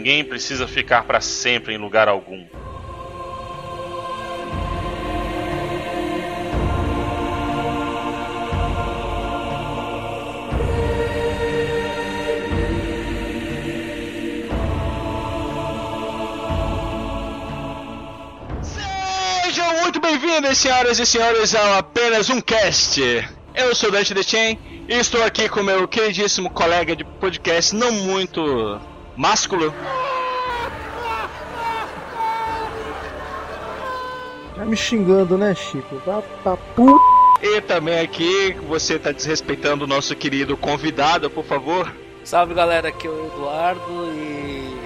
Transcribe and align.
Ninguém 0.00 0.24
precisa 0.24 0.66
ficar 0.66 1.02
para 1.02 1.20
sempre 1.20 1.74
em 1.74 1.76
lugar 1.76 2.08
algum. 2.08 2.42
Sejam 19.42 19.82
muito 19.82 20.00
bem-vindos, 20.00 20.56
senhoras 20.56 20.98
e 20.98 21.04
senhores, 21.04 21.54
a 21.54 21.76
apenas 21.76 22.30
um 22.30 22.40
cast. 22.40 23.02
Eu 23.54 23.74
sou 23.74 23.90
Dante 23.90 24.14
The 24.14 24.22
Chain 24.22 24.58
e 24.88 24.94
estou 24.94 25.22
aqui 25.22 25.46
com 25.46 25.62
meu 25.62 25.86
queridíssimo 25.86 26.48
colega 26.48 26.96
de 26.96 27.04
podcast, 27.04 27.76
não 27.76 27.92
muito 27.92 28.80
másculo. 29.20 29.74
Tá 34.56 34.64
me 34.64 34.76
xingando, 34.76 35.36
né, 35.36 35.54
Chico? 35.54 36.00
Vá 36.06 36.22
pra 36.42 36.56
puta. 36.56 37.04
E 37.42 37.60
também 37.60 38.00
aqui, 38.00 38.56
você 38.68 38.98
tá 38.98 39.12
desrespeitando 39.12 39.84
o 39.84 39.86
nosso 39.86 40.14
querido 40.16 40.56
convidado, 40.56 41.28
por 41.30 41.44
favor. 41.44 41.90
Salve 42.24 42.54
galera, 42.54 42.88
aqui 42.88 43.06
é 43.06 43.10
o 43.10 43.26
Eduardo 43.26 44.12
e. 44.14 44.80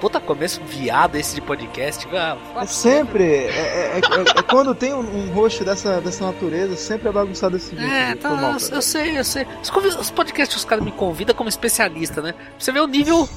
Puta 0.00 0.18
começo 0.18 0.62
viado 0.64 1.16
esse 1.16 1.34
de 1.34 1.42
podcast, 1.42 2.08
velho. 2.08 2.38
É 2.56 2.66
sempre. 2.66 3.22
É, 3.22 3.48
é- 3.48 3.98
é- 3.98 4.38
é 4.38 4.42
quando 4.42 4.74
tem 4.74 4.94
um, 4.94 5.00
um 5.00 5.30
rosto 5.30 5.62
dessa, 5.62 6.00
dessa 6.00 6.24
natureza, 6.24 6.74
sempre 6.74 7.10
é 7.10 7.12
bagunçado 7.12 7.58
desse 7.58 7.76
jeito. 7.76 7.92
É, 7.92 8.06
Foi 8.12 8.16
tá, 8.16 8.30
mal, 8.30 8.52
eu, 8.52 8.76
eu 8.76 8.80
sei, 8.80 9.18
eu 9.18 9.24
sei. 9.24 9.46
Os, 9.60 9.96
os 9.96 10.10
podcasts 10.10 10.56
os 10.56 10.64
caras 10.64 10.82
me 10.82 10.90
convidam 10.90 11.34
como 11.34 11.50
especialista, 11.50 12.22
né? 12.22 12.32
Pra 12.32 12.44
você 12.58 12.72
ver 12.72 12.80
o 12.80 12.86
nível 12.86 13.28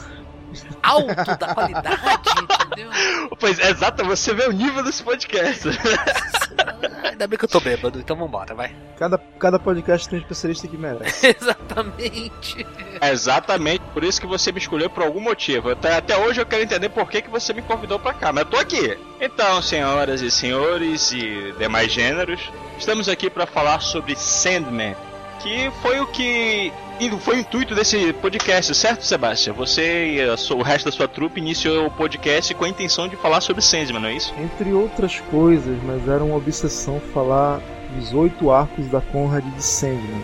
alto 0.82 1.38
da 1.38 1.54
qualidade, 1.54 2.00
entendeu? 2.42 2.92
Pois 3.40 3.60
é, 3.60 3.72
exato, 3.72 4.06
você 4.06 4.34
vê 4.34 4.46
o 4.46 4.52
nível 4.52 4.84
desse 4.84 5.04
podcast. 5.04 5.70
Ainda 7.04 7.28
bem 7.28 7.38
que 7.38 7.46
eu 7.46 7.50
tô 7.50 7.60
bêbado, 7.60 8.00
então 8.00 8.16
vambora, 8.16 8.56
vai. 8.56 8.76
Cada, 8.98 9.18
cada 9.18 9.60
podcast 9.60 10.10
tem 10.10 10.20
um 10.20 10.22
especialista 10.22 10.68
que 10.68 10.78
merece. 10.78 11.28
Exatamente. 11.40 12.66
É 13.02 13.12
exatamente 13.12 13.84
por 13.94 14.04
isso 14.04 14.20
que 14.20 14.28
você 14.28 14.52
me 14.52 14.60
escolheu 14.60 14.90
por 14.90 15.04
algum 15.04 15.20
motivo. 15.20 15.72
Até, 15.72 15.98
até 15.98 16.18
hoje 16.18 16.42
eu 16.42 16.46
quero 16.46 16.64
entender 16.64 16.90
por 16.90 17.10
que, 17.10 17.22
que 17.22 17.30
você 17.30 17.54
me 17.54 17.62
convidou 17.62 18.00
pra 18.00 18.14
cá, 18.14 18.32
mas 18.32 18.44
eu 18.46 18.50
tô 18.50 18.58
aqui. 18.58 18.98
Então, 19.20 19.62
senhoras 19.62 20.22
e 20.22 20.32
senhores 20.32 21.12
e 21.12 21.54
demais 21.58 21.92
gêneros, 21.92 22.52
estamos 22.78 23.10
aqui 23.10 23.30
pra 23.30 23.46
falar 23.46 23.80
sobre 23.80 24.16
Sandman, 24.16 24.96
que 25.44 25.70
foi 25.82 26.00
o 26.00 26.08
que 26.08 26.72
e 27.00 27.10
foi 27.20 27.38
o 27.38 27.40
intuito 27.40 27.76
desse 27.76 28.14
podcast, 28.14 28.74
certo, 28.74 29.04
Sebastião? 29.06 29.56
Você 29.56 30.22
e 30.22 30.38
sua- 30.38 30.58
o 30.58 30.62
resto 30.62 30.86
da 30.86 30.92
sua 30.92 31.08
trupe 31.08 31.40
iniciou 31.42 31.88
o 31.88 31.92
podcast 31.92 32.54
com 32.54 32.64
a 32.66 32.70
intenção 32.70 33.08
de 33.08 33.16
falar 33.18 33.42
sobre 33.42 33.62
Sandman, 33.62 34.02
não 34.02 34.10
é 34.10 34.14
isso? 34.16 34.34
Entre 34.38 34.72
outras 34.72 35.20
coisas, 35.32 35.78
mas 35.84 36.08
era 36.08 36.24
uma 36.24 36.38
obsessão 36.38 37.00
falar 37.14 37.60
dos 37.96 38.14
oito 38.14 38.50
arcos 38.52 38.88
da 38.88 39.02
Conrad 39.02 39.44
de 39.44 39.62
Sandman. 39.64 40.24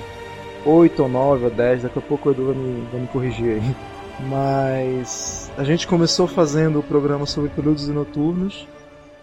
Oito 0.65 1.03
ou 1.03 1.09
nove 1.09 1.45
ou 1.45 1.51
dez, 1.51 1.83
daqui 1.83 1.99
a 1.99 2.01
pouco 2.01 2.29
o 2.29 2.31
Edu 2.31 2.45
vai 2.45 2.55
me, 2.55 2.87
vai 2.91 3.01
me 3.01 3.07
corrigir 3.07 3.55
aí. 3.61 3.75
Mas 4.27 5.51
a 5.57 5.63
gente 5.63 5.87
começou 5.87 6.27
fazendo 6.27 6.79
o 6.79 6.83
programa 6.83 7.25
sobre 7.25 7.49
períodos 7.49 7.87
e 7.87 7.91
noturnos, 7.91 8.67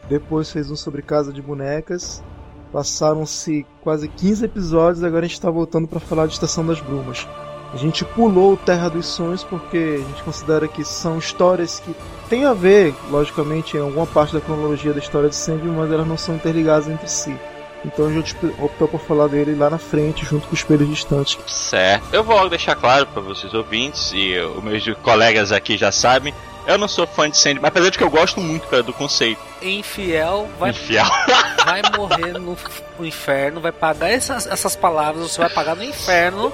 depois 0.08 0.50
fez 0.50 0.70
um 0.70 0.76
sobre 0.76 1.00
Casa 1.02 1.32
de 1.32 1.40
Bonecas, 1.40 2.22
passaram-se 2.72 3.66
quase 3.82 4.08
15 4.08 4.44
episódios, 4.44 5.04
agora 5.04 5.24
a 5.24 5.28
gente 5.28 5.36
está 5.36 5.50
voltando 5.50 5.88
para 5.88 6.00
falar 6.00 6.26
de 6.26 6.34
Estação 6.34 6.66
das 6.66 6.80
Brumas. 6.80 7.26
A 7.72 7.76
gente 7.76 8.04
pulou 8.04 8.56
Terra 8.56 8.88
dos 8.88 9.06
Sonhos 9.06 9.44
porque 9.44 10.00
a 10.02 10.08
gente 10.08 10.22
considera 10.22 10.68
que 10.68 10.84
são 10.84 11.18
histórias 11.18 11.80
que 11.80 11.94
têm 12.28 12.44
a 12.44 12.54
ver, 12.54 12.94
logicamente, 13.10 13.76
em 13.76 13.80
alguma 13.80 14.06
parte 14.06 14.32
da 14.32 14.40
cronologia 14.40 14.92
da 14.92 14.98
história 14.98 15.28
de 15.28 15.36
Sandman, 15.36 15.74
mas 15.74 15.90
elas 15.90 16.06
não 16.06 16.16
são 16.16 16.36
interligadas 16.36 16.88
entre 16.88 17.08
si. 17.08 17.36
Então 17.84 18.06
a 18.06 18.12
gente 18.12 18.34
optou 18.58 18.88
por 18.88 19.00
falar 19.00 19.28
dele 19.28 19.54
lá 19.54 19.70
na 19.70 19.78
frente, 19.78 20.24
junto 20.24 20.46
com 20.46 20.54
os 20.54 20.60
espelhos 20.60 20.88
distantes. 20.88 21.38
Certo. 21.46 22.04
Eu 22.12 22.24
vou 22.24 22.48
deixar 22.48 22.74
claro 22.74 23.06
para 23.06 23.22
vocês 23.22 23.52
ouvintes 23.54 24.12
e 24.14 24.36
os 24.38 24.62
meus 24.62 24.84
colegas 25.02 25.52
aqui 25.52 25.76
já 25.76 25.92
sabem, 25.92 26.34
eu 26.66 26.78
não 26.78 26.88
sou 26.88 27.06
fã 27.06 27.30
de 27.30 27.36
Sandman, 27.36 27.62
mas 27.62 27.68
apesar 27.70 27.90
de 27.90 27.98
que 27.98 28.04
eu 28.04 28.10
gosto 28.10 28.40
muito, 28.40 28.66
cara, 28.68 28.82
do 28.82 28.92
conceito. 28.92 29.40
Infiel 29.62 30.48
vai, 30.58 30.70
Infiel. 30.70 31.04
vai 31.64 31.82
morrer 31.96 32.32
no, 32.32 32.56
no 32.98 33.06
inferno, 33.06 33.60
vai 33.60 33.72
pagar 33.72 34.10
essas, 34.10 34.46
essas 34.46 34.76
palavras, 34.76 35.30
você 35.32 35.40
vai 35.40 35.50
pagar 35.50 35.76
no 35.76 35.84
inferno. 35.84 36.52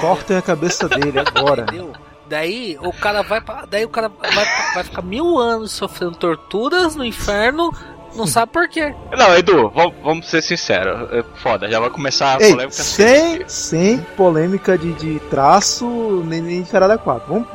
Cortem 0.00 0.36
a 0.36 0.42
cabeça 0.42 0.88
dele 0.88 1.18
agora. 1.18 1.62
Entendeu? 1.62 1.92
Daí 2.26 2.78
o 2.80 2.92
cara 2.92 3.22
vai 3.22 3.42
daí 3.68 3.84
o 3.84 3.88
cara 3.88 4.08
vai, 4.08 4.46
vai 4.74 4.84
ficar 4.84 5.02
mil 5.02 5.38
anos 5.38 5.72
sofrendo 5.72 6.16
torturas 6.16 6.96
no 6.96 7.04
inferno, 7.04 7.70
não 8.14 8.26
sabe 8.26 8.50
por 8.52 8.68
quê. 8.68 8.94
Não, 9.16 9.36
Edu, 9.36 9.70
vamos, 9.74 9.94
vamos 10.02 10.28
ser 10.28 10.42
sinceros. 10.42 11.10
É 11.12 11.22
Foda, 11.36 11.68
já 11.68 11.78
vai 11.78 11.90
começar 11.90 12.38
a 12.38 12.42
Ei, 12.42 12.50
polêmica. 12.52 12.82
sem, 12.82 13.48
sem 13.48 13.98
polêmica 14.16 14.78
de, 14.78 14.92
de 14.94 15.20
traço 15.28 15.86
nem, 16.26 16.40
nem 16.40 16.62
de 16.62 16.70
caralho 16.70 16.94
a 16.94 16.98
quatro. 16.98 17.32
Vamos, 17.32 17.48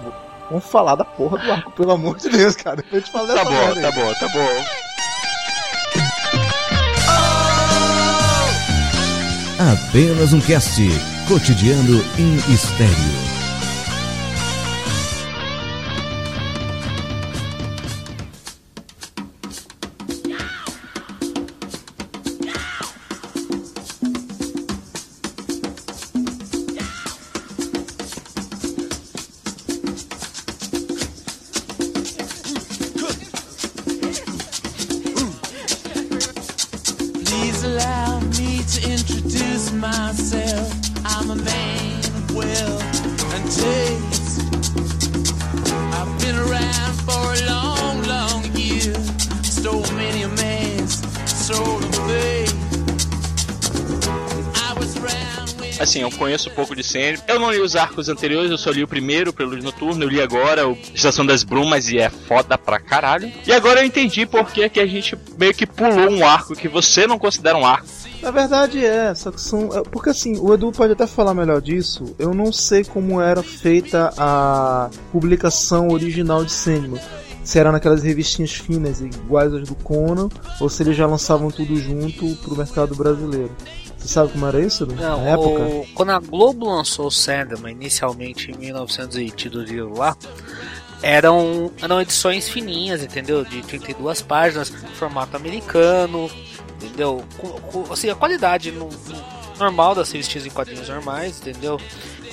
vamos 0.49 0.65
falar 0.65 0.95
da 0.95 1.05
porra 1.05 1.37
do 1.37 1.51
arco, 1.51 1.71
pelo 1.71 1.91
amor 1.91 2.17
de 2.17 2.29
Deus, 2.29 2.55
cara. 2.55 2.77
Depois 2.77 3.05
te 3.05 3.11
falo 3.11 3.27
Tá 3.27 3.43
bom, 3.43 3.51
merda 3.51 3.81
tá 3.81 3.91
bom, 3.91 4.13
tá 4.13 4.27
bom. 4.27 4.89
Apenas 9.89 10.33
um 10.33 10.39
cast 10.39 10.81
cotidiano 11.27 12.03
em 12.17 12.35
estéreo. 12.53 13.28
Sandman. 56.89 57.19
Eu 57.27 57.39
não 57.39 57.51
li 57.51 57.59
os 57.59 57.75
arcos 57.75 58.09
anteriores, 58.09 58.49
eu 58.51 58.57
só 58.57 58.71
li 58.71 58.83
o 58.83 58.87
primeiro, 58.87 59.31
Prelúdio 59.33 59.63
Noturno. 59.63 60.03
Eu 60.03 60.09
li 60.09 60.21
agora 60.21 60.67
o 60.67 60.77
Estação 60.93 61.25
das 61.25 61.43
Brumas 61.43 61.89
e 61.89 61.97
é 61.97 62.09
foda 62.09 62.57
pra 62.57 62.79
caralho. 62.79 63.31
E 63.45 63.51
agora 63.51 63.79
eu 63.81 63.85
entendi 63.85 64.25
por 64.25 64.51
que, 64.51 64.67
que 64.69 64.79
a 64.79 64.85
gente 64.87 65.17
meio 65.37 65.53
que 65.53 65.65
pulou 65.65 66.09
um 66.09 66.25
arco 66.25 66.55
que 66.55 66.67
você 66.67 67.05
não 67.07 67.19
considera 67.19 67.57
um 67.57 67.65
arco. 67.65 67.87
Na 68.21 68.31
verdade 68.31 68.85
é, 68.85 69.15
só 69.15 69.31
que 69.31 69.39
são. 69.39 69.69
é, 69.73 69.81
Porque 69.83 70.09
assim, 70.09 70.37
o 70.37 70.53
Edu 70.53 70.71
pode 70.73 70.91
até 70.93 71.07
falar 71.07 71.33
melhor 71.33 71.61
disso. 71.61 72.15
Eu 72.19 72.33
não 72.33 72.51
sei 72.51 72.83
como 72.83 73.21
era 73.21 73.41
feita 73.41 74.13
a 74.17 74.89
publicação 75.11 75.87
original 75.89 76.43
de 76.43 76.51
Sandman. 76.51 76.99
Se 77.43 77.57
era 77.57 77.71
naquelas 77.71 78.03
revistinhas 78.03 78.51
finas 78.51 78.99
iguais 79.01 79.53
às 79.53 79.67
do 79.67 79.73
Conan, 79.75 80.29
ou 80.59 80.69
se 80.69 80.83
eles 80.83 80.95
já 80.97 81.07
lançavam 81.07 81.49
tudo 81.49 81.75
junto 81.77 82.35
pro 82.43 82.55
mercado 82.55 82.93
brasileiro. 82.93 83.51
Você 83.99 84.07
sabe 84.07 84.31
como 84.31 84.45
era 84.47 84.59
isso, 84.61 84.83
Edu? 84.83 84.95
Não, 84.95 85.21
Na 85.23 85.29
época? 85.31 85.61
o- 85.63 85.87
quando 85.93 86.09
a 86.11 86.19
Globo 86.19 86.65
lançou 86.67 87.07
o 87.07 87.11
Sandman, 87.11 87.73
inicialmente 87.73 88.51
em 88.51 88.57
1982 88.57 89.97
lá, 89.97 90.15
eram, 91.01 91.71
eram 91.81 92.01
edições 92.01 92.47
fininhas, 92.49 93.03
entendeu? 93.03 93.43
De 93.45 93.61
32 93.61 94.21
páginas, 94.21 94.69
formato 94.97 95.35
americano, 95.35 96.29
entendeu? 96.81 97.23
Com, 97.37 97.49
com- 97.49 97.93
assim, 97.93 98.09
a 98.09 98.15
qualidade 98.15 98.71
no- 98.71 98.89
no- 98.89 99.39
normal 99.57 99.93
das 99.93 100.09
revistinhas 100.11 100.45
em 100.45 100.49
quadrinhos 100.49 100.87
normais, 100.87 101.39
entendeu? 101.39 101.79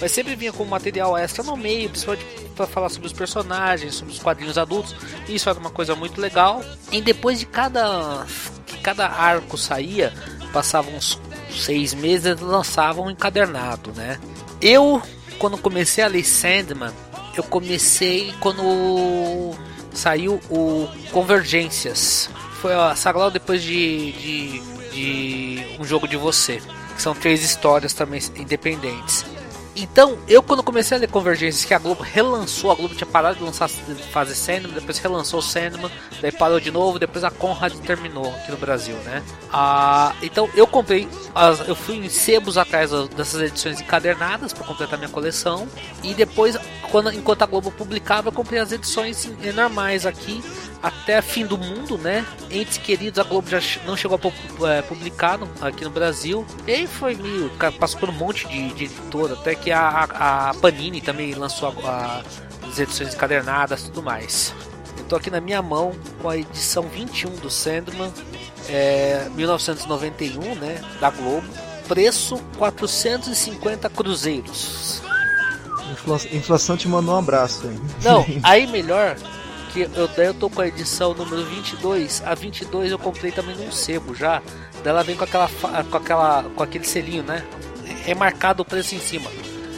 Mas 0.00 0.12
sempre 0.12 0.36
vinha 0.36 0.52
com 0.52 0.64
material 0.64 1.16
extra 1.16 1.42
no 1.42 1.56
meio, 1.56 1.88
principalmente 1.90 2.24
para 2.54 2.66
falar 2.66 2.88
sobre 2.88 3.06
os 3.06 3.12
personagens, 3.12 3.94
sobre 3.96 4.12
os 4.12 4.18
quadrinhos 4.20 4.56
adultos. 4.58 4.94
Isso 5.28 5.48
era 5.48 5.58
uma 5.58 5.70
coisa 5.70 5.94
muito 5.96 6.20
legal. 6.20 6.62
E 6.92 7.00
depois 7.00 7.38
de 7.40 7.46
cada 7.46 8.24
que 8.66 8.78
cada 8.78 9.06
arco 9.08 9.56
saía, 9.56 10.12
passavam 10.52 10.94
uns 10.94 11.14
seis 11.64 11.94
meses 11.94 12.26
eles 12.26 12.40
lançavam 12.40 13.10
encadernado, 13.10 13.92
né? 13.94 14.18
Eu, 14.60 15.02
quando 15.38 15.58
comecei 15.58 16.02
a 16.02 16.08
ler 16.08 16.24
Sandman, 16.24 16.92
eu 17.36 17.42
comecei 17.42 18.34
quando 18.40 19.54
saiu 19.92 20.40
o 20.50 20.88
Convergências. 21.12 22.30
Foi 22.60 22.74
a 22.74 22.94
saga 22.94 23.18
logo 23.18 23.30
depois 23.32 23.62
de, 23.62 24.12
de, 24.12 24.60
de 24.90 25.76
Um 25.78 25.84
Jogo 25.84 26.08
de 26.08 26.16
Você. 26.16 26.60
Que 26.94 27.02
são 27.02 27.14
três 27.14 27.42
histórias 27.42 27.92
também 27.92 28.20
independentes. 28.36 29.24
Então, 29.76 30.18
eu 30.26 30.42
quando 30.42 30.62
comecei 30.62 30.96
a 30.96 31.00
ler 31.00 31.08
Convergências, 31.08 31.66
que 31.66 31.74
a 31.74 31.78
Globo 31.78 32.02
relançou, 32.02 32.72
a 32.72 32.74
Globo 32.74 32.94
tinha 32.94 33.06
parado 33.06 33.36
de 33.36 33.44
lançar 33.44 33.68
fazer 33.68 34.34
cinema, 34.34 34.72
depois 34.72 34.98
relançou 34.98 35.40
o 35.40 35.42
cinema, 35.42 35.92
daí 36.22 36.32
parou 36.32 36.58
de 36.58 36.70
novo, 36.70 36.98
depois 36.98 37.22
a 37.24 37.30
Conrad 37.30 37.74
terminou 37.80 38.26
aqui 38.26 38.50
no 38.50 38.56
Brasil, 38.56 38.96
né? 39.04 39.22
Ah, 39.52 40.14
então 40.22 40.48
eu 40.54 40.66
comprei, 40.66 41.06
as, 41.34 41.60
eu 41.68 41.76
fui 41.76 41.96
em 41.96 42.08
sebos 42.08 42.56
atrás 42.56 42.90
dessas 43.14 43.42
edições 43.42 43.78
encadernadas 43.78 44.54
para 44.54 44.64
completar 44.66 44.98
minha 44.98 45.10
coleção, 45.10 45.68
e 46.02 46.14
depois, 46.14 46.56
quando, 46.90 47.12
enquanto 47.12 47.42
a 47.42 47.46
Globo 47.46 47.70
publicava, 47.70 48.28
eu 48.28 48.32
comprei 48.32 48.58
as 48.58 48.72
edições 48.72 49.28
normais 49.54 50.06
aqui, 50.06 50.42
até 50.82 51.20
Fim 51.22 51.46
do 51.46 51.56
Mundo, 51.58 51.98
né? 51.98 52.24
Entes 52.50 52.78
Queridos, 52.78 53.18
a 53.18 53.22
Globo 53.24 53.48
já 53.48 53.60
não 53.86 53.96
chegou 53.96 54.18
a 54.64 54.68
eh, 54.68 54.82
publicar 54.82 55.38
aqui 55.60 55.84
no 55.84 55.90
Brasil. 55.90 56.46
E 56.66 56.86
foi 56.86 57.14
meio. 57.14 57.50
Passou 57.78 57.98
por 58.00 58.08
um 58.10 58.12
monte 58.12 58.46
de, 58.48 58.68
de 58.74 58.84
editora, 58.84 59.34
até 59.34 59.54
que 59.54 59.70
a, 59.72 59.80
a- 59.80 60.50
a 60.50 60.54
Panini 60.54 61.00
também 61.00 61.34
lançou 61.34 61.74
a- 61.84 62.22
as 62.68 62.78
edições 62.78 63.14
encadernadas 63.14 63.80
e 63.80 63.84
tudo 63.86 64.02
mais. 64.02 64.54
Eu 64.98 65.04
tô 65.04 65.16
aqui 65.16 65.30
na 65.30 65.40
minha 65.40 65.60
mão 65.62 65.92
com 66.22 66.28
a 66.28 66.36
edição 66.36 66.82
21 66.84 67.30
do 67.36 67.50
Sandman, 67.50 68.12
é, 68.68 69.28
1991, 69.34 70.54
né? 70.56 70.80
Da 71.00 71.10
Globo. 71.10 71.46
Preço 71.88 72.38
450 72.58 73.88
cruzeiros. 73.90 75.00
Infla- 75.92 76.18
Inflação 76.36 76.76
te 76.76 76.88
mandou 76.88 77.14
um 77.14 77.18
abraço 77.18 77.66
aí. 77.66 77.80
Não, 78.02 78.26
aí 78.42 78.66
melhor 78.66 79.16
que 79.76 79.90
eu, 79.94 80.08
daí 80.08 80.26
eu 80.26 80.34
tô 80.34 80.48
com 80.48 80.62
a 80.62 80.68
edição 80.68 81.12
número 81.12 81.44
22. 81.44 82.22
A 82.24 82.34
22 82.34 82.92
eu 82.92 82.98
comprei 82.98 83.30
também 83.30 83.54
num 83.56 83.70
sebo 83.70 84.14
já. 84.14 84.40
Daí 84.82 84.88
ela 84.90 85.02
vem 85.04 85.14
com 85.16 85.24
aquela 85.24 85.48
com 85.90 85.96
aquela 85.96 86.42
com 86.54 86.62
aquele 86.62 86.84
selinho, 86.84 87.22
né? 87.22 87.44
É 88.06 88.14
marcado 88.14 88.62
o 88.62 88.64
preço 88.64 88.94
em 88.94 89.00
cima. 89.00 89.30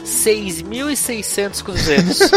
6.600 0.05 1.63
cruzeiros. 1.63 2.19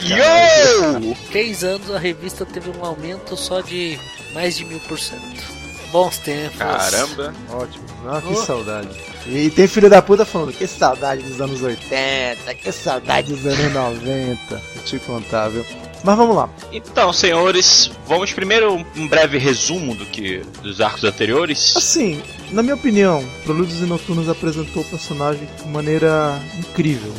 Yo! 0.00 1.14
Três 1.30 1.64
anos 1.64 1.90
a 1.90 1.98
revista 1.98 2.44
teve 2.46 2.70
um 2.70 2.84
aumento 2.84 3.36
só 3.36 3.60
de 3.60 3.98
mais 4.32 4.56
de 4.56 4.64
mil 4.64 4.80
por 4.80 4.98
cento. 4.98 5.62
Bons 5.90 6.16
tempos. 6.18 6.56
Caramba. 6.58 7.34
Ótimo. 7.50 7.84
Ah, 8.06 8.20
que 8.20 8.32
Oh. 8.32 8.44
saudade. 8.44 8.88
E 9.26 9.50
tem 9.50 9.68
filho 9.68 9.88
da 9.90 10.00
puta 10.00 10.24
falando, 10.24 10.52
que 10.52 10.66
saudade 10.66 11.22
dos 11.22 11.40
anos 11.40 11.62
80, 11.62 12.54
que 12.54 12.72
saudade 12.72 13.34
dos 13.34 13.44
anos 13.46 13.72
90. 13.72 14.62
Vou 14.74 14.84
te 14.84 14.98
contar, 15.00 15.48
viu? 15.48 15.64
Mas 16.04 16.16
vamos 16.16 16.34
lá. 16.34 16.48
Então, 16.72 17.12
senhores, 17.12 17.90
vamos 18.08 18.32
primeiro 18.32 18.74
um- 18.96 19.08
breve 19.08 19.38
resumo 19.38 19.94
do 19.94 20.04
que 20.06 20.42
dos 20.62 20.80
arcos 20.80 21.04
anteriores. 21.04 21.74
Assim, 21.76 22.20
na 22.50 22.62
minha 22.62 22.74
opinião, 22.74 23.24
Prelúdios 23.44 23.80
e 23.80 23.84
Noturnos 23.84 24.28
apresentou 24.28 24.82
o 24.82 24.86
personagem 24.86 25.48
de 25.62 25.68
maneira 25.68 26.40
incrível. 26.58 27.12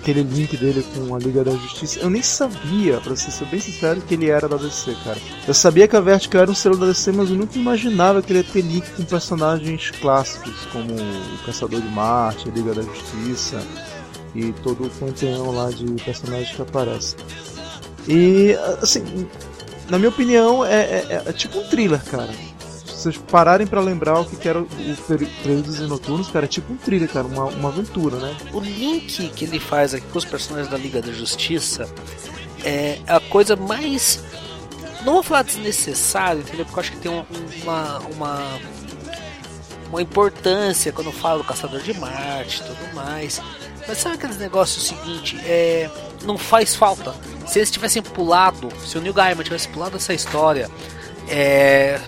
Aquele 0.00 0.22
link 0.22 0.56
dele 0.56 0.84
com 0.94 1.14
a 1.14 1.18
Liga 1.18 1.44
da 1.44 1.52
Justiça. 1.52 2.00
Eu 2.00 2.10
nem 2.10 2.22
sabia, 2.22 2.98
pra 3.00 3.14
ser 3.14 3.44
bem 3.46 3.60
sincero, 3.60 4.00
que 4.00 4.14
ele 4.14 4.28
era 4.30 4.48
da 4.48 4.56
DC, 4.56 4.96
cara. 5.04 5.18
Eu 5.46 5.54
sabia 5.54 5.86
que 5.86 5.94
a 5.94 6.00
Vertigo 6.00 6.36
era 6.38 6.50
um 6.50 6.54
selo 6.54 6.76
da 6.76 6.86
DC, 6.86 7.12
mas 7.12 7.30
eu 7.30 7.36
nunca 7.36 7.56
imaginava 7.56 8.20
que 8.20 8.32
ele 8.32 8.40
ia 8.40 8.44
ter 8.44 8.62
link 8.62 8.84
com 8.96 9.04
personagens 9.04 9.90
clássicos, 10.00 10.54
como 10.72 10.92
o 10.92 11.38
Caçador 11.46 11.80
de 11.80 11.88
Marte, 11.88 12.48
a 12.48 12.52
Liga 12.52 12.74
da 12.74 12.82
Justiça 12.82 13.64
e 14.34 14.52
todo 14.64 14.86
o 14.86 14.90
panteão 14.90 15.52
lá 15.52 15.70
de 15.70 15.84
personagens 16.02 16.50
que 16.54 16.62
aparecem. 16.62 17.16
E, 18.08 18.56
assim, 18.82 19.28
na 19.88 19.98
minha 19.98 20.08
opinião, 20.10 20.64
é, 20.64 20.80
é- 20.82 21.22
é 21.26 21.32
tipo 21.32 21.58
um 21.58 21.64
thriller, 21.68 22.02
cara. 22.04 22.30
Se 22.84 23.10
vocês 23.10 23.16
pararem 23.30 23.66
pra 23.66 23.80
lembrar 23.80 24.20
o 24.20 24.24
que 24.24 24.48
era 24.48 24.60
o 24.60 24.66
Prelúdios 25.42 25.78
e 25.78 25.82
Noturnos, 25.82 26.28
cara, 26.30 26.44
é 26.44 26.48
tipo 26.48 26.72
um 26.72 26.76
thriller, 26.76 27.08
cara, 27.08 27.26
uma, 27.26 27.44
uma 27.46 27.68
aventura, 27.68 28.16
né? 28.16 28.36
O 28.52 28.60
link 28.60 29.28
que 29.30 29.44
ele 29.44 29.58
faz 29.58 29.92
aqui 29.94 30.06
com 30.06 30.18
os 30.18 30.24
personagens 30.24 30.70
da 30.70 30.76
Liga 30.78 31.02
da 31.02 31.12
Justiça 31.12 31.88
é 32.64 32.98
a 33.08 33.18
coisa 33.18 33.56
mais. 33.56 34.20
Não 35.04 35.14
vou 35.14 35.22
falar 35.24 35.42
desnecessário, 35.42 36.42
entendeu? 36.42 36.64
Porque 36.64 36.78
eu 36.78 36.80
acho 36.80 36.92
que 36.92 36.98
tem 36.98 37.10
um- 37.10 37.24
uma, 37.64 37.98
uma, 38.14 38.58
uma 39.88 40.00
importância 40.02 40.92
quando 40.92 41.10
falo 41.10 41.38
do 41.38 41.44
Caçador 41.44 41.80
de 41.80 41.92
Marte 41.98 42.60
e 42.60 42.64
tudo 42.64 42.94
mais. 42.94 43.40
Mas 43.86 43.98
sabe 43.98 44.16
aqueles 44.16 44.38
negócios 44.38 44.86
seguinte? 44.86 45.38
É, 45.44 45.90
não 46.24 46.38
faz 46.38 46.74
falta. 46.74 47.14
Se 47.46 47.58
eles 47.58 47.70
tivessem 47.70 48.02
pulado, 48.02 48.68
se 48.86 48.96
o 48.96 49.00
Neil 49.00 49.12
Gaiman 49.12 49.42
tivesse 49.42 49.68
pulado 49.68 49.96
essa 49.96 50.14
história, 50.14 50.70
é, 51.28 52.00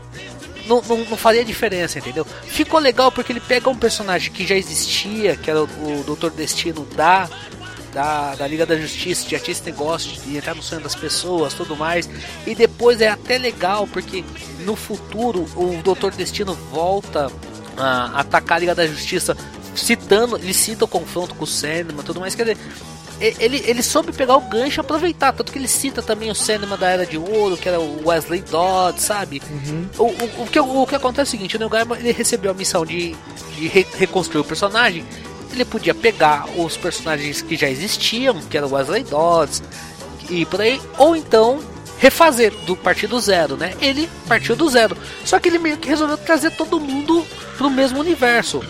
não, 0.67 0.81
não, 0.83 0.99
não 0.99 1.17
faria 1.17 1.45
diferença, 1.45 1.99
entendeu? 1.99 2.27
Ficou 2.45 2.81
legal 2.81 3.11
porque 3.13 3.33
ele 3.33 3.41
pega 3.41 3.69
um 3.69 3.77
personagem 3.77 4.33
que 4.33 4.47
já 4.47 4.55
existia, 4.55 5.37
que 5.37 5.51
era 5.51 5.63
o, 5.63 6.01
o 6.01 6.05
Doutor 6.05 6.31
Destino 6.31 6.87
da, 6.97 7.29
da, 7.93 8.35
da 8.35 8.47
Liga 8.47 8.65
da 8.65 8.77
Justiça, 8.77 9.29
já 9.29 9.39
tinha 9.39 9.53
esse 9.53 9.65
negócio 9.65 10.21
de 10.23 10.37
entrar 10.37 10.55
no 10.55 10.63
sonho 10.63 10.81
das 10.81 10.95
pessoas, 10.95 11.55
tudo 11.55 11.77
mais. 11.77 12.09
E 12.47 12.55
depois 12.55 13.01
é 13.01 13.09
até 13.09 13.39
legal 13.39 13.87
porque 13.87 14.25
no 14.61 14.75
futuro 14.77 15.47
o 15.55 15.81
Doutor 15.83 16.13
Destino 16.13 16.55
volta 16.71 17.31
a 17.77 18.21
atacar 18.21 18.57
a 18.57 18.61
Liga 18.61 18.75
da 18.75 18.87
Justiça, 18.87 19.37
citando, 19.77 20.37
ele 20.37 20.55
cita 20.55 20.85
o 20.85 20.89
confronto 20.89 21.35
com 21.35 21.45
o 21.45 21.47
Sandman, 21.47 22.05
tudo 22.05 22.21
mais. 22.21 22.35
Quer 22.35 22.43
dizer, 22.45 22.59
e- 23.21 23.37
ele, 23.39 23.63
ele 23.67 23.83
soube 23.83 24.13
pegar 24.13 24.37
o 24.37 24.41
gancho 24.41 24.79
e 24.79 24.83
aproveitar, 24.83 25.33
tanto 25.33 25.53
que 25.53 25.59
ele 25.59 25.69
cita 25.69 26.03
também 26.03 26.31
o 26.31 26.35
Sandman 26.35 26.77
da 26.79 26.89
Era 26.89 27.07
de 27.07 27.17
Ouro, 27.19 27.57
que 27.57 27.69
era 27.69 27.81
o 27.81 28.07
Wesley 28.09 28.41
Dodd, 28.43 29.01
sabe? 29.01 29.41
O, 29.99 30.05
o, 30.05 30.43
o, 30.43 30.47
que, 30.47 30.59
o 30.61 30.87
que 30.87 30.95
acontece 30.95 31.21
é 31.21 31.29
o 31.29 31.31
seguinte, 31.39 31.57
o 31.57 31.59
Neil 31.59 31.69
Gaiman 31.71 31.99
ele 31.99 32.13
recebeu 32.13 32.51
a 32.51 32.55
missão 32.55 32.85
de, 32.85 33.15
de 33.57 33.69
re- 33.69 33.87
reconstruir 33.97 34.41
o 34.41 34.45
personagem, 34.45 35.05
ele 35.53 35.65
podia 35.65 35.95
pegar 35.95 36.47
os 36.57 36.77
personagens 36.77 37.41
que 37.41 37.57
já 37.57 37.69
existiam, 37.71 38.41
que 38.43 38.57
era 38.57 38.67
o 38.67 38.73
Wesley 38.73 39.05
Dodds 39.05 39.63
e 40.29 40.45
por 40.47 40.61
aí, 40.61 40.81
ou 40.99 41.15
então 41.15 41.61
refazer 41.99 42.53
do 42.67 42.75
partir 42.77 43.07
do 43.07 43.21
zero, 43.21 43.57
né? 43.57 43.73
Ele 43.81 44.11
partiu 44.27 44.57
do 44.57 44.69
zero, 44.69 44.97
só 45.25 45.39
que 45.39 45.49
ele 45.49 45.59
meio 45.59 45.77
que 45.79 45.89
resolveu 45.89 46.19
trazer 46.19 46.51
todo 46.51 46.81
mundo 46.81 47.25
pro 47.57 47.71
mesmo 47.71 48.01
universo. 48.01 48.61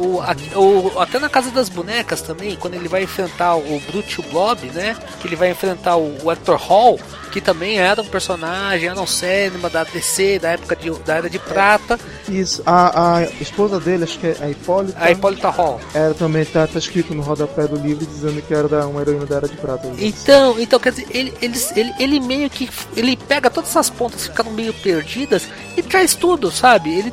O, 0.00 0.22
o- 0.58 1.00
até 1.00 1.18
na 1.18 1.28
Casa 1.28 1.50
das 1.50 1.68
Bonecas 1.68 2.20
também, 2.22 2.56
quando 2.56 2.74
ele 2.74 2.88
vai 2.88 3.02
enfrentar 3.02 3.56
o 3.56 3.80
Brute 3.90 4.22
Blob, 4.30 4.66
né? 4.72 4.96
Que 5.20 5.26
ele 5.28 5.36
vai 5.36 5.50
enfrentar 5.50 5.96
o, 5.96 6.16
o 6.24 6.30
Hector 6.32 6.56
Hall, 6.56 6.98
que 7.30 7.40
também 7.40 7.78
era 7.78 8.00
um 8.00 8.06
personagem, 8.06 8.88
era 8.88 9.00
um 9.00 9.06
cinema 9.06 9.68
da 9.70 9.84
DC, 9.84 10.38
da 10.38 10.50
época 10.50 10.74
de, 10.74 10.90
da 11.00 11.16
Era 11.16 11.30
de 11.30 11.38
Prata, 11.38 11.98
Isso, 12.28 12.62
a, 12.66 13.16
a 13.18 13.22
esposa 13.40 13.78
dele, 13.78 14.04
acho 14.04 14.18
que 14.18 14.26
é 14.28 14.36
a 14.40 14.48
Hipólita, 14.50 14.98
a 15.00 15.10
Hipólita 15.10 15.48
Hall. 15.50 15.80
era 15.94 16.14
também, 16.14 16.44
tá, 16.44 16.66
tá 16.66 16.78
escrito 16.78 17.14
no 17.14 17.22
rodapé 17.22 17.66
do 17.68 17.76
livro 17.76 18.04
dizendo 18.06 18.40
que 18.42 18.52
era 18.54 18.66
da, 18.68 18.86
uma 18.86 19.00
heroína 19.00 19.26
da 19.26 19.36
Era 19.36 19.48
de 19.48 19.56
Prata. 19.56 19.90
Então, 19.98 20.58
então 20.58 20.80
quer 20.80 20.90
dizer, 20.90 21.06
ele, 21.10 21.32
ele, 21.40 21.58
ele, 21.76 21.94
ele 21.98 22.20
meio 22.20 22.48
que 22.50 22.68
ele 22.96 23.16
pega 23.16 23.48
todas 23.50 23.70
essas 23.70 23.90
pontas 23.90 24.22
que 24.22 24.30
ficaram 24.30 24.50
meio 24.50 24.72
perdidas 24.74 25.46
e 25.76 25.82
traz 25.82 26.14
tudo, 26.14 26.50
sabe? 26.50 26.90
Ele 26.98 27.12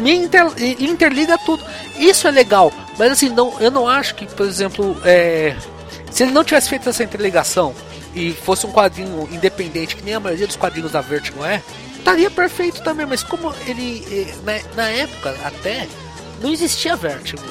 meio 0.00 0.24
inter, 0.24 0.46
interliga 0.78 1.38
tudo. 1.38 1.64
Isso 1.98 2.26
é 2.26 2.30
legal, 2.30 2.72
mas 2.98 3.12
assim, 3.12 3.28
não, 3.28 3.58
eu 3.60 3.70
não 3.70 3.88
acho 3.88 4.14
que, 4.14 4.26
por 4.26 4.46
exemplo, 4.46 4.96
é, 5.04 5.56
se 6.10 6.22
ele 6.22 6.32
não 6.32 6.44
tivesse 6.44 6.68
feito 6.68 6.88
essa 6.88 7.04
interligação 7.04 7.74
e 8.14 8.32
fosse 8.32 8.66
um 8.66 8.72
quadrinho 8.72 9.28
independente, 9.30 9.96
que 9.96 10.02
nem 10.02 10.14
a 10.14 10.20
maioria 10.20 10.46
dos 10.46 10.56
quadrinhos 10.56 10.92
da 10.92 11.00
Vertigo 11.00 11.44
é, 11.44 11.62
estaria 11.96 12.30
perfeito 12.30 12.82
também, 12.82 13.06
mas 13.06 13.22
como 13.22 13.54
ele, 13.66 14.04
eh, 14.10 14.34
na, 14.42 14.74
na 14.74 14.88
época 14.88 15.36
até, 15.44 15.86
não 16.40 16.50
existia 16.50 16.96
Vertigo. 16.96 17.42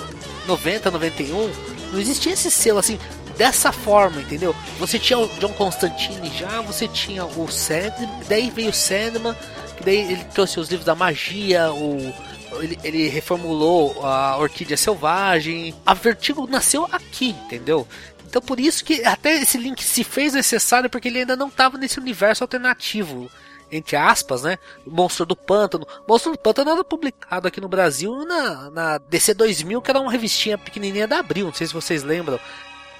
90, 0.47 0.91
91, 0.91 1.51
não 1.93 1.99
existia 1.99 2.33
esse 2.33 2.49
selo 2.49 2.79
assim, 2.79 2.99
dessa 3.37 3.71
forma, 3.71 4.19
entendeu? 4.21 4.53
Você 4.79 4.99
tinha 4.99 5.17
o 5.17 5.27
John 5.39 5.53
Constantine 5.53 6.29
já, 6.35 6.61
você 6.61 6.87
tinha 6.87 7.23
o 7.25 7.47
Sandman, 7.47 8.09
daí 8.27 8.49
veio 8.49 8.69
o 8.69 8.73
Sandman, 8.73 9.35
que 9.77 9.83
daí 9.83 10.11
ele 10.11 10.23
trouxe 10.33 10.59
os 10.59 10.69
livros 10.69 10.85
da 10.85 10.95
magia, 10.95 11.71
o 11.71 12.13
ele, 12.53 12.79
ele 12.83 13.07
reformulou 13.07 14.05
a 14.05 14.37
Orquídea 14.37 14.77
Selvagem. 14.77 15.73
A 15.85 15.93
Vertigo 15.93 16.47
nasceu 16.47 16.87
aqui, 16.91 17.29
entendeu? 17.29 17.87
Então 18.27 18.41
por 18.41 18.59
isso 18.59 18.83
que 18.83 19.03
até 19.03 19.41
esse 19.41 19.57
link 19.57 19.83
se 19.83 20.03
fez 20.03 20.33
necessário 20.33 20.89
porque 20.89 21.07
ele 21.07 21.19
ainda 21.19 21.35
não 21.35 21.47
estava 21.47 21.77
nesse 21.77 21.99
universo 21.99 22.43
alternativo 22.43 23.29
entre 23.71 23.95
aspas, 23.95 24.43
né? 24.43 24.57
Monstro 24.85 25.25
do 25.25 25.35
Pântano. 25.35 25.85
Monstro 26.07 26.31
do 26.31 26.37
Pântano 26.37 26.71
era 26.71 26.83
publicado 26.83 27.47
aqui 27.47 27.61
no 27.61 27.67
Brasil 27.67 28.25
na, 28.25 28.69
na 28.71 28.97
DC 28.97 29.33
2000, 29.33 29.81
que 29.81 29.91
era 29.91 29.99
uma 29.99 30.11
revistinha 30.11 30.57
pequenininha 30.57 31.07
da 31.07 31.19
Abril, 31.19 31.45
não 31.47 31.53
sei 31.53 31.67
se 31.67 31.73
vocês 31.73 32.03
lembram. 32.03 32.39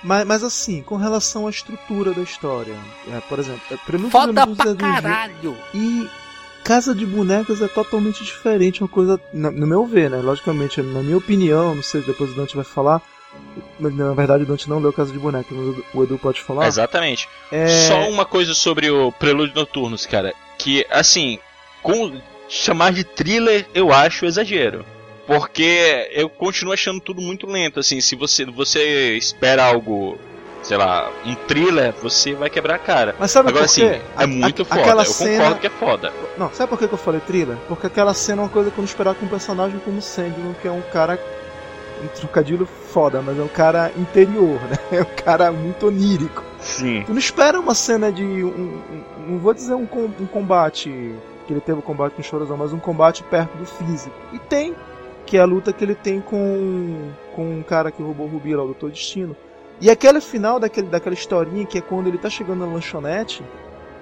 Mas, 0.03 0.25
mas 0.25 0.44
assim, 0.44 0.82
com 0.82 0.96
relação 0.96 1.48
à 1.48 1.50
estrutura 1.50 2.13
da 2.13 2.22
história, 2.22 2.75
é, 3.12 3.20
por 3.22 3.39
exemplo, 3.39 3.62
é, 3.72 4.10
Foda 4.10 4.48
pra 4.48 4.72
é 4.72 4.75
caralho! 4.75 5.58
E 5.74 6.10
Casa 6.63 6.94
de 6.94 7.06
Bonecas 7.06 7.62
é 7.62 7.68
totalmente 7.68 8.24
diferente, 8.24 8.82
uma 8.82 8.88
coisa, 8.89 9.20
no 9.34 9.66
meu 9.68 9.86
ver, 9.86 10.10
né? 10.10 10.18
Logicamente, 10.18 10.82
na 10.82 11.01
minha 11.01 11.18
opinião, 11.18 11.74
não 11.75 11.84
sei, 11.84 12.01
depois 12.01 12.32
o 12.32 12.36
Dante 12.36 12.56
vai 12.56 12.66
falar. 12.66 13.01
Na 13.80 14.13
verdade, 14.13 14.44
o 14.44 14.46
Dante 14.46 14.70
não 14.70 14.80
leu 14.80 14.92
Casa 14.94 15.12
de 15.12 15.20
Bonecas, 15.20 15.51
mas 15.56 15.78
o- 15.78 15.86
o 15.94 16.04
Edu 16.04 16.18
pode 16.18 16.42
falar. 16.42 16.68
Exatamente. 16.68 17.28
É, 17.51 17.88
Só 17.88 18.10
uma 18.10 18.25
coisa 18.25 18.54
sobre 18.54 18.89
o 18.89 19.12
Prelúdio 19.12 19.56
Noturnos, 19.56 20.06
cara. 20.06 20.34
Que, 20.58 20.86
assim, 20.89 21.39
com 21.82 22.20
chamar 22.48 22.92
de 22.92 23.04
thriller 23.04 23.66
eu 23.74 23.92
acho 23.94 24.25
exagero. 24.25 24.86
Porque 25.28 26.10
eu 26.12 26.28
continuo 26.28 26.74
achando 26.74 27.00
tudo 27.00 27.22
muito 27.22 27.46
lento, 27.46 27.80
assim, 27.80 28.01
se 28.01 28.16
você, 28.16 28.46
você 28.46 29.16
espera 29.16 29.63
algo, 29.63 30.20
sei 30.62 30.78
lá, 30.78 31.10
um 31.25 31.36
thriller, 31.48 31.94
você 32.01 32.34
vai 32.34 32.50
quebrar 32.50 32.75
a 32.75 32.80
cara. 32.80 33.16
Mas 33.20 33.32
sabe 33.32 33.50
Agora 33.50 33.66
por 33.66 33.74
quê? 33.74 33.82
é 33.84 34.01
A- 34.16 34.28
muito 34.28 34.62
a- 34.62 34.66
foda, 34.66 34.82
aquela 34.82 35.01
eu 35.04 35.06
cena- 35.12 35.38
concordo 35.38 35.60
que 35.60 35.68
é 35.68 35.70
foda. 35.70 36.13
Não, 36.38 36.51
sabe 36.54 36.70
por 36.70 36.78
que 36.80 36.86
eu 36.94 36.98
falei 36.98 37.20
thriller? 37.22 37.58
Porque 37.68 37.88
aquela 37.88 38.13
cena 38.13 38.42
é 38.42 38.46
uma 38.46 38.50
coisa 38.50 38.70
que 38.72 38.78
eu 38.78 38.82
não 38.82 38.86
esperava 38.88 39.16
com 39.18 39.25
um 39.25 39.30
personagem 39.30 39.80
como 39.80 40.01
Sandman, 40.01 40.56
que 40.62 40.68
é 40.68 40.72
um 40.72 40.82
cara. 40.94 41.20
Um 42.01 42.08
trocadilho 42.08 42.66
foda, 42.66 43.22
mas 43.22 43.38
é 43.38 43.42
um 43.42 43.48
cara 43.50 43.92
interior, 43.98 44.58
né? 44.72 44.78
É 44.89 45.01
um 45.01 45.16
cara 45.22 45.51
muito 45.51 45.88
onírico. 45.88 46.42
Sim. 46.60 47.04
Tu 47.06 47.12
não 47.12 47.20
espera 47.20 47.60
uma 47.60 47.75
cena 47.75 48.10
de. 48.10 48.24
Um, 48.24 48.48
um- 48.48 49.04
não 49.32 49.39
vou 49.39 49.54
dizer 49.54 49.74
um, 49.74 49.84
um 50.20 50.25
combate. 50.25 50.89
Que 51.46 51.54
ele 51.54 51.60
teve 51.62 51.80
um 51.80 51.82
combate 51.82 52.13
com 52.13 52.22
o 52.22 52.24
Chorozão, 52.24 52.56
mas 52.56 52.72
um 52.72 52.80
combate 52.80 53.22
perto 53.24 53.58
do 53.58 53.66
físico. 53.66 54.16
E 54.32 54.39
tem. 54.39 54.75
Que 55.25 55.38
é 55.38 55.42
a 55.42 55.46
luta 55.46 55.74
que 55.74 55.84
ele 55.84 55.94
tem 55.96 56.22
com. 56.22 57.10
Com 57.36 57.44
um 57.58 57.63
cara 57.63 57.92
que 57.92 58.01
roubou 58.01 58.28
o 58.28 58.30
Rubi 58.30 58.56
lá, 58.56 58.63
o 58.63 58.68
Doutor 58.68 58.92
Destino. 58.92 59.36
E 59.82 59.90
aquele 59.90 60.20
final 60.20 60.60
daquele, 60.60 60.88
daquela 60.88 61.14
historinha 61.14 61.66
que 61.66 61.78
é 61.78 61.82
quando 61.82 62.08
ele 62.08 62.18
tá 62.18 62.30
chegando 62.30 62.66
na 62.66 62.74
lanchonete. 62.74 63.44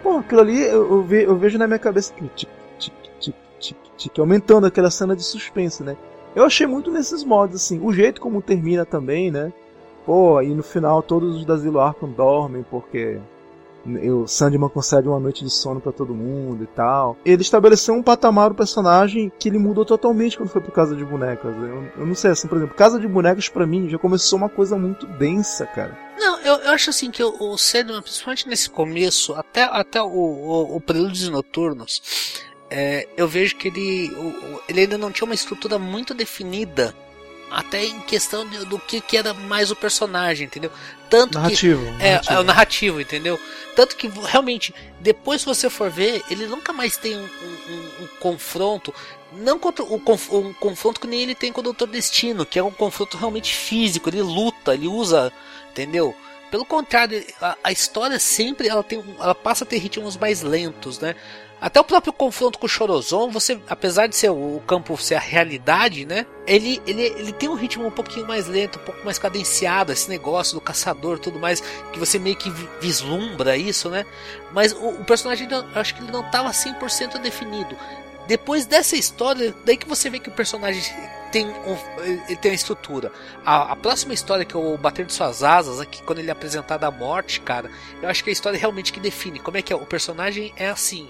Pô, 0.01 0.17
aquilo 0.17 0.41
ali 0.41 0.61
eu, 0.63 0.89
eu, 0.91 1.03
ve- 1.03 1.25
eu 1.25 1.35
vejo 1.35 1.57
na 1.57 1.67
minha 1.67 1.79
cabeça. 1.79 2.13
Tic, 2.35 2.49
tic, 2.79 2.93
tic, 3.19 3.35
tic, 3.59 3.77
tic, 3.97 4.19
aumentando 4.19 4.65
aquela 4.65 4.89
cena 4.89 5.15
de 5.15 5.23
suspense, 5.23 5.83
né? 5.83 5.95
Eu 6.35 6.43
achei 6.45 6.65
muito 6.67 6.91
nesses 6.91 7.23
modos, 7.23 7.55
assim. 7.55 7.79
O 7.83 7.91
jeito 7.93 8.21
como 8.21 8.41
termina 8.41 8.85
também, 8.85 9.31
né? 9.31 9.51
Pô, 10.05 10.41
e 10.41 10.49
no 10.53 10.63
final 10.63 11.01
todos 11.03 11.37
os 11.37 11.45
da 11.45 11.55
Asilo 11.55 11.79
Arkham 11.79 12.09
dormem 12.09 12.63
porque 12.69 13.19
o 13.87 14.27
Sandman 14.27 14.69
concede 14.69 15.07
uma 15.07 15.19
noite 15.19 15.43
de 15.43 15.49
sono 15.49 15.79
pra 15.79 15.91
todo 15.91 16.13
mundo 16.13 16.63
e 16.63 16.67
tal. 16.67 17.17
Ele 17.25 17.41
estabeleceu 17.41 17.93
um 17.93 18.03
patamar 18.03 18.49
do 18.49 18.55
personagem 18.55 19.31
que 19.39 19.49
ele 19.49 19.57
mudou 19.57 19.85
totalmente 19.85 20.37
quando 20.37 20.49
foi 20.49 20.61
pro 20.61 20.71
Casa 20.71 20.95
de 20.95 21.05
Bonecas. 21.05 21.55
Eu, 21.55 21.83
eu 21.97 22.05
não 22.05 22.15
sei, 22.15 22.31
assim, 22.31 22.47
por 22.47 22.57
exemplo, 22.57 22.75
Casa 22.75 22.99
de 22.99 23.07
Bonecas 23.07 23.47
pra 23.49 23.65
mim 23.65 23.89
já 23.89 23.97
começou 23.97 24.37
uma 24.37 24.49
coisa 24.49 24.77
muito 24.77 25.05
densa, 25.05 25.65
cara. 25.65 25.97
Não, 26.19 26.39
eu, 26.41 26.55
eu 26.55 26.71
acho 26.71 26.89
assim 26.89 27.11
que 27.11 27.23
o, 27.23 27.33
o 27.39 27.57
Sandman, 27.57 28.01
principalmente 28.01 28.47
nesse 28.49 28.69
começo, 28.69 29.33
até, 29.35 29.63
até 29.63 30.01
o, 30.01 30.07
o, 30.07 30.75
o 30.77 30.81
Prelúdios 30.81 31.29
Noturnos, 31.29 32.01
é, 32.69 33.07
eu 33.15 33.27
vejo 33.27 33.55
que 33.55 33.67
ele, 33.67 34.11
o- 34.15 34.59
ele 34.67 34.81
ainda 34.81 34.97
não 34.97 35.11
tinha 35.11 35.25
uma 35.25 35.35
estrutura 35.35 35.77
muito 35.79 36.13
definida, 36.13 36.93
até 37.51 37.85
em 37.85 37.99
questão 38.01 38.45
de- 38.47 38.65
do 38.65 38.77
que, 38.79 38.99
que 39.01 39.15
era 39.17 39.33
mais 39.33 39.71
o 39.71 39.75
personagem, 39.75 40.45
entendeu? 40.47 40.71
Tanto 41.09 41.31
que 41.31 41.37
Narrativo. 41.37 41.85
é, 41.99 42.11
narrativo. 42.11 42.33
é 42.33 42.39
o 42.39 42.43
narrativo, 42.43 43.01
entendeu? 43.01 43.39
Tanto 43.75 43.95
que 43.95 44.07
realmente, 44.07 44.73
depois 44.99 45.41
se 45.41 45.47
você 45.47 45.69
for 45.69 45.89
ver, 45.89 46.23
ele 46.29 46.47
nunca 46.47 46.73
mais 46.73 46.97
tem 46.97 47.15
um, 47.15 47.21
um- 47.23 48.03
um- 48.03 48.07
confronto. 48.19 48.93
Não 49.33 49.57
contra 49.59 49.83
o 49.83 49.99
conf- 49.99 50.31
um 50.31 50.53
confronto 50.53 50.99
que 50.99 51.07
nem 51.07 51.21
ele 51.21 51.35
tem 51.35 51.51
com 51.51 51.59
o 51.61 51.63
Doutor 51.63 51.87
Destino, 51.87 52.45
que 52.45 52.57
é 52.59 52.63
um 52.63 52.71
confronto 52.71 53.17
realmente 53.17 53.53
físico, 53.53 54.09
ele 54.09 54.21
luta, 54.21 54.73
ele 54.73 54.87
usa, 54.87 55.31
entendeu? 55.71 56.15
Pelo 56.49 56.65
contrário, 56.65 57.23
a, 57.41 57.57
a 57.63 57.71
história 57.73 58.17
sempre 58.19 58.67
ela 58.69 58.81
tem, 58.83 59.03
ela 59.19 59.35
passa 59.35 59.63
a 59.65 59.67
ter 59.67 59.77
ritmos 59.79 60.15
mais 60.17 60.41
lentos, 60.41 60.97
né? 60.99 61.13
Até 61.59 61.79
o 61.79 61.83
próprio 61.83 62.13
confronto 62.13 62.59
com 62.59 62.67
o 62.67 62.69
Chorozon, 62.69 63.31
você, 63.31 63.59
apesar 63.67 64.05
de 64.05 64.15
ser 64.15 64.29
o, 64.29 64.61
campo 64.67 64.95
ser 64.97 65.15
a 65.15 65.19
realidade, 65.19 66.05
né? 66.05 66.25
Ele, 66.45 66.79
ele, 66.85 67.01
ele 67.01 67.33
tem 67.33 67.49
um 67.49 67.55
ritmo 67.55 67.87
um 67.87 67.91
pouquinho 67.91 68.27
mais 68.27 68.47
lento, 68.47 68.77
um 68.77 68.83
pouco 68.83 69.03
mais 69.03 69.17
cadenciado, 69.17 69.91
esse 69.91 70.07
negócio 70.07 70.53
do 70.53 70.61
caçador, 70.61 71.17
tudo 71.17 71.39
mais, 71.39 71.61
que 71.91 71.97
você 71.97 72.19
meio 72.19 72.35
que 72.35 72.51
vi- 72.51 72.69
vislumbra 72.79 73.57
isso, 73.57 73.89
né? 73.89 74.05
Mas 74.53 74.71
o, 74.71 74.89
o 74.89 75.03
personagem, 75.03 75.47
eu 75.51 75.65
acho 75.73 75.95
que 75.95 76.01
ele 76.03 76.11
não 76.11 76.21
estava 76.21 76.51
100% 76.51 77.19
definido. 77.19 77.75
Depois 78.27 78.65
dessa 78.67 78.95
história, 78.95 79.55
daí 79.65 79.77
que 79.77 79.87
você 79.87 80.09
vê 80.11 80.19
que 80.19 80.29
o 80.29 80.33
personagem 80.33 80.83
tem, 81.31 81.47
um, 81.47 81.77
ele 82.27 82.35
tem 82.35 82.53
estrutura. 82.53 83.11
A, 83.43 83.71
a 83.71 83.75
próxima 83.75 84.13
história 84.13 84.45
que 84.45 84.55
é 84.55 84.59
o 84.59 84.77
Bater 84.77 85.05
de 85.05 85.13
Suas 85.13 85.43
Asas, 85.43 85.79
aqui, 85.79 86.03
quando 86.03 86.19
ele 86.19 86.29
é 86.29 86.33
apresentado 86.33 86.83
à 86.83 86.91
morte, 86.91 87.39
cara, 87.41 87.71
eu 88.01 88.07
acho 88.09 88.23
que 88.23 88.29
é 88.29 88.31
a 88.31 88.33
história 88.33 88.59
realmente 88.59 88.93
que 88.93 88.99
define 88.99 89.39
como 89.39 89.57
é 89.57 89.61
que 89.61 89.73
é. 89.73 89.75
O 89.75 89.85
personagem 89.85 90.53
é 90.55 90.69
assim. 90.69 91.07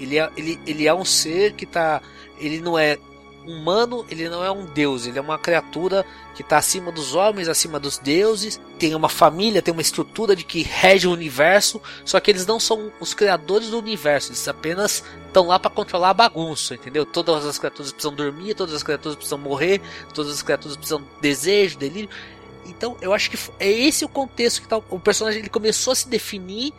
Ele 0.00 0.18
é, 0.18 0.30
ele, 0.36 0.60
ele 0.66 0.86
é 0.86 0.94
um 0.94 1.04
ser 1.04 1.52
que 1.52 1.66
tá. 1.66 2.00
Ele 2.38 2.60
não 2.60 2.78
é 2.78 2.98
humano, 3.46 4.04
ele 4.10 4.28
não 4.28 4.44
é 4.44 4.50
um 4.50 4.66
deus, 4.66 5.06
ele 5.06 5.18
é 5.18 5.22
uma 5.22 5.38
criatura 5.38 6.04
que 6.34 6.42
está 6.42 6.58
acima 6.58 6.92
dos 6.92 7.14
homens, 7.14 7.48
acima 7.48 7.80
dos 7.80 7.98
deuses, 7.98 8.60
tem 8.78 8.94
uma 8.94 9.08
família, 9.08 9.62
tem 9.62 9.72
uma 9.72 9.82
estrutura 9.82 10.36
de 10.36 10.44
que 10.44 10.62
rege 10.62 11.06
o 11.06 11.12
universo, 11.12 11.80
só 12.04 12.20
que 12.20 12.30
eles 12.30 12.46
não 12.46 12.60
são 12.60 12.92
os 13.00 13.14
criadores 13.14 13.70
do 13.70 13.78
universo, 13.78 14.30
eles 14.30 14.46
apenas 14.46 15.02
estão 15.26 15.46
lá 15.46 15.58
para 15.58 15.70
controlar 15.70 16.10
a 16.10 16.14
bagunça, 16.14 16.74
entendeu? 16.74 17.04
Todas 17.04 17.44
as 17.46 17.58
criaturas 17.58 17.92
precisam 17.92 18.14
dormir, 18.14 18.54
todas 18.54 18.74
as 18.74 18.82
criaturas 18.82 19.16
precisam 19.16 19.38
morrer, 19.38 19.80
todas 20.14 20.32
as 20.32 20.42
criaturas 20.42 20.76
precisam 20.76 21.00
de 21.00 21.20
desejo, 21.20 21.78
delírio. 21.78 22.10
Então, 22.66 22.96
eu 23.00 23.12
acho 23.12 23.30
que 23.30 23.38
é 23.58 23.70
esse 23.70 24.04
o 24.04 24.08
contexto 24.08 24.62
que 24.62 24.68
tá, 24.68 24.76
o 24.76 25.00
personagem 25.00 25.40
ele 25.40 25.48
começou 25.48 25.92
a 25.92 25.96
se 25.96 26.08
definir. 26.08 26.72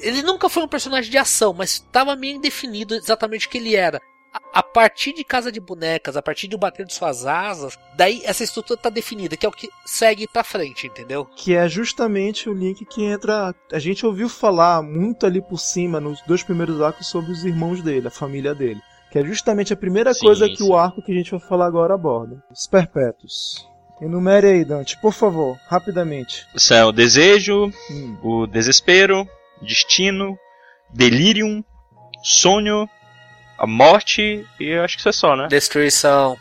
Ele 0.00 0.22
nunca 0.22 0.48
foi 0.48 0.62
um 0.62 0.68
personagem 0.68 1.10
de 1.10 1.18
ação, 1.18 1.52
mas 1.52 1.72
estava 1.72 2.14
meio 2.16 2.36
indefinido 2.36 2.94
exatamente 2.94 3.46
o 3.46 3.50
que 3.50 3.58
ele 3.58 3.74
era. 3.76 4.00
A, 4.32 4.58
a 4.60 4.62
partir 4.62 5.12
de 5.14 5.24
Casa 5.24 5.50
de 5.50 5.60
Bonecas, 5.60 6.16
a 6.16 6.22
partir 6.22 6.46
do 6.48 6.58
bater 6.58 6.84
de 6.84 6.92
suas 6.94 7.24
asas, 7.24 7.78
daí 7.96 8.20
essa 8.24 8.44
estrutura 8.44 8.78
tá 8.78 8.90
definida, 8.90 9.36
que 9.36 9.46
é 9.46 9.48
o 9.48 9.52
que 9.52 9.68
segue 9.86 10.26
pra 10.28 10.44
frente, 10.44 10.86
entendeu? 10.86 11.24
Que 11.36 11.54
é 11.54 11.66
justamente 11.68 12.48
o 12.48 12.52
link 12.52 12.84
que 12.84 13.02
entra. 13.04 13.54
A 13.72 13.78
gente 13.78 14.04
ouviu 14.04 14.28
falar 14.28 14.82
muito 14.82 15.24
ali 15.24 15.40
por 15.40 15.58
cima, 15.58 15.98
nos 16.00 16.20
dois 16.26 16.42
primeiros 16.42 16.80
arcos, 16.82 17.06
sobre 17.06 17.32
os 17.32 17.44
irmãos 17.44 17.80
dele, 17.82 18.08
a 18.08 18.10
família 18.10 18.54
dele. 18.54 18.80
Que 19.10 19.20
é 19.20 19.24
justamente 19.24 19.72
a 19.72 19.76
primeira 19.76 20.12
Sim, 20.12 20.26
coisa 20.26 20.48
que 20.48 20.56
sim. 20.58 20.68
o 20.68 20.76
arco 20.76 21.00
que 21.00 21.12
a 21.12 21.14
gente 21.14 21.30
vai 21.30 21.40
falar 21.40 21.66
agora 21.66 21.94
aborda. 21.94 22.42
Os 22.50 22.66
perpétuos. 22.66 23.66
Enumere 24.02 24.48
aí, 24.48 24.64
Dante, 24.64 24.98
por 25.00 25.12
favor, 25.14 25.56
rapidamente. 25.68 26.46
Isso 26.54 26.74
é 26.74 26.84
o 26.84 26.92
desejo, 26.92 27.72
Hum. 27.90 28.18
o 28.22 28.46
desespero, 28.46 29.26
destino, 29.62 30.38
delirium, 30.90 31.64
sonho, 32.22 32.88
a 33.58 33.66
morte 33.66 34.44
e 34.60 34.64
eu 34.68 34.84
acho 34.84 34.96
que 34.96 35.00
isso 35.00 35.08
é 35.08 35.12
só, 35.12 35.36
né? 35.36 35.46
Destruição. 35.48 36.36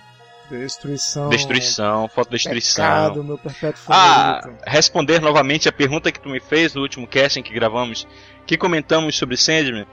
Destruição. 0.50 1.30
Destruição, 1.30 2.08
foto 2.08 2.30
destruição. 2.30 2.86
Pecado, 2.86 3.24
meu 3.24 3.38
perpétuo 3.38 3.82
Ah, 3.90 4.48
responder 4.68 5.20
novamente 5.20 5.68
a 5.68 5.72
pergunta 5.72 6.12
que 6.12 6.20
tu 6.20 6.30
me 6.30 6.40
fez 6.40 6.76
no 6.76 6.82
último 6.84 7.08
casting 7.08 7.42
que 7.42 7.52
gravamos, 7.54 8.08
que 8.46 8.56
comentamos 8.56 9.18
sobre 9.18 9.38
Sandman, 9.38 9.88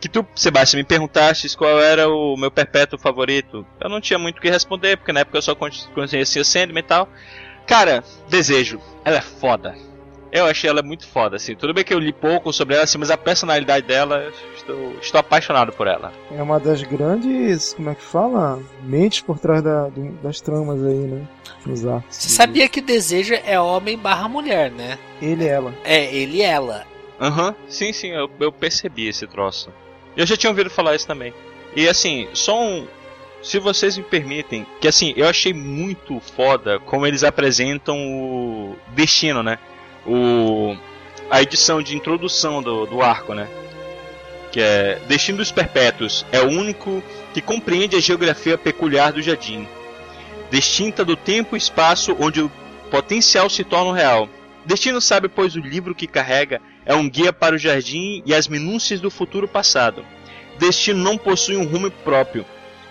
que 0.00 0.08
tu, 0.08 0.26
Sebastião, 0.34 0.78
me 0.80 0.84
perguntaste 0.84 1.56
qual 1.56 1.80
era 1.80 2.08
o 2.08 2.36
meu 2.36 2.50
perpétuo 2.50 2.98
favorito. 2.98 3.64
Eu 3.80 3.88
não 3.88 4.00
tinha 4.00 4.18
muito 4.18 4.38
o 4.38 4.40
que 4.40 4.50
responder, 4.50 4.96
porque 4.96 5.12
na 5.12 5.20
época 5.20 5.38
eu 5.38 5.42
só 5.42 5.54
con- 5.54 5.70
conhecia 5.94 6.42
Sandman 6.42 6.80
e 6.80 6.86
tal. 6.86 7.08
Cara, 7.64 8.02
desejo, 8.28 8.80
ela 9.04 9.18
é 9.18 9.22
foda. 9.22 9.76
Eu 10.32 10.46
achei 10.46 10.70
ela 10.70 10.82
muito 10.82 11.06
foda, 11.06 11.36
assim. 11.36 11.54
Tudo 11.54 11.74
bem 11.74 11.84
que 11.84 11.92
eu 11.92 11.98
li 11.98 12.10
pouco 12.12 12.52
sobre 12.54 12.74
ela, 12.74 12.84
assim, 12.84 12.96
mas 12.96 13.10
a 13.10 13.18
personalidade 13.18 13.86
dela, 13.86 14.16
eu 14.24 14.32
estou, 14.56 14.92
estou 15.00 15.20
apaixonado 15.20 15.72
por 15.72 15.86
ela. 15.86 16.10
É 16.34 16.42
uma 16.42 16.58
das 16.58 16.82
grandes, 16.82 17.74
como 17.74 17.90
é 17.90 17.94
que 17.94 18.02
fala? 18.02 18.58
Mentes 18.82 19.20
por 19.20 19.38
trás 19.38 19.62
da- 19.62 19.90
das 20.22 20.40
tramas 20.40 20.82
aí, 20.82 20.94
né? 20.96 21.28
Nos 21.66 21.86
arcos. 21.86 22.16
Você 22.16 22.28
sabia 22.30 22.66
que 22.68 22.80
desejo 22.80 23.34
é 23.44 23.60
homem 23.60 23.98
barra 23.98 24.26
mulher, 24.26 24.70
né? 24.70 24.98
Ele 25.20 25.44
e 25.44 25.48
ela. 25.48 25.74
É, 25.84 26.04
ele 26.14 26.38
e 26.38 26.42
ela. 26.42 26.86
Aham, 27.20 27.54
sim, 27.68 27.92
sim, 27.92 28.08
eu, 28.08 28.30
eu 28.40 28.50
percebi 28.50 29.08
esse 29.08 29.26
troço. 29.26 29.70
Eu 30.16 30.26
já 30.26 30.36
tinha 30.36 30.50
ouvido 30.50 30.70
falar 30.70 30.94
isso 30.96 31.06
também. 31.06 31.32
E 31.76 31.86
assim, 31.86 32.26
só 32.32 32.58
um. 32.58 32.86
Se 33.42 33.58
vocês 33.58 33.98
me 33.98 34.04
permitem, 34.04 34.64
que 34.80 34.88
assim, 34.88 35.12
eu 35.16 35.28
achei 35.28 35.52
muito 35.52 36.20
foda 36.20 36.78
como 36.80 37.06
eles 37.06 37.22
apresentam 37.24 37.96
o 37.98 38.76
destino, 38.94 39.42
né? 39.42 39.58
O. 40.06 40.76
A 41.30 41.40
edição 41.40 41.80
de 41.82 41.96
introdução 41.96 42.62
do, 42.62 42.84
do 42.86 43.02
arco, 43.02 43.34
né? 43.34 43.48
Que 44.50 44.60
é. 44.60 44.98
Destino 45.06 45.38
dos 45.38 45.50
Perpétuos 45.50 46.26
é 46.30 46.40
o 46.40 46.48
único 46.48 47.02
que 47.32 47.40
compreende 47.40 47.96
a 47.96 48.00
geografia 48.00 48.58
peculiar 48.58 49.12
do 49.12 49.22
jardim. 49.22 49.66
Destinta 50.50 51.04
do 51.04 51.16
tempo 51.16 51.56
e 51.56 51.58
espaço 51.58 52.14
onde 52.20 52.42
o 52.42 52.50
potencial 52.90 53.48
se 53.48 53.64
torna 53.64 53.94
real. 53.94 54.28
Destino 54.64 55.00
sabe, 55.00 55.28
pois 55.28 55.56
o 55.56 55.60
livro 55.60 55.94
que 55.94 56.06
carrega 56.06 56.60
é 56.84 56.94
um 56.94 57.08
guia 57.08 57.32
para 57.32 57.54
o 57.54 57.58
jardim 57.58 58.22
e 58.26 58.34
as 58.34 58.46
minúcias 58.46 59.00
do 59.00 59.10
futuro 59.10 59.48
passado. 59.48 60.04
Destino 60.58 61.02
não 61.02 61.16
possui 61.16 61.56
um 61.56 61.64
rumo 61.64 61.90
próprio, 61.90 62.44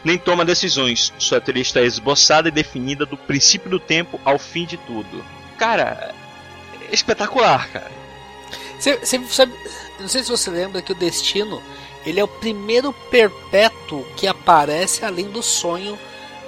nem 0.04 0.18
toma 0.18 0.44
decisões. 0.44 1.14
Sua 1.18 1.40
trilha 1.40 1.62
está 1.62 1.82
esboçada 1.82 2.50
e 2.50 2.52
definida 2.52 3.06
do 3.06 3.16
princípio 3.16 3.70
do 3.70 3.80
tempo 3.80 4.20
ao 4.26 4.38
fim 4.40 4.66
de 4.66 4.78
tudo. 4.78 5.24
Cara, 5.58 6.14
espetacular, 6.92 7.68
cara. 7.70 7.92
Você, 8.80 8.98
você 8.98 9.20
sabe, 9.30 9.54
não 10.00 10.08
sei 10.08 10.24
se 10.24 10.30
você 10.32 10.50
lembra 10.50 10.82
que 10.82 10.92
o 10.92 10.96
Destino 10.96 11.62
ele 12.06 12.20
é 12.20 12.24
o 12.24 12.28
primeiro 12.28 12.92
perpétuo 13.12 14.04
que 14.16 14.26
aparece 14.28 15.06
além 15.06 15.26
do 15.30 15.44
sonho 15.44 15.98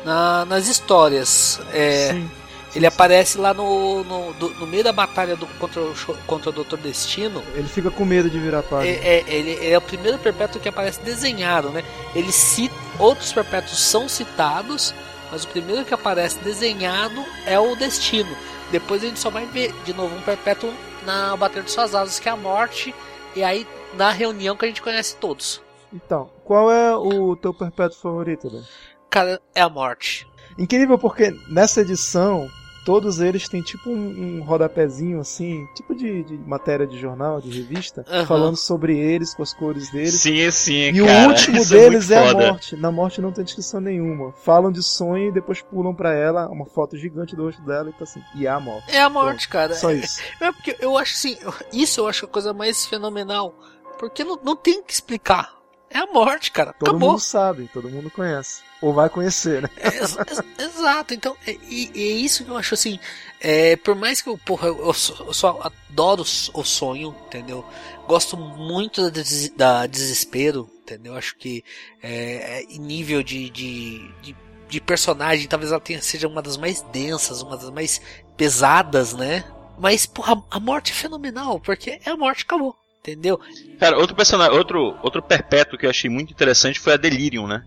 na- 0.04 0.46
nas 0.46 0.68
histórias. 0.68 1.60
É, 1.72 2.10
Sim. 2.14 2.32
ele 2.76 2.88
aparece 2.88 3.38
lá 3.38 3.54
no, 3.54 4.04
no, 4.04 4.34
do- 4.34 4.50
no 4.56 4.66
meio 4.66 4.84
da 4.84 4.92
batalha 4.92 5.36
do, 5.36 5.46
contra, 5.60 5.80
o, 5.80 5.94
contra 6.26 6.50
o 6.50 6.54
Dr. 6.64 6.78
Destino. 6.78 7.44
Ele 7.54 7.68
fica 7.68 7.92
com 7.92 8.04
medo 8.04 8.32
de 8.32 8.40
virar 8.40 8.64
página. 8.64 8.92
É, 8.92 9.20
é- 9.20 9.24
ele, 9.28 9.52
ele 9.52 9.70
é 9.70 9.78
o 9.78 9.82
primeiro 9.82 10.18
perpétuo 10.18 10.60
que 10.60 10.68
aparece 10.68 11.00
desenhado, 11.02 11.70
né? 11.70 11.84
Ele 12.16 12.32
cita, 12.32 12.74
outros 12.98 13.32
perpétuos 13.32 13.80
são 13.80 14.10
citados, 14.10 14.92
mas 15.32 15.44
o 15.44 15.48
primeiro 15.50 15.86
que 15.86 15.94
aparece 15.94 16.40
desenhado 16.40 17.24
é 17.46 17.60
o 17.60 17.76
Destino. 17.76 18.36
Depois 18.74 19.04
a 19.04 19.06
gente 19.06 19.20
só 19.20 19.30
vai 19.30 19.46
ver 19.46 19.72
de 19.86 19.94
novo 19.94 20.16
um 20.16 20.22
Perpétuo 20.24 20.74
na 21.06 21.38
Bater 21.38 21.62
de 21.62 21.70
Suas 21.70 21.94
Asas, 21.94 22.20
que 22.20 22.28
é 22.28 22.32
a 22.32 22.36
morte, 22.36 22.92
e 23.36 23.44
aí 23.44 23.68
na 23.94 24.10
reunião 24.10 24.58
que 24.58 24.66
a 24.66 24.68
gente 24.68 24.82
conhece 24.82 25.16
todos. 25.18 25.62
Então, 25.94 26.32
qual 26.44 26.72
é 26.72 26.96
o 26.96 27.36
teu 27.36 27.54
perpétuo 27.54 28.00
favorito, 28.00 28.50
Dan? 28.50 28.64
Cara, 29.12 29.40
é 29.54 29.62
a 29.62 29.70
morte. 29.70 30.28
Incrível 30.58 30.98
porque 30.98 31.30
nessa 31.48 31.82
edição 31.82 32.50
todos 32.86 33.20
eles 33.20 33.48
têm 33.48 33.62
tipo 33.62 33.90
um, 33.90 34.40
um 34.40 34.44
rodapézinho 34.44 35.20
assim, 35.20 35.68
tipo 35.76 35.96
de, 35.96 36.24
de 36.24 36.38
matéria 36.38 36.86
de 36.86 37.00
jornal, 37.00 37.40
de 37.42 37.50
revista, 37.50 38.06
Aham. 38.10 38.26
falando 38.26 38.56
sobre 38.58 38.98
eles, 38.98 39.34
com 39.34 39.44
as 39.44 39.54
cores 39.54 39.92
deles. 39.92 40.14
Sim, 40.22 40.50
sim, 40.52 40.90
E 40.90 41.06
cara. 41.06 41.28
o 41.28 41.30
último 41.30 41.58
Isso 41.58 41.74
deles 41.74 42.12
é, 42.12 42.16
é, 42.16 42.30
a 42.30 42.34
morte. 42.34 42.76
Na 42.76 42.92
morte 42.92 43.22
não 43.22 43.32
tem 43.32 43.44
descrição 43.44 43.80
nenhuma. 43.80 44.32
Falam 44.34 44.72
de 44.72 44.84
sonho 44.84 45.30
e 45.30 45.32
depois 45.32 45.62
pulam 45.62 45.94
pra 45.94 46.14
ela 46.14 46.48
uma 46.50 46.66
foto 46.66 46.98
gigante 46.98 47.36
do 47.36 47.44
rosto 47.44 47.62
dela 47.64 47.90
e 47.90 47.94
tá 47.94 48.04
assim. 48.04 48.22
E 48.36 48.46
é 48.46 48.50
a 48.50 48.60
morte. 48.60 48.92
É 48.96 49.02
a 49.02 49.10
morte, 49.10 49.48
cara. 49.48 49.74
Só 49.74 49.92
isso. 49.92 50.22
É 50.42 50.52
porque 50.52 50.76
eu 50.80 50.98
acho 50.98 51.14
assim, 51.14 51.38
isso 51.72 52.02
eu 52.02 52.08
acho 52.08 52.26
a 52.26 52.28
coisa 52.28 52.54
mais 52.54 52.86
fenomenal. 52.86 53.54
Porque 53.98 54.24
não, 54.24 54.38
não 54.44 54.56
tem 54.56 54.84
que 54.84 54.92
explicar. 54.92 55.54
É 55.94 56.00
a 56.00 56.08
morte, 56.08 56.52
cara. 56.52 56.74
Todo 56.74 56.90
Acabou. 56.90 57.12
mundo 57.12 57.20
sabe, 57.22 57.70
todo 57.72 57.90
mundo 57.90 58.10
conhece. 58.10 58.62
Ou 58.82 58.92
vai 58.94 59.10
conhecer, 59.10 59.62
né? 59.62 59.70
É, 59.78 59.88
ex- 60.00 60.18
ex- 60.18 60.44
exato, 60.58 61.14
então, 61.14 61.38
é, 61.48 61.56
e, 61.70 61.92
é 61.96 62.00
isso 62.00 62.44
que 62.44 62.50
eu 62.52 62.58
acho 62.58 62.74
assim. 62.74 63.00
É, 63.40 63.76
por 63.78 63.96
mais 63.96 64.22
que 64.22 64.28
eu, 64.28 64.38
porra, 64.38 64.68
eu, 64.68 64.88
eu 64.88 64.94
só, 64.94 65.24
eu 65.24 65.34
só 65.34 65.72
adoro 65.90 66.24
o 66.54 66.64
sonho, 66.64 67.16
entendeu? 67.28 67.64
Gosto 68.08 68.36
muito 68.36 69.04
da, 69.04 69.10
des- 69.10 69.50
da 69.50 69.86
desespero, 69.88 70.70
entendeu? 70.82 71.16
Acho 71.16 71.36
que 71.38 71.64
é, 72.02 72.64
é, 72.64 72.78
nível 72.78 73.22
de, 73.24 73.50
de, 73.52 74.12
de, 74.22 74.36
de 74.68 74.82
personagem, 74.82 75.48
talvez 75.48 75.72
ela 75.72 75.80
tenha, 75.80 76.02
seja 76.02 76.28
uma 76.28 76.42
das 76.42 76.58
mais 76.58 76.82
densas, 76.92 77.42
uma 77.42 77.56
das 77.56 77.70
mais 77.70 78.02
pesadas, 78.36 79.14
né? 79.14 79.46
Mas, 79.80 80.06
porra, 80.06 80.44
a 80.52 80.60
morte 80.60 80.92
é 80.92 80.96
fenomenal, 80.96 81.60
porque 81.60 82.00
é 82.04 82.10
a 82.10 82.18
morte, 82.18 82.44
acabou. 82.44 82.76
Entendeu? 83.06 83.38
Cara, 83.82 83.98
outro 83.98 84.16
personagem, 84.16 84.58
outro, 84.58 84.98
outro 85.04 85.22
perpétuo 85.22 85.78
que 85.78 85.86
eu 85.86 85.90
achei 85.90 86.10
muito 86.10 86.32
interessante 86.32 86.80
foi 86.80 86.94
a 86.94 86.98
Delirium, 86.98 87.46
né? 87.46 87.62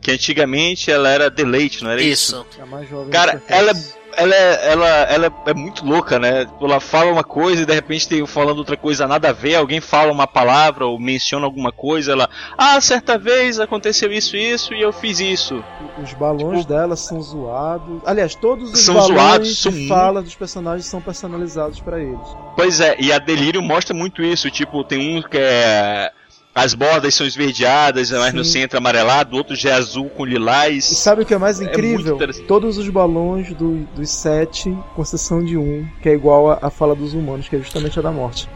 Que 0.00 0.12
antigamente 0.12 0.92
ela 0.92 1.08
era 1.08 1.28
Deleite, 1.28 1.82
não 1.82 1.90
era 1.90 2.00
isso? 2.00 2.36
Isso. 2.36 2.46
É 2.56 2.62
a 2.62 2.66
mais 2.66 2.88
jovem 2.88 3.10
Cara, 3.10 3.32
dos 3.32 3.42
perfeitos. 3.42 3.96
Ela 4.16 4.34
é, 4.34 4.72
ela, 4.72 4.86
ela 4.88 5.32
é 5.46 5.54
muito 5.54 5.84
louca, 5.84 6.18
né? 6.18 6.46
Ela 6.60 6.80
fala 6.80 7.12
uma 7.12 7.24
coisa 7.24 7.62
e 7.62 7.66
de 7.66 7.72
repente 7.74 8.08
tem 8.08 8.26
falando 8.26 8.58
outra 8.58 8.76
coisa 8.76 9.06
nada 9.06 9.28
a 9.28 9.32
ver, 9.32 9.54
alguém 9.54 9.80
fala 9.80 10.10
uma 10.10 10.26
palavra 10.26 10.86
ou 10.86 10.98
menciona 10.98 11.44
alguma 11.44 11.70
coisa, 11.70 12.12
ela, 12.12 12.28
ah, 12.56 12.80
certa 12.80 13.18
vez 13.18 13.60
aconteceu 13.60 14.12
isso 14.12 14.36
isso 14.36 14.72
e 14.74 14.80
eu 14.80 14.92
fiz 14.92 15.20
isso. 15.20 15.62
Os 16.02 16.12
balões 16.14 16.60
tipo- 16.60 16.72
dela 16.72 16.96
são 16.96 17.20
zoados. 17.20 18.00
Aliás, 18.04 18.34
todos 18.34 18.72
os 18.72 18.78
São 18.80 18.94
balões 18.94 19.14
zoados, 19.14 19.58
são 19.58 19.72
de 19.72 19.88
fala 19.88 20.22
dos 20.22 20.34
personagens 20.34 20.86
são 20.86 21.00
personalizados 21.00 21.80
pra 21.80 22.00
eles. 22.00 22.28
Pois 22.56 22.80
é, 22.80 22.96
e 22.98 23.12
a 23.12 23.18
Delirium 23.18 23.62
mostra 23.62 23.94
muito 23.94 24.22
isso, 24.22 24.50
tipo, 24.50 24.82
tem 24.82 25.18
um 25.18 25.22
que 25.22 25.36
é 25.38 26.10
as 26.56 26.72
bordas 26.72 27.14
são 27.14 27.26
esverdeadas, 27.26 28.10
mas 28.10 28.32
no 28.32 28.42
Sim. 28.42 28.52
centro 28.52 28.78
amarelado, 28.78 29.36
outro 29.36 29.54
já 29.54 29.70
é 29.70 29.72
azul 29.74 30.08
com 30.08 30.26
E 30.26 30.30
lilás. 30.30 30.86
sabe 30.86 31.22
o 31.22 31.26
que 31.26 31.34
é 31.34 31.38
mais 31.38 31.60
É 31.60 31.64
incrível? 31.64 32.14
interessante. 32.16 32.46
Todos 32.46 32.78
os 32.78 32.88
balões 32.88 33.52
do- 33.52 33.86
dos 33.94 34.08
sete, 34.10 34.74
com 34.94 35.02
exceção 35.02 35.44
de 35.44 35.56
um, 35.58 35.86
que 36.02 36.08
é 36.08 36.14
igual 36.14 36.50
a, 36.52 36.58
a 36.62 36.70
fala 36.70 36.94
dos 36.96 37.12
humanos, 37.12 37.46
que 37.46 37.56
é 37.56 37.58
justamente 37.58 37.98
a 37.98 38.02
da 38.02 38.10
morte. 38.10 38.48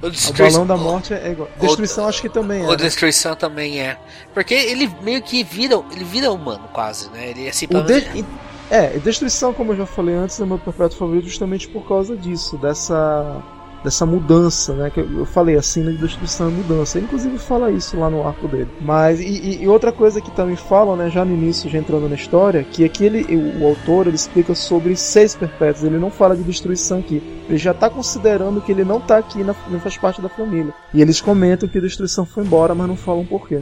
O, 0.00 0.06
O 0.06 0.10
destrui- 0.10 0.48
balão 0.50 0.64
da 0.66 0.76
morte 0.76 1.12
é 1.12 1.32
igual. 1.32 1.48
Destruição 1.60 2.06
acho 2.06 2.22
que 2.22 2.28
também 2.28 2.62
é. 2.62 2.66
O 2.66 2.70
né? 2.70 2.76
destruição 2.76 3.34
também 3.34 3.80
é. 3.80 3.96
Porque 4.32 4.54
ele 4.54 4.88
meio 5.02 5.20
que 5.20 5.42
vira. 5.42 5.82
Ele 5.90 6.04
vira 6.04 6.30
humano 6.30 6.68
quase, 6.72 7.10
né? 7.10 7.30
Ele 7.30 7.48
assim, 7.48 7.64
O 7.66 7.68
pelo 7.70 7.82
de... 7.84 7.94
menos- 7.94 8.24
É, 8.70 8.86
destruição, 8.98 9.52
como 9.52 9.72
eu 9.72 9.76
já 9.78 9.86
falei 9.86 10.14
antes, 10.14 10.38
é 10.40 10.44
meu 10.46 10.56
perpétuo 10.58 10.96
favorito 10.98 11.26
justamente 11.26 11.66
por 11.68 11.82
causa 11.88 12.16
disso, 12.16 12.56
dessa 12.58 13.42
dessa 13.82 14.04
mudança, 14.04 14.74
né? 14.74 14.90
Que 14.90 15.00
eu 15.00 15.24
falei, 15.26 15.56
a 15.56 15.62
cena 15.62 15.90
de 15.90 15.98
destruição 15.98 16.48
é 16.48 16.50
mudança. 16.50 16.98
Ele, 16.98 17.06
inclusive 17.06 17.38
fala 17.38 17.70
isso 17.70 17.98
lá 17.98 18.10
no 18.10 18.26
arco 18.26 18.46
dele. 18.48 18.68
Mas 18.80 19.20
e, 19.20 19.62
e- 19.62 19.68
outra 19.68 19.92
coisa 19.92 20.20
que 20.20 20.30
também 20.30 20.56
falam, 20.56 20.96
né? 20.96 21.10
Já 21.10 21.24
no 21.24 21.32
início, 21.34 21.70
já 21.70 21.78
entrando 21.78 22.08
na 22.08 22.14
história, 22.14 22.62
que 22.64 22.84
aqui 22.84 23.04
ele, 23.04 23.22
o, 23.34 23.62
o 23.62 23.66
autor 23.68 24.06
ele 24.06 24.16
explica 24.16 24.54
sobre 24.54 24.94
seis 24.96 25.34
perpétuos. 25.34 25.84
Ele 25.84 25.98
não 25.98 26.10
fala 26.10 26.36
de 26.36 26.42
destruição 26.42 26.98
aqui. 26.98 27.22
Ele 27.48 27.58
já 27.58 27.72
está 27.72 27.88
considerando 27.90 28.60
que 28.60 28.72
ele 28.72 28.84
não 28.84 28.98
está 28.98 29.18
aqui, 29.18 29.42
na, 29.42 29.54
não 29.68 29.80
faz 29.80 29.96
parte 29.96 30.20
da 30.20 30.28
família. 30.28 30.72
E 30.94 31.00
eles 31.00 31.20
comentam 31.20 31.68
que 31.68 31.78
a 31.78 31.80
destruição 31.80 32.24
foi 32.24 32.44
embora, 32.44 32.74
mas 32.74 32.88
não 32.88 32.96
falam 32.96 33.24
por 33.24 33.48
quê. 33.48 33.60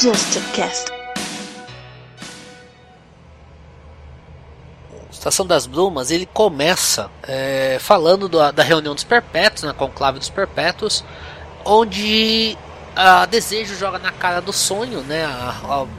Just 0.00 0.36
a 0.36 0.52
cast. 0.54 0.97
Estação 5.18 5.44
das 5.44 5.66
Brumas, 5.66 6.12
ele 6.12 6.26
começa 6.26 7.10
é, 7.26 7.76
falando 7.80 8.28
do- 8.28 8.52
da 8.52 8.62
reunião 8.62 8.94
dos 8.94 9.02
perpétuos, 9.02 9.64
na 9.64 9.74
conclave 9.74 10.18
dos 10.20 10.30
perpétuos, 10.30 11.04
onde 11.64 12.56
a 12.94 13.26
Desejo 13.26 13.74
joga 13.74 13.98
na 13.98 14.12
cara 14.12 14.40
do 14.40 14.52
sonho, 14.52 15.00
né, 15.02 15.24
a- 15.24 15.54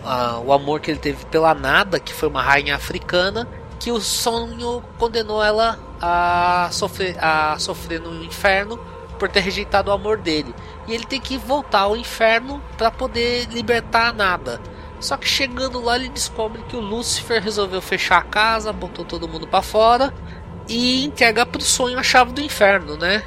a- 0.05 0.09
a- 0.09 0.39
o 0.39 0.53
amor 0.53 0.79
que 0.79 0.89
ele 0.89 0.99
teve 0.99 1.25
pela 1.25 1.53
Nada, 1.53 1.99
que 1.99 2.13
foi 2.13 2.29
uma 2.29 2.41
rainha 2.41 2.75
africana, 2.75 3.45
que 3.77 3.91
o 3.91 3.99
sonho 3.99 4.81
condenou 4.97 5.43
ela 5.43 5.77
a 6.01 6.69
sofrer, 6.71 7.17
a 7.21 7.57
sofrer 7.59 7.99
no 7.99 8.23
inferno 8.23 8.79
por 9.19 9.27
ter 9.27 9.41
rejeitado 9.41 9.91
o 9.91 9.93
amor 9.93 10.17
dele. 10.17 10.55
E 10.87 10.93
ele 10.93 11.03
tem 11.05 11.19
que 11.19 11.37
voltar 11.37 11.81
ao 11.81 11.95
inferno 11.97 12.61
para 12.77 12.89
poder 12.89 13.47
libertar 13.51 14.09
a 14.09 14.13
Nada. 14.13 14.61
Só 14.99 15.15
que 15.17 15.27
chegando 15.27 15.79
lá 15.81 15.95
ele 15.95 16.09
descobre 16.09 16.61
que 16.67 16.75
o 16.75 16.79
Lúcifer 16.81 17.41
resolveu 17.41 17.81
fechar 17.81 18.17
a 18.17 18.21
casa, 18.23 18.73
botou 18.73 19.05
todo 19.05 19.27
mundo 19.27 19.47
pra 19.47 19.61
fora 19.61 20.13
e 20.67 21.05
entrega 21.05 21.45
pro 21.45 21.61
sonho 21.61 21.97
a 21.97 22.03
chave 22.03 22.33
do 22.33 22.41
inferno, 22.41 22.97
né? 22.97 23.23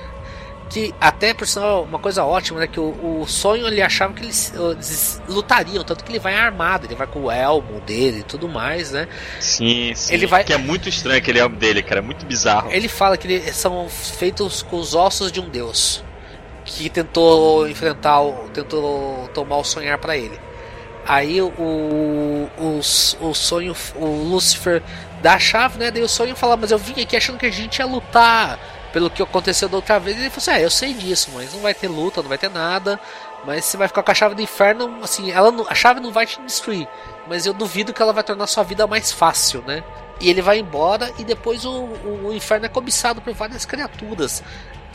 Que 0.68 0.94
até 1.00 1.34
por 1.34 1.46
sinal 1.46 1.82
uma 1.84 1.98
coisa 1.98 2.24
ótima, 2.24 2.60
né? 2.60 2.66
Que 2.66 2.78
o, 2.80 3.20
o 3.22 3.26
sonho 3.26 3.66
ele 3.66 3.82
achava 3.82 4.12
que 4.14 4.22
eles, 4.22 4.52
eles 4.54 5.20
lutariam, 5.28 5.82
tanto 5.84 6.02
que 6.04 6.10
ele 6.12 6.18
vai 6.18 6.34
armado, 6.34 6.86
ele 6.86 6.94
vai 6.94 7.06
com 7.06 7.24
o 7.24 7.30
elmo 7.30 7.80
dele 7.80 8.20
e 8.20 8.22
tudo 8.22 8.48
mais, 8.48 8.90
né? 8.92 9.06
Sim, 9.40 9.92
sim. 9.94 10.14
Ele 10.14 10.26
vai- 10.26 10.44
Que 10.44 10.52
é 10.52 10.58
muito 10.58 10.88
estranho 10.88 11.18
aquele 11.18 11.40
álbum 11.40 11.56
dele, 11.56 11.82
cara, 11.82 12.00
é 12.00 12.02
muito 12.02 12.24
bizarro. 12.26 12.70
Ele 12.70 12.88
fala 12.88 13.16
que 13.16 13.26
eles 13.30 13.54
são 13.56 13.86
feitos 13.88 14.62
com 14.62 14.78
os 14.78 14.94
ossos 14.94 15.30
de 15.32 15.40
um 15.40 15.48
deus 15.48 16.02
que 16.64 16.88
tentou 16.88 17.68
enfrentar, 17.68 18.20
tentou 18.54 19.28
tomar 19.34 19.56
o 19.56 19.64
sonhar 19.64 19.98
pra 19.98 20.16
ele. 20.16 20.38
Aí 21.06 21.42
o, 21.42 21.48
o, 22.58 22.78
o 23.20 23.34
sonho, 23.34 23.74
o 23.96 24.06
Lúcifer 24.06 24.82
dá 25.20 25.34
a 25.34 25.38
chave, 25.38 25.78
né? 25.78 25.90
Daí 25.90 26.02
o 26.02 26.08
sonho 26.08 26.36
fala, 26.36 26.56
mas 26.56 26.70
eu 26.70 26.78
vim 26.78 27.00
aqui 27.00 27.16
achando 27.16 27.38
que 27.38 27.46
a 27.46 27.50
gente 27.50 27.78
ia 27.78 27.86
lutar 27.86 28.58
pelo 28.92 29.10
que 29.10 29.22
aconteceu 29.22 29.68
da 29.68 29.76
outra 29.76 29.98
vez. 29.98 30.16
E 30.16 30.20
ele 30.20 30.30
falou 30.30 30.38
assim: 30.42 30.50
Ah, 30.52 30.60
eu 30.60 30.70
sei 30.70 30.94
disso, 30.94 31.30
mas 31.34 31.52
não 31.52 31.60
vai 31.60 31.74
ter 31.74 31.88
luta, 31.88 32.22
não 32.22 32.28
vai 32.28 32.38
ter 32.38 32.50
nada. 32.50 33.00
Mas 33.44 33.64
você 33.64 33.76
vai 33.76 33.88
ficar 33.88 34.04
com 34.04 34.10
a 34.12 34.14
chave 34.14 34.36
do 34.36 34.42
inferno, 34.42 34.98
assim, 35.02 35.32
ela 35.32 35.50
não- 35.50 35.66
a 35.68 35.74
chave 35.74 35.98
não 35.98 36.12
vai 36.12 36.24
te 36.26 36.40
destruir. 36.42 36.86
Mas 37.26 37.44
eu 37.44 37.52
duvido 37.52 37.92
que 37.92 38.00
ela 38.00 38.12
vai 38.12 38.22
tornar 38.22 38.46
sua 38.46 38.62
vida 38.62 38.86
mais 38.86 39.10
fácil, 39.10 39.64
né? 39.66 39.82
E 40.20 40.30
ele 40.30 40.40
vai 40.40 40.60
embora 40.60 41.10
e 41.18 41.24
depois 41.24 41.64
o, 41.64 41.70
o, 41.72 42.28
o 42.28 42.32
inferno 42.32 42.66
é 42.66 42.68
cobiçado 42.68 43.20
por 43.20 43.34
várias 43.34 43.64
criaturas. 43.64 44.42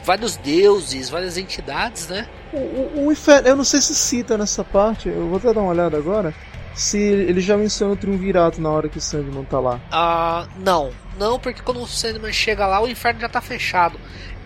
Vários 0.08 0.38
deuses, 0.38 1.10
várias 1.10 1.38
entidades, 1.38 2.08
né? 2.08 2.26
O, 2.54 2.58
o, 2.58 3.08
o 3.08 3.12
inferno, 3.12 3.46
eu 3.46 3.58
não 3.58 3.66
sei 3.66 3.82
se 3.82 3.94
cita 3.94 4.38
nessa 4.38 4.64
parte, 4.64 5.10
eu 5.10 5.28
vou 5.28 5.38
até 5.38 5.54
dar 5.54 5.60
uma 5.60 5.72
olhada 5.72 5.98
agora. 5.98 6.34
Se 6.74 6.98
ele 6.98 7.42
já 7.42 7.58
menciona 7.58 7.92
o 7.92 7.98
triunvirato 7.98 8.62
na 8.62 8.70
hora 8.70 8.88
que 8.88 9.00
o 9.00 9.02
Sandman 9.02 9.44
tá 9.44 9.60
lá. 9.60 9.82
Ah, 9.92 10.48
não, 10.64 10.92
não, 11.20 11.38
porque 11.38 11.62
quando 11.62 11.82
o 11.82 11.88
Sandman 11.88 12.32
chega 12.32 12.66
lá, 12.66 12.82
o 12.82 12.88
inferno 12.88 13.20
já 13.20 13.28
tá 13.28 13.42
fechado. 13.42 14.00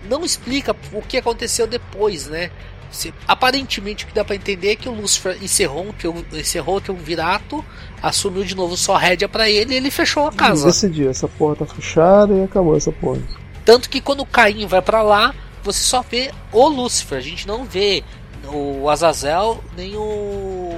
Não 0.09 0.25
explica 0.25 0.75
o 0.93 1.01
que 1.03 1.17
aconteceu 1.17 1.67
depois, 1.67 2.25
né? 2.27 2.49
Se- 2.89 3.13
aparentemente 3.27 4.03
o 4.03 4.07
que 4.07 4.15
dá 4.15 4.25
pra 4.25 4.35
entender 4.35 4.71
é 4.71 4.75
que 4.75 4.89
o 4.89 4.93
Lucifer 4.93 5.37
encerrou, 5.43 5.85
um 5.85 6.37
encerrou 6.39 6.77
o 6.77 6.81
triunvirato, 6.81 7.63
assumiu 8.01 8.43
de 8.43 8.55
novo 8.55 8.75
sua 8.75 8.97
rédea 8.97 9.29
pra 9.29 9.47
ele 9.47 9.75
e 9.75 9.77
ele 9.77 9.91
fechou 9.91 10.25
a 10.25 10.31
casa. 10.31 10.65
Decidiu, 10.65 11.09
essa 11.11 11.27
porra 11.27 11.57
tá 11.57 11.65
fechada 11.67 12.33
e 12.33 12.43
acabou 12.43 12.75
essa 12.75 12.91
porra. 12.91 13.21
Tanto 13.63 13.89
que 13.91 14.01
quando 14.01 14.21
o 14.21 14.25
Caim 14.25 14.65
vai 14.65 14.81
pra 14.81 15.03
lá, 15.03 15.35
você 15.63 15.83
só 15.83 16.01
vê 16.01 16.31
o 16.51 16.67
Lúcifer, 16.67 17.17
a 17.17 17.21
gente 17.21 17.47
não 17.47 17.63
vê 17.65 18.03
o 18.47 18.89
Azazel 18.89 19.63
nem 19.75 19.95
o 19.95 20.73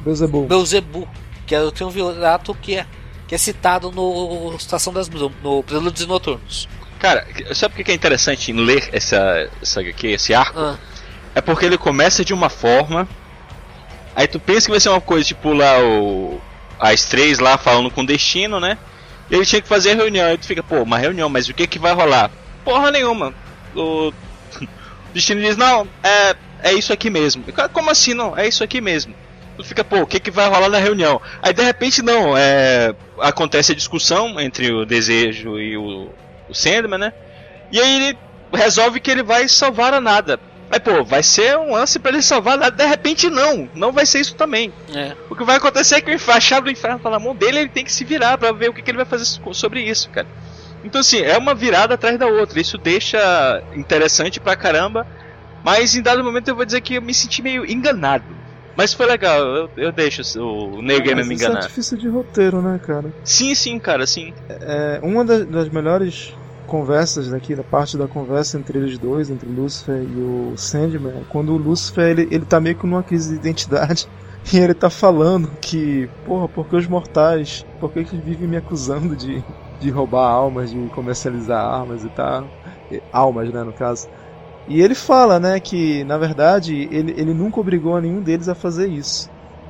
Beelzebub. 0.00 0.46
Beuzebu, 0.46 1.08
que 1.46 1.54
é 1.54 1.60
o 1.60 1.70
triunvirato 1.70 2.54
que 2.54 2.76
é, 2.76 2.86
que 3.26 3.34
é 3.34 3.38
citado 3.38 3.90
no 3.90 4.54
Estação 4.56 4.92
das 4.92 5.08
no 5.08 5.62
Prelúdios 5.62 6.06
Noturnos. 6.06 6.68
Cara, 6.98 7.26
sabe 7.52 7.80
o 7.80 7.84
que 7.84 7.90
é 7.90 7.94
interessante 7.94 8.50
em 8.50 8.56
ler 8.56 8.88
essa, 8.92 9.50
essa 9.60 9.80
HQ, 9.80 10.08
esse 10.08 10.32
arco? 10.32 10.58
Ah, 10.58 10.76
É 11.34 11.40
porque 11.40 11.66
ele 11.66 11.76
começa 11.76 12.24
de 12.24 12.32
uma 12.32 12.48
forma, 12.48 13.06
aí 14.14 14.26
tu 14.26 14.40
pensa 14.40 14.66
que 14.66 14.70
vai 14.70 14.80
ser 14.80 14.88
uma 14.88 15.00
coisa 15.00 15.24
tipo 15.26 15.52
lá 15.52 15.78
o. 15.80 16.40
As 16.78 17.06
três 17.06 17.38
lá 17.38 17.56
falando 17.56 17.90
com 17.90 18.02
o 18.02 18.06
destino, 18.06 18.60
né? 18.60 18.76
E 19.30 19.34
ele 19.34 19.46
tinha 19.46 19.62
que 19.62 19.68
fazer 19.68 19.92
a 19.92 19.94
reunião, 19.94 20.26
aí 20.26 20.36
tu 20.38 20.46
fica, 20.46 20.62
pô, 20.62 20.82
uma 20.82 20.98
reunião, 20.98 21.28
mas 21.28 21.48
o 21.48 21.54
que 21.54 21.66
que 21.66 21.78
vai 21.78 21.92
rolar? 21.94 22.30
Porra 22.64 22.90
nenhuma. 22.90 23.34
O 23.76 24.12
destino 25.12 25.40
diz, 25.40 25.56
não, 25.56 25.86
é, 26.02 26.36
é 26.62 26.72
isso 26.72 26.92
aqui 26.92 27.10
mesmo. 27.10 27.44
E, 27.46 27.52
cara, 27.52 27.68
Como 27.68 27.90
assim 27.90 28.14
não? 28.14 28.36
É 28.36 28.46
isso 28.46 28.64
aqui 28.64 28.80
mesmo. 28.80 29.14
Tu 29.56 29.64
fica, 29.64 29.82
pô, 29.82 30.02
o 30.02 30.06
que, 30.06 30.20
que 30.20 30.30
vai 30.30 30.48
rolar 30.48 30.68
na 30.68 30.78
reunião? 30.78 31.20
Aí 31.40 31.52
de 31.52 31.62
repente 31.62 32.02
não, 32.02 32.36
é. 32.36 32.94
Acontece 33.18 33.72
a 33.72 33.74
discussão 33.74 34.38
entre 34.38 34.70
o 34.70 34.84
desejo 34.84 35.58
e 35.58 35.76
o, 35.76 36.10
o 36.48 36.54
Sandman, 36.54 36.98
né? 36.98 37.12
E 37.72 37.80
aí 37.80 37.96
ele 37.96 38.18
resolve 38.52 39.00
que 39.00 39.10
ele 39.10 39.22
vai 39.22 39.48
salvar 39.48 39.94
a 39.94 40.00
nada. 40.00 40.38
Aí, 40.70 40.80
pô, 40.80 41.04
vai 41.04 41.22
ser 41.22 41.56
um 41.56 41.72
lance 41.72 41.98
pra 41.98 42.10
ele 42.10 42.20
salvar 42.20 42.54
a 42.54 42.56
nada. 42.56 42.76
De 42.76 42.86
repente, 42.86 43.30
não. 43.30 43.68
Não 43.74 43.92
vai 43.92 44.04
ser 44.04 44.20
isso 44.20 44.34
também. 44.34 44.72
É. 44.94 45.14
O 45.30 45.34
que 45.34 45.44
vai 45.44 45.56
acontecer 45.56 45.96
é 45.96 46.00
que 46.00 46.10
a 46.10 46.40
chave 46.40 46.64
do 46.64 46.70
inferno 46.70 46.98
tá 46.98 47.08
na 47.08 47.18
mão 47.18 47.34
dele 47.34 47.60
ele 47.60 47.68
tem 47.68 47.84
que 47.84 47.92
se 47.92 48.04
virar 48.04 48.36
pra 48.36 48.52
ver 48.52 48.68
o 48.68 48.74
que, 48.74 48.82
que 48.82 48.90
ele 48.90 48.98
vai 48.98 49.06
fazer 49.06 49.24
sobre 49.52 49.80
isso, 49.82 50.10
cara. 50.10 50.26
Então, 50.86 51.00
assim, 51.00 51.18
é 51.20 51.36
uma 51.36 51.54
virada 51.54 51.94
atrás 51.94 52.18
da 52.18 52.26
outra. 52.26 52.60
Isso 52.60 52.78
deixa 52.78 53.18
interessante 53.74 54.40
pra 54.40 54.56
caramba. 54.56 55.04
Mas 55.64 55.94
em 55.94 56.02
dado 56.02 56.22
momento 56.24 56.48
eu 56.48 56.56
vou 56.56 56.64
dizer 56.66 56.80
que 56.80 56.94
eu 56.94 57.02
me 57.02 57.14
senti 57.14 57.42
meio 57.42 57.64
enganado. 57.70 58.34
Mas 58.76 58.92
foi 58.92 59.06
legal, 59.06 59.40
eu, 59.40 59.68
eu 59.76 59.92
deixo 59.92 60.22
o 60.38 60.82
Neil 60.82 61.02
Gaiman 61.02 61.16
Mas 61.16 61.28
me 61.28 61.34
isso 61.34 61.44
é 61.44 61.48
enganar. 61.48 61.60
difícil 61.68 61.98
de 61.98 62.08
roteiro, 62.08 62.62
né, 62.62 62.78
cara? 62.82 63.10
Sim, 63.24 63.54
sim, 63.54 63.78
cara, 63.80 64.06
sim. 64.06 64.32
É, 64.50 65.00
uma 65.02 65.24
das, 65.24 65.46
das 65.48 65.68
melhores 65.70 66.14
conversas 66.66 67.30
daqui, 67.30 67.54
da 67.54 67.64
parte 67.64 67.96
da 67.96 68.06
conversa 68.08 68.58
entre 68.58 68.78
eles 68.78 68.98
dois, 68.98 69.30
entre 69.30 69.48
o 69.48 69.52
Lucifer 69.52 70.02
e 70.04 70.20
o 70.20 70.54
Sandman, 70.56 71.20
é 71.20 71.24
quando 71.28 71.52
o 71.52 71.56
Lucifer 71.56 72.10
ele, 72.10 72.28
ele 72.30 72.44
tá 72.44 72.60
meio 72.60 72.76
que 72.76 72.86
numa 72.86 73.04
crise 73.04 73.30
de 73.30 73.36
identidade 73.36 74.06
e 74.52 74.58
ele 74.58 74.74
tá 74.74 74.90
falando 74.90 75.56
que, 75.60 76.08
porra, 76.24 76.48
porque 76.48 76.76
os 76.76 76.86
mortais, 76.86 77.64
por 77.78 77.92
que 77.92 78.04
que 78.04 78.16
eles 78.16 78.24
vivem 78.24 78.48
me 78.48 78.56
acusando 78.56 79.16
de, 79.16 79.44
de 79.78 79.90
roubar 79.90 80.28
almas, 80.28 80.70
de 80.70 80.88
comercializar 80.90 81.64
armas 81.64 82.04
e 82.04 82.10
tal? 82.10 82.50
Almas, 83.12 83.52
né, 83.52 83.64
no 83.64 83.74
caso. 83.74 84.06
E 84.66 84.80
ele 84.80 84.94
fala, 84.94 85.38
né, 85.38 85.60
que 85.60 86.04
na 86.04 86.18
verdade 86.18 86.74
ele, 86.90 87.12
ele 87.16 87.34
nunca 87.34 87.60
obrigou 87.60 87.96
a 87.96 88.00
nenhum 88.00 88.22
deles 88.22 88.48
a 88.48 88.54
fazer 88.54 88.88
isso. 88.88 89.28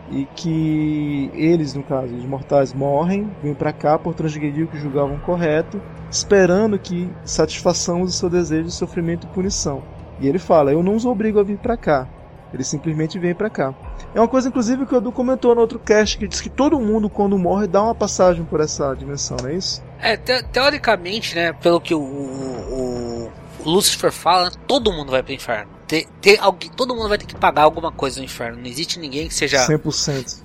E 0.08 0.24
que 0.36 1.30
eles, 1.34 1.74
no 1.74 1.84
caso, 1.84 2.14
os 2.14 2.24
mortais, 2.26 2.72
morrem, 2.72 3.28
vêm 3.42 3.54
pra 3.54 3.72
cá 3.72 3.98
por 3.98 4.14
transgredir 4.14 4.64
o 4.64 4.68
que 4.68 4.78
julgavam 4.78 5.18
correto, 5.20 5.80
esperando 6.10 6.78
que 6.78 7.10
satisfação 7.24 8.02
do 8.02 8.12
seu 8.12 8.30
desejo 8.30 8.64
de 8.64 8.74
sofrimento 8.74 9.26
e 9.26 9.30
punição. 9.34 9.82
E 10.20 10.28
ele 10.28 10.38
fala: 10.38 10.72
Eu 10.72 10.82
não 10.82 10.94
os 10.94 11.04
obrigo 11.04 11.40
a 11.40 11.44
vir 11.44 11.58
pra 11.58 11.76
cá. 11.76 12.08
Eles 12.52 12.68
simplesmente 12.68 13.18
vêm 13.18 13.34
pra 13.34 13.50
cá. 13.50 13.74
É 14.14 14.20
uma 14.20 14.28
coisa, 14.28 14.48
inclusive, 14.48 14.86
que 14.86 14.94
o 14.94 14.98
Edu 14.98 15.12
comentou 15.12 15.54
no 15.54 15.60
outro 15.60 15.78
cast, 15.78 16.16
que 16.16 16.26
diz 16.26 16.40
que 16.40 16.48
todo 16.48 16.80
mundo, 16.80 17.08
quando 17.10 17.36
morre, 17.38 17.66
dá 17.66 17.82
uma 17.82 17.94
passagem 17.94 18.44
por 18.44 18.60
essa 18.60 18.94
dimensão, 18.94 19.36
não 19.42 19.48
é 19.50 19.54
isso? 19.54 19.82
É, 20.00 20.16
te- 20.16 20.42
teoricamente, 20.44 21.34
né, 21.34 21.52
pelo 21.52 21.80
que 21.80 21.94
o, 21.94 22.00
o, 22.00 23.32
o 23.64 23.70
Lucifer 23.70 24.10
fala, 24.10 24.50
todo 24.66 24.90
mundo 24.92 25.10
vai 25.10 25.22
pro 25.22 25.32
inferno. 25.34 25.70
Tem 25.86 26.06
alguém, 26.40 26.70
todo 26.70 26.94
mundo 26.96 27.08
vai 27.08 27.18
ter 27.18 27.26
que 27.26 27.34
pagar 27.36 27.62
alguma 27.62 27.92
coisa 27.92 28.18
no 28.18 28.24
inferno. 28.24 28.58
Não 28.58 28.66
existe 28.66 28.98
ninguém 28.98 29.28
que 29.28 29.34
seja 29.34 29.64
100%. 29.66 30.42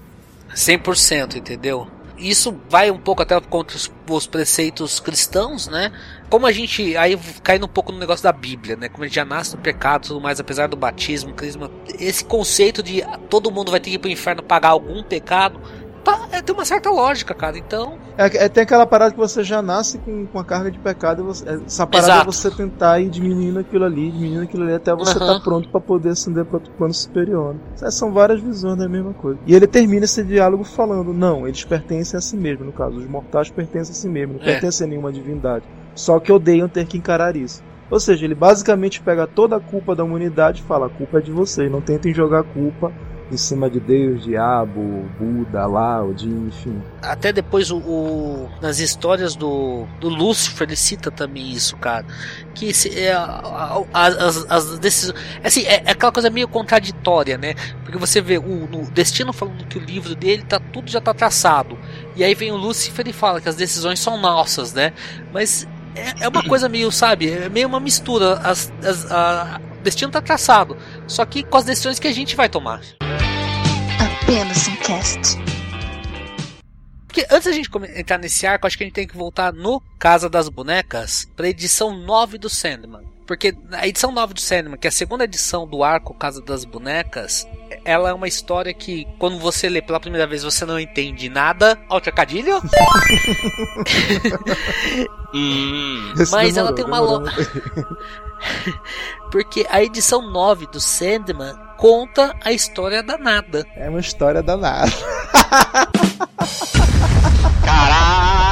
100%, 0.54 1.36
entendeu? 1.38 1.88
Isso 2.22 2.56
vai 2.70 2.92
um 2.92 2.98
pouco 2.98 3.22
até 3.24 3.40
contra 3.42 3.76
os, 3.76 3.92
os 4.10 4.28
preceitos 4.28 5.00
cristãos, 5.00 5.68
né? 5.68 5.92
Como 6.30 6.46
a 6.46 6.52
gente 6.52 6.96
aí 6.96 7.20
caindo 7.44 7.66
um 7.66 7.70
pouco 7.70 7.92
no 7.92 7.98
negócio 7.98 8.24
da 8.24 8.32
Bíblia, 8.32 8.76
né? 8.76 8.88
Como 8.88 9.04
a 9.04 9.08
gente 9.08 9.16
já 9.16 9.26
nasce 9.26 9.56
no 9.56 9.62
pecado, 9.62 10.08
tudo 10.08 10.22
mais, 10.22 10.40
apesar 10.40 10.68
do 10.68 10.78
batismo, 10.78 11.34
crisma, 11.34 11.70
esse 12.00 12.24
conceito 12.24 12.84
de 12.84 13.04
todo 13.30 13.52
mundo 13.52 13.72
vai 13.72 13.80
ter 13.80 13.90
que 13.90 13.96
ir 13.96 14.00
pro 14.00 14.10
inferno 14.10 14.44
pagar 14.44 14.70
algum 14.70 15.04
pecado, 15.04 15.60
tá, 16.04 16.28
é, 16.32 16.42
tem 16.42 16.54
uma 16.56 16.66
certa 16.66 16.90
lógica, 16.90 17.34
cara. 17.34 17.58
Então, 17.58 17.98
É, 18.18 18.46
é, 18.46 18.50
tem 18.50 18.64
aquela 18.64 18.86
parada 18.86 19.12
que 19.12 19.18
você 19.18 19.44
já 19.44 19.62
nasce 19.62 19.98
com, 20.00 20.26
com 20.28 20.40
a 20.40 20.44
carga 20.46 20.70
de 20.72 20.78
pecado. 20.80 21.24
Você, 21.24 21.48
é, 21.48 21.54
essa 21.66 21.86
parada 21.88 22.14
Exato. 22.14 22.30
é 22.30 22.32
você 22.32 22.52
tentar 22.52 23.00
ir 23.00 23.10
diminuindo 23.10 23.60
aquilo 23.60 23.86
ali, 23.86 24.12
diminuindo 24.12 24.44
aquilo 24.44 24.64
ali, 24.64 24.74
até 24.74 24.94
você 24.94 25.14
estar 25.14 25.26
Aham. 25.26 25.42
pronto 25.42 25.70
pra 25.70 25.80
poder 25.82 26.10
ascender 26.10 26.46
para 26.46 26.58
outro 26.58 26.72
plano 26.74 26.94
superior. 26.94 27.54
né? 27.56 27.90
São 27.92 28.12
várias 28.12 28.42
visões 28.42 28.78
da 28.78 28.88
mesma 28.90 29.14
coisa. 29.14 29.40
E 29.46 29.56
ele 29.56 29.68
termina 29.68 30.06
esse 30.06 30.24
diálogo 30.24 30.64
falando: 30.64 31.14
não, 31.14 31.48
eles 31.48 31.64
pertencem 31.64 32.18
a 32.18 32.22
si 32.22 32.36
mesmo. 32.38 32.66
No 32.66 32.72
caso, 32.72 32.98
os 32.98 33.06
mortais 33.08 33.50
pertencem 33.50 33.92
a 33.92 33.96
si 33.96 34.08
mesmo, 34.10 34.34
não 34.36 34.42
É. 34.42 34.46
pertencem 34.46 34.86
a 34.86 34.90
nenhuma 34.90 35.12
divindade. 35.12 35.66
Só 35.96 36.20
que 36.20 36.32
odeiam 36.32 36.68
ter 36.70 36.86
que 36.86 36.98
encarar 36.98 37.36
isso. 37.36 37.64
Ou 37.90 38.00
seja, 38.00 38.24
ele 38.24 38.34
basicamente 38.36 39.02
pega 39.02 39.28
toda 39.28 39.58
a 39.58 39.60
culpa 39.60 39.94
da 39.96 40.04
humanidade 40.04 40.62
e 40.62 40.64
fala: 40.66 40.86
a 40.86 40.90
culpa 40.90 41.18
é 41.18 41.22
de 41.22 41.32
vocês, 41.32 41.70
não 41.72 41.82
tentem 41.82 42.14
jogar 42.14 42.40
a 42.40 42.44
culpa 42.44 42.92
em 43.32 43.38
cima 43.38 43.70
de 43.70 43.80
Deus, 43.80 44.24
Diabo, 44.24 45.10
Buda, 45.20 45.66
Lá, 45.66 46.04
Odin, 46.04 46.48
enfim. 46.48 46.82
até 47.02 47.32
depois 47.32 47.72
o, 47.72 47.78
o- 47.78 48.50
nas 48.62 48.80
histórias 48.80 49.36
do, 49.36 49.86
do 50.00 50.10
Lúcifer 50.10 50.68
ele 50.68 50.76
cita 50.76 51.10
também 51.10 51.52
isso, 51.52 51.78
cara. 51.78 52.06
Que 52.54 52.74
se, 52.74 52.98
é, 53.00 53.14
a- 53.14 53.82
as, 53.94 54.46
as 54.50 54.80
decisões. 54.80 55.18
Assim, 55.44 55.62
é, 55.64 55.82
é 55.86 55.92
aquela 55.92 56.12
coisa 56.12 56.30
meio 56.30 56.48
contraditória, 56.48 57.38
né? 57.38 57.54
Porque 57.84 57.98
você 57.98 58.20
vê 58.22 58.38
o 58.38 58.68
no 58.68 58.90
Destino 58.92 59.32
falando 59.32 59.66
que 59.66 59.78
o 59.78 59.82
livro 59.82 60.14
dele 60.16 60.44
tá 60.44 60.60
tudo 60.60 60.90
já 60.92 61.00
tá 61.00 61.14
traçado. 61.14 61.78
E 62.16 62.24
aí 62.24 62.36
vem 62.36 62.52
o 62.52 62.58
Lúcifer 62.58 63.08
e 63.08 63.14
fala 63.14 63.40
que 63.40 63.48
as 63.50 63.56
decisões 63.56 64.00
são 64.00 64.20
nossas, 64.20 64.74
né? 64.74 64.92
Mas 65.34 65.68
é, 65.96 66.26
é 66.26 66.28
uma 66.28 66.44
coisa 66.44 66.68
meio, 66.68 66.92
sabe? 66.92 67.30
É 67.32 67.48
meio 67.50 67.68
uma 67.68 67.80
mistura. 67.80 68.34
As, 68.40 68.72
as, 68.84 69.10
a, 69.12 69.60
o 69.80 69.84
destino 69.84 70.12
tá 70.12 70.22
traçado. 70.22 70.76
Só 71.08 71.26
que 71.26 71.44
com 71.44 71.58
as 71.58 71.64
decisões 71.66 71.98
que 72.00 72.08
a 72.08 72.14
gente 72.14 72.36
vai 72.36 72.48
tomar. 72.50 72.82
Apenas 74.32 74.66
um 74.70 74.76
cast. 74.78 75.38
Porque 77.06 77.28
antes 77.30 77.48
da 77.48 77.52
gente 77.52 77.70
entrar 77.98 78.18
nesse 78.18 78.48
arco, 78.48 78.66
acho 78.66 78.78
que 78.78 78.86
a 78.86 78.88
gente 78.88 78.94
tem 78.94 79.06
que 79.06 79.18
voltar 79.18 79.52
no 79.52 79.82
Casa 80.00 80.30
das 80.30 80.48
Bonecas 80.48 81.28
pra 81.36 81.50
edição 81.50 81.94
9 81.94 82.38
do 82.38 82.50
Sandman. 82.50 83.02
Porque 83.28 83.54
a 83.74 83.86
edição 83.86 84.10
9 84.10 84.34
do 84.34 84.40
Sandman, 84.40 84.78
que 84.78 84.88
é 84.88 84.90
a 84.90 84.92
segunda 84.92 85.26
edição 85.26 85.68
do 85.68 85.84
arco 85.84 86.14
Casa 86.14 86.42
das 86.42 86.64
Bonecas, 86.64 87.46
ela 87.84 88.10
é 88.10 88.14
uma 88.14 88.28
história 88.30 88.74
que, 88.74 89.06
quando 89.20 89.38
você 89.38 89.68
lê 89.68 89.82
pela 89.82 90.00
primeira 90.00 90.26
vez, 90.26 90.44
você 90.44 90.66
não 90.66 90.80
entende 90.80 91.28
nada. 91.28 91.78
Ó, 91.90 91.98
o 91.98 92.02
trocadilho? 92.02 92.62
Hum. 95.34 96.14
Mas 96.30 96.58
ela 96.58 96.74
demorou, 96.74 96.74
tem 96.74 96.86
uma 96.86 97.00
lo-. 97.00 97.98
Porque 99.32 99.66
a 99.70 99.84
edição 99.84 100.22
9 100.22 100.68
do 100.68 100.80
Sandman 100.80 101.56
conta 101.78 102.36
a 102.44 102.52
história 102.52 103.02
da 103.02 103.18
nada. 103.18 103.66
É 103.76 103.90
uma 103.90 104.00
história 104.00 104.44
danada. 104.44 104.92
Caraca! 107.64 108.51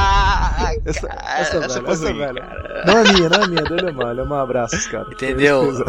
Essa, 0.84 1.08
essa, 1.08 1.56
essa 1.58 1.80
velha, 1.80 1.92
essa 1.92 2.04
ruim, 2.06 2.18
velha. 2.18 2.82
Não 2.86 2.98
é 2.98 3.12
minha, 3.12 3.28
não 3.28 3.42
é 3.42 3.48
minha, 3.48 3.62
dele 3.62 3.88
é 3.88 3.92
malha. 3.92 4.24
Um 4.24 4.34
abraço, 4.34 4.90
cara. 4.90 5.08
Entendeu? 5.10 5.72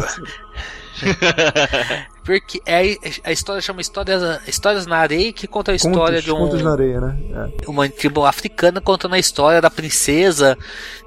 Porque 2.24 2.62
é, 2.66 2.96
a 3.24 3.32
história 3.32 3.60
chama 3.60 3.80
Histórias, 3.80 4.46
Histórias 4.46 4.86
na 4.86 4.98
Areia, 4.98 5.32
que 5.32 5.46
conta 5.46 5.72
a 5.72 5.74
história 5.74 6.22
Contos, 6.22 6.24
de 6.24 6.32
um. 6.32 6.36
contos 6.36 6.62
na 6.62 6.72
areia, 6.72 7.00
né? 7.00 7.16
É. 7.34 7.68
uma 7.68 7.88
tribo 7.88 8.24
africana 8.24 8.80
contando 8.80 9.14
a 9.14 9.18
história 9.18 9.60
da 9.60 9.70
princesa, 9.70 10.56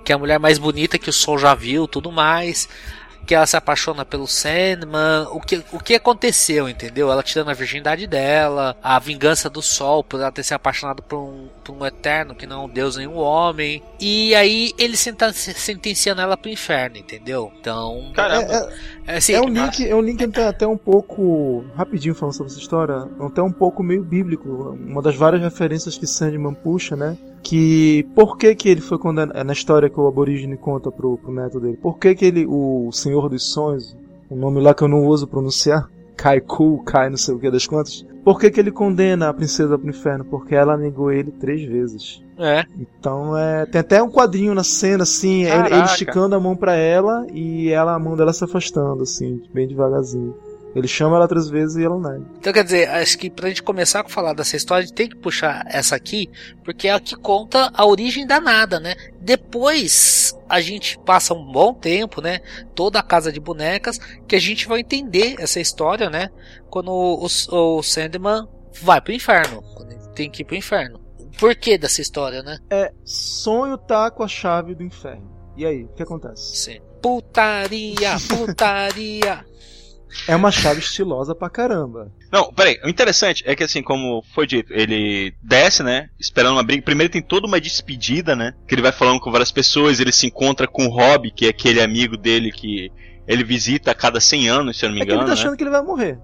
que 0.03 0.11
é 0.11 0.15
a 0.15 0.17
mulher 0.17 0.39
mais 0.39 0.57
bonita 0.57 0.97
que 0.97 1.09
o 1.09 1.13
sol 1.13 1.37
já 1.37 1.55
viu, 1.55 1.87
tudo 1.87 2.11
mais. 2.11 2.67
Que 3.25 3.33
ela 3.33 3.45
se 3.45 3.57
apaixona 3.57 4.05
pelo 4.05 4.27
Sandman, 4.27 5.27
o 5.31 5.39
que, 5.39 5.63
o 5.71 5.79
que 5.79 5.95
aconteceu, 5.95 6.69
entendeu? 6.69 7.11
Ela 7.11 7.23
tirando 7.23 7.49
a 7.49 7.53
virgindade 7.53 8.05
dela, 8.05 8.75
a 8.83 8.99
vingança 8.99 9.49
do 9.49 9.61
sol 9.61 10.03
por 10.03 10.19
ela 10.19 10.31
ter 10.31 10.43
se 10.43 10.53
apaixonado 10.53 11.01
por 11.01 11.17
um, 11.17 11.47
por 11.63 11.73
um 11.75 11.85
eterno 11.85 12.35
que 12.35 12.45
não 12.45 12.61
é 12.61 12.65
um 12.65 12.69
deus 12.69 12.97
nem 12.97 13.07
um 13.07 13.17
homem. 13.17 13.81
E 13.99 14.35
aí 14.35 14.71
ele 14.77 14.95
senta, 14.95 15.33
sentenciando 15.33 16.21
ela 16.21 16.37
pro 16.37 16.51
inferno, 16.51 16.97
entendeu? 16.97 17.51
Então. 17.59 18.11
Caramba. 18.13 18.53
É, 19.07 19.13
é, 19.13 19.17
assim, 19.17 19.33
é 19.33 19.41
um 19.41 19.49
link, 19.49 19.87
é 19.87 19.95
um 19.95 20.01
link 20.01 20.23
até, 20.23 20.47
até 20.47 20.67
um 20.67 20.77
pouco. 20.77 21.65
Rapidinho 21.75 22.15
falando 22.15 22.35
sobre 22.35 22.51
essa 22.51 22.61
história, 22.61 23.07
até 23.19 23.41
um 23.41 23.51
pouco 23.51 23.81
meio 23.83 24.03
bíblico. 24.03 24.49
Uma 24.79 25.01
das 25.01 25.15
várias 25.15 25.41
referências 25.41 25.97
que 25.97 26.05
Sandman 26.05 26.53
puxa, 26.53 26.95
né? 26.95 27.17
Que 27.45 28.07
por 28.15 28.39
que, 28.39 28.55
que 28.55 28.67
ele 28.67 28.81
foi 28.81 28.97
condenado. 28.97 29.37
É 29.37 29.43
na 29.43 29.53
história 29.53 29.87
que 29.87 29.99
o 29.99 30.07
aborígene 30.07 30.57
conta 30.57 30.91
pro, 30.91 31.15
pro 31.15 31.31
neto 31.31 31.59
dele. 31.59 31.77
Por 31.79 31.99
que, 31.99 32.15
que 32.15 32.25
ele, 32.25 32.43
o 32.47 32.89
Senhor 32.91 33.29
dos 33.29 33.53
Sonhos, 33.53 33.95
o 34.27 34.35
nome 34.35 34.59
lá 34.59 34.73
que 34.73 34.81
eu 34.81 34.87
não 34.87 35.05
uso 35.05 35.27
pronunciar, 35.27 35.87
Kaiku, 36.17 36.83
Kai, 36.83 37.07
não 37.07 37.17
sei 37.17 37.35
o 37.35 37.39
que 37.39 37.51
das 37.51 37.67
contas. 37.67 38.03
Por 38.23 38.39
que, 38.39 38.49
que 38.49 38.59
ele 38.59 38.71
condena 38.71 39.29
a 39.29 39.33
princesa 39.33 39.77
pro 39.77 39.87
inferno? 39.87 40.25
Porque 40.25 40.55
ela 40.55 40.75
negou 40.75 41.11
ele 41.11 41.29
três 41.29 41.63
vezes. 41.63 42.23
É. 42.35 42.65
Então 42.79 43.37
é. 43.37 43.67
Tem 43.67 43.81
até 43.81 44.01
um 44.01 44.09
quadrinho 44.09 44.55
na 44.55 44.63
cena, 44.63 45.03
assim, 45.03 45.43
ele, 45.43 45.53
ele 45.53 45.69
Caraca. 45.69 45.91
esticando 45.91 46.35
a 46.35 46.39
mão 46.39 46.55
pra 46.55 46.73
ela 46.75 47.27
e 47.31 47.69
ela, 47.69 47.93
a 47.93 47.99
mão 47.99 48.17
dela 48.17 48.33
se 48.33 48.43
afastando, 48.43 49.03
assim, 49.03 49.43
bem 49.53 49.67
devagarzinho. 49.67 50.35
Ele 50.75 50.87
chama 50.89 51.15
ela 51.15 51.27
três 51.27 51.49
vezes 51.49 51.77
e 51.77 51.85
ela 51.85 51.97
nega. 51.97 52.25
Então 52.37 52.51
quer 52.51 52.63
dizer, 52.65 52.89
acho 52.89 53.17
que 53.17 53.29
pra 53.29 53.47
gente 53.47 53.63
começar 53.63 54.01
a 54.01 54.09
falar 54.09 54.33
dessa 54.33 54.57
história, 54.57 54.83
a 54.83 54.85
gente 54.85 54.95
tem 54.95 55.07
que 55.07 55.15
puxar 55.15 55.65
essa 55.69 55.95
aqui, 55.95 56.29
porque 56.65 56.89
é 56.89 56.91
a 56.93 56.99
que 56.99 57.15
conta 57.15 57.71
a 57.73 57.85
origem 57.85 58.27
da 58.27 58.41
nada, 58.41 58.77
né? 58.77 58.93
Depois 59.21 60.37
a 60.49 60.59
gente 60.59 60.99
passa 60.99 61.33
um 61.33 61.49
bom 61.49 61.73
tempo, 61.73 62.21
né? 62.21 62.41
Toda 62.75 62.99
a 62.99 63.03
casa 63.03 63.31
de 63.31 63.39
bonecas, 63.39 63.97
que 64.27 64.35
a 64.35 64.39
gente 64.39 64.67
vai 64.67 64.81
entender 64.81 65.35
essa 65.39 65.61
história, 65.61 66.09
né? 66.09 66.29
Quando 66.69 66.91
o, 66.91 67.25
o 67.25 67.81
Sandman 67.81 68.45
vai 68.81 68.99
pro 68.99 69.13
inferno. 69.13 69.61
Quando 69.75 69.93
ele 69.93 70.07
tem 70.13 70.29
que 70.29 70.41
ir 70.41 70.45
pro 70.45 70.57
inferno. 70.57 70.99
O 71.17 71.29
porquê 71.39 71.77
dessa 71.77 72.01
história, 72.01 72.43
né? 72.43 72.57
É, 72.69 72.91
sonho 73.05 73.77
tá 73.77 74.11
com 74.11 74.23
a 74.23 74.27
chave 74.27 74.75
do 74.75 74.83
inferno. 74.83 75.33
E 75.55 75.65
aí, 75.65 75.85
o 75.85 75.93
que 75.93 76.03
acontece? 76.03 76.57
Sim. 76.57 76.81
Putaria, 77.01 78.17
putaria. 78.27 79.45
É 80.27 80.35
uma 80.35 80.51
chave 80.51 80.79
estilosa 80.79 81.35
pra 81.35 81.49
caramba. 81.49 82.11
Não, 82.31 82.51
peraí, 82.53 82.79
o 82.83 82.89
interessante 82.89 83.43
é 83.45 83.55
que 83.55 83.63
assim, 83.63 83.81
como 83.81 84.23
foi 84.33 84.47
dito, 84.47 84.71
ele 84.73 85.33
desce, 85.43 85.83
né? 85.83 86.09
Esperando 86.19 86.53
uma 86.53 86.63
briga. 86.63 86.81
Primeiro 86.83 87.11
tem 87.11 87.21
toda 87.21 87.47
uma 87.47 87.59
despedida, 87.59 88.35
né? 88.35 88.53
Que 88.67 88.75
ele 88.75 88.81
vai 88.81 88.91
falando 88.91 89.19
com 89.19 89.31
várias 89.31 89.51
pessoas, 89.51 89.99
ele 89.99 90.11
se 90.11 90.25
encontra 90.27 90.67
com 90.67 90.85
o 90.85 90.89
Rob, 90.89 91.31
que 91.31 91.45
é 91.45 91.49
aquele 91.49 91.81
amigo 91.81 92.17
dele 92.17 92.51
que 92.51 92.91
ele 93.27 93.43
visita 93.43 93.91
a 93.91 93.95
cada 93.95 94.19
100 94.19 94.49
anos, 94.49 94.77
se 94.77 94.85
eu 94.85 94.89
não 94.89 94.95
me 94.95 95.01
É 95.01 95.05
que 95.05 95.11
engano. 95.11 95.23
ele 95.23 95.29
tá 95.29 95.35
né? 95.35 95.41
achando 95.41 95.57
que 95.57 95.63
ele 95.63 95.71
vai 95.71 95.81
morrer. 95.83 96.17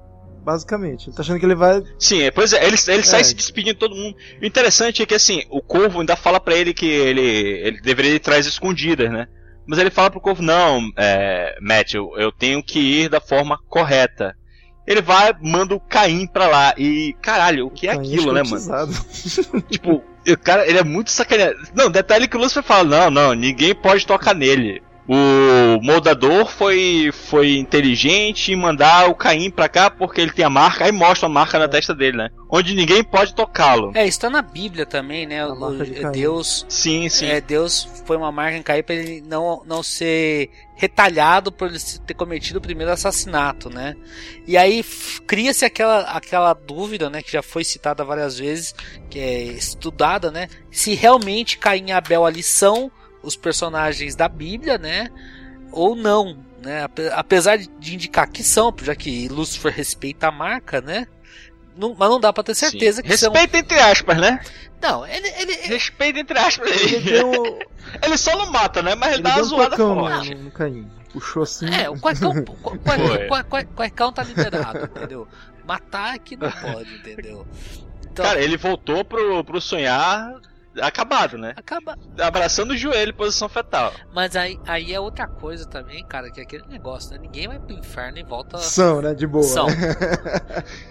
Basicamente. 0.43 1.07
Ele 1.07 1.15
tá 1.15 1.21
achando 1.21 1.39
que 1.39 1.45
ele 1.45 1.55
vai. 1.55 1.81
Sim, 1.99 2.23
é, 2.23 2.31
pois 2.31 2.51
é, 2.53 2.57
ele, 2.65 2.75
ele 2.87 3.03
sai 3.03 3.21
É. 3.21 3.23
se 3.23 3.35
despedindo 3.35 3.73
de 3.73 3.79
todo 3.79 3.95
mundo. 3.95 4.15
O 4.41 4.45
interessante 4.45 5.01
é 5.01 5.05
que 5.05 5.13
assim, 5.13 5.43
o 5.49 5.61
Corvo 5.61 5.99
ainda 5.99 6.15
fala 6.15 6.39
pra 6.39 6.55
ele 6.55 6.73
que 6.73 6.85
ele, 6.85 7.21
ele 7.21 7.81
deveria 7.81 8.13
ir 8.13 8.17
atrás 8.17 8.45
escondidas, 8.47 9.11
né? 9.11 9.27
Mas 9.71 9.79
ele 9.79 9.89
fala 9.89 10.11
pro 10.11 10.19
Corvo, 10.19 10.41
não, 10.41 10.91
é, 10.97 11.57
Matt, 11.61 11.93
eu, 11.93 12.11
eu 12.17 12.29
tenho 12.29 12.61
que 12.61 12.77
ir 12.77 13.07
da 13.07 13.21
forma 13.21 13.57
correta. 13.69 14.35
Ele 14.85 15.01
vai, 15.01 15.33
manda 15.41 15.73
o 15.73 15.79
Caim 15.79 16.27
pra 16.27 16.45
lá. 16.45 16.73
E, 16.77 17.15
caralho, 17.21 17.67
o 17.67 17.71
que 17.71 17.87
é 17.87 17.95
Caim 17.95 18.05
aquilo, 18.05 18.33
né, 18.33 18.43
mano? 18.43 18.93
Tipo, 19.71 20.03
o 20.27 20.37
cara, 20.37 20.67
ele 20.67 20.77
é 20.77 20.83
muito 20.83 21.09
sacaneado. 21.09 21.55
Não, 21.73 21.89
detalhe 21.89 22.27
que 22.27 22.35
o 22.35 22.39
Lucifer 22.41 22.61
fala, 22.61 22.83
não, 22.83 23.09
não, 23.09 23.33
ninguém 23.33 23.73
pode 23.73 24.05
tocar 24.05 24.35
nele. 24.35 24.83
O 25.13 25.81
moldador 25.81 26.47
foi, 26.49 27.11
foi 27.11 27.57
inteligente 27.57 28.53
em 28.53 28.55
mandar 28.55 29.09
o 29.09 29.13
Caim 29.13 29.51
pra 29.51 29.67
cá 29.67 29.89
porque 29.89 30.21
ele 30.21 30.31
tem 30.31 30.45
a 30.45 30.49
marca, 30.49 30.85
aí 30.85 30.91
mostra 30.93 31.25
a 31.25 31.29
marca 31.29 31.59
na 31.59 31.67
testa 31.67 31.93
dele, 31.93 32.15
né? 32.15 32.29
Onde 32.49 32.73
ninguém 32.73 33.03
pode 33.03 33.35
tocá-lo. 33.35 33.91
É, 33.93 34.07
isso 34.07 34.21
tá 34.21 34.29
na 34.29 34.41
Bíblia 34.41 34.85
também, 34.85 35.27
né? 35.27 35.45
O- 35.45 35.83
de 35.83 36.05
é. 36.05 36.09
Deus, 36.11 36.65
Sim, 36.69 37.09
sim. 37.09 37.25
é, 37.25 37.41
Deus 37.41 37.85
foi 38.05 38.15
uma 38.15 38.31
marca 38.31 38.55
em 38.57 38.63
Caim 38.63 38.83
pra 38.83 38.95
ele 38.95 39.19
não, 39.27 39.61
não 39.65 39.83
ser 39.83 40.49
retalhado 40.77 41.51
por 41.51 41.67
ele 41.67 41.77
ter 42.07 42.13
cometido 42.13 42.59
o 42.59 42.61
primeiro 42.61 42.93
assassinato, 42.93 43.69
né? 43.69 43.95
E 44.47 44.55
aí 44.55 44.81
cria-se 45.27 45.65
aquela, 45.65 46.03
aquela 46.03 46.53
dúvida, 46.53 47.09
né? 47.09 47.21
Que 47.21 47.33
já 47.33 47.41
foi 47.41 47.65
citada 47.65 48.05
várias 48.05 48.39
vezes, 48.39 48.73
que 49.09 49.19
é 49.19 49.43
estudada, 49.43 50.31
né? 50.31 50.47
Se 50.71 50.93
realmente 50.95 51.57
Caim 51.57 51.87
e 51.89 51.91
Abel 51.91 52.25
ali 52.25 52.41
são 52.41 52.89
os 53.23 53.35
personagens 53.35 54.15
da 54.15 54.27
Bíblia, 54.27 54.77
né? 54.77 55.09
Ou 55.71 55.95
não, 55.95 56.37
né? 56.61 56.83
Ape- 56.83 57.09
Apesar 57.13 57.57
de 57.57 57.93
indicar 57.93 58.29
que 58.29 58.43
são, 58.43 58.73
já 58.81 58.95
que 58.95 59.27
Lúcifer 59.27 59.73
respeita 59.73 60.27
a 60.27 60.31
marca, 60.31 60.81
né? 60.81 61.07
Não- 61.75 61.95
mas 61.97 62.09
não 62.09 62.19
dá 62.19 62.33
pra 62.33 62.43
ter 62.43 62.55
certeza 62.55 63.01
Sim. 63.01 63.07
que 63.07 63.17
são. 63.17 63.31
Respeita 63.31 63.57
entre 63.57 63.79
aspas, 63.79 64.17
né? 64.17 64.39
Não, 64.81 65.05
ele, 65.05 65.27
ele, 65.37 65.53
Respeita 65.67 66.19
entre 66.19 66.37
aspas. 66.37 66.69
Ele 66.69 66.99
deu, 66.99 67.31
um- 67.31 67.59
ele 68.03 68.17
só 68.17 68.35
não 68.37 68.51
mata, 68.51 68.81
né? 68.81 68.95
Mas 68.95 69.09
ele, 69.13 69.17
ele 69.17 69.23
dá 69.23 69.35
uma 69.35 69.41
um 69.41 69.43
zoada 69.43 69.75
cuecão 69.75 69.95
forte. 69.95 70.35
no, 70.35 70.43
no 70.43 70.51
Caim. 70.51 70.87
Puxou 71.13 71.43
assim. 71.43 71.65
É, 71.73 71.89
o 71.89 71.99
cuecão, 71.99 72.33
cuecão 73.75 74.11
tá 74.13 74.23
liberado, 74.23 74.85
entendeu? 74.85 75.27
Matar 75.65 76.15
é 76.15 76.19
que 76.19 76.35
não 76.35 76.49
pode, 76.51 76.93
entendeu? 76.95 77.45
Então, 78.11 78.25
Cara, 78.25 78.41
ele 78.41 78.57
voltou 78.57 79.05
pro, 79.05 79.43
pro 79.43 79.61
sonhar 79.61 80.33
acabado, 80.79 81.37
né? 81.37 81.53
acaba. 81.55 81.97
Abraçando 82.19 82.71
o 82.71 82.77
joelho 82.77 83.13
posição 83.13 83.49
fetal. 83.49 83.91
Mas 84.13 84.35
aí, 84.35 84.59
aí 84.65 84.93
é 84.93 84.99
outra 84.99 85.27
coisa 85.27 85.65
também, 85.67 86.05
cara, 86.05 86.29
que 86.31 86.39
é 86.39 86.43
aquele 86.43 86.65
negócio, 86.67 87.11
né? 87.11 87.17
Ninguém 87.21 87.47
vai 87.47 87.59
pro 87.59 87.75
inferno 87.75 88.17
e 88.19 88.23
volta. 88.23 88.57
São, 88.59 89.01
né? 89.01 89.13
De 89.13 89.25
boa. 89.27 89.43
São. 89.43 89.67
né? 89.67 89.73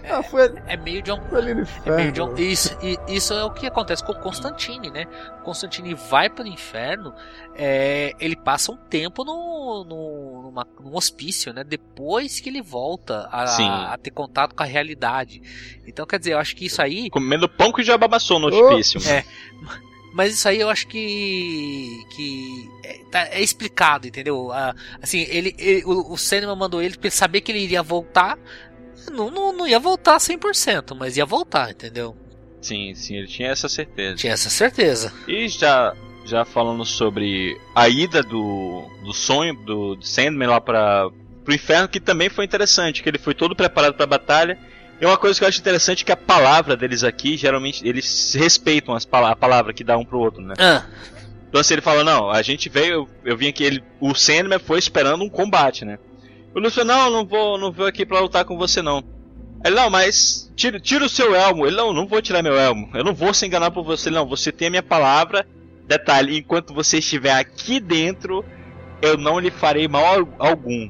ah, 0.11 0.23
foi, 0.23 0.53
É 0.67 0.77
meio 0.77 1.03
John. 1.03 1.21
foi 1.29 1.39
ali 1.39 1.55
no 1.55 1.61
É 1.63 1.97
meio 1.97 2.11
inferno. 2.11 2.13
John 2.13 2.35
isso, 2.37 2.77
e- 2.83 2.99
isso 3.09 3.33
é 3.33 3.45
o 3.45 3.51
que 3.51 3.67
acontece 3.67 4.05
com 4.05 4.13
o 4.13 4.21
Constantine, 4.21 4.91
né? 4.91 5.07
O 5.41 5.43
Constantine 5.43 5.95
vai 5.95 6.29
pro 6.29 6.47
inferno, 6.47 7.15
é, 7.55 8.13
ele 8.21 8.37
passa 8.37 8.73
um 8.73 8.77
tempo 8.77 9.25
no, 9.25 9.85
no, 9.85 10.43
numa- 10.43 10.67
num 10.81 10.95
hospício, 10.97 11.53
né? 11.53 11.65
Depois 11.65 12.41
que 12.41 12.49
ele 12.49 12.63
volta 12.63 13.29
a, 13.31 13.93
a 13.95 13.99
ter 13.99 14.11
contato 14.11 14.55
com 14.55 14.63
a 14.63 14.67
realidade. 14.67 15.41
Então, 15.87 16.07
quer 16.07 16.19
dizer, 16.19 16.33
eu 16.35 16.39
acho 16.39 16.55
que 16.55 16.67
isso 16.67 16.81
aí 16.81 17.11
Comendo 17.11 17.49
pão 17.49 17.73
que 17.73 17.83
já 17.83 17.97
babaçou 17.99 18.39
no 18.39 18.49
Oh. 18.51 18.69
hospício. 18.69 19.01
É. 19.11 19.25
Mas 20.13 20.35
isso 20.35 20.49
aí 20.49 20.61
eu 20.61 20.69
acho 20.69 20.87
que. 20.89 22.05
que 22.15 22.69
é, 22.85 22.99
tá- 23.11 23.29
é 23.31 23.41
explicado, 23.41 24.07
entendeu? 24.09 24.51
Ah, 24.53 24.75
assim, 25.01 25.21
ele, 25.29 25.55
ele- 25.59 25.85
o, 25.85 26.13
o 26.13 26.19
Sandman 26.19 26.57
mandou 26.57 26.83
ele 26.83 26.97
pra 26.97 27.07
ele 27.09 27.15
saber 27.15 27.41
que 27.41 27.53
ele 27.53 27.61
iria 27.61 27.83
voltar. 27.83 28.39
Não, 29.11 29.31
não, 29.31 29.53
não 29.53 29.67
ia 29.67 29.79
voltar 29.79 30.19
100%, 30.19 30.95
mas 30.97 31.17
ia 31.17 31.25
voltar, 31.25 31.71
entendeu? 31.71 32.17
Sim, 32.61 32.95
sim, 32.95 33.17
ele 33.17 33.27
tinha 33.27 33.49
essa 33.49 33.69
certeza. 33.69 34.17
Tinha 34.17 34.33
essa 34.35 34.51
certeza. 34.51 35.13
E 35.27 35.49
já, 35.49 35.95
já 36.27 36.45
falando 36.45 36.85
sobre 36.85 37.59
a 37.75 37.89
ida 37.89 38.23
do, 38.23 38.85
do 39.03 39.13
sonho 39.15 39.55
do, 39.55 39.95
do 39.97 40.05
Sandman 40.05 40.49
lá 40.49 40.61
para 40.61 41.09
pro 41.45 41.55
inferno, 41.55 41.89
que 41.89 41.99
também 41.99 42.29
foi 42.29 42.45
interessante, 42.45 43.03
que 43.03 43.09
ele 43.09 43.19
foi 43.19 43.35
todo 43.35 43.57
preparado 43.57 43.95
para 43.95 44.05
a 44.05 44.09
batalha. 44.09 44.59
E 45.01 45.07
uma 45.07 45.17
coisa 45.17 45.39
que 45.39 45.45
eu 45.45 45.49
acho 45.49 45.61
interessante 45.61 46.03
é 46.03 46.07
que 46.07 46.13
a 46.13 46.17
palavra 46.17 46.77
deles 46.77 47.03
aqui, 47.03 47.37
geralmente, 47.37 47.87
eles 47.89 48.35
respeitam 48.35 48.95
as 48.95 49.05
pala 49.07 49.31
a 49.31 49.37
palavra 49.37 49.73
que 49.73 49.83
dá 49.83 49.97
um 49.97 50.05
pro 50.05 50.19
outro, 50.19 50.43
né? 50.43 50.55
Ah, 50.59 50.85
Então 51.49 51.61
assim, 51.61 51.75
ele 51.75 51.81
fala, 51.81 52.05
não, 52.05 52.31
a 52.31 52.43
gente 52.43 52.69
veio, 52.69 52.93
eu, 52.93 53.09
eu 53.25 53.37
vim 53.37 53.49
aqui, 53.49 53.65
ele, 53.65 53.83
o 53.99 54.15
Sandman 54.15 54.59
foi 54.59 54.79
esperando 54.79 55.25
um 55.25 55.29
combate, 55.31 55.85
né? 55.85 55.99
O 56.55 56.61
Lúcio, 56.61 56.85
não, 56.85 57.11
não 57.11 57.25
vou, 57.27 57.57
não 57.59 57.73
vou 57.73 57.87
aqui 57.87 58.05
pra 58.05 58.21
lutar 58.21 58.45
com 58.45 58.59
você 58.59 58.83
não. 58.83 59.03
Ele, 59.65 59.75
não, 59.77 59.89
mas 59.91 60.51
tira, 60.57 60.79
tira 60.81 61.05
o 61.05 61.09
seu 61.09 61.35
elmo. 61.35 61.67
Ele, 61.67 61.77
não, 61.77 61.93
não 61.93 62.07
vou 62.07 62.21
tirar 62.21 62.43
meu 62.43 62.59
elmo. 62.59 62.91
Eu 62.95 63.05
não 63.05 63.15
vou 63.15 63.33
se 63.33 63.47
enganar 63.47 63.71
por 63.71 63.85
você, 63.85 64.11
não. 64.11 64.27
Você 64.27 64.51
tem 64.51 64.69
a 64.69 64.71
minha 64.71 64.83
palavra. 64.83 65.47
Detalhe, 65.87 66.39
enquanto 66.39 66.73
você 66.75 66.99
estiver 66.99 67.33
aqui 67.33 67.79
dentro, 67.79 68.45
eu 69.03 69.17
não 69.17 69.39
lhe 69.39 69.51
farei 69.51 69.87
mal 69.87 70.05
al- 70.05 70.35
algum. 70.39 70.89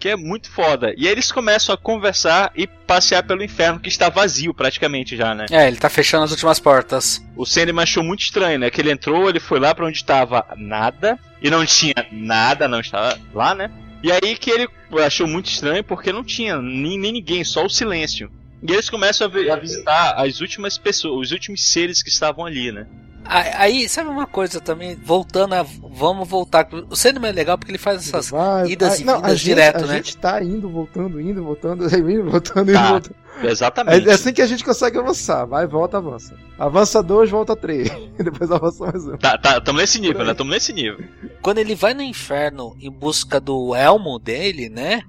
Que 0.00 0.08
é 0.08 0.16
muito 0.16 0.50
foda. 0.50 0.94
E 0.96 1.06
aí 1.06 1.12
eles 1.12 1.30
começam 1.30 1.74
a 1.74 1.78
conversar 1.78 2.50
e 2.56 2.66
passear 2.66 3.22
pelo 3.22 3.44
inferno, 3.44 3.78
que 3.78 3.88
está 3.88 4.08
vazio 4.08 4.54
praticamente 4.54 5.16
já, 5.16 5.34
né? 5.34 5.46
é, 5.50 5.68
ele 5.68 5.76
tá 5.76 5.90
fechando 5.90 6.24
as 6.24 6.30
últimas 6.30 6.58
portas. 6.58 7.22
O 7.36 7.44
Sandman 7.44 7.82
achou 7.82 8.02
muito 8.02 8.22
estranho, 8.22 8.58
né? 8.58 8.70
Que 8.70 8.80
ele 8.80 8.90
entrou, 8.90 9.28
ele 9.28 9.38
foi 9.38 9.60
lá 9.60 9.74
pra 9.74 9.86
onde 9.86 9.98
estava 9.98 10.44
nada, 10.56 11.18
e 11.42 11.50
não 11.50 11.64
tinha 11.66 11.94
nada, 12.10 12.66
não 12.66 12.80
estava 12.80 13.18
lá, 13.34 13.54
né? 13.54 13.70
E 14.02 14.10
aí 14.10 14.34
que 14.36 14.50
ele 14.50 14.66
achou 15.04 15.26
muito 15.26 15.50
estranho 15.50 15.84
porque 15.84 16.12
não 16.12 16.24
tinha 16.24 16.60
nem, 16.60 16.98
nem 16.98 17.12
ninguém, 17.12 17.44
só 17.44 17.64
o 17.64 17.70
silêncio. 17.70 18.30
E 18.62 18.72
eles 18.72 18.90
começam 18.90 19.26
a, 19.26 19.30
vi- 19.30 19.50
a 19.50 19.56
visitar 19.56 20.12
as 20.16 20.40
últimas 20.40 20.76
pessoas, 20.78 21.28
os 21.28 21.32
últimos 21.32 21.66
seres 21.66 22.02
que 22.02 22.10
estavam 22.10 22.44
ali, 22.44 22.70
né? 22.72 22.86
Aí, 23.32 23.88
sabe 23.88 24.08
uma 24.10 24.26
coisa 24.26 24.60
também? 24.60 24.96
Voltando 24.96 25.52
a. 25.54 25.62
Vamos 25.62 26.26
voltar. 26.28 26.66
O 26.88 26.96
Sandman 26.96 27.28
é 27.30 27.32
legal 27.32 27.56
porque 27.56 27.70
ele 27.70 27.78
faz 27.78 28.08
essas. 28.08 28.30
Vai, 28.30 28.70
idas 28.70 28.94
vai. 28.94 29.00
e 29.00 29.04
Não, 29.04 29.16
vindas 29.16 29.30
a 29.30 29.34
gente, 29.34 29.44
direto, 29.44 29.84
a 29.84 29.86
né? 29.86 29.96
gente 29.96 30.16
tá 30.16 30.42
indo, 30.42 30.68
voltando, 30.68 31.20
indo, 31.20 31.44
voltando, 31.44 31.84
indo, 32.10 32.28
voltando, 32.30 32.70
indo, 32.70 32.78
Tá. 32.78 32.90
voltando. 32.90 33.14
Exatamente. 33.44 34.08
É, 34.08 34.10
é 34.10 34.14
assim 34.14 34.32
que 34.32 34.42
a 34.42 34.46
gente 34.46 34.64
consegue 34.64 34.98
avançar. 34.98 35.44
Vai, 35.44 35.66
volta, 35.66 35.98
avança. 35.98 36.34
Avança 36.58 37.02
dois, 37.02 37.30
volta 37.30 37.54
três. 37.54 37.88
Depois 38.18 38.50
avança 38.50 38.84
mais 38.84 39.06
um. 39.06 39.16
Tá, 39.16 39.38
tá, 39.38 39.60
tamo 39.60 39.78
nesse 39.78 40.00
nível, 40.00 40.24
né? 40.24 40.34
Tamo 40.34 40.50
nesse 40.50 40.72
nível. 40.72 41.04
Quando 41.40 41.58
ele 41.58 41.74
vai 41.76 41.94
no 41.94 42.02
inferno 42.02 42.74
em 42.80 42.90
busca 42.90 43.38
do 43.38 43.74
elmo 43.76 44.18
dele, 44.18 44.68
né? 44.68 45.02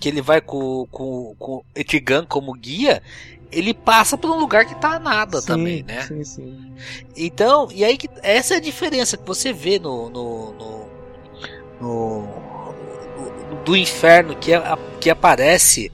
Que 0.00 0.08
ele 0.08 0.20
vai 0.22 0.40
com, 0.40 0.86
com, 0.90 1.36
com 1.38 1.62
Etigan 1.76 2.24
como 2.24 2.54
guia, 2.54 3.02
ele 3.52 3.74
passa 3.74 4.16
por 4.16 4.30
um 4.30 4.38
lugar 4.40 4.64
que 4.64 4.74
tá 4.76 4.98
nada 4.98 5.40
Sim, 5.40 5.46
também, 5.46 5.82
né? 5.82 6.02
Sim, 6.02 6.24
sim. 6.24 6.72
Então, 7.16 7.68
e 7.70 7.84
aí 7.84 7.96
que 7.98 8.08
essa 8.22 8.54
é 8.54 8.56
a 8.56 8.60
diferença 8.60 9.16
que 9.16 9.26
você 9.26 9.52
vê 9.52 9.78
no. 9.78 10.08
no, 10.08 10.52
no, 10.52 10.86
no- 11.80 12.22
no- 12.22 13.60
do 13.64 13.76
inferno 13.76 14.34
que, 14.36 14.54
a- 14.54 14.78
que 15.00 15.10
aparece 15.10 15.92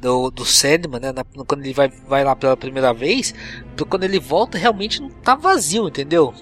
do, 0.00 0.30
do 0.30 0.44
Sandman, 0.44 1.00
né? 1.00 1.12
na- 1.12 1.24
quando 1.46 1.62
ele 1.64 1.72
vai, 1.72 1.88
vai 1.88 2.24
lá 2.24 2.34
pela 2.34 2.56
primeira 2.56 2.92
vez, 2.92 3.32
do- 3.76 3.86
quando 3.86 4.04
ele 4.04 4.18
volta, 4.18 4.58
realmente 4.58 5.00
não 5.00 5.10
tá 5.10 5.34
vazio, 5.36 5.86
entendeu? 5.86 6.34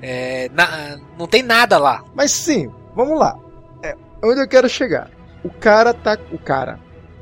É, 0.00 0.48
na- 0.52 0.98
não 1.18 1.26
tem 1.26 1.42
nada 1.42 1.76
lá. 1.78 2.04
Mas 2.14 2.30
sim, 2.30 2.70
vamos 2.94 3.18
lá. 3.18 3.36
É, 3.82 3.96
onde 4.22 4.40
eu 4.40 4.48
quero 4.48 4.68
chegar? 4.68 5.10
O 5.42 5.50
cara 5.50 5.92
tá. 5.94 6.18
O 6.30 6.38
cara. 6.38 6.78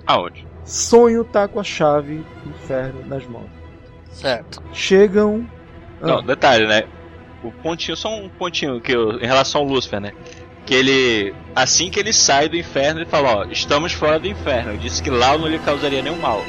Aonde? 0.07 0.46
Sonho 0.64 1.24
tá 1.24 1.48
com 1.48 1.61
a 1.61 1.64
chave 1.64 2.24
do 2.44 2.50
inferno 2.50 3.04
nas 3.07 3.26
mãos. 3.26 3.48
Certo. 4.12 4.62
Chegam. 4.72 5.48
Ah, 6.02 6.07
Não, 6.07 6.22
detalhe, 6.22 6.66
né? 6.66 6.85
O 7.42 7.52
pontinho, 7.52 7.96
só 7.96 8.09
um 8.14 8.28
pontinho 8.28 8.81
que 8.81 8.92
eu, 8.92 9.18
em 9.20 9.26
relação 9.26 9.61
ao 9.61 9.66
Lúcifer, 9.66 10.00
né? 10.00 10.12
Que 10.66 10.74
ele, 10.74 11.35
assim 11.54 11.90
que 11.90 11.98
ele 11.98 12.12
sai 12.12 12.48
do 12.48 12.57
inferno, 12.57 13.00
ele 13.00 13.09
fala: 13.09 13.37
Ó, 13.38 13.44
estamos 13.44 13.92
fora 13.92 14.18
do 14.18 14.26
inferno. 14.26 14.72
Eu 14.72 14.76
disse 14.76 15.02
que 15.02 15.09
lá 15.11 15.35
eu 15.35 15.38
não 15.38 15.46
lhe 15.48 15.59
causaria 15.61 16.02
nenhum 16.02 16.18
mal. 16.18 16.42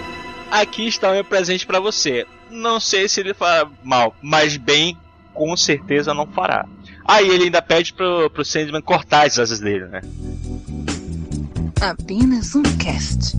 Aqui 0.51 0.88
está 0.88 1.10
o 1.12 1.13
meu 1.13 1.23
presente 1.23 1.65
pra 1.65 1.79
você. 1.79 2.25
Não 2.49 2.79
sei 2.79 3.08
se 3.08 3.19
ele 3.19 3.34
fará 3.36 3.69
mal, 3.84 4.15
mas 4.21 4.58
bem, 4.58 4.97
com 5.34 5.55
certeza 5.55 6.13
não 6.13 6.25
fará. 6.25 6.65
Aí 7.05 7.29
ele 7.29 7.45
ainda 7.45 7.62
pede 7.62 7.93
pro, 7.93 8.29
pro 8.32 8.43
Sandman 8.43 8.82
cortar 8.82 9.27
as 9.27 9.38
asas 9.39 9.60
dele, 9.60 9.86
né? 9.86 10.01
Apenas 11.81 12.55
um 12.55 12.63
cast. 12.63 13.37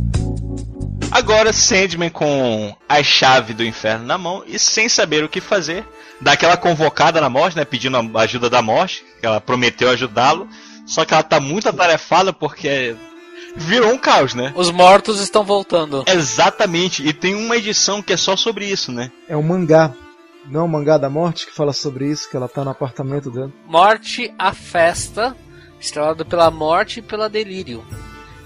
Agora 1.10 1.52
Sandman 1.52 2.08
com 2.08 2.74
a 2.88 3.02
chave 3.02 3.52
do 3.52 3.62
inferno 3.62 4.06
na 4.06 4.16
mão 4.16 4.42
e 4.46 4.58
sem 4.58 4.88
saber 4.88 5.22
o 5.22 5.28
que 5.28 5.42
fazer, 5.42 5.86
dá 6.18 6.32
aquela 6.32 6.56
convocada 6.56 7.20
na 7.20 7.28
morte, 7.28 7.54
né, 7.54 7.66
pedindo 7.66 7.98
a 7.98 8.22
ajuda 8.22 8.48
da 8.48 8.62
morte, 8.62 9.04
que 9.20 9.26
ela 9.26 9.42
prometeu 9.42 9.90
ajudá-lo, 9.90 10.48
só 10.86 11.04
que 11.04 11.12
ela 11.12 11.22
tá 11.22 11.38
muito 11.38 11.68
atarefada 11.68 12.32
porque 12.32 12.96
virou 13.56 13.92
um 13.92 13.98
caos, 13.98 14.32
né? 14.32 14.54
Os 14.56 14.70
mortos 14.70 15.20
estão 15.20 15.44
voltando. 15.44 16.04
Exatamente, 16.06 17.06
e 17.06 17.12
tem 17.12 17.34
uma 17.34 17.58
edição 17.58 18.00
que 18.00 18.14
é 18.14 18.16
só 18.16 18.36
sobre 18.36 18.64
isso, 18.64 18.90
né? 18.90 19.12
É 19.28 19.36
um 19.36 19.42
mangá. 19.42 19.92
Não 20.46 20.60
é 20.60 20.62
um 20.62 20.68
mangá 20.68 20.96
da 20.96 21.10
morte 21.10 21.46
que 21.46 21.54
fala 21.54 21.74
sobre 21.74 22.06
isso, 22.06 22.30
que 22.30 22.36
ela 22.38 22.48
tá 22.48 22.64
no 22.64 22.70
apartamento 22.70 23.30
dela. 23.30 23.52
Morte 23.66 24.32
a 24.38 24.54
Festa, 24.54 25.36
estrelado 25.78 26.24
pela 26.24 26.50
morte 26.50 27.00
e 27.00 27.02
pela 27.02 27.28
delírio. 27.28 27.84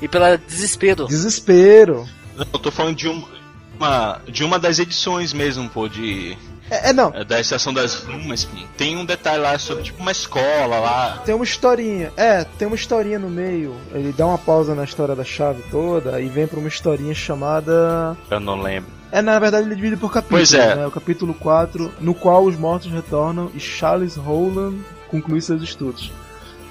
E 0.04 0.08
pela 0.08 0.36
desespero. 0.36 1.06
Desespero. 1.06 2.06
Não, 2.36 2.44
eu 2.52 2.58
tô 2.58 2.70
falando 2.70 2.94
de 2.94 3.08
uma, 3.08 4.20
de 4.28 4.44
uma 4.44 4.58
das 4.58 4.78
edições 4.78 5.32
mesmo, 5.32 5.66
pô, 5.70 5.88
de. 5.88 6.36
É, 6.70 6.90
é, 6.90 6.92
não, 6.92 7.10
é, 7.14 7.24
Da 7.24 7.40
Estação 7.40 7.72
das 7.72 7.94
Brumas. 7.96 8.46
Tem 8.76 8.98
um 8.98 9.04
detalhe 9.06 9.40
lá 9.40 9.58
sobre, 9.58 9.84
tipo, 9.84 10.02
uma 10.02 10.12
escola 10.12 10.78
lá. 10.78 11.22
tem 11.24 11.34
uma 11.34 11.44
historinha. 11.44 12.12
É, 12.18 12.44
tem 12.44 12.66
uma 12.66 12.74
historinha 12.76 13.18
no 13.18 13.30
meio. 13.30 13.74
Ele 13.94 14.12
dá 14.12 14.26
uma 14.26 14.36
pausa 14.36 14.74
na 14.74 14.84
história 14.84 15.14
da 15.16 15.24
chave 15.24 15.62
toda 15.70 16.20
e 16.20 16.28
vem 16.28 16.46
pra 16.46 16.58
uma 16.58 16.68
historinha 16.68 17.14
chamada. 17.14 18.14
Eu 18.30 18.40
não 18.40 18.60
lembro. 18.60 18.90
É, 19.10 19.22
na 19.22 19.38
verdade 19.38 19.66
ele 19.66 19.74
divide 19.76 19.96
por 19.96 20.12
capítulos, 20.12 20.50
Pois 20.50 20.54
é. 20.54 20.74
né? 20.74 20.86
O 20.86 20.90
capítulo 20.90 21.32
4, 21.32 21.92
no 22.00 22.14
qual 22.14 22.44
os 22.44 22.56
mortos 22.56 22.90
retornam 22.92 23.50
e 23.54 23.60
Charles 23.60 24.16
Rowland 24.16 24.76
conclui 25.08 25.40
seus 25.40 25.62
estudos. 25.62 26.10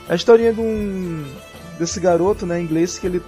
É 0.07 0.13
a 0.13 0.15
historinha 0.15 0.53
de 0.53 0.59
um 0.59 1.23
desse 1.79 1.99
garoto, 1.99 2.45
né, 2.45 2.61
inglês 2.61 2.97
que 2.99 3.07
ele 3.07 3.21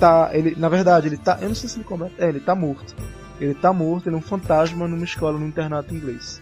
tá, 0.00 0.30
ele, 0.32 0.54
na 0.56 0.68
verdade, 0.68 1.06
ele 1.08 1.16
tá, 1.16 1.38
eu 1.40 1.48
não 1.48 1.54
sei 1.54 1.68
se 1.68 1.76
ele 1.78 1.84
comenta, 1.84 2.14
é, 2.18 2.28
ele 2.28 2.40
tá 2.40 2.54
morto. 2.54 2.94
Ele 3.40 3.54
tá 3.54 3.72
morto, 3.72 4.08
ele 4.08 4.14
é 4.16 4.18
um 4.18 4.22
fantasma 4.22 4.86
numa 4.86 5.04
escola, 5.04 5.38
num 5.38 5.46
internato 5.48 5.94
inglês. 5.94 6.40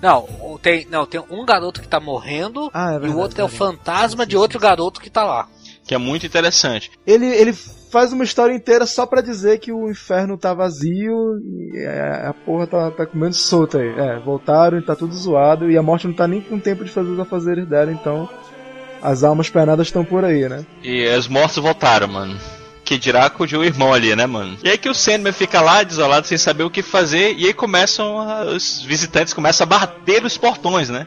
Não, 0.00 0.24
o- 0.40 0.58
tem, 0.58 0.86
não, 0.90 1.04
tem 1.04 1.22
um 1.30 1.44
garoto 1.44 1.80
que 1.82 1.88
tá 1.88 2.00
morrendo 2.00 2.70
Ah, 2.72 2.92
é 2.92 2.96
e 2.96 2.98
verdade. 3.00 3.14
o 3.14 3.18
outro 3.18 3.40
é 3.40 3.44
o 3.44 3.48
fantasma 3.48 4.24
de 4.24 4.36
outro 4.36 4.58
garoto 4.58 5.00
que 5.00 5.10
tá 5.10 5.22
lá. 5.24 5.46
Que 5.84 5.94
é 5.94 5.98
muito 5.98 6.24
interessante. 6.24 6.90
Ele, 7.06 7.26
ele 7.26 7.52
faz 7.52 8.12
uma 8.12 8.22
história 8.24 8.54
inteira 8.54 8.86
só 8.86 9.04
pra 9.04 9.20
dizer 9.20 9.58
que 9.58 9.72
o 9.72 9.90
inferno 9.90 10.38
tá 10.38 10.54
vazio 10.54 11.38
e 11.44 11.72
é, 11.78 12.26
a 12.28 12.32
porra 12.32 12.66
tá, 12.66 12.90
tá 12.92 13.04
comendo 13.06 13.34
solta 13.34 13.78
aí. 13.78 13.88
É, 13.88 14.18
voltaram 14.20 14.78
e 14.78 14.82
tá 14.82 14.94
tudo 14.96 15.12
zoado 15.14 15.70
e 15.70 15.76
a 15.76 15.82
morte 15.82 16.06
não 16.06 16.14
tá 16.14 16.26
nem 16.28 16.40
com 16.40 16.58
tempo 16.60 16.84
de 16.84 16.90
fazer 16.90 17.10
os 17.10 17.18
afazeres 17.18 17.66
dela, 17.68 17.92
então 17.92 18.28
as 19.02 19.22
almas 19.24 19.48
penadas 19.50 19.86
estão 19.86 20.04
por 20.04 20.24
aí, 20.24 20.48
né? 20.48 20.64
E 20.82 21.06
os 21.16 21.28
mortos 21.28 21.56
voltaram, 21.62 22.08
mano. 22.08 22.36
Que 22.84 22.98
dirá 22.98 23.30
com 23.30 23.44
o 23.44 23.64
irmão 23.64 23.92
ali, 23.94 24.16
né, 24.16 24.26
mano? 24.26 24.56
E 24.64 24.68
aí 24.68 24.76
que 24.76 24.88
o 24.88 24.94
Sandman 24.94 25.32
fica 25.32 25.60
lá, 25.60 25.82
desolado, 25.84 26.26
sem 26.26 26.36
saber 26.36 26.64
o 26.64 26.70
que 26.70 26.82
fazer, 26.82 27.34
e 27.38 27.46
aí 27.46 27.54
começam, 27.54 28.18
a- 28.20 28.44
os 28.46 28.82
visitantes 28.82 29.32
começam 29.32 29.64
a 29.64 29.68
bater 29.68 30.24
os 30.24 30.36
portões, 30.36 30.88
né? 30.88 31.06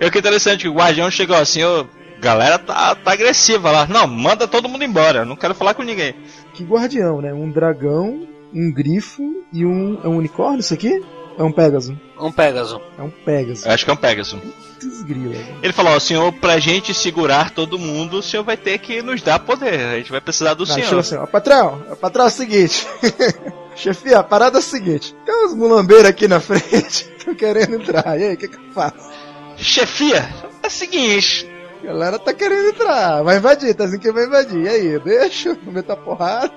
E 0.00 0.06
o 0.06 0.10
que 0.10 0.18
é 0.18 0.20
interessante, 0.20 0.62
que 0.62 0.68
o 0.68 0.74
guardião 0.74 1.10
chegou 1.10 1.36
assim, 1.36 1.64
ô, 1.64 1.86
galera 2.20 2.58
tá, 2.58 2.94
tá 2.94 3.12
agressiva 3.12 3.70
lá. 3.70 3.86
Não, 3.86 4.06
manda 4.06 4.46
todo 4.46 4.68
mundo 4.68 4.84
embora, 4.84 5.20
eu 5.20 5.24
não 5.26 5.34
quero 5.36 5.54
falar 5.54 5.74
com 5.74 5.82
ninguém. 5.82 6.14
Que 6.52 6.62
guardião, 6.64 7.20
né? 7.20 7.32
Um 7.34 7.50
dragão, 7.50 8.26
um 8.52 8.72
grifo 8.72 9.22
e 9.52 9.64
um. 9.66 9.98
É 10.04 10.08
um 10.08 10.16
unicórnio 10.18 10.60
isso 10.60 10.72
aqui? 10.74 11.02
É 11.36 11.42
um 11.42 11.50
Pégaso. 11.52 11.98
Um 12.18 12.30
Pégaso. 12.32 12.80
É 12.98 13.02
um 13.02 13.10
Pégaso. 13.10 13.66
Eu 13.66 13.72
acho 13.72 13.84
que 13.84 13.90
é 13.90 13.94
um 13.94 13.96
Pegasus. 13.96 14.40
Desgrila. 14.78 15.34
Ele 15.62 15.72
falou, 15.72 15.94
ó, 15.94 15.98
senhor, 15.98 16.32
pra 16.32 16.58
gente 16.58 16.92
segurar 16.94 17.50
todo 17.50 17.78
mundo, 17.78 18.18
o 18.18 18.22
senhor 18.22 18.42
vai 18.44 18.56
ter 18.56 18.78
que 18.78 19.02
nos 19.02 19.22
dar 19.22 19.38
poder. 19.38 19.80
A 19.80 19.96
gente 19.96 20.10
vai 20.12 20.20
precisar 20.20 20.54
do 20.54 20.66
Não, 20.66 20.74
senhor. 20.74 20.98
assim, 20.98 21.16
ó, 21.16 21.26
patrão, 21.26 21.82
ó, 21.90 21.94
patrão, 21.96 22.24
é 22.26 22.28
o 22.28 22.30
seguinte. 22.30 22.86
Chefia, 23.74 24.18
a 24.20 24.22
parada 24.22 24.58
é 24.58 24.60
o 24.60 24.62
seguinte. 24.62 25.14
Tem 25.24 25.46
uns 25.46 25.54
mulambeiros 25.54 26.06
aqui 26.06 26.28
na 26.28 26.38
frente, 26.38 27.04
tô 27.24 27.34
querendo 27.34 27.74
entrar. 27.74 28.18
E 28.18 28.24
aí, 28.24 28.34
o 28.34 28.36
que, 28.36 28.46
que 28.48 28.56
eu 28.56 28.72
faço? 28.72 29.10
Chefia, 29.56 30.28
é 30.62 30.66
o 30.66 30.70
seguinte, 30.70 31.48
A 31.82 31.86
galera 31.86 32.18
tá 32.18 32.32
querendo 32.32 32.68
entrar, 32.68 33.22
vai 33.22 33.38
invadir, 33.38 33.74
tá 33.74 33.84
dizendo 33.84 34.00
que 34.00 34.12
vai 34.12 34.26
invadir. 34.26 34.62
E 34.62 34.68
aí, 34.68 34.98
deixa, 35.00 35.58
não 35.64 35.72
meter 35.72 35.92
a 35.92 35.96
porrada. 35.96 36.52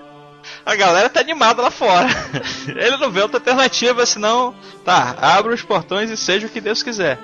A 0.66 0.76
galera 0.76 1.10
tá 1.10 1.20
animada 1.20 1.62
lá 1.62 1.72
fora. 1.72 2.08
Ele 2.68 2.98
não 2.98 3.10
vê 3.12 3.22
outra 3.22 3.38
alternativa, 3.38 4.06
senão, 4.06 4.54
tá, 4.84 5.16
abre 5.22 5.54
os 5.54 5.62
portões 5.62 6.10
e 6.10 6.18
seja 6.18 6.48
o 6.48 6.50
que 6.50 6.62
Deus 6.62 6.84
quiser. 6.84 7.20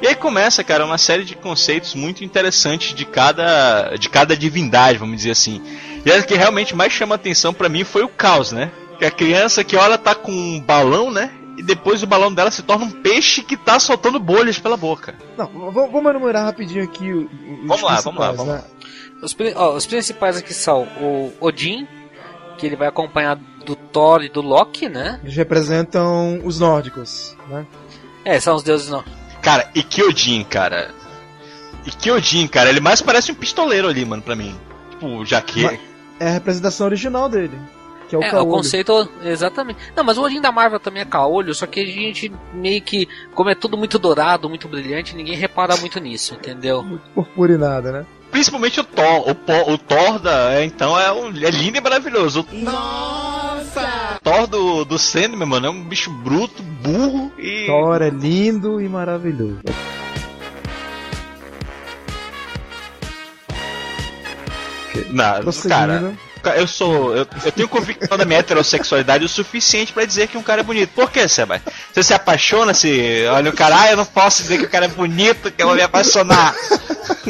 E 0.00 0.06
aí 0.06 0.14
começa, 0.14 0.62
cara, 0.62 0.84
uma 0.86 0.96
série 0.98 1.24
de 1.24 1.34
conceitos 1.34 1.94
muito 1.94 2.22
interessantes 2.24 2.94
de 2.94 3.04
cada, 3.04 3.96
de 3.96 4.08
cada 4.08 4.36
divindade, 4.36 4.96
vamos 4.98 5.16
dizer 5.16 5.32
assim. 5.32 5.60
E 6.06 6.12
a 6.12 6.22
que 6.22 6.34
realmente 6.36 6.74
mais 6.74 6.92
chama 6.92 7.16
atenção 7.16 7.52
pra 7.52 7.68
mim 7.68 7.82
foi 7.84 8.04
o 8.04 8.08
caos, 8.08 8.52
né? 8.52 8.70
Que 8.98 9.04
a 9.04 9.10
criança 9.10 9.64
que 9.64 9.76
olha 9.76 9.98
tá 9.98 10.14
com 10.14 10.30
um 10.30 10.60
balão, 10.60 11.10
né? 11.10 11.30
E 11.56 11.62
depois 11.64 12.00
o 12.04 12.06
balão 12.06 12.32
dela 12.32 12.52
se 12.52 12.62
torna 12.62 12.84
um 12.84 12.90
peixe 12.90 13.42
que 13.42 13.56
tá 13.56 13.80
soltando 13.80 14.20
bolhas 14.20 14.58
pela 14.60 14.76
boca. 14.76 15.16
Não, 15.36 15.46
vamos 15.72 16.10
enumerar 16.10 16.44
rapidinho 16.44 16.84
aqui 16.84 17.12
o- 17.12 17.24
os 17.62 17.66
Vamos 17.66 17.82
lá, 17.82 18.00
vamos 18.00 18.20
lá, 18.20 18.30
vamos 18.32 18.54
né? 18.54 18.62
Os, 19.20 19.36
ó, 19.56 19.74
os 19.74 19.84
principais 19.84 20.36
aqui 20.36 20.54
são 20.54 20.82
o 21.00 21.32
Odin, 21.40 21.88
que 22.58 22.66
ele 22.66 22.76
vai 22.76 22.88
acompanhar 22.88 23.36
do 23.64 23.74
Thor 23.76 24.22
e 24.22 24.28
do 24.28 24.42
Loki, 24.42 24.88
né? 24.88 25.20
Eles 25.22 25.36
representam 25.36 26.40
os 26.44 26.58
nórdicos, 26.60 27.36
né? 27.48 27.64
É, 28.24 28.38
são 28.40 28.56
os 28.56 28.62
deuses 28.62 28.88
não. 28.90 29.02
Cara, 29.40 29.70
e 29.74 29.82
Kyojin, 29.82 30.44
cara. 30.44 30.90
E 31.86 31.90
Kyojin, 31.90 32.46
cara, 32.48 32.68
ele 32.68 32.80
mais 32.80 33.00
parece 33.00 33.32
um 33.32 33.34
pistoleiro 33.34 33.88
ali, 33.88 34.04
mano, 34.04 34.22
pra 34.22 34.36
mim. 34.36 34.54
Tipo, 34.90 35.24
já 35.24 35.40
que. 35.40 35.64
É 36.20 36.26
a 36.26 36.32
representação 36.32 36.86
original 36.86 37.28
dele, 37.28 37.56
que 38.08 38.16
é 38.16 38.18
o 38.18 38.22
É, 38.22 38.26
o 38.26 38.30
caolho. 38.32 38.50
conceito, 38.50 39.08
exatamente. 39.22 39.78
Não, 39.94 40.02
mas 40.02 40.18
o 40.18 40.22
Odin 40.24 40.40
da 40.40 40.50
Marvel 40.50 40.80
também 40.80 41.00
é 41.00 41.04
caolho, 41.04 41.54
só 41.54 41.64
que 41.64 41.78
a 41.78 41.86
gente 41.86 42.32
meio 42.52 42.82
que, 42.82 43.06
como 43.32 43.50
é 43.50 43.54
tudo 43.54 43.78
muito 43.78 44.00
dourado, 44.00 44.48
muito 44.48 44.66
brilhante, 44.66 45.14
ninguém 45.14 45.36
repara 45.36 45.76
muito 45.76 46.00
nisso, 46.00 46.34
entendeu? 46.34 46.82
Muito 46.82 47.08
purpurinada, 47.14 47.92
né? 47.92 48.06
Principalmente 48.30 48.78
o 48.80 48.84
Thor. 48.84 49.28
O, 49.30 49.34
Po- 49.34 49.72
o 49.72 49.78
Thor 49.78 50.18
da. 50.18 50.52
é, 50.54 50.64
então 50.64 50.98
é, 50.98 51.10
um, 51.12 51.28
é 51.28 51.50
lindo 51.50 51.78
e 51.78 51.80
maravilhoso. 51.80 52.40
O 52.40 54.20
Thor 54.22 54.46
do, 54.46 54.84
do 54.84 54.98
Sandman, 54.98 55.48
mano, 55.48 55.66
é 55.66 55.70
um 55.70 55.84
bicho 55.84 56.10
bruto, 56.10 56.62
burro 56.62 57.32
e. 57.38 57.66
Thor 57.66 58.02
é 58.02 58.10
lindo 58.10 58.80
e 58.80 58.88
maravilhoso. 58.88 59.60
Não, 65.10 65.24
cara, 65.24 65.42
Prosseguindo. 65.42 66.18
Eu 66.56 66.66
sou. 66.66 67.16
Eu, 67.16 67.26
eu 67.44 67.52
tenho 67.52 67.68
convicção 67.68 68.16
da 68.16 68.24
minha 68.24 68.40
heterossexualidade 68.40 69.24
o 69.24 69.28
suficiente 69.28 69.92
pra 69.92 70.04
dizer 70.04 70.28
que 70.28 70.38
um 70.38 70.42
cara 70.42 70.60
é 70.60 70.64
bonito. 70.64 70.90
Por 70.94 71.10
que, 71.10 71.26
Seba? 71.28 71.60
Você 71.92 72.02
se 72.02 72.14
apaixona 72.14 72.74
se. 72.74 73.26
Olha 73.30 73.50
o 73.50 73.54
cara, 73.54 73.80
ah, 73.80 73.90
eu 73.90 73.96
não 73.96 74.04
posso 74.04 74.42
dizer 74.42 74.58
que 74.58 74.64
o 74.64 74.70
cara 74.70 74.86
é 74.86 74.88
bonito, 74.88 75.50
que 75.50 75.62
eu 75.62 75.66
vou 75.66 75.76
me 75.76 75.82
apaixonar. 75.82 76.54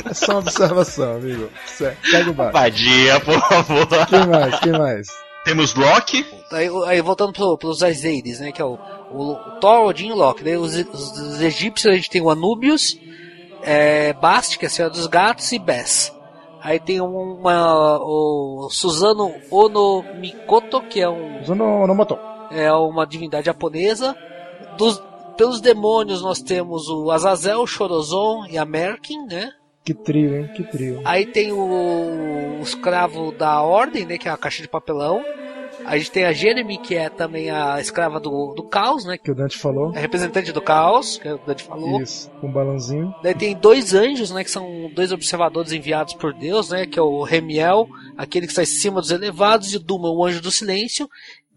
É 0.09 0.15
só 0.15 0.33
uma 0.33 0.41
observação, 0.41 1.17
amigo. 1.17 1.51
Segue 1.67 2.31
o 2.31 2.33
barco. 2.33 2.53
Vadia, 2.53 3.21
por 3.21 3.41
favor. 3.41 3.87
Quem 4.07 4.27
mais? 4.27 4.61
Quem 4.61 4.73
mais? 4.73 5.09
Temos 5.45 5.75
Loki. 5.75 6.27
Aí, 6.53 6.69
aí 6.87 7.01
voltando 7.01 7.33
pro, 7.33 7.57
pros 7.57 7.83
Azides, 7.83 8.41
né, 8.41 8.53
que 8.53 8.61
é 8.61 8.65
o, 8.65 8.79
o, 9.11 9.33
o 9.33 9.51
Thor, 9.61 9.87
Odin 9.87 10.09
e 10.09 10.13
Loki. 10.13 10.45
Daí 10.45 10.57
os, 10.57 10.75
os, 10.75 11.19
os 11.19 11.41
egípcios 11.41 11.93
a 11.93 11.97
gente 11.97 12.11
tem 12.11 12.21
o 12.21 12.31
Anubius, 12.31 12.99
é, 13.63 14.13
Bast, 14.13 14.59
que 14.59 14.67
é 14.67 14.69
a 14.69 14.71
Senhora 14.71 14.93
dos 14.93 15.07
Gatos, 15.07 15.51
e 15.53 15.59
Bess. 15.59 16.13
Aí 16.69 16.79
tem 16.79 17.01
uma, 17.01 17.99
o 17.99 18.69
Suzano 18.71 19.33
Ono 19.51 20.05
Mikoto, 20.21 20.83
que 20.83 21.01
é 21.01 21.09
um 21.09 21.43
Zono 21.43 21.87
Nomoto. 21.87 22.19
é 22.51 22.71
uma 22.71 23.07
divindade 23.07 23.47
japonesa. 23.47 24.15
Dos, 24.77 25.03
pelos 25.35 25.63
demônios 25.63 26.21
nós 26.21 26.43
temos 26.43 26.91
o 26.91 27.11
Azazel, 27.11 27.63
o 27.63 27.67
Chorozon 27.67 28.45
e 28.51 28.59
a 28.59 28.67
Merkin, 28.67 29.25
né? 29.25 29.51
Que 29.83 29.95
trio, 29.95 30.37
hein? 30.37 30.51
Que 30.55 30.63
trio. 30.63 31.01
Aí 31.07 31.25
tem 31.25 31.53
o, 31.53 32.59
o 32.59 32.61
escravo 32.61 33.33
da 33.33 33.63
ordem, 33.63 34.05
né? 34.05 34.19
Que 34.19 34.29
é 34.29 34.31
a 34.31 34.37
caixa 34.37 34.61
de 34.61 34.69
papelão. 34.69 35.25
A 35.89 35.97
gente 35.97 36.11
tem 36.11 36.25
a 36.25 36.33
Jeremy, 36.33 36.77
que 36.79 36.95
é 36.95 37.09
também 37.09 37.51
a 37.51 37.81
escrava 37.81 38.21
do, 38.21 38.53
do 38.55 38.63
caos, 38.63 39.07
né? 39.07 39.17
Que 39.17 39.31
o 39.31 39.35
Dante 39.35 39.57
falou. 39.57 39.93
É 39.95 40.01
representante 40.01 40.53
do 40.53 40.61
caos, 40.61 41.17
que 41.17 41.29
o 41.29 41.39
Dante 41.39 41.65
falou. 41.65 42.03
Isso, 42.03 42.31
com 42.41 42.49
um 42.49 42.53
balãozinho. 42.53 43.15
Daí 43.23 43.35
tem 43.35 43.57
dois 43.57 43.95
anjos, 43.95 44.31
né? 44.31 44.45
Que 44.45 44.51
são 44.51 44.91
dois 44.95 45.13
observadores 45.13 45.73
enviados 45.73 46.13
por 46.13 46.35
Deus, 46.35 46.69
né? 46.69 46.85
Que 46.85 46.99
é 46.99 47.03
o 47.03 47.23
Remiel, 47.23 47.89
aquele 48.19 48.47
que 48.47 48.53
está 48.53 48.63
em 48.63 48.67
cima 48.67 49.01
dos 49.01 49.11
elevados, 49.11 49.73
e 49.73 49.77
o 49.77 49.81
Duma, 49.81 50.11
o 50.11 50.25
anjo 50.25 50.43
do 50.43 50.51
silêncio. 50.51 51.09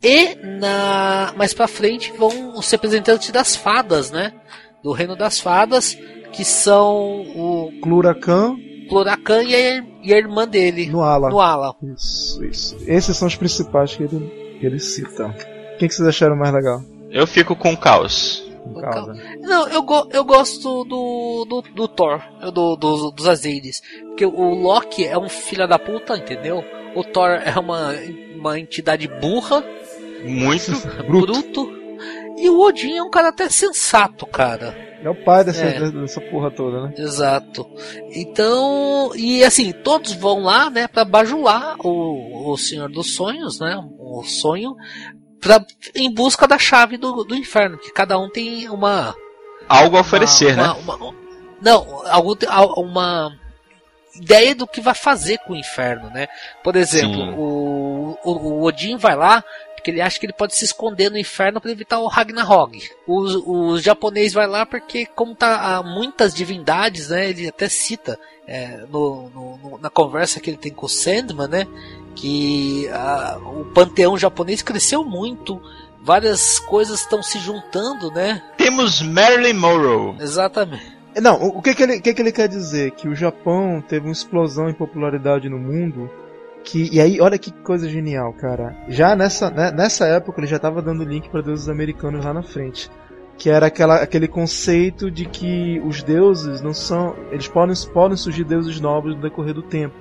E 0.01 0.33
na 0.35 1.33
mais 1.35 1.53
pra 1.53 1.67
frente 1.67 2.11
vão 2.13 2.57
os 2.57 2.71
representantes 2.71 3.29
das 3.31 3.55
fadas, 3.55 4.11
né? 4.11 4.33
Do 4.81 4.93
reino 4.93 5.15
das 5.15 5.39
fadas, 5.39 5.97
que 6.31 6.45
são 6.45 7.21
o 7.35 7.71
Cluracan 7.83 8.55
Cloracan 8.91 9.43
e 9.43 9.55
a, 9.55 9.83
e 10.03 10.13
a 10.13 10.17
irmã 10.17 10.47
dele, 10.47 10.87
no 10.87 11.01
ala. 11.01 11.29
no 11.29 11.39
ala. 11.39 11.75
Isso, 11.95 12.43
isso. 12.45 12.77
Esses 12.85 13.15
são 13.17 13.27
os 13.27 13.35
principais 13.35 13.95
que 13.95 14.03
ele, 14.03 14.57
que 14.59 14.65
ele 14.65 14.79
cita. 14.79 15.33
Quem 15.79 15.87
que 15.87 15.95
vocês 15.95 16.07
acharam 16.07 16.35
mais 16.35 16.53
legal? 16.53 16.81
Eu 17.09 17.25
fico 17.25 17.55
com 17.55 17.73
o 17.73 17.77
caos. 17.77 18.43
O 18.65 18.79
caso. 18.79 19.13
Não, 19.41 19.67
eu, 19.69 19.81
go- 19.81 20.07
eu 20.11 20.23
gosto 20.23 20.83
do, 20.83 21.45
do, 21.49 21.61
do 21.73 21.87
Thor, 21.87 22.21
do, 22.53 22.75
do- 22.75 23.11
dos 23.11 23.27
Azides. 23.27 23.81
Porque 24.07 24.25
o 24.25 24.53
Loki 24.53 25.05
é 25.05 25.17
um 25.17 25.27
filho 25.27 25.67
da 25.67 25.79
puta, 25.79 26.15
entendeu? 26.15 26.63
O 26.95 27.03
Thor 27.03 27.29
é 27.43 27.57
uma, 27.59 27.91
uma 28.35 28.59
entidade 28.59 29.07
burra, 29.07 29.63
Muito. 30.23 30.71
Bruto. 31.07 31.33
bruto. 31.41 31.81
E 32.37 32.49
o 32.49 32.59
Odin 32.59 32.97
é 32.97 33.03
um 33.03 33.09
cara 33.09 33.29
até 33.29 33.49
sensato, 33.49 34.25
cara. 34.27 34.75
É 35.03 35.09
o 35.09 35.15
pai 35.15 35.43
dessa, 35.43 35.63
É. 35.65 35.91
dessa 35.91 36.21
porra 36.21 36.51
toda, 36.51 36.83
né? 36.87 36.93
Exato. 36.97 37.67
Então, 38.15 39.11
e 39.15 39.43
assim, 39.43 39.71
todos 39.71 40.13
vão 40.13 40.41
lá, 40.43 40.69
né, 40.69 40.87
pra 40.87 41.03
bajular 41.03 41.75
o, 41.79 42.51
o 42.51 42.57
Senhor 42.57 42.89
dos 42.89 43.15
Sonhos, 43.15 43.59
né, 43.59 43.81
o 43.99 44.23
sonho, 44.23 44.75
pra, 45.39 45.63
em 45.95 46.13
busca 46.13 46.47
da 46.47 46.57
chave 46.59 46.97
do, 46.97 47.23
do 47.23 47.35
inferno, 47.35 47.77
que 47.77 47.91
cada 47.91 48.17
um 48.19 48.29
tem 48.29 48.69
uma... 48.69 49.15
Algo 49.67 49.97
a 49.97 50.01
oferecer, 50.01 50.53
uma, 50.53 50.67
né? 50.73 50.79
uma- 50.83 50.95
uma- 50.95 51.15
não, 51.61 52.01
algo, 52.07 52.37
al- 52.47 52.73
uma 52.83 53.31
ideia 54.15 54.53
do 54.53 54.67
que 54.67 54.81
vai 54.81 54.93
fazer 54.93 55.37
com 55.39 55.53
o 55.53 55.55
inferno, 55.55 56.09
né? 56.09 56.27
Por 56.63 56.75
exemplo, 56.75 57.21
o, 57.39 58.17
o, 58.23 58.31
o 58.31 58.63
Odin 58.63 58.97
vai 58.97 59.15
lá 59.15 59.43
porque 59.81 59.91
ele 59.91 59.99
acha 60.01 60.19
que 60.19 60.25
ele 60.27 60.33
pode 60.33 60.55
se 60.55 60.63
esconder 60.63 61.09
no 61.09 61.17
inferno 61.17 61.59
para 61.59 61.71
evitar 61.71 61.99
o 61.99 62.07
Ragnarok. 62.07 62.89
Os, 63.07 63.35
os 63.45 63.81
japoneses 63.81 64.33
vai 64.33 64.45
lá 64.47 64.65
porque 64.65 65.05
como 65.07 65.33
tá 65.35 65.77
há 65.77 65.83
muitas 65.83 66.33
divindades, 66.33 67.09
né? 67.09 67.29
Ele 67.31 67.47
até 67.47 67.67
cita 67.67 68.17
é, 68.47 68.85
no, 68.89 69.29
no- 69.29 69.57
no- 69.57 69.77
na 69.79 69.89
conversa 69.89 70.39
que 70.39 70.49
ele 70.49 70.57
tem 70.57 70.71
com 70.71 70.85
o 70.85 70.89
Sandman, 70.89 71.47
né? 71.47 71.67
Que 72.15 72.87
ah, 72.93 73.39
o 73.43 73.65
panteão 73.73 74.17
japonês 74.17 74.61
cresceu 74.61 75.03
muito. 75.03 75.61
Várias 76.03 76.59
coisas 76.59 77.01
estão 77.01 77.21
se 77.23 77.39
juntando, 77.39 78.09
né? 78.11 78.41
Temos 78.57 79.01
Marilyn 79.01 79.53
Monroe. 79.53 80.15
Exatamente. 80.19 80.99
Não, 81.21 81.35
o 81.41 81.61
que 81.61 81.75
que, 81.75 81.83
ele, 81.83 81.97
o 81.97 82.01
que 82.01 82.13
que 82.13 82.21
ele 82.21 82.31
quer 82.31 82.47
dizer? 82.47 82.91
Que 82.91 83.07
o 83.07 83.13
Japão 83.15 83.83
teve 83.87 84.05
uma 84.07 84.13
explosão 84.13 84.69
em 84.69 84.73
popularidade 84.73 85.49
no 85.49 85.57
mundo. 85.59 86.09
Que, 86.63 86.89
e 86.91 87.01
aí, 87.01 87.19
olha 87.19 87.37
que 87.37 87.51
coisa 87.51 87.89
genial, 87.89 88.33
cara. 88.33 88.75
Já 88.87 89.15
nessa, 89.15 89.49
né, 89.49 89.71
nessa 89.71 90.05
época 90.05 90.39
ele 90.39 90.47
já 90.47 90.59
tava 90.59 90.81
dando 90.81 91.03
link 91.03 91.29
para 91.29 91.41
deuses 91.41 91.67
americanos 91.67 92.23
lá 92.23 92.33
na 92.33 92.43
frente. 92.43 92.89
Que 93.37 93.49
era 93.49 93.67
aquela, 93.67 93.95
aquele 93.95 94.27
conceito 94.27 95.09
de 95.09 95.25
que 95.25 95.81
os 95.85 96.03
deuses 96.03 96.61
não 96.61 96.73
são. 96.73 97.15
Eles 97.31 97.47
podem, 97.47 97.75
podem 97.91 98.17
surgir 98.17 98.43
deuses 98.43 98.79
novos 98.79 99.15
no 99.15 99.21
decorrer 99.21 99.53
do 99.53 99.63
tempo. 99.63 99.95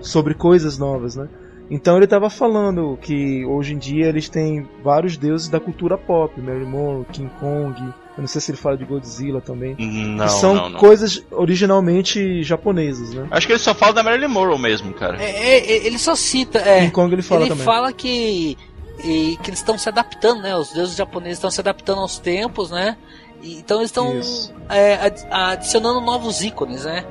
Sobre 0.00 0.34
coisas 0.34 0.78
novas, 0.78 1.16
né? 1.16 1.28
Então 1.70 1.96
ele 1.96 2.04
estava 2.04 2.28
falando 2.28 2.98
que 3.00 3.44
hoje 3.46 3.74
em 3.74 3.78
dia 3.78 4.06
eles 4.06 4.28
têm 4.28 4.68
vários 4.82 5.16
deuses 5.16 5.48
da 5.48 5.58
cultura 5.58 5.96
pop, 5.96 6.38
Mary 6.40 6.64
Monroe, 6.64 7.06
King 7.06 7.30
Kong, 7.40 7.74
eu 8.16 8.20
não 8.20 8.28
sei 8.28 8.40
se 8.40 8.50
ele 8.50 8.58
fala 8.58 8.76
de 8.76 8.84
Godzilla 8.84 9.40
também. 9.40 9.74
Não, 9.78 10.26
que 10.26 10.32
são 10.32 10.54
não, 10.54 10.68
não. 10.70 10.78
coisas 10.78 11.24
originalmente 11.30 12.42
japonesas, 12.42 13.12
né? 13.14 13.26
Acho 13.30 13.46
que 13.46 13.52
ele 13.52 13.58
só 13.60 13.74
fala 13.74 13.92
da 13.92 14.02
Marilyn 14.02 14.28
Monroe 14.28 14.58
mesmo, 14.58 14.92
cara. 14.94 15.20
É, 15.22 15.30
é, 15.30 15.58
é, 15.58 15.86
ele 15.86 15.98
só 15.98 16.14
cita, 16.14 16.58
é, 16.58 16.80
King 16.80 16.92
Kong 16.92 17.12
ele 17.14 17.22
fala 17.22 17.40
ele 17.42 17.50
também. 17.50 17.64
fala 17.64 17.92
que 17.92 18.56
e, 19.02 19.36
que 19.42 19.50
eles 19.50 19.58
estão 19.58 19.76
se 19.76 19.88
adaptando, 19.88 20.42
né? 20.42 20.56
Os 20.56 20.72
deuses 20.72 20.94
japoneses 20.96 21.38
estão 21.38 21.50
se 21.50 21.60
adaptando 21.60 22.00
aos 22.00 22.18
tempos, 22.18 22.70
né? 22.70 22.96
E, 23.42 23.56
então 23.58 23.78
eles 23.78 23.90
estão 23.90 24.20
é, 24.68 24.94
adi- 24.94 25.26
adicionando 25.30 26.00
novos 26.00 26.42
ícones, 26.42 26.84
né? 26.84 27.04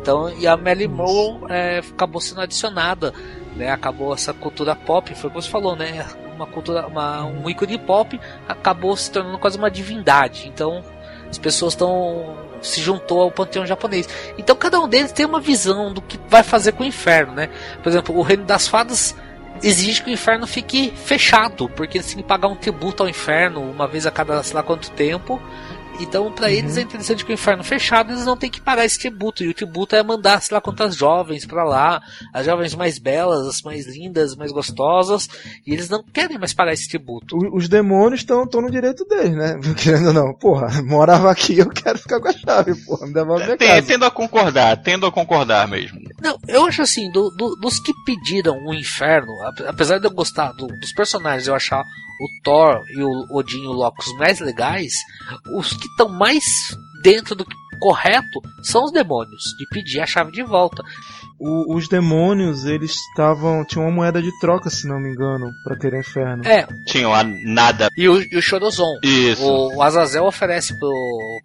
Então, 0.00 0.30
e 0.38 0.46
a 0.46 0.56
Marilyn. 0.56 0.88
Monroe 0.88 1.40
é, 1.50 1.78
acabou 1.78 2.20
sendo 2.20 2.40
adicionada, 2.42 3.12
né? 3.56 3.70
Acabou 3.70 4.12
essa 4.14 4.32
cultura 4.34 4.74
pop, 4.76 5.14
foi 5.14 5.30
como 5.30 5.40
você 5.42 5.48
falou, 5.48 5.74
né? 5.74 6.06
Uma 6.40 6.46
cultura, 6.46 6.86
uma, 6.86 7.24
um 7.24 7.50
ícone 7.50 7.76
pop 7.76 8.18
acabou 8.48 8.96
se 8.96 9.10
tornando 9.10 9.38
quase 9.38 9.58
uma 9.58 9.70
divindade. 9.70 10.48
Então, 10.48 10.82
as 11.28 11.36
pessoas 11.36 11.74
estão 11.74 12.34
se 12.62 12.80
juntou 12.80 13.20
ao 13.20 13.30
panteão 13.30 13.66
japonês. 13.66 14.08
Então, 14.38 14.56
cada 14.56 14.80
um 14.80 14.88
deles 14.88 15.12
tem 15.12 15.26
uma 15.26 15.40
visão 15.40 15.92
do 15.92 16.00
que 16.00 16.18
vai 16.28 16.42
fazer 16.42 16.72
com 16.72 16.82
o 16.82 16.86
inferno, 16.86 17.34
né? 17.34 17.50
Por 17.82 17.88
exemplo, 17.88 18.16
o 18.16 18.22
reino 18.22 18.44
das 18.44 18.66
fadas 18.66 19.14
exige 19.62 20.02
que 20.02 20.10
o 20.10 20.12
inferno 20.12 20.46
fique 20.46 20.92
fechado, 20.96 21.68
porque 21.68 21.98
eles 21.98 22.06
têm 22.06 22.22
que 22.22 22.28
pagar 22.28 22.48
um 22.48 22.56
tributo 22.56 23.02
ao 23.02 23.08
inferno 23.08 23.60
uma 23.60 23.86
vez 23.86 24.06
a 24.06 24.10
cada 24.10 24.42
sei 24.42 24.54
lá 24.54 24.62
quanto 24.62 24.90
tempo. 24.92 25.40
Então, 26.00 26.32
pra 26.32 26.50
eles 26.50 26.76
é 26.76 26.80
interessante 26.82 27.24
que 27.24 27.30
o 27.30 27.34
inferno 27.34 27.62
fechado, 27.62 28.10
eles 28.12 28.24
não 28.24 28.36
têm 28.36 28.50
que 28.50 28.60
pagar 28.60 28.84
esse 28.84 28.98
tributo. 28.98 29.44
E 29.44 29.48
o 29.48 29.54
tributo 29.54 29.94
é 29.94 30.02
mandar, 30.02 30.40
sei 30.40 30.54
lá 30.54 30.60
quantas 30.60 30.96
jovens 30.96 31.44
pra 31.44 31.62
lá, 31.62 32.00
as 32.32 32.46
jovens 32.46 32.74
mais 32.74 32.98
belas, 32.98 33.46
as 33.46 33.62
mais 33.62 33.86
lindas, 33.86 34.34
mais 34.34 34.50
gostosas, 34.50 35.28
e 35.66 35.72
eles 35.72 35.88
não 35.88 36.02
querem 36.02 36.38
mais 36.38 36.54
pagar 36.54 36.72
esse 36.72 36.88
tributo. 36.88 37.36
O- 37.36 37.56
Os 37.56 37.68
demônios 37.68 38.20
estão 38.20 38.44
no 38.46 38.70
direito 38.70 39.04
deles, 39.04 39.36
né? 39.36 39.58
Querendo 39.76 40.08
ou 40.08 40.12
não. 40.14 40.34
Porra, 40.34 40.82
morava 40.82 41.30
aqui, 41.30 41.58
eu 41.58 41.68
quero 41.68 41.98
ficar 41.98 42.18
com 42.20 42.28
a 42.28 42.32
chave, 42.32 42.74
porra. 42.86 43.06
Me 43.06 43.12
devolve 43.12 43.44
minha 43.44 43.56
Tem- 43.56 43.68
casa. 43.68 43.86
tendo 43.86 44.04
a 44.06 44.10
concordar, 44.10 44.76
tendo 44.82 45.06
a 45.06 45.12
concordar 45.12 45.68
mesmo. 45.68 46.00
Não, 46.22 46.38
eu 46.48 46.64
acho 46.66 46.82
assim, 46.82 47.10
do- 47.12 47.30
do- 47.30 47.56
dos 47.56 47.78
que 47.78 47.92
pediram 48.04 48.56
o 48.66 48.72
inferno, 48.74 49.32
ap- 49.42 49.66
apesar 49.68 49.98
de 49.98 50.06
eu 50.06 50.10
gostar 50.10 50.52
do- 50.52 50.66
dos 50.66 50.92
personagens, 50.92 51.46
eu 51.46 51.54
achar 51.54 51.84
o 52.20 52.42
Thor 52.44 52.82
e 52.90 53.02
o 53.02 53.26
Odin 53.36 53.62
e 53.64 53.66
o 53.66 53.72
Loki 53.72 54.00
os 54.08 54.16
mais 54.18 54.40
legais, 54.40 54.92
os 55.56 55.72
que 55.72 55.86
estão 55.86 56.08
mais 56.08 56.44
dentro 57.02 57.34
do 57.34 57.44
que 57.44 57.54
correto 57.80 58.40
são 58.62 58.84
os 58.84 58.92
demônios, 58.92 59.42
de 59.58 59.66
pedir 59.70 60.00
a 60.00 60.06
chave 60.06 60.30
de 60.32 60.42
volta. 60.42 60.82
O- 61.38 61.74
os 61.74 61.88
demônios, 61.88 62.66
eles 62.66 62.94
estavam. 62.94 63.64
Tinham 63.64 63.86
uma 63.86 63.94
moeda 63.94 64.20
de 64.20 64.30
troca, 64.40 64.68
se 64.68 64.86
não 64.86 65.00
me 65.00 65.08
engano, 65.08 65.50
pra 65.64 65.74
ter 65.76 65.94
o 65.94 65.98
inferno. 65.98 66.46
É, 66.46 66.66
Tinha 66.86 67.08
lá 67.08 67.24
nada. 67.24 67.88
e 67.96 68.06
o, 68.06 68.20
e 68.20 68.36
o 68.36 68.42
Chorozon. 68.42 68.98
Isso. 69.02 69.42
O, 69.42 69.76
o 69.76 69.82
Azazel 69.82 70.26
oferece 70.26 70.78
pro, 70.78 70.92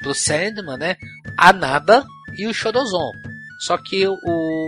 pro 0.04 0.14
Sandman, 0.14 0.76
né, 0.78 0.98
a 1.38 1.54
nada 1.54 2.06
e 2.38 2.46
o 2.46 2.54
Chorozon. 2.54 3.12
Só 3.62 3.78
que 3.78 4.06
o, 4.06 4.18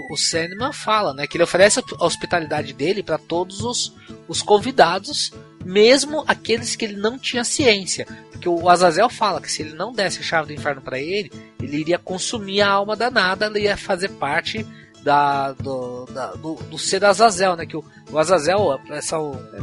o 0.10 0.16
Sandman 0.16 0.72
fala, 0.72 1.14
né, 1.14 1.28
que 1.28 1.36
ele 1.36 1.44
oferece 1.44 1.82
a 2.00 2.06
hospitalidade 2.06 2.72
dele 2.72 3.04
para 3.04 3.18
todos 3.18 3.60
os, 3.60 3.94
os 4.30 4.42
convidados, 4.42 5.34
mesmo 5.68 6.24
aqueles 6.28 6.76
que 6.76 6.86
ele 6.86 6.96
não 6.96 7.20
tinha 7.20 7.44
ciência. 7.44 8.08
Porque 8.32 8.48
o 8.48 8.70
Azazel 8.70 9.10
fala 9.10 9.42
que 9.42 9.52
se 9.52 9.62
ele 9.62 9.74
não 9.76 9.92
desse 9.92 10.20
a 10.20 10.24
chave 10.24 10.48
do 10.48 10.54
inferno 10.60 10.82
para 10.82 10.98
ele, 11.00 11.32
ele 11.62 11.78
iria 11.78 12.00
consumir 12.00 12.62
a 12.62 12.70
alma 12.70 12.96
danada, 12.96 13.48
ele 13.48 13.62
ia 13.62 13.76
fazer 13.76 14.10
parte 14.12 14.66
da, 15.04 15.52
do, 15.54 16.06
da- 16.06 16.34
do, 16.34 16.56
do 16.56 16.78
ser 16.78 17.04
Azazel, 17.04 17.56
né? 17.56 17.66
Que 17.66 17.76
o, 17.78 17.84
o 18.12 18.18
Azazel, 18.18 18.58
o, 18.60 18.76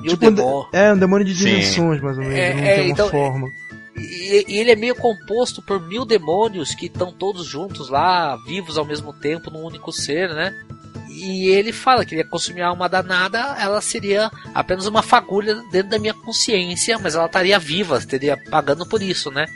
e 0.02 0.08
o 0.12 0.16
Tipo 0.16 0.26
um. 0.30 0.64
É, 0.72 0.92
um 0.92 0.98
demônio 0.98 1.24
de 1.26 1.34
Sim. 1.34 1.44
dimensões, 1.46 2.00
mais 2.00 2.16
ou 2.18 2.24
menos. 2.24 2.38
É, 2.38 2.54
não 2.54 2.62
é, 2.62 2.74
tem 2.74 2.84
uma 2.84 2.90
então- 2.92 3.08
forma. 3.08 3.48
E, 3.96 4.44
e 4.48 4.58
ele 4.58 4.72
é 4.72 4.76
meio 4.76 4.96
composto 4.96 5.62
por 5.62 5.80
mil 5.80 6.04
demônios 6.04 6.74
que 6.74 6.86
estão 6.86 7.12
todos 7.12 7.46
juntos 7.46 7.88
lá, 7.88 8.36
vivos 8.44 8.76
ao 8.76 8.84
mesmo 8.84 9.12
tempo, 9.12 9.50
num 9.52 9.62
único 9.64 9.92
ser, 9.92 10.30
né? 10.34 10.52
E 11.16 11.46
ele 11.48 11.72
fala 11.72 12.04
que 12.04 12.14
ele 12.14 12.22
ia 12.22 12.28
consumir 12.28 12.62
a 12.62 12.68
alma 12.68 12.88
danada, 12.88 13.38
ela 13.60 13.80
seria 13.80 14.30
apenas 14.54 14.86
uma 14.86 15.00
fagulha 15.02 15.54
dentro 15.70 15.90
da 15.90 15.98
minha 15.98 16.12
consciência, 16.14 16.98
mas 17.00 17.14
ela 17.14 17.26
estaria 17.26 17.58
viva, 17.58 17.98
estaria 17.98 18.36
pagando 18.50 18.84
por 18.84 19.00
isso, 19.00 19.30
né? 19.30 19.46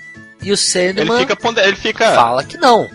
E 0.41 0.51
o 0.51 0.55
Ele 0.55 0.57
Sandman 0.57 1.19
fica, 1.19 1.35
ponde- 1.37 1.61
ele 1.61 1.75
fica 1.77 2.15
fala 2.15 2.45
que 2.45 2.57
não. 2.57 2.89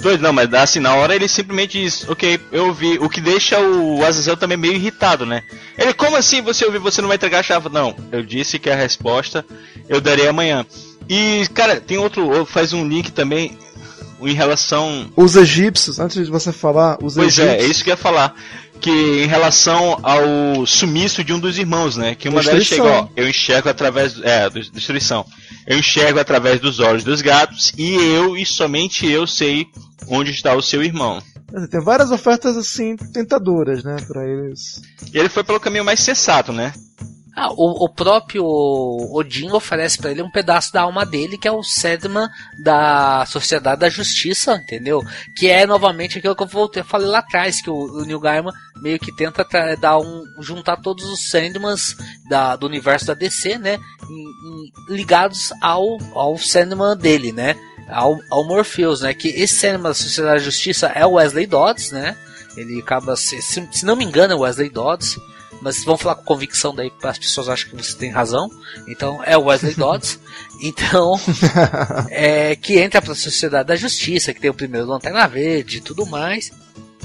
doido, 0.00 0.20
não, 0.20 0.32
mas 0.32 0.52
assim, 0.52 0.80
na 0.80 0.94
hora 0.96 1.14
ele 1.14 1.28
simplesmente 1.28 1.80
diz, 1.80 2.08
ok, 2.08 2.40
eu 2.50 2.66
ouvi, 2.66 2.98
o 2.98 3.08
que 3.08 3.20
deixa 3.20 3.58
o 3.60 4.04
Azazel 4.04 4.36
também 4.36 4.56
meio 4.58 4.74
irritado, 4.74 5.24
né? 5.24 5.42
Ele, 5.76 5.94
como 5.94 6.16
assim 6.16 6.42
você 6.42 6.64
ouviu, 6.64 6.80
você 6.80 7.00
não 7.00 7.08
vai 7.08 7.16
entregar 7.16 7.38
a 7.38 7.42
chave? 7.44 7.68
Não, 7.68 7.94
eu 8.10 8.22
disse 8.24 8.58
que 8.58 8.68
a 8.68 8.74
resposta 8.74 9.46
eu 9.88 10.00
darei 10.00 10.26
amanhã. 10.26 10.66
E, 11.08 11.46
cara, 11.54 11.80
tem 11.80 11.96
outro, 11.98 12.44
faz 12.44 12.72
um 12.72 12.86
link 12.86 13.12
também 13.12 13.56
em 14.20 14.34
relação 14.34 15.10
Os 15.16 15.36
egípcios, 15.36 15.98
antes 15.98 16.24
de 16.24 16.30
você 16.30 16.52
falar, 16.52 16.98
os 17.02 17.14
Pois 17.14 17.38
é, 17.38 17.42
egípcios. 17.44 17.64
é 17.68 17.70
isso 17.70 17.84
que 17.84 17.90
eu 17.90 17.94
ia 17.94 17.96
falar. 17.96 18.34
Que 18.80 18.90
em 19.24 19.26
relação 19.26 19.98
ao 20.04 20.64
sumiço 20.64 21.24
de 21.24 21.32
um 21.32 21.40
dos 21.40 21.58
irmãos, 21.58 21.96
né? 21.96 22.14
Que 22.14 22.28
uma 22.28 22.40
delas 22.42 22.64
chega, 22.64 22.84
ó, 22.84 23.08
eu 23.16 23.28
enxergo 23.28 23.68
através. 23.68 24.20
É, 24.22 24.48
destruição. 24.50 25.26
Eu 25.66 25.78
enxergo 25.78 26.20
através 26.20 26.60
dos 26.60 26.78
olhos 26.78 27.02
dos 27.02 27.20
gatos 27.20 27.72
e 27.76 27.94
eu 27.94 28.36
e 28.36 28.46
somente 28.46 29.04
eu 29.04 29.26
sei 29.26 29.66
onde 30.06 30.30
está 30.30 30.54
o 30.54 30.62
seu 30.62 30.82
irmão. 30.82 31.20
Tem 31.70 31.80
várias 31.82 32.10
ofertas 32.12 32.56
assim 32.56 32.94
tentadoras, 32.96 33.82
né, 33.82 33.96
Pra 34.06 34.24
eles. 34.24 34.80
E 35.12 35.18
ele 35.18 35.28
foi 35.28 35.42
pelo 35.42 35.58
caminho 35.58 35.84
mais 35.84 35.98
sensato, 35.98 36.52
né? 36.52 36.72
Ah, 37.40 37.50
o, 37.52 37.84
o 37.84 37.88
próprio 37.88 38.44
Odin 38.44 39.50
oferece 39.52 39.96
pra 39.96 40.10
ele 40.10 40.22
um 40.22 40.30
pedaço 40.30 40.72
da 40.72 40.82
alma 40.82 41.06
dele, 41.06 41.38
que 41.38 41.46
é 41.46 41.52
o 41.52 41.62
Sedman 41.62 42.28
da 42.58 43.24
Sociedade 43.26 43.80
da 43.80 43.88
Justiça, 43.88 44.56
entendeu? 44.56 45.02
Que 45.36 45.46
é 45.48 45.64
novamente 45.64 46.18
aquilo 46.18 46.34
que 46.34 46.42
eu 46.42 46.46
voltei, 46.48 46.82
falei 46.82 47.06
lá 47.06 47.18
atrás, 47.20 47.62
que 47.62 47.70
o, 47.70 47.74
o 47.76 48.04
Neil 48.04 48.18
Gaiman 48.18 48.52
meio 48.82 48.98
que 48.98 49.14
tenta 49.14 49.46
dar 49.80 49.98
um, 49.98 50.24
juntar 50.40 50.78
todos 50.78 51.04
os 51.04 51.30
Sandmans 51.30 51.94
da, 52.28 52.56
do 52.56 52.66
universo 52.66 53.06
da 53.06 53.14
DC, 53.14 53.56
né? 53.58 53.78
em- 54.10 54.90
em- 54.90 54.94
ligados 54.96 55.52
ao, 55.60 55.96
ao 56.14 56.36
Sandman 56.38 56.96
dele, 56.96 57.30
né? 57.30 57.54
Ao, 57.88 58.18
ao 58.30 58.44
Morpheus, 58.46 59.00
né? 59.02 59.14
Que 59.14 59.28
esse 59.28 59.54
Sandman 59.54 59.82
da 59.90 59.94
Sociedade 59.94 60.38
da 60.38 60.44
Justiça 60.44 60.88
é 60.88 61.06
o 61.06 61.12
Wesley 61.12 61.46
Dodds, 61.46 61.92
né? 61.92 62.16
Ele 62.56 62.80
acaba, 62.80 63.14
se, 63.14 63.40
se, 63.40 63.68
se 63.70 63.86
não 63.86 63.94
me 63.94 64.04
engano, 64.04 64.32
é 64.32 64.36
o 64.36 64.40
Wesley 64.40 64.68
Dodds 64.70 65.16
mas 65.60 65.84
vamos 65.84 66.00
falar 66.02 66.14
com 66.16 66.24
convicção 66.24 66.74
daí 66.74 66.90
para 66.90 67.10
as 67.10 67.18
pessoas 67.18 67.48
acham 67.48 67.68
que 67.70 67.76
você 67.76 67.96
tem 67.96 68.10
razão. 68.10 68.48
Então 68.86 69.20
é 69.24 69.36
o 69.36 69.44
Wesley 69.44 69.74
Dodds. 69.78 70.18
Então 70.62 71.14
é 72.10 72.56
que 72.56 72.78
entra 72.78 73.00
para 73.02 73.12
a 73.12 73.16
Sociedade 73.16 73.68
da 73.68 73.76
Justiça, 73.76 74.32
que 74.32 74.40
tem 74.40 74.50
o 74.50 74.54
primeiro 74.54 74.86
Lanterna 74.86 75.26
Verde 75.26 75.78
e 75.78 75.80
tudo 75.80 76.06
mais. 76.06 76.50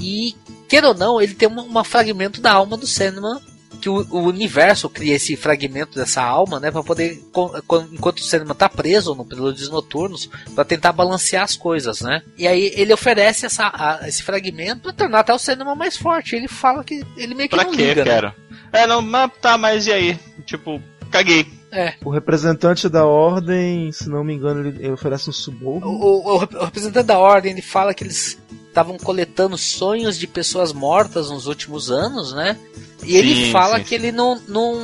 E 0.00 0.34
queira 0.68 0.88
ou 0.88 0.94
não, 0.94 1.20
ele 1.20 1.34
tem 1.34 1.48
um, 1.48 1.78
um 1.78 1.84
fragmento 1.84 2.40
da 2.40 2.52
alma 2.52 2.76
do 2.76 2.86
Sandman 2.86 3.40
que 3.80 3.88
o, 3.88 4.06
o 4.10 4.20
universo 4.22 4.88
cria 4.88 5.16
esse 5.16 5.36
fragmento 5.36 5.98
dessa 5.98 6.22
alma, 6.22 6.58
né, 6.58 6.70
para 6.70 6.82
poder 6.82 7.22
co- 7.30 7.60
co- 7.66 7.84
enquanto 7.92 8.18
o 8.20 8.24
Sandman 8.24 8.54
tá 8.54 8.66
preso 8.66 9.14
no 9.14 9.26
Prelúdios 9.26 9.68
Noturnos, 9.68 10.30
para 10.54 10.64
tentar 10.64 10.92
balancear 10.92 11.42
as 11.42 11.54
coisas, 11.54 12.00
né? 12.00 12.22
E 12.38 12.46
aí 12.48 12.72
ele 12.76 12.94
oferece 12.94 13.44
essa, 13.44 13.66
a- 13.66 14.08
esse 14.08 14.22
fragmento 14.22 14.80
para 14.82 14.92
tornar 14.92 15.18
até 15.20 15.34
o 15.34 15.38
Sandman 15.38 15.74
mais 15.76 15.98
forte. 15.98 16.34
Ele 16.34 16.48
fala 16.48 16.82
que 16.82 17.04
ele 17.16 17.34
meio 17.34 17.48
que 17.48 17.56
Pra 17.56 17.64
não 17.64 17.72
quê, 17.72 17.88
liga, 17.88 18.04
né? 18.04 18.10
É, 18.74 18.86
não, 18.86 19.00
mas 19.00 19.30
tá, 19.40 19.56
mas 19.56 19.86
e 19.86 19.92
aí? 19.92 20.18
Tipo, 20.44 20.82
caguei. 21.10 21.46
É. 21.72 21.94
O 22.04 22.10
representante 22.10 22.88
da 22.88 23.04
ordem, 23.04 23.90
se 23.90 24.08
não 24.08 24.22
me 24.22 24.34
engano, 24.34 24.60
ele, 24.66 24.78
ele 24.84 24.92
oferece 24.92 25.28
um 25.30 25.32
suborno. 25.32 25.86
o- 25.88 26.24
o 26.24 26.34
o 26.36 26.38
representante 26.64 27.06
da 27.06 27.18
ordem 27.18 27.52
ele 27.52 27.62
fala 27.62 27.92
que 27.94 28.04
eles 28.04 28.38
estavam 28.68 28.96
coletando 28.98 29.56
sonhos 29.58 30.18
de 30.18 30.26
pessoas 30.26 30.72
mortas 30.72 31.30
nos 31.30 31.46
últimos 31.46 31.90
anos, 31.90 32.32
né? 32.32 32.58
E 33.04 33.16
ele 33.16 33.34
Sim, 33.34 33.52
fala 33.52 33.78
sim, 33.78 33.84
que 33.84 33.94
ele 33.94 34.12
não 34.12 34.40
não, 34.48 34.74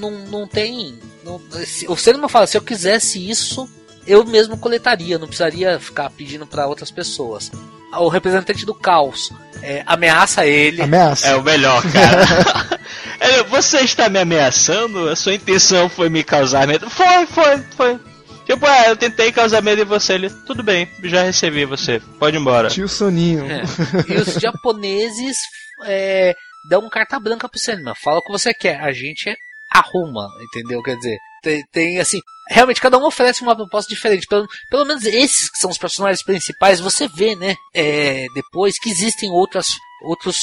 não, 0.00 0.10
não 0.26 0.46
tem. 0.48 0.98
Não, 1.24 1.40
se- 1.64 1.86
o 1.88 1.96
fala: 2.28 2.46
se 2.46 2.56
eu 2.56 2.62
quisesse 2.62 3.28
isso, 3.28 3.68
eu 4.06 4.24
mesmo 4.24 4.56
coletaria, 4.56 5.18
não 5.18 5.26
precisaria 5.26 5.78
ficar 5.78 6.10
pedindo 6.10 6.46
para 6.46 6.66
outras 6.66 6.90
pessoas. 6.90 7.50
O 7.92 8.08
representante 8.08 8.66
do 8.66 8.74
caos 8.74 9.32
é, 9.62 9.82
ameaça 9.86 10.46
ele. 10.46 10.82
Ameaça. 10.82 11.28
É 11.28 11.36
o 11.36 11.42
melhor, 11.42 11.82
cara. 11.90 12.76
É, 13.18 13.42
Você 13.44 13.78
está 13.78 14.10
me 14.10 14.18
ameaçando? 14.18 15.08
A 15.08 15.16
sua 15.16 15.32
intenção 15.34 15.88
foi 15.88 16.10
me 16.10 16.22
causar 16.22 16.66
medo? 16.66 16.88
Foi, 16.90 17.26
foi, 17.26 17.58
foi. 17.74 17.98
Tipo, 18.44 18.66
ah, 18.66 18.88
eu 18.88 18.96
tentei 18.96 19.32
causar 19.32 19.62
medo 19.62 19.80
em 19.80 19.86
você. 19.86 20.12
Ele, 20.12 20.28
tudo 20.46 20.62
bem, 20.62 20.86
já 21.02 21.22
recebi 21.22 21.64
você. 21.64 21.98
Pode 22.18 22.36
ir 22.36 22.40
embora. 22.40 22.68
Tio 22.68 22.86
Soninho. 22.86 23.46
É. 23.50 23.62
E 24.06 24.16
os 24.20 24.34
japoneses 24.34 25.38
é, 25.84 26.34
dão 26.68 26.88
carta 26.90 27.18
branca 27.18 27.48
pro 27.48 27.58
Sandman. 27.58 27.94
Fala 28.04 28.18
o 28.18 28.22
que 28.22 28.30
você 28.30 28.52
quer. 28.52 28.80
A 28.80 28.92
gente 28.92 29.34
arruma, 29.72 30.28
entendeu? 30.42 30.82
Quer 30.82 30.96
dizer, 30.96 31.18
tem, 31.42 31.64
tem, 31.72 32.00
assim. 32.00 32.20
Realmente, 32.48 32.80
cada 32.80 32.98
um 32.98 33.06
oferece 33.06 33.42
uma 33.42 33.56
proposta 33.56 33.92
diferente. 33.92 34.26
Pelo, 34.26 34.46
pelo 34.70 34.84
menos 34.84 35.04
esses 35.04 35.50
que 35.50 35.58
são 35.58 35.70
os 35.70 35.78
personagens 35.78 36.22
principais, 36.22 36.80
você 36.80 37.08
vê, 37.08 37.34
né? 37.34 37.54
é, 37.74 38.26
depois 38.34 38.78
que 38.78 38.90
existem 38.90 39.30
outras. 39.30 39.68
Outros. 40.02 40.36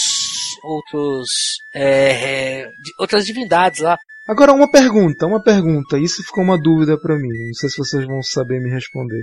Outros. 0.63 1.29
é, 1.73 2.61
é, 2.61 2.71
outras 2.99 3.25
divindades 3.25 3.81
lá. 3.81 3.97
Agora, 4.27 4.53
uma 4.53 4.71
pergunta, 4.71 5.25
uma 5.25 5.43
pergunta. 5.43 5.99
Isso 5.99 6.23
ficou 6.23 6.43
uma 6.43 6.57
dúvida 6.57 6.97
pra 6.97 7.17
mim. 7.17 7.47
Não 7.47 7.53
sei 7.53 7.69
se 7.69 7.77
vocês 7.77 8.05
vão 8.05 8.21
saber 8.21 8.61
me 8.61 8.69
responder. 8.69 9.21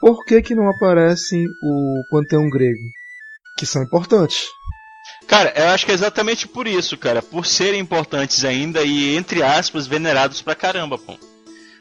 Por 0.00 0.24
que 0.24 0.42
que 0.42 0.54
não 0.54 0.68
aparecem 0.68 1.46
o 1.62 2.02
panteão 2.10 2.48
grego? 2.50 2.82
Que 3.56 3.64
são 3.64 3.82
importantes. 3.82 4.48
Cara, 5.26 5.52
eu 5.56 5.68
acho 5.68 5.84
que 5.86 5.92
é 5.92 5.94
exatamente 5.94 6.46
por 6.46 6.66
isso, 6.66 6.96
cara. 6.96 7.22
Por 7.22 7.46
serem 7.46 7.80
importantes 7.80 8.44
ainda 8.44 8.82
e, 8.82 9.16
entre 9.16 9.42
aspas, 9.42 9.86
venerados 9.86 10.42
pra 10.42 10.54
caramba, 10.54 10.98
pô. 10.98 11.14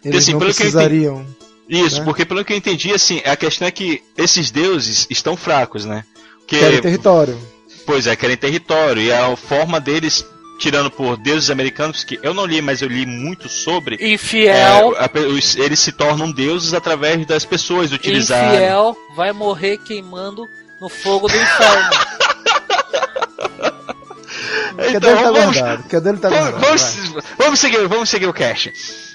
Eles 0.04 0.24
assim, 0.24 0.34
não 0.34 0.40
pelo 0.40 0.52
que 0.54 0.62
eu 0.62 0.72
precisariam. 0.72 1.26
Isso, 1.68 2.00
Né? 2.00 2.06
porque 2.06 2.26
pelo 2.26 2.44
que 2.44 2.52
eu 2.54 2.58
entendi, 2.58 2.94
assim, 2.94 3.22
a 3.26 3.36
questão 3.36 3.68
é 3.68 3.72
que 3.72 4.02
esses 4.18 4.52
deuses 4.52 5.08
estão 5.10 5.36
fracos, 5.38 5.86
né? 5.86 6.04
Porque, 6.40 6.60
Querem 6.60 6.82
território. 6.82 7.40
pois 7.86 8.06
é, 8.06 8.16
querem 8.16 8.36
território. 8.36 9.02
E 9.02 9.12
a 9.14 9.34
forma 9.38 9.80
deles, 9.80 10.26
tirando 10.60 10.92
por 10.92 11.16
deuses 11.18 11.50
americanos, 11.50 12.04
que 12.04 12.20
eu 12.22 12.34
não 12.34 12.46
li, 12.46 12.62
mas 12.62 12.82
eu 12.82 12.90
li 12.90 13.06
muito 13.06 13.48
sobre. 13.48 13.96
Infiel. 14.02 14.94
é, 14.98 15.10
eles 15.64 15.80
se 15.80 15.92
tornam 15.94 16.32
deuses 16.32 16.74
através 16.74 17.26
das 17.26 17.46
pessoas 17.46 17.92
utilizarem. 17.94 18.56
Infiel 18.56 18.96
vai 19.16 19.32
morrer 19.32 19.78
queimando 19.78 20.44
no 20.82 20.90
fogo 20.90 21.28
do 21.30 21.36
inferno. 21.36 21.90
Quer 24.78 24.96
Então, 24.96 25.16
tá 25.16 25.32
vamos- 25.32 25.56
guardado. 25.56 25.84
Quer 25.88 26.02
dele 26.02 26.18
tá 26.18 26.30
Vamos, 26.30 26.50
guardado. 26.50 26.66
vamos, 26.66 27.24
vamos 27.38 27.60
seguir, 27.60 27.88
vamos 27.88 28.10
seguir 28.10 28.28
o 28.28 28.34
cast. 28.34 28.74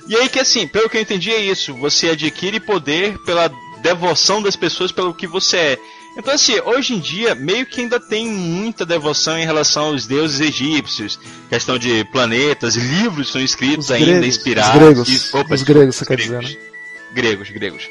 E 0.08 0.16
aí 0.16 0.28
que 0.28 0.38
assim, 0.38 0.66
pelo 0.66 0.88
que 0.88 0.96
eu 0.96 1.00
entendi 1.00 1.30
é 1.32 1.40
isso, 1.40 1.74
você 1.74 2.10
adquire 2.10 2.60
poder 2.60 3.18
pela 3.24 3.50
devoção 3.82 4.40
das 4.40 4.56
pessoas 4.56 4.92
pelo 4.92 5.12
que 5.12 5.26
você 5.26 5.56
é. 5.56 5.78
Então 6.16 6.32
assim, 6.34 6.58
hoje 6.60 6.94
em 6.94 6.98
dia 6.98 7.34
meio 7.34 7.66
que 7.66 7.80
ainda 7.80 8.00
tem 8.00 8.26
muita 8.28 8.86
devoção 8.86 9.36
em 9.38 9.44
relação 9.44 9.86
aos 9.88 10.06
deuses 10.06 10.40
egípcios, 10.40 11.18
questão 11.48 11.78
de 11.78 12.04
planetas, 12.12 12.74
livros 12.76 13.30
são 13.30 13.40
escritos 13.40 13.86
Os 13.86 13.90
ainda 13.90 14.06
gregos, 14.12 14.26
inspirados. 14.28 14.72
os 14.74 14.78
gregos, 14.80 15.08
Isso, 15.08 15.36
opa, 15.36 15.54
os 15.54 15.62
gregos, 15.62 15.96
você 15.96 16.06
quer 16.06 16.16
gregos. 16.16 16.46
dizer, 16.46 16.58
né? 16.58 16.68
Gregos, 17.10 17.50
gregos. 17.50 17.82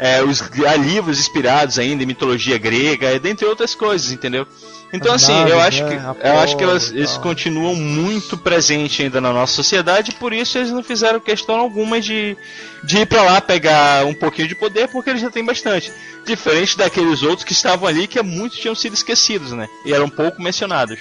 É, 0.00 0.22
os, 0.22 0.42
há 0.66 0.74
livros 0.76 1.18
inspirados 1.20 1.78
ainda 1.78 2.02
em 2.02 2.06
mitologia 2.06 2.58
grega, 2.58 3.18
dentre 3.20 3.46
outras 3.46 3.72
coisas, 3.74 4.10
entendeu? 4.10 4.46
Então, 4.96 5.12
As 5.14 5.24
assim, 5.24 5.48
eu 5.50 5.58
acho 5.60 5.82
né, 5.84 6.14
que, 6.20 6.26
eu 6.28 6.38
acho 6.38 6.56
que 6.56 6.62
elas, 6.62 6.90
eles 6.92 7.12
tal. 7.14 7.22
continuam 7.22 7.74
muito 7.74 8.38
presentes 8.38 9.04
ainda 9.04 9.20
na 9.20 9.32
nossa 9.32 9.52
sociedade, 9.52 10.12
por 10.12 10.32
isso 10.32 10.56
eles 10.56 10.70
não 10.70 10.84
fizeram 10.84 11.18
questão 11.18 11.56
alguma 11.56 12.00
de, 12.00 12.36
de 12.84 12.98
ir 12.98 13.06
pra 13.06 13.22
lá 13.22 13.40
pegar 13.40 14.06
um 14.06 14.14
pouquinho 14.14 14.46
de 14.46 14.54
poder, 14.54 14.86
porque 14.88 15.10
eles 15.10 15.20
já 15.20 15.30
têm 15.30 15.44
bastante. 15.44 15.92
Diferente 16.24 16.78
daqueles 16.78 17.22
outros 17.24 17.44
que 17.44 17.52
estavam 17.52 17.88
ali, 17.88 18.06
que 18.06 18.22
muitos 18.22 18.58
tinham 18.58 18.74
sido 18.74 18.94
esquecidos, 18.94 19.50
né? 19.50 19.68
E 19.84 19.92
eram 19.92 20.08
pouco 20.08 20.40
mencionados. 20.40 21.00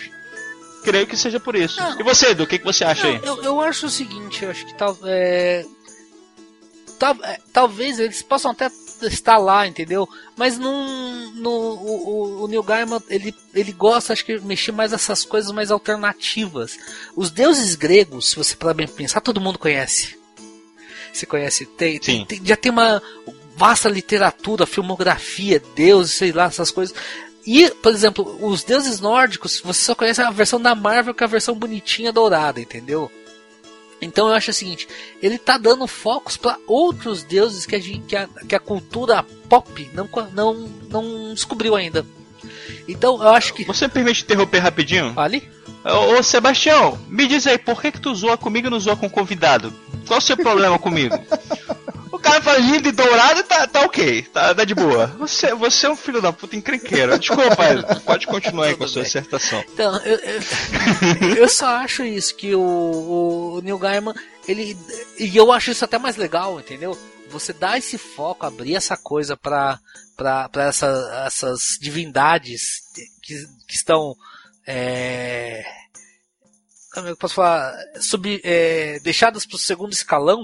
Creio 0.83 1.05
que 1.07 1.15
seja 1.15 1.39
por 1.39 1.55
isso. 1.55 1.79
Não. 1.79 1.99
E 1.99 2.03
você, 2.03 2.29
Edu, 2.31 2.43
o 2.43 2.47
que, 2.47 2.57
que 2.57 2.65
você 2.65 2.83
acha 2.83 3.05
aí? 3.07 3.21
Não, 3.23 3.37
eu, 3.37 3.43
eu 3.43 3.61
acho 3.61 3.85
o 3.85 3.89
seguinte, 3.89 4.43
eu 4.43 4.49
acho 4.49 4.65
que 4.65 4.73
tal, 4.73 4.97
é, 5.05 5.63
tal- 6.99 7.17
é, 7.23 7.39
talvez 7.53 7.99
eles 7.99 8.21
possam 8.21 8.51
até 8.51 8.69
estar 9.07 9.37
lá, 9.37 9.67
entendeu? 9.67 10.07
Mas 10.35 10.57
não, 10.57 11.31
no, 11.35 11.49
o, 11.49 12.43
o- 12.43 12.47
Neil 12.47 12.63
Gaiman 12.63 13.01
ele, 13.09 13.33
ele 13.53 13.71
gosta, 13.71 14.13
acho 14.13 14.25
que 14.25 14.39
mexer 14.39 14.71
mais 14.71 14.91
nessas 14.91 15.23
coisas 15.25 15.51
mais 15.51 15.71
alternativas. 15.71 16.77
Os 17.15 17.31
deuses 17.31 17.75
gregos, 17.75 18.29
se 18.29 18.35
você 18.35 18.55
parar 18.55 18.73
bem 18.73 18.87
pensar, 18.87 19.21
todo 19.21 19.41
mundo 19.41 19.59
conhece. 19.59 20.17
Você 21.11 21.25
conhece? 21.25 21.65
Tem, 21.65 21.99
tem- 21.99 22.25
tem- 22.25 22.41
já 22.45 22.55
tem 22.55 22.71
uma 22.71 23.01
vasta 23.55 23.87
literatura, 23.89 24.65
filmografia, 24.65 25.61
deuses, 25.75 26.13
sei 26.15 26.31
lá, 26.31 26.45
essas 26.45 26.71
coisas. 26.71 26.95
E, 27.45 27.69
por 27.69 27.91
exemplo, 27.91 28.37
os 28.41 28.63
deuses 28.63 28.99
nórdicos, 28.99 29.61
você 29.63 29.81
só 29.81 29.93
conhece 29.93 30.21
a 30.21 30.31
versão 30.31 30.59
da 30.61 30.73
Marvel, 30.73 31.13
que 31.13 31.23
é 31.23 31.27
a 31.27 31.29
versão 31.29 31.53
bonitinha 31.53 32.11
dourada, 32.11 32.59
entendeu? 32.61 33.11
Então 34.03 34.27
eu 34.27 34.33
acho 34.33 34.51
o 34.51 34.53
seguinte, 34.53 34.87
ele 35.21 35.37
tá 35.37 35.57
dando 35.57 35.87
focos 35.87 36.37
para 36.37 36.57
outros 36.67 37.23
deuses 37.23 37.65
que 37.65 37.75
a, 37.75 37.79
gente, 37.79 38.05
que, 38.05 38.15
a, 38.15 38.27
que 38.47 38.55
a 38.55 38.59
cultura 38.59 39.23
pop 39.49 39.89
não, 39.93 40.09
não, 40.31 40.69
não 40.89 41.33
descobriu 41.33 41.75
ainda. 41.75 42.05
Então 42.87 43.21
eu 43.21 43.29
acho 43.29 43.53
que. 43.53 43.63
Você 43.65 43.87
me 43.87 43.93
permite 43.93 44.23
interromper 44.23 44.59
rapidinho? 44.59 45.13
Fale? 45.13 45.49
Ô, 45.83 46.17
ô, 46.17 46.23
Sebastião, 46.23 46.97
me 47.09 47.27
diz 47.27 47.45
aí, 47.45 47.57
por 47.57 47.81
que 47.81 47.91
que 47.91 47.99
tu 47.99 48.13
zoa 48.15 48.37
comigo 48.37 48.67
e 48.67 48.69
não 48.69 48.79
zoa 48.79 48.95
com 48.95 49.07
o 49.07 49.09
convidado? 49.09 49.73
Qual 50.07 50.17
o 50.19 50.21
seu 50.21 50.37
problema 50.37 50.79
comigo? 50.79 51.15
O 52.13 52.19
cara 52.19 52.39
fala 52.43 52.59
lindo 52.59 52.87
e 52.87 52.91
dourado 52.91 53.39
e 53.39 53.43
tá, 53.43 53.65
tá 53.65 53.81
ok, 53.81 54.21
tá, 54.31 54.53
tá 54.53 54.63
de 54.63 54.75
boa. 54.75 55.07
Você, 55.17 55.51
você 55.55 55.87
é 55.87 55.89
um 55.89 55.95
filho 55.95 56.21
da 56.21 56.31
puta 56.31 56.55
encrenqueiro. 56.55 57.17
Desculpa, 57.17 57.55
pode 58.05 58.27
continuar 58.27 58.67
aí 58.67 58.77
com 58.77 58.83
a 58.83 58.87
sua 58.87 59.01
dissertação. 59.01 59.63
Então, 59.73 59.97
eu, 60.05 60.19
eu, 60.19 60.41
eu 61.41 61.49
só 61.49 61.65
acho 61.77 62.03
isso, 62.03 62.35
que 62.35 62.53
o, 62.53 63.55
o 63.55 63.61
Neil 63.63 63.79
Gaiman, 63.79 64.13
ele. 64.47 64.77
E 65.17 65.35
eu 65.35 65.51
acho 65.51 65.71
isso 65.71 65.83
até 65.83 65.97
mais 65.97 66.15
legal, 66.15 66.59
entendeu? 66.59 66.95
Você 67.31 67.51
dá 67.51 67.79
esse 67.79 67.97
foco, 67.97 68.45
abrir 68.45 68.75
essa 68.75 68.95
coisa 68.95 69.35
pra, 69.35 69.79
pra, 70.15 70.47
pra 70.49 70.65
essa, 70.65 71.23
essas 71.25 71.79
divindades 71.81 72.81
que, 73.23 73.33
que 73.67 73.73
estão. 73.73 74.15
É, 74.67 75.63
como 76.93 77.07
é 77.07 77.11
eu 77.11 77.17
posso 77.17 77.33
falar? 77.33 77.73
Sub, 77.99 78.39
é, 78.43 78.99
deixadas 78.99 79.47
pro 79.47 79.57
segundo 79.57 79.93
escalão 79.93 80.43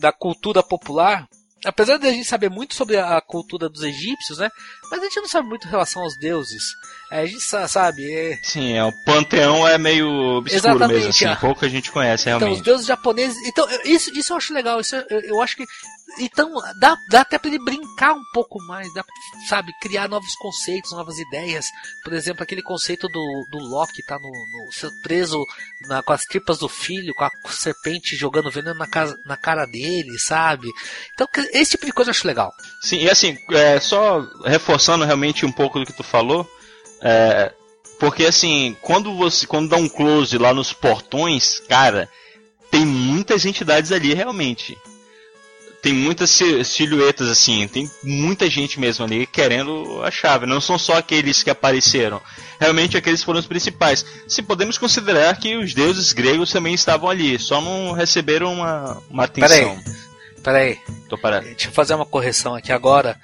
da 0.00 0.12
cultura 0.12 0.62
popular. 0.62 1.28
Apesar 1.62 1.98
de 1.98 2.08
a 2.08 2.10
gente 2.10 2.24
saber 2.26 2.48
muito 2.48 2.74
sobre 2.74 2.96
a 2.96 3.20
cultura 3.20 3.68
dos 3.68 3.82
egípcios, 3.82 4.38
né? 4.38 4.48
Mas 4.90 4.98
a 5.00 5.04
gente 5.04 5.20
não 5.20 5.28
sabe 5.28 5.46
muito 5.46 5.66
em 5.66 5.70
relação 5.70 6.00
aos 6.02 6.16
deuses. 6.18 6.62
É, 7.12 7.20
a 7.20 7.26
gente 7.26 7.42
sa- 7.42 7.68
sabe, 7.68 8.10
é, 8.10 8.38
Sim, 8.42 8.72
é, 8.72 8.82
o 8.82 8.90
panteão 9.04 9.68
é 9.68 9.76
meio 9.76 10.08
obscuro 10.38 10.56
Exatamente, 10.58 10.94
mesmo, 10.94 11.10
assim, 11.10 11.26
é. 11.26 11.36
pouco 11.36 11.62
a 11.62 11.68
gente 11.68 11.92
conhece 11.92 12.22
Então, 12.30 12.36
os 12.36 12.40
realmente. 12.44 12.64
deuses 12.64 12.86
japoneses. 12.86 13.36
Então, 13.46 13.68
isso, 13.84 14.10
isso 14.18 14.32
eu 14.32 14.38
acho 14.38 14.54
legal. 14.54 14.80
Isso 14.80 14.96
eu, 14.96 15.20
eu 15.20 15.42
acho 15.42 15.54
que. 15.54 15.66
Então, 16.18 16.52
dá, 16.78 16.96
dá 17.08 17.20
até 17.20 17.38
pra 17.38 17.48
ele 17.48 17.62
brincar 17.64 18.12
um 18.14 18.22
pouco 18.32 18.62
mais, 18.64 18.92
dá 18.92 19.04
sabe, 19.48 19.72
criar 19.80 20.08
novos 20.08 20.34
conceitos, 20.36 20.92
novas 20.92 21.18
ideias. 21.18 21.66
Por 22.02 22.12
exemplo, 22.12 22.42
aquele 22.42 22.62
conceito 22.62 23.08
do, 23.08 23.46
do 23.50 23.58
Loki 23.58 24.02
tá 24.02 24.18
no, 24.18 24.28
no- 24.28 25.02
preso 25.02 25.44
na- 25.88 26.02
com 26.02 26.12
as 26.12 26.24
tripas 26.24 26.58
do 26.58 26.68
filho, 26.68 27.14
com 27.14 27.24
a 27.24 27.30
serpente 27.50 28.16
jogando 28.16 28.50
veneno 28.50 28.78
na, 28.78 28.86
casa, 28.86 29.16
na 29.24 29.36
cara 29.36 29.66
dele, 29.66 30.18
sabe? 30.18 30.68
Então, 31.14 31.28
esse 31.52 31.72
tipo 31.72 31.86
de 31.86 31.92
coisa 31.92 32.10
eu 32.10 32.12
acho 32.12 32.26
legal. 32.26 32.52
Sim, 32.82 32.98
e 32.98 33.10
assim, 33.10 33.38
é, 33.52 33.78
só 33.80 34.20
reforçando 34.44 35.04
realmente 35.04 35.46
um 35.46 35.52
pouco 35.52 35.78
do 35.78 35.86
que 35.86 35.92
tu 35.92 36.02
falou, 36.02 36.48
é, 37.02 37.52
porque 37.98 38.24
assim, 38.24 38.76
quando 38.82 39.14
você 39.16 39.46
quando 39.46 39.68
dá 39.68 39.76
um 39.76 39.88
close 39.88 40.36
lá 40.38 40.52
nos 40.54 40.72
portões, 40.72 41.60
cara, 41.60 42.08
tem 42.70 42.84
muitas 42.84 43.44
entidades 43.44 43.92
ali 43.92 44.14
realmente. 44.14 44.76
Tem 45.82 45.92
muitas 45.92 46.30
si- 46.30 46.64
silhuetas 46.64 47.28
assim, 47.28 47.66
tem 47.68 47.90
muita 48.02 48.48
gente 48.50 48.78
mesmo 48.78 49.04
ali 49.04 49.26
querendo 49.26 50.02
a 50.04 50.10
chave. 50.10 50.46
Não 50.46 50.60
são 50.60 50.78
só 50.78 50.98
aqueles 50.98 51.42
que 51.42 51.50
apareceram. 51.50 52.20
Realmente 52.58 52.96
aqueles 52.96 53.22
foram 53.22 53.40
os 53.40 53.46
principais. 53.46 54.04
Se 54.28 54.42
podemos 54.42 54.76
considerar 54.78 55.36
que 55.38 55.56
os 55.56 55.72
deuses 55.74 56.12
gregos 56.12 56.50
também 56.52 56.74
estavam 56.74 57.08
ali, 57.08 57.38
só 57.38 57.60
não 57.60 57.92
receberam 57.92 58.52
uma, 58.52 59.02
uma 59.08 59.24
atenção. 59.24 59.78
Pera 60.42 60.58
aí, 60.58 60.78
Tô 61.08 61.18
parado. 61.18 61.46
deixa 61.46 61.68
eu 61.68 61.72
fazer 61.72 61.94
uma 61.94 62.06
correção 62.06 62.54
aqui 62.54 62.72
agora. 62.72 63.18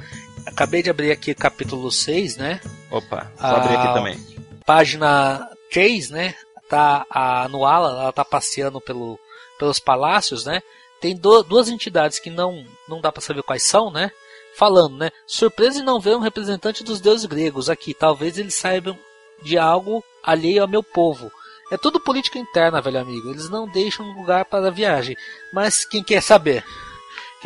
Acabei 0.47 0.83
de 0.83 0.91
abrir 0.91 1.11
aqui 1.11 1.35
capítulo 1.35 1.91
6, 1.91 2.37
né? 2.37 2.61
Opa, 2.91 3.31
vou 3.41 3.51
abrir 3.57 3.75
aqui 3.77 3.89
Ah, 3.89 3.93
também. 3.95 4.19
Página 4.65 5.49
3, 5.73 6.11
né? 6.11 6.35
Tá 6.69 7.07
a 7.11 7.49
Nuala, 7.49 8.03
ela 8.03 8.13
tá 8.13 8.25
passeando 8.25 8.81
pelo, 8.81 9.19
pelos 9.59 9.79
palácios, 9.79 10.45
né? 10.45 10.61
Tem 11.01 11.17
do- 11.17 11.43
duas 11.43 11.69
entidades 11.69 12.19
que 12.19 12.31
não 12.31 12.65
não 12.89 13.01
dá 13.01 13.11
pra 13.13 13.21
saber 13.23 13.43
quais 13.43 13.63
são, 13.63 13.91
né? 13.91 14.11
Falando, 14.57 14.97
né? 14.97 15.11
Surpresa 15.27 15.81
em 15.81 15.85
não 15.85 16.01
ver 16.01 16.17
um 16.17 16.21
representante 16.21 16.83
dos 16.83 17.01
deuses 17.01 17.27
gregos 17.27 17.69
aqui. 17.69 17.93
Talvez 17.93 18.39
eles 18.39 18.55
saibam 18.55 18.99
de 19.43 19.59
algo 19.59 20.03
alheio 20.23 20.63
ao 20.63 20.69
meu 20.69 20.83
povo. 20.83 21.31
É 21.71 21.77
tudo 21.77 22.01
política 22.01 22.39
interna, 22.39 22.81
velho 22.81 23.01
amigo. 23.01 23.29
Eles 23.29 23.51
não 23.51 23.69
deixam 23.69 24.07
lugar 24.13 24.45
para 24.47 24.69
a 24.69 24.71
viagem. 24.71 25.17
Mas 25.53 25.85
quem 25.85 26.03
quer 26.03 26.23
saber? 26.23 26.65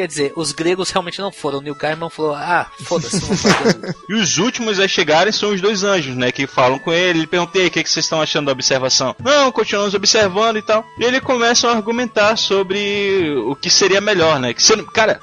Quer 0.00 0.06
dizer, 0.06 0.32
os 0.34 0.52
gregos 0.52 0.88
realmente 0.88 1.18
não 1.18 1.30
foram. 1.30 1.58
O 1.58 1.60
Neil 1.60 1.74
Gaiman 1.74 2.08
falou: 2.08 2.34
ah, 2.34 2.70
foda-se. 2.84 3.20
E 4.08 4.14
os 4.14 4.38
últimos 4.38 4.80
a 4.80 4.88
chegarem 4.88 5.30
são 5.30 5.52
os 5.52 5.60
dois 5.60 5.82
anjos, 5.82 6.16
né? 6.16 6.32
Que 6.32 6.46
falam 6.46 6.78
com 6.78 6.90
ele. 6.90 7.18
Ele 7.18 7.26
pergunta: 7.26 7.58
"E 7.58 7.60
aí, 7.60 7.66
o 7.66 7.70
que, 7.70 7.82
que 7.82 7.90
vocês 7.90 8.06
estão 8.06 8.22
achando 8.22 8.46
da 8.46 8.52
observação? 8.52 9.14
Não, 9.22 9.52
continuamos 9.52 9.92
observando 9.92 10.56
e 10.56 10.62
tal. 10.62 10.86
E 10.98 11.04
ele 11.04 11.20
começa 11.20 11.68
a 11.68 11.76
argumentar 11.76 12.36
sobre 12.36 13.30
o 13.46 13.54
que 13.54 13.68
seria 13.68 14.00
melhor, 14.00 14.40
né? 14.40 14.54
Que 14.54 14.62
cara, 14.86 15.20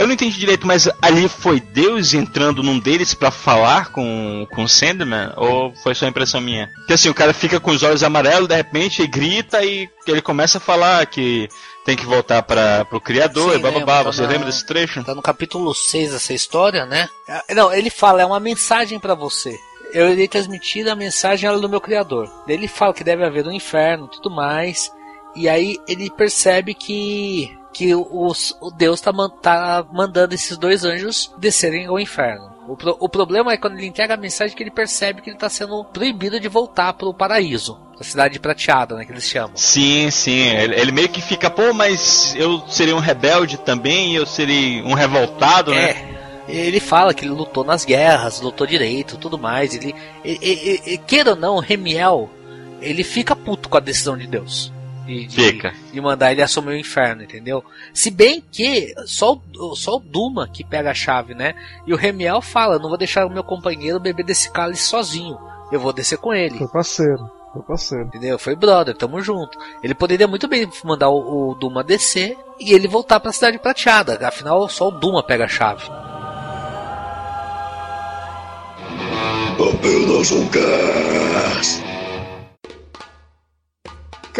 eu 0.00 0.06
não 0.06 0.14
entendi 0.14 0.38
direito, 0.38 0.66
mas 0.66 0.88
ali 1.00 1.28
foi 1.28 1.60
Deus 1.60 2.14
entrando 2.14 2.62
num 2.62 2.78
deles 2.78 3.14
pra 3.14 3.30
falar 3.30 3.92
com, 3.92 4.46
com 4.52 4.64
o 4.64 4.68
Sandman? 4.68 5.32
Ou 5.36 5.72
foi 5.82 5.94
só 5.94 6.06
impressão 6.06 6.40
minha? 6.40 6.68
Que 6.86 6.94
assim, 6.94 7.08
o 7.08 7.14
cara 7.14 7.32
fica 7.32 7.60
com 7.60 7.70
os 7.70 7.82
olhos 7.82 8.02
amarelos, 8.02 8.48
de 8.48 8.54
repente, 8.56 9.02
e 9.02 9.06
grita 9.06 9.64
e 9.64 9.88
ele 10.06 10.22
começa 10.22 10.58
a 10.58 10.60
falar 10.60 11.06
que 11.06 11.48
tem 11.84 11.96
que 11.96 12.04
voltar 12.04 12.42
para 12.42 12.84
pro 12.84 13.00
Criador 13.00 13.52
Sim, 13.52 13.58
e 13.58 13.62
bababá. 13.62 13.78
lembro, 13.98 14.04
tá 14.04 14.12
Você 14.12 14.22
na- 14.22 14.28
lembra 14.28 14.46
desse 14.46 14.66
trecho? 14.66 15.02
Tá 15.04 15.14
no 15.14 15.22
capítulo 15.22 15.74
6 15.74 16.14
essa 16.14 16.34
história, 16.34 16.84
né? 16.86 17.08
É, 17.48 17.54
Não, 17.54 17.72
ele 17.72 17.90
fala, 17.90 18.22
é 18.22 18.26
uma 18.26 18.40
mensagem 18.40 18.98
pra 18.98 19.14
você. 19.14 19.56
Eu 19.92 20.08
irei 20.12 20.28
transmitir 20.28 20.86
a 20.88 20.94
mensagem 20.94 21.48
ela 21.48 21.58
do 21.58 21.68
meu 21.68 21.80
criador. 21.80 22.30
Ele 22.46 22.68
fala 22.68 22.94
que 22.94 23.02
deve 23.02 23.24
haver 23.24 23.46
um 23.46 23.50
inferno 23.52 24.06
e 24.06 24.16
tudo 24.16 24.30
mais. 24.30 24.90
E 25.34 25.48
aí 25.48 25.78
ele 25.88 26.10
percebe 26.10 26.74
que 26.74 27.50
que 27.72 27.94
os, 27.94 28.56
o 28.60 28.70
Deus 28.70 29.00
tá, 29.00 29.12
tá 29.40 29.86
mandando 29.92 30.34
esses 30.34 30.56
dois 30.58 30.84
anjos 30.84 31.32
descerem 31.38 31.86
ao 31.86 31.98
inferno. 32.00 32.50
O, 32.68 32.76
pro- 32.76 32.96
o 33.00 33.08
problema 33.08 33.52
é 33.52 33.56
quando 33.56 33.76
ele 33.78 33.86
entrega 33.86 34.14
a 34.14 34.16
mensagem 34.16 34.56
que 34.56 34.62
ele 34.62 34.70
percebe 34.70 35.20
que 35.22 35.30
ele 35.30 35.38
tá 35.38 35.48
sendo 35.48 35.84
proibido 35.84 36.38
de 36.38 36.48
voltar 36.48 36.92
pro 36.92 37.12
paraíso. 37.14 37.78
A 37.98 38.04
cidade 38.04 38.38
prateada, 38.38 38.94
né, 38.96 39.04
que 39.04 39.12
eles 39.12 39.24
chamam. 39.24 39.50
Sim, 39.56 40.10
sim. 40.10 40.48
Ele, 40.56 40.74
ele 40.80 40.92
meio 40.92 41.08
que 41.08 41.20
fica, 41.20 41.50
pô, 41.50 41.72
mas 41.74 42.34
eu 42.36 42.62
seria 42.68 42.96
um 42.96 43.00
rebelde 43.00 43.58
também, 43.58 44.14
eu 44.14 44.24
seria 44.24 44.82
um 44.84 44.94
revoltado, 44.94 45.70
né? 45.72 45.90
É. 45.90 46.20
Ele 46.48 46.80
fala 46.80 47.12
que 47.14 47.24
ele 47.24 47.32
lutou 47.32 47.62
nas 47.62 47.84
guerras, 47.84 48.40
lutou 48.40 48.66
direito, 48.66 49.16
tudo 49.18 49.38
mais. 49.38 49.74
Ele, 49.74 49.94
ele- 50.24 50.38
ele- 50.40 50.82
ele- 50.86 50.98
queira 50.98 51.30
ou 51.30 51.36
não, 51.36 51.58
Remiel, 51.58 52.28
ele 52.80 53.04
fica 53.04 53.36
puto 53.36 53.68
com 53.68 53.76
a 53.76 53.80
decisão 53.80 54.16
de 54.16 54.26
Deus. 54.26 54.72
De, 55.10 55.26
de- 55.26 55.42
Fica. 55.42 55.74
de 55.92 56.00
mandar 56.00 56.30
ele 56.30 56.40
assumir 56.42 56.68
o 56.74 56.78
inferno, 56.78 57.22
entendeu? 57.24 57.64
Se 57.92 58.10
bem 58.10 58.40
que 58.52 58.94
só 59.06 59.40
o, 59.58 59.74
só 59.74 59.96
o 59.96 60.00
Duma 60.00 60.46
que 60.48 60.62
pega 60.64 60.90
a 60.90 60.94
chave, 60.94 61.34
né? 61.34 61.54
E 61.86 61.92
o 61.92 61.96
Remiel 61.96 62.40
fala: 62.40 62.78
não 62.78 62.88
vou 62.88 62.96
deixar 62.98 63.26
o 63.26 63.30
meu 63.30 63.42
companheiro 63.42 63.98
beber 63.98 64.24
desse 64.24 64.50
cálice 64.50 64.84
sozinho. 64.84 65.36
Eu 65.72 65.80
vou 65.80 65.92
descer 65.92 66.18
com 66.18 66.32
ele. 66.32 66.58
Foi 66.58 66.68
parceiro. 66.68 67.30
Foi 67.52 67.62
parceiro. 67.62 68.04
Entendeu? 68.04 68.38
Foi 68.38 68.54
brother, 68.54 68.96
tamo 68.96 69.20
junto. 69.20 69.58
Ele 69.82 69.94
poderia 69.94 70.28
muito 70.28 70.46
bem 70.46 70.68
mandar 70.84 71.08
o, 71.10 71.50
o 71.50 71.54
Duma 71.56 71.82
descer 71.82 72.36
e 72.60 72.72
ele 72.72 72.86
voltar 72.86 73.18
pra 73.18 73.32
cidade 73.32 73.58
prateada. 73.58 74.16
Afinal, 74.26 74.68
só 74.68 74.86
o 74.88 74.92
Duma 74.92 75.22
pega 75.24 75.44
a 75.46 75.48
chave. 75.48 75.84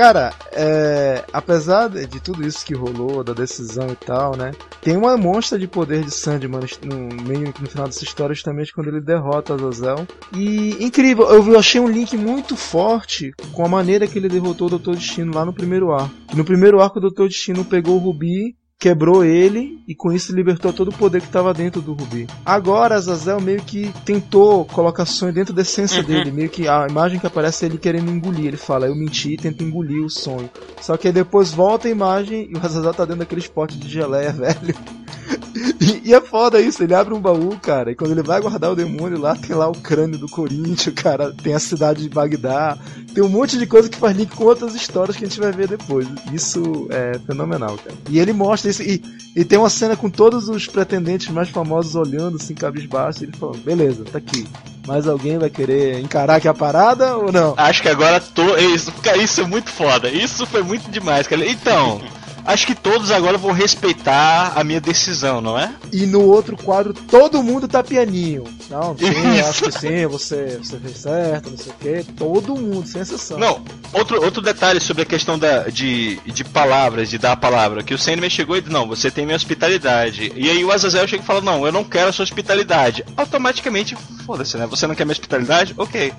Cara, 0.00 0.32
é, 0.52 1.22
apesar 1.30 1.90
de 1.90 2.20
tudo 2.20 2.42
isso 2.42 2.64
que 2.64 2.74
rolou, 2.74 3.22
da 3.22 3.34
decisão 3.34 3.86
e 3.88 3.94
tal, 3.94 4.34
né? 4.34 4.52
Tem 4.80 4.96
uma 4.96 5.14
monstra 5.14 5.58
de 5.58 5.68
poder 5.68 6.02
de 6.02 6.10
Sandman 6.10 6.62
no 6.82 7.22
meio 7.22 7.52
no 7.60 7.68
final 7.68 7.84
dessa 7.84 8.02
história, 8.02 8.34
justamente 8.34 8.72
quando 8.72 8.88
ele 8.88 9.02
derrota 9.02 9.52
Azazel. 9.52 10.06
E 10.34 10.82
incrível, 10.82 11.28
eu, 11.28 11.58
achei 11.58 11.78
um 11.78 11.86
link 11.86 12.16
muito 12.16 12.56
forte 12.56 13.30
com 13.52 13.62
a 13.62 13.68
maneira 13.68 14.06
que 14.06 14.18
ele 14.18 14.30
derrotou 14.30 14.68
o 14.68 14.70
Doutor 14.70 14.94
Destino 14.94 15.34
lá 15.34 15.44
no 15.44 15.52
primeiro 15.52 15.92
arco. 15.92 16.10
No 16.34 16.46
primeiro 16.46 16.80
arco, 16.80 16.96
o 16.96 17.02
Doutor 17.02 17.28
Destino 17.28 17.62
pegou 17.62 17.96
o 17.96 17.98
Rubi 17.98 18.56
quebrou 18.80 19.22
ele 19.22 19.78
e 19.86 19.94
com 19.94 20.10
isso 20.10 20.34
libertou 20.34 20.72
todo 20.72 20.88
o 20.88 20.94
poder 20.94 21.20
que 21.20 21.26
estava 21.26 21.52
dentro 21.52 21.82
do 21.82 21.92
Rubi. 21.92 22.26
Agora 22.46 22.94
Azazel 22.94 23.38
meio 23.38 23.60
que 23.60 23.92
tentou 24.06 24.64
colocar 24.64 25.04
sonho 25.04 25.34
dentro 25.34 25.52
da 25.52 25.60
essência 25.60 26.02
dele, 26.02 26.32
meio 26.32 26.48
que 26.48 26.66
a 26.66 26.86
imagem 26.88 27.20
que 27.20 27.26
aparece 27.26 27.66
é 27.66 27.68
ele 27.68 27.76
querendo 27.76 28.10
engolir. 28.10 28.46
Ele 28.46 28.56
fala, 28.56 28.86
eu 28.86 28.96
menti 28.96 29.34
e 29.34 29.36
tento 29.36 29.62
engolir 29.62 30.02
o 30.02 30.08
sonho. 30.08 30.48
Só 30.80 30.96
que 30.96 31.08
aí 31.08 31.12
depois 31.12 31.52
volta 31.52 31.88
a 31.88 31.90
imagem 31.90 32.48
e 32.50 32.56
o 32.56 32.64
Azazel 32.64 32.94
tá 32.94 33.04
dentro 33.04 33.20
daqueles 33.20 33.46
potes 33.46 33.78
de 33.78 33.86
geleia, 33.86 34.32
velho. 34.32 34.74
E, 35.80 36.10
e 36.10 36.14
é 36.14 36.20
foda 36.20 36.60
isso, 36.60 36.82
ele 36.82 36.94
abre 36.94 37.12
um 37.14 37.20
baú, 37.20 37.56
cara, 37.60 37.90
e 37.90 37.94
quando 37.94 38.12
ele 38.12 38.22
vai 38.22 38.40
guardar 38.40 38.70
o 38.70 38.76
demônio 38.76 39.18
lá, 39.18 39.34
tem 39.34 39.54
lá 39.54 39.68
o 39.68 39.74
crânio 39.74 40.18
do 40.18 40.28
Corinthians, 40.28 40.94
cara, 40.94 41.32
tem 41.32 41.54
a 41.54 41.58
cidade 41.58 42.02
de 42.02 42.08
Bagdá, 42.08 42.78
tem 43.14 43.22
um 43.22 43.28
monte 43.28 43.58
de 43.58 43.66
coisa 43.66 43.88
que 43.88 43.98
faz 43.98 44.16
link 44.16 44.34
com 44.34 44.44
outras 44.44 44.74
histórias 44.74 45.16
que 45.16 45.24
a 45.24 45.28
gente 45.28 45.40
vai 45.40 45.52
ver 45.52 45.68
depois. 45.68 46.06
Isso 46.32 46.86
é 46.90 47.18
fenomenal, 47.26 47.76
cara. 47.76 47.96
E 48.08 48.18
ele 48.18 48.32
mostra 48.32 48.69
isso, 48.70 48.82
e, 48.82 49.02
e 49.36 49.44
tem 49.44 49.58
uma 49.58 49.70
cena 49.70 49.96
com 49.96 50.08
todos 50.08 50.48
os 50.48 50.66
pretendentes 50.66 51.28
mais 51.28 51.48
famosos 51.48 51.94
olhando 51.94 52.36
assim, 52.36 52.54
cabisbaixo, 52.54 53.22
e 53.22 53.26
ele 53.26 53.36
falando, 53.36 53.58
beleza, 53.58 54.04
tá 54.04 54.18
aqui. 54.18 54.46
Mas 54.86 55.06
alguém 55.06 55.38
vai 55.38 55.50
querer 55.50 56.00
encarar 56.00 56.36
aqui 56.36 56.48
a 56.48 56.54
parada 56.54 57.16
ou 57.16 57.30
não? 57.30 57.54
Acho 57.56 57.82
que 57.82 57.88
agora 57.88 58.20
tô. 58.20 58.56
Isso, 58.56 58.90
cara, 59.02 59.18
isso 59.18 59.40
é 59.40 59.46
muito 59.46 59.70
foda. 59.70 60.10
Isso 60.10 60.46
foi 60.46 60.62
muito 60.62 60.90
demais, 60.90 61.26
cara. 61.26 61.46
Então, 61.46 62.00
acho 62.44 62.66
que 62.66 62.74
todos 62.74 63.10
agora 63.10 63.38
vão 63.38 63.52
respeitar 63.52 64.52
a 64.54 64.64
minha 64.64 64.80
decisão, 64.80 65.40
não 65.40 65.58
é? 65.58 65.72
E 65.92 66.06
no 66.06 66.22
outro 66.22 66.56
quadro, 66.56 66.92
todo 66.94 67.42
mundo 67.42 67.68
tá 67.68 67.82
pianinho. 67.82 68.44
Não, 68.68 68.96
sim, 68.98 69.40
acho 69.40 69.64
que 69.64 69.72
sim, 69.72 70.06
você, 70.06 70.58
você 70.58 70.78
fez 70.78 70.98
certo, 70.98 71.50
não 71.50 71.58
sei 71.58 71.72
o 71.72 71.74
quê. 71.76 72.04
Todo 72.16 72.56
mundo, 72.56 72.86
sem 72.86 73.02
exceção. 73.02 73.38
Não, 73.38 73.62
outro, 73.92 74.22
outro 74.22 74.40
detalhe 74.40 74.80
sobre 74.80 75.02
a 75.02 75.06
questão 75.06 75.38
da, 75.38 75.64
de, 75.68 76.16
de 76.26 76.44
palavras, 76.44 77.10
de 77.10 77.18
dar 77.18 77.32
a 77.32 77.36
palavra, 77.36 77.82
que 77.82 77.94
o 77.94 77.98
Sandman 77.98 78.30
chegou 78.30 78.56
e 78.56 78.60
disse, 78.60 78.72
não, 78.72 78.86
você 78.86 79.10
tem 79.10 79.24
minha 79.24 79.36
hospitalidade. 79.36 80.32
E 80.36 80.48
aí 80.48 80.64
o 80.64 80.72
Azazel 80.72 81.06
chega 81.08 81.22
e 81.22 81.26
fala, 81.26 81.40
não, 81.40 81.66
eu 81.66 81.72
não 81.72 81.84
quero 81.84 82.10
a 82.10 82.12
sua 82.12 82.22
hospitalidade. 82.22 83.04
Automaticamente, 83.16 83.96
foda-se, 84.24 84.56
né? 84.56 84.66
Você 84.66 84.86
não 84.86 84.94
quer 84.94 85.04
minha 85.04 85.12
hospitalidade? 85.12 85.74
Ok. 85.76 86.12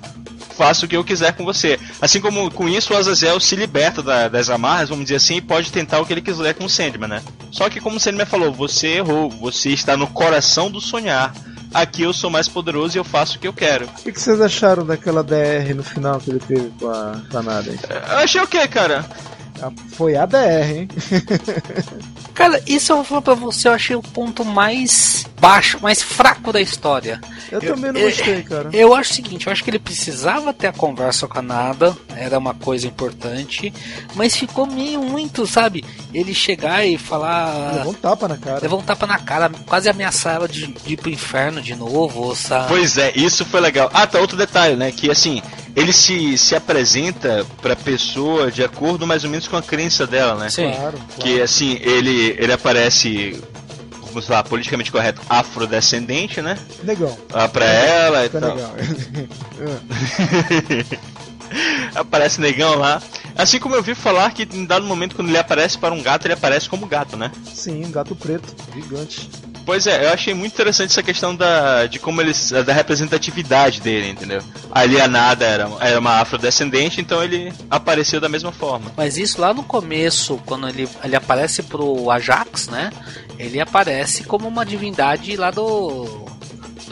Faço 0.56 0.84
o 0.84 0.88
que 0.88 0.96
eu 0.96 1.04
quiser 1.04 1.32
com 1.32 1.44
você. 1.44 1.78
Assim 2.00 2.20
como 2.20 2.50
com 2.50 2.68
isso 2.68 2.92
o 2.92 2.96
Azazel 2.96 3.38
se 3.40 3.56
liberta 3.56 4.02
da- 4.02 4.28
das 4.28 4.48
amarras, 4.50 4.88
vamos 4.88 5.04
dizer 5.04 5.16
assim, 5.16 5.36
e 5.36 5.40
pode 5.40 5.72
tentar 5.72 6.00
o 6.00 6.06
que 6.06 6.12
ele 6.12 6.20
quiser 6.22 6.54
com 6.54 6.64
o 6.64 6.68
Sandman, 6.68 7.08
né? 7.08 7.22
Só 7.50 7.68
que 7.70 7.80
como 7.80 7.96
o 7.96 8.00
Sandman 8.00 8.26
falou, 8.26 8.52
você 8.52 8.88
errou, 8.98 9.30
você 9.30 9.70
está 9.70 9.96
no 9.96 10.06
coração 10.06 10.70
do 10.70 10.80
sonhar. 10.80 11.34
Aqui 11.74 12.02
eu 12.02 12.12
sou 12.12 12.28
mais 12.28 12.48
poderoso 12.48 12.96
e 12.96 13.00
eu 13.00 13.04
faço 13.04 13.36
o 13.38 13.40
que 13.40 13.48
eu 13.48 13.52
quero. 13.52 13.86
O 13.86 14.02
que, 14.02 14.12
que 14.12 14.20
vocês 14.20 14.38
acharam 14.40 14.84
daquela 14.84 15.22
DR 15.24 15.72
no 15.74 15.82
final 15.82 16.20
que 16.20 16.30
ele 16.30 16.38
teve 16.40 16.70
com 16.78 16.88
a 16.90 17.18
Sanada? 17.30 17.70
hein? 17.70 17.78
Eu 18.10 18.18
achei 18.18 18.40
o 18.42 18.46
que, 18.46 18.68
cara? 18.68 19.06
Ah, 19.62 19.70
Foi 19.96 20.14
a 20.16 20.26
DR, 20.26 20.70
hein? 20.76 20.88
Cara, 22.34 22.62
isso 22.66 22.92
eu 22.92 22.96
vou 22.96 23.04
falar 23.04 23.22
pra 23.22 23.34
você, 23.34 23.68
eu 23.68 23.72
achei 23.72 23.94
o 23.96 24.02
ponto 24.02 24.44
mais 24.44 25.24
baixo, 25.42 25.80
mais 25.82 26.00
fraco 26.00 26.52
da 26.52 26.60
história. 26.60 27.20
Eu, 27.50 27.60
Eu- 27.60 27.74
também 27.74 27.90
não 27.90 28.00
eu- 28.00 28.08
gostei, 28.08 28.42
cara. 28.44 28.70
Eu 28.72 28.94
acho 28.94 29.10
o 29.10 29.14
seguinte, 29.14 29.46
eu 29.48 29.52
acho 29.52 29.64
que 29.64 29.70
ele 29.70 29.80
precisava 29.80 30.52
ter 30.54 30.68
a 30.68 30.72
conversa 30.72 31.26
com 31.26 31.40
a 31.40 31.42
Nada, 31.42 31.96
era 32.16 32.38
uma 32.38 32.54
coisa 32.54 32.86
importante, 32.86 33.74
mas 34.14 34.36
ficou 34.36 34.66
meio 34.66 35.02
muito, 35.02 35.44
sabe? 35.44 35.84
Ele 36.14 36.32
chegar 36.32 36.86
e 36.86 36.96
falar. 36.96 37.72
Levou 37.74 37.90
um 37.90 37.94
tapa 37.94 38.28
na 38.28 38.36
cara. 38.38 38.60
Levar 38.62 38.76
um 38.76 38.82
tapa 38.82 39.04
na 39.04 39.18
cara, 39.18 39.50
quase 39.66 39.88
ameaçar 39.88 40.36
ela 40.36 40.46
de, 40.48 40.68
de 40.68 40.92
ir 40.92 40.96
pro 40.96 41.10
inferno 41.10 41.60
de 41.60 41.74
novo, 41.74 42.36
sabe? 42.36 42.68
Pois 42.68 42.96
é, 42.96 43.12
isso 43.16 43.44
foi 43.44 43.60
legal. 43.60 43.90
Ah, 43.92 44.06
tá, 44.06 44.20
outro 44.20 44.36
detalhe, 44.36 44.76
né? 44.76 44.92
Que 44.92 45.10
assim, 45.10 45.42
ele 45.74 45.92
se, 45.92 46.38
se 46.38 46.54
apresenta 46.54 47.44
pra 47.60 47.74
pessoa 47.74 48.48
de 48.48 48.62
acordo 48.62 49.08
mais 49.08 49.24
ou 49.24 49.30
menos 49.30 49.48
com 49.48 49.56
a 49.56 49.62
crença 49.62 50.06
dela, 50.06 50.36
né? 50.36 50.48
Sim. 50.48 50.70
Claro, 50.70 50.98
Que 51.18 51.42
assim, 51.42 51.78
ele, 51.82 52.36
ele 52.38 52.52
aparece, 52.52 53.42
vamos 54.12 54.28
lá, 54.28 54.42
politicamente 54.42 54.92
correto, 54.92 55.22
afrodescendente, 55.28 56.42
né? 56.42 56.58
Negão. 56.82 57.16
Ah, 57.32 57.48
pra 57.48 57.64
ela 57.64 58.24
e 58.24 58.28
tal. 58.28 58.54
legal. 58.54 58.74
Aparece 61.94 62.40
negão 62.40 62.76
lá. 62.76 63.02
Assim 63.36 63.58
como 63.58 63.74
eu 63.74 63.82
vi 63.82 63.94
falar 63.94 64.32
que 64.32 64.48
em 64.54 64.64
dado 64.64 64.86
momento 64.86 65.14
quando 65.14 65.28
ele 65.28 65.38
aparece 65.38 65.78
para 65.78 65.92
um 65.92 66.02
gato, 66.02 66.26
ele 66.26 66.34
aparece 66.34 66.68
como 66.68 66.86
gato, 66.86 67.16
né? 67.16 67.30
Sim, 67.52 67.84
um 67.84 67.90
gato 67.90 68.14
preto, 68.14 68.54
gigante. 68.74 69.28
Pois 69.64 69.86
é, 69.86 70.06
eu 70.06 70.12
achei 70.12 70.34
muito 70.34 70.52
interessante 70.52 70.90
essa 70.90 71.02
questão 71.02 71.34
da, 71.34 71.86
de 71.86 71.98
como 71.98 72.20
eles. 72.20 72.50
da 72.50 72.72
representatividade 72.72 73.80
dele, 73.80 74.10
entendeu? 74.10 74.42
A 74.70 74.80
alienada 74.80 75.44
era, 75.44 75.70
era 75.80 75.98
uma 75.98 76.20
afrodescendente, 76.20 77.00
então 77.00 77.22
ele 77.22 77.52
apareceu 77.70 78.20
da 78.20 78.28
mesma 78.28 78.52
forma. 78.52 78.92
Mas 78.96 79.16
isso 79.16 79.40
lá 79.40 79.54
no 79.54 79.62
começo, 79.62 80.40
quando 80.44 80.68
ele, 80.68 80.88
ele 81.04 81.16
aparece 81.16 81.62
pro 81.62 82.10
Ajax, 82.10 82.68
né? 82.68 82.90
Ele 83.38 83.60
aparece 83.60 84.24
como 84.24 84.48
uma 84.48 84.64
divindade 84.64 85.36
lá 85.36 85.50
do. 85.50 86.26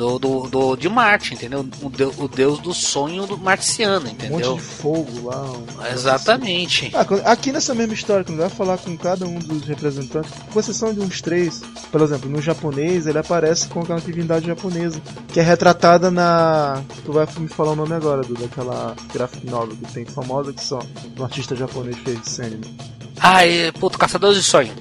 Do, 0.00 0.18
do, 0.18 0.48
do- 0.48 0.76
de 0.76 0.88
Marte, 0.88 1.34
entendeu? 1.34 1.60
O 1.82 1.90
deus, 1.90 2.14
o 2.18 2.26
deus 2.26 2.58
do 2.60 2.72
sonho 2.72 3.26
do 3.26 3.36
marciano, 3.36 4.06
Um 4.06 4.12
monte 4.12 4.24
entendeu? 4.24 4.54
de 4.54 4.60
fogo 4.62 5.26
lá. 5.28 5.42
um 5.42 5.64
assim. 5.82 5.92
Exatamente. 5.92 6.90
Ah, 6.94 7.32
aqui 7.32 7.52
nessa 7.52 7.74
mesma 7.74 7.92
história, 7.92 8.24
quando 8.24 8.38
vai 8.38 8.48
falar 8.48 8.78
com 8.78 8.96
cada 8.96 9.26
um 9.26 9.38
dos 9.38 9.62
representantes, 9.64 10.30
com 10.50 10.58
exceção 10.58 10.94
de 10.94 11.00
uns 11.00 11.20
três, 11.20 11.60
por 11.92 12.00
exemplo, 12.00 12.30
no 12.30 12.40
japonês 12.40 13.06
ele 13.06 13.18
aparece 13.18 13.68
com 13.68 13.80
aquela 13.80 14.00
divindade 14.00 14.46
japonesa, 14.46 14.98
que 15.28 15.38
é 15.38 15.42
retratada 15.42 16.10
na. 16.10 16.82
Tu 17.04 17.12
vai 17.12 17.26
me 17.38 17.48
falar 17.48 17.72
o 17.72 17.76
nome 17.76 17.92
agora, 17.92 18.22
do, 18.22 18.32
daquela 18.32 18.96
graphic 19.12 19.44
novel 19.50 19.76
que 19.76 19.92
tem 19.92 20.06
famosa 20.06 20.50
que 20.54 20.64
só 20.64 20.78
um 21.18 21.22
artista 21.24 21.54
japonês 21.54 21.98
fez 21.98 22.18
de 22.22 22.30
Sandman. 22.30 22.74
Ah, 23.20 23.46
é, 23.46 23.70
puto, 23.72 23.98
caçador 23.98 24.32
de 24.32 24.42
sonho. 24.42 24.72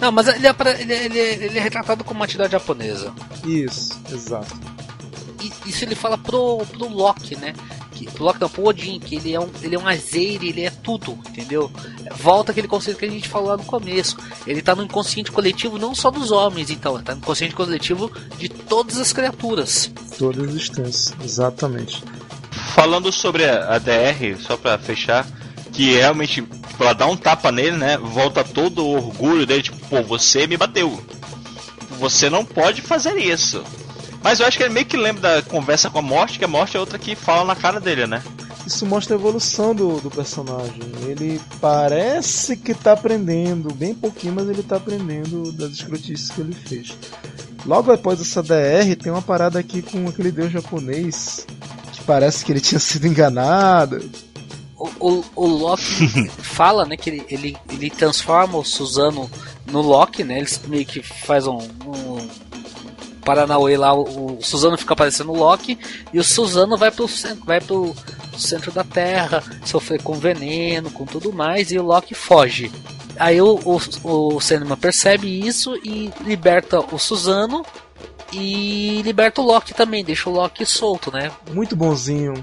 Não, 0.00 0.10
mas 0.12 0.28
ele, 0.28 0.46
apare- 0.46 0.80
ele, 0.80 0.92
ele, 0.92 1.18
ele 1.18 1.58
é 1.58 1.60
retratado 1.62 2.04
como 2.04 2.20
uma 2.20 2.26
entidade 2.26 2.52
japonesa. 2.52 3.12
Isso, 3.44 3.98
exato. 4.12 4.54
E 5.42 5.52
isso 5.70 5.84
ele 5.84 5.94
fala 5.94 6.16
pro, 6.18 6.58
pro 6.66 6.88
Loki, 6.88 7.36
né? 7.36 7.54
Que, 7.92 8.10
pro 8.10 8.24
Loki 8.24 8.40
não, 8.40 8.48
pro 8.48 8.64
Odin, 8.66 8.98
que 8.98 9.16
ele 9.16 9.32
é 9.32 9.38
um, 9.40 9.48
ele 9.62 9.76
é 9.76 9.78
um 9.78 9.86
azeire, 9.86 10.48
ele 10.48 10.62
é 10.62 10.70
tudo, 10.70 11.12
entendeu? 11.28 11.70
Volta 12.16 12.50
aquele 12.50 12.66
conceito 12.66 12.98
que 12.98 13.04
a 13.04 13.10
gente 13.10 13.28
falou 13.28 13.50
lá 13.50 13.56
no 13.56 13.64
começo. 13.64 14.16
Ele 14.46 14.60
tá 14.62 14.74
no 14.74 14.82
inconsciente 14.82 15.30
coletivo 15.30 15.78
não 15.78 15.94
só 15.94 16.10
dos 16.10 16.32
homens, 16.32 16.70
então, 16.70 16.96
ele 16.96 17.04
tá 17.04 17.12
no 17.14 17.20
inconsciente 17.20 17.54
coletivo 17.54 18.10
de 18.36 18.48
todas 18.48 18.98
as 18.98 19.12
criaturas. 19.12 19.92
Toda 20.18 20.42
a 20.42 20.44
existência, 20.44 21.14
exatamente. 21.22 22.02
Falando 22.74 23.12
sobre 23.12 23.44
a, 23.44 23.74
a 23.74 23.78
DR, 23.78 24.36
só 24.40 24.56
pra 24.56 24.76
fechar, 24.78 25.24
que 25.72 25.92
realmente, 25.94 26.42
tipo, 26.74 26.82
ela 26.82 26.92
dá 26.92 27.06
um 27.06 27.16
tapa 27.16 27.52
nele, 27.52 27.76
né? 27.76 27.96
Volta 27.96 28.42
todo 28.42 28.84
o 28.84 28.96
orgulho 28.96 29.46
dele, 29.46 29.62
tipo, 29.62 29.78
pô, 29.88 30.02
você 30.02 30.46
me 30.46 30.56
bateu. 30.56 31.00
Você 32.00 32.28
não 32.28 32.44
pode 32.44 32.82
fazer 32.82 33.16
isso. 33.16 33.62
Mas 34.22 34.40
eu 34.40 34.46
acho 34.46 34.56
que 34.56 34.64
ele 34.64 34.74
meio 34.74 34.86
que 34.86 34.96
lembra 34.96 35.22
da 35.36 35.42
conversa 35.42 35.88
com 35.88 35.98
a 35.98 36.02
morte, 36.02 36.38
que 36.38 36.44
a 36.44 36.48
morte 36.48 36.76
é 36.76 36.80
outra 36.80 36.98
que 36.98 37.14
fala 37.14 37.44
na 37.44 37.56
cara 37.56 37.80
dele, 37.80 38.06
né? 38.06 38.22
Isso 38.66 38.86
mostra 38.86 39.14
a 39.14 39.18
evolução 39.18 39.74
do, 39.74 40.00
do 40.00 40.10
personagem. 40.10 40.80
Ele 41.06 41.40
parece 41.60 42.56
que 42.56 42.74
tá 42.74 42.92
aprendendo, 42.92 43.72
bem 43.74 43.94
pouquinho, 43.94 44.34
mas 44.34 44.48
ele 44.48 44.62
tá 44.62 44.76
aprendendo 44.76 45.52
das 45.52 45.72
escrotices 45.72 46.30
que 46.30 46.40
ele 46.40 46.54
fez. 46.54 46.96
Logo 47.66 47.92
após 47.92 48.20
essa 48.20 48.42
DR, 48.42 48.96
tem 49.00 49.12
uma 49.12 49.22
parada 49.22 49.58
aqui 49.58 49.82
com 49.82 50.08
aquele 50.08 50.32
deus 50.32 50.50
japonês, 50.50 51.46
que 51.92 52.02
parece 52.04 52.44
que 52.44 52.52
ele 52.52 52.60
tinha 52.60 52.80
sido 52.80 53.06
enganado. 53.06 54.02
O, 55.00 55.08
o, 55.08 55.24
o 55.36 55.46
Loki 55.46 56.28
fala, 56.42 56.84
né, 56.84 56.96
que 56.96 57.10
ele, 57.10 57.26
ele, 57.28 57.56
ele 57.70 57.90
transforma 57.90 58.58
o 58.58 58.64
Suzano 58.64 59.30
no 59.66 59.80
Loki, 59.80 60.24
né? 60.24 60.38
Eles 60.38 60.60
meio 60.66 60.84
que 60.84 61.02
faz 61.02 61.46
um, 61.46 61.58
um 61.58 62.28
Paranauê 63.24 63.76
lá, 63.76 63.94
o, 63.94 64.38
o 64.38 64.42
Suzano 64.42 64.76
fica 64.76 64.94
parecendo 64.94 65.32
o 65.32 65.36
Loki 65.36 65.78
e 66.12 66.18
o 66.18 66.24
Suzano 66.24 66.76
vai 66.76 66.90
pro 66.90 67.08
centro, 67.08 67.44
vai 67.44 67.60
pro 67.60 67.94
centro 68.36 68.70
da 68.70 68.84
Terra, 68.84 69.42
sofrer 69.64 70.02
com 70.02 70.14
veneno, 70.14 70.90
com 70.90 71.06
tudo 71.06 71.32
mais, 71.32 71.70
e 71.72 71.78
o 71.78 71.82
Loki 71.82 72.14
foge. 72.14 72.70
Aí 73.18 73.40
o, 73.40 73.58
o, 73.64 74.34
o 74.34 74.40
Sandman 74.40 74.76
percebe 74.76 75.46
isso 75.46 75.74
e 75.82 76.12
liberta 76.20 76.80
o 76.80 76.98
Suzano 76.98 77.64
e 78.32 79.00
liberta 79.02 79.40
o 79.40 79.44
Loki 79.44 79.72
também, 79.72 80.04
deixa 80.04 80.28
o 80.28 80.32
Loki 80.32 80.66
solto, 80.66 81.10
né? 81.10 81.30
Muito 81.52 81.76
bonzinho. 81.76 82.34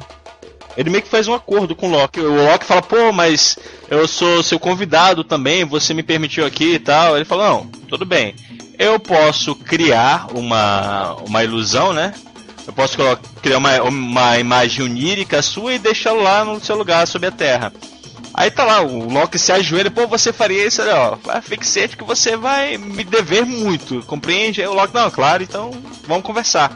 Ele 0.78 0.90
meio 0.90 1.04
que 1.04 1.10
faz 1.10 1.28
um 1.28 1.34
acordo 1.34 1.76
com 1.76 1.88
o 1.88 1.92
Loki. 1.92 2.20
O 2.20 2.46
Loki 2.46 2.66
fala, 2.66 2.82
pô, 2.82 3.12
mas 3.12 3.58
eu 3.90 4.08
sou 4.08 4.42
seu 4.42 4.60
convidado 4.60 5.24
também, 5.24 5.66
você 5.66 5.94
me 5.94 6.04
permitiu 6.04 6.46
aqui 6.46 6.76
e 6.76 6.80
tal. 6.80 7.16
Ele 7.16 7.26
fala, 7.26 7.50
não, 7.50 7.68
tudo 7.88 8.06
bem. 8.06 8.36
Eu 8.80 9.00
posso 9.00 9.56
criar 9.56 10.28
uma, 10.34 11.14
uma 11.28 11.44
ilusão, 11.44 11.94
né? 11.94 12.14
Eu 12.66 12.74
posso 12.74 12.98
criar 13.42 13.58
uma, 13.58 13.82
uma 13.84 14.40
imagem 14.40 14.86
onírica 14.86 15.42
sua 15.42 15.74
e 15.74 15.80
deixá-lo 15.80 16.22
lá 16.22 16.46
no 16.46 16.60
seu 16.60 16.78
lugar, 16.78 17.06
sob 17.08 17.28
a 17.28 17.32
terra. 17.32 17.74
Aí 18.34 18.50
tá 18.50 18.64
lá, 18.64 18.82
o 18.82 19.12
Loki 19.12 19.38
se 19.38 19.52
ajoelha, 19.52 19.92
pô, 19.92 20.08
você 20.08 20.32
faria 20.32 20.66
isso, 20.66 20.82
olha, 20.82 20.96
ó, 20.96 21.42
fique 21.42 21.68
ciente 21.68 21.98
que 21.98 22.04
você 22.04 22.38
vai 22.38 22.78
me 22.78 23.04
dever 23.04 23.46
muito, 23.46 24.02
compreende? 24.04 24.62
Aí 24.62 24.68
o 24.68 24.74
Loki, 24.74 24.94
não, 24.94 25.12
claro, 25.12 25.44
então 25.44 25.72
vamos 26.08 26.24
conversar. 26.24 26.76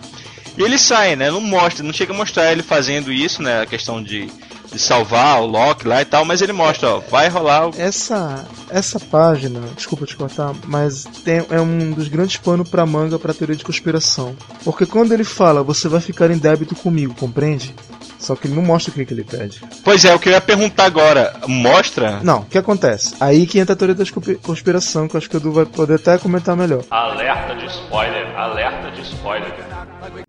E 0.57 0.63
ele 0.63 0.77
sai, 0.77 1.15
né? 1.15 1.29
Não 1.31 1.41
mostra, 1.41 1.83
não 1.83 1.93
chega 1.93 2.13
a 2.13 2.15
mostrar 2.17 2.51
ele 2.51 2.63
fazendo 2.63 3.11
isso, 3.11 3.41
né? 3.41 3.61
A 3.61 3.65
questão 3.65 4.01
de, 4.01 4.27
de 4.71 4.79
salvar 4.79 5.41
o 5.41 5.45
Loki 5.45 5.87
lá 5.87 6.01
e 6.01 6.05
tal, 6.05 6.23
mas 6.25 6.41
ele 6.41 6.53
mostra, 6.53 6.89
ó, 6.95 6.99
vai 6.99 7.27
rolar 7.27 7.67
o. 7.67 7.71
Essa 7.77 8.45
essa 8.69 8.99
página, 8.99 9.59
desculpa 9.75 10.05
te 10.05 10.15
cortar, 10.15 10.53
mas 10.65 11.03
tem, 11.23 11.45
é 11.49 11.59
um 11.61 11.91
dos 11.91 12.07
grandes 12.07 12.37
panos 12.37 12.69
pra 12.69 12.85
manga 12.85 13.19
pra 13.19 13.33
teoria 13.33 13.55
de 13.55 13.63
conspiração. 13.63 14.35
Porque 14.63 14.85
quando 14.85 15.11
ele 15.13 15.23
fala, 15.23 15.61
você 15.63 15.87
vai 15.87 15.99
ficar 16.01 16.31
em 16.31 16.37
débito 16.37 16.75
comigo, 16.75 17.13
compreende? 17.13 17.73
Só 18.17 18.35
que 18.35 18.47
ele 18.47 18.55
não 18.55 18.63
mostra 18.63 18.91
o 18.91 18.95
que, 18.95 19.05
que 19.05 19.13
ele 19.13 19.23
pede. 19.23 19.61
Pois 19.83 20.03
é, 20.03 20.15
o 20.15 20.17
que 20.19 20.29
eu 20.29 20.33
ia 20.33 20.41
perguntar 20.41 20.85
agora, 20.85 21.35
mostra? 21.47 22.21
Não, 22.23 22.39
o 22.39 22.45
que 22.45 22.57
acontece? 22.57 23.13
Aí 23.19 23.45
que 23.45 23.59
entra 23.59 23.73
a 23.73 23.75
teoria 23.75 23.93
da 23.93 24.03
conspi- 24.09 24.35
conspiração, 24.41 25.07
que 25.07 25.15
eu 25.15 25.17
acho 25.19 25.29
que 25.29 25.35
o 25.35 25.37
Edu 25.39 25.51
vai 25.51 25.65
poder 25.65 25.95
até 25.95 26.17
comentar 26.17 26.55
melhor. 26.55 26.83
Alerta 26.89 27.53
de 27.55 27.65
spoiler, 27.67 28.35
alerta 28.35 28.89
de 28.91 29.01
spoiler. 29.01 29.53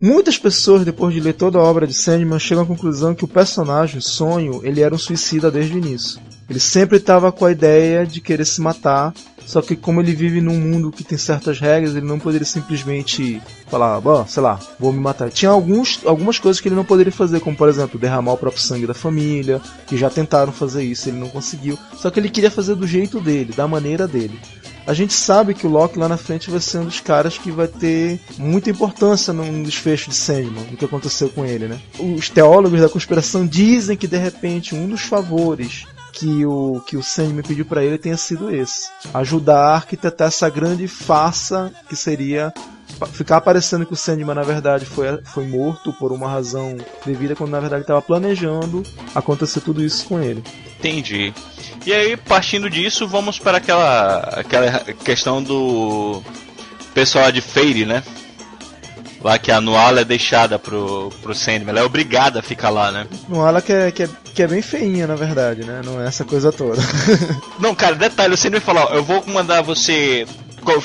Muitas 0.01 0.37
pessoas, 0.37 0.85
depois 0.85 1.13
de 1.13 1.19
ler 1.19 1.33
toda 1.33 1.57
a 1.57 1.63
obra 1.63 1.87
de 1.87 1.93
Sandman, 1.93 2.39
chegam 2.39 2.63
à 2.63 2.67
conclusão 2.67 3.15
que 3.15 3.25
o 3.25 3.27
personagem, 3.27 4.01
Sonho, 4.01 4.61
ele 4.63 4.81
era 4.81 4.93
um 4.93 4.97
suicida 4.97 5.49
desde 5.49 5.75
o 5.75 5.77
início. 5.77 6.19
Ele 6.49 6.59
sempre 6.59 6.97
estava 6.97 7.31
com 7.31 7.45
a 7.45 7.51
ideia 7.51 8.05
de 8.05 8.21
querer 8.21 8.45
se 8.45 8.61
matar, 8.61 9.13
só 9.45 9.61
que 9.61 9.75
como 9.75 10.01
ele 10.01 10.13
vive 10.13 10.39
num 10.39 10.59
mundo 10.59 10.91
que 10.91 11.03
tem 11.03 11.17
certas 11.17 11.59
regras, 11.59 11.95
ele 11.95 12.05
não 12.05 12.19
poderia 12.19 12.45
simplesmente 12.45 13.41
falar, 13.67 13.99
bom, 13.99 14.25
sei 14.27 14.43
lá, 14.43 14.59
vou 14.79 14.93
me 14.93 14.99
matar. 14.99 15.29
Tinha 15.29 15.51
alguns, 15.51 16.01
algumas 16.05 16.39
coisas 16.39 16.61
que 16.61 16.67
ele 16.67 16.75
não 16.75 16.85
poderia 16.85 17.11
fazer, 17.11 17.39
como 17.39 17.55
por 17.55 17.67
exemplo, 17.67 17.99
derramar 17.99 18.33
o 18.33 18.37
próprio 18.37 18.61
sangue 18.61 18.87
da 18.87 18.93
família, 18.93 19.61
que 19.87 19.97
já 19.97 20.09
tentaram 20.09 20.53
fazer 20.53 20.83
isso, 20.83 21.09
ele 21.09 21.17
não 21.17 21.29
conseguiu. 21.29 21.77
Só 21.97 22.09
que 22.09 22.19
ele 22.19 22.29
queria 22.29 22.51
fazer 22.51 22.75
do 22.75 22.87
jeito 22.87 23.19
dele, 23.19 23.53
da 23.53 23.67
maneira 23.67 24.07
dele. 24.07 24.39
A 24.87 24.93
gente 24.93 25.13
sabe 25.13 25.53
que 25.53 25.67
o 25.67 25.69
Loki 25.69 25.99
lá 25.99 26.07
na 26.07 26.15
frente 26.15 26.49
vai 26.49 26.61
ser 26.61 26.77
um 26.77 26.85
dos 26.85 27.01
caras 27.01 27.37
que 27.37 27.51
vai 27.51 27.67
ter 27.67 28.21
muita 28.37 28.69
importância 28.69 29.33
no 29.33 29.63
desfecho 29.63 30.09
de 30.09 30.15
Sandman, 30.15 30.63
do 30.63 30.77
que 30.77 30.85
aconteceu 30.85 31.27
com 31.27 31.45
ele, 31.45 31.67
né? 31.67 31.77
Os 31.99 32.29
teólogos 32.29 32.79
da 32.79 32.87
conspiração 32.87 33.45
dizem 33.45 33.97
que 33.97 34.07
de 34.07 34.15
repente 34.17 34.73
um 34.73 34.87
dos 34.87 35.01
favores 35.01 35.85
que 36.13 36.45
o 36.45 36.81
que 36.87 36.95
o 36.95 37.03
Sandman 37.03 37.43
pediu 37.43 37.65
pra 37.65 37.83
ele 37.83 37.97
tenha 37.97 38.15
sido 38.15 38.49
esse: 38.49 38.89
ajudar 39.13 39.59
a 39.59 39.75
arquitetar 39.75 40.29
essa 40.29 40.49
grande 40.49 40.87
farsa 40.87 41.69
que 41.89 41.95
seria 41.95 42.53
ficar 43.11 43.41
parecendo 43.41 43.85
que 43.85 43.93
o 43.93 43.95
Sandman 43.95 44.35
na 44.35 44.43
verdade 44.43 44.85
foi, 44.85 45.19
foi 45.23 45.45
morto 45.45 45.93
por 45.93 46.11
uma 46.11 46.27
razão 46.27 46.75
devida 47.05 47.35
quando 47.35 47.51
na 47.51 47.59
verdade 47.59 47.81
estava 47.81 48.01
planejando 48.01 48.83
acontecer 49.13 49.61
tudo 49.61 49.83
isso 49.83 50.05
com 50.07 50.21
ele. 50.21 50.43
Entendi. 50.79 51.33
E 51.85 51.93
aí, 51.93 52.17
partindo 52.17 52.69
disso, 52.69 53.07
vamos 53.07 53.39
para 53.39 53.57
aquela, 53.57 54.19
aquela 54.19 54.79
questão 54.93 55.41
do 55.41 56.21
pessoal 56.93 57.31
de 57.31 57.41
Fade, 57.41 57.85
né? 57.85 58.03
Lá 59.23 59.39
que 59.39 59.51
a 59.51 59.59
Nuala 59.59 60.01
é 60.01 60.05
deixada 60.05 60.59
pro, 60.59 61.09
pro 61.21 61.33
Sandman, 61.33 61.69
ela 61.69 61.79
é 61.79 61.83
obrigada 61.83 62.39
a 62.39 62.43
ficar 62.43 62.69
lá, 62.69 62.91
né? 62.91 63.07
Não, 63.27 63.47
ela 63.47 63.61
que 63.61 63.73
é, 63.73 63.91
que, 63.91 64.03
é, 64.03 64.09
que 64.33 64.43
é 64.43 64.47
bem 64.47 64.61
feinha, 64.61 65.07
na 65.07 65.15
verdade, 65.15 65.63
né? 65.63 65.81
Não 65.83 66.01
é 66.01 66.07
essa 66.07 66.23
coisa 66.23 66.51
toda. 66.51 66.81
Não, 67.59 67.73
cara, 67.73 67.95
detalhe, 67.95 68.33
o 68.33 68.37
Sandman 68.37 68.61
fala, 68.61 68.85
ó, 68.85 68.93
eu 68.93 69.03
vou 69.03 69.25
mandar 69.27 69.61
você. 69.61 70.27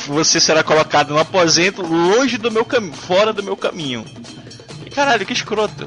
Você 0.09 0.41
será 0.41 0.63
colocado 0.63 1.11
no 1.11 1.19
aposento 1.19 1.83
longe 1.83 2.39
do 2.39 2.51
meu 2.51 2.65
caminho, 2.65 2.93
fora 2.95 3.33
do 3.33 3.43
meu 3.43 3.57
caminho. 3.57 4.05
E 4.87 4.91
caralho, 4.91 5.25
que 5.27 5.33
escroto. 5.33 5.87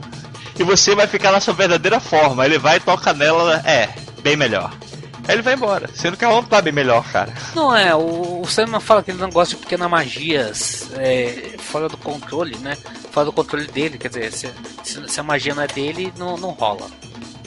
E 0.58 0.64
você 0.64 0.96
vai 0.96 1.08
ficar 1.08 1.32
na 1.32 1.40
sua 1.42 1.54
verdadeira 1.54 2.00
forma. 2.00 2.46
Ele 2.46 2.58
vai 2.58 2.78
e 2.78 2.80
toca 2.80 3.14
nela, 3.14 3.62
é, 3.66 3.90
bem 4.22 4.36
melhor. 4.36 4.72
Aí 5.28 5.34
ele 5.36 5.42
vai 5.42 5.56
embora, 5.56 5.90
sendo 5.94 6.16
que 6.16 6.24
ela 6.24 6.36
não 6.36 6.44
tá 6.44 6.62
bem 6.62 6.72
melhor, 6.72 7.04
cara. 7.12 7.34
Não 7.56 7.76
é, 7.76 7.96
o, 7.96 8.42
o 8.42 8.48
Sandman 8.48 8.80
fala 8.80 9.02
que 9.02 9.10
ele 9.10 9.20
não 9.20 9.30
gosta 9.32 9.56
de 9.56 9.62
pequenas 9.62 9.90
magias 9.90 10.88
é, 10.94 11.56
fora 11.58 11.90
do 11.90 11.98
controle, 11.98 12.56
né? 12.60 12.78
Fora 13.12 13.26
do 13.26 13.34
controle 13.34 13.66
dele, 13.66 13.98
quer 13.98 14.10
dizer, 14.10 14.32
se, 14.32 14.52
se- 14.84 15.08
se 15.08 15.20
a 15.20 15.24
magia 15.24 15.56
não 15.56 15.64
é 15.64 15.68
dele, 15.68 16.14
não, 16.16 16.38
não 16.38 16.52
rola. 16.52 16.88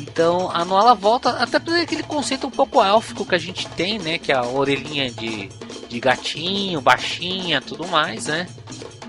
Então 0.00 0.50
a 0.52 0.64
Noala 0.64 0.94
volta 0.94 1.30
até 1.30 1.58
por 1.58 1.74
aquele 1.74 2.02
conceito 2.02 2.46
um 2.46 2.50
pouco 2.50 2.82
élfico 2.82 3.24
que 3.26 3.34
a 3.34 3.38
gente 3.38 3.66
tem, 3.70 3.98
né? 3.98 4.18
Que 4.18 4.32
é 4.32 4.36
a 4.36 4.42
orelhinha 4.44 5.10
de, 5.10 5.48
de 5.88 6.00
gatinho, 6.00 6.80
baixinha, 6.80 7.60
tudo 7.60 7.86
mais, 7.86 8.26
né? 8.26 8.46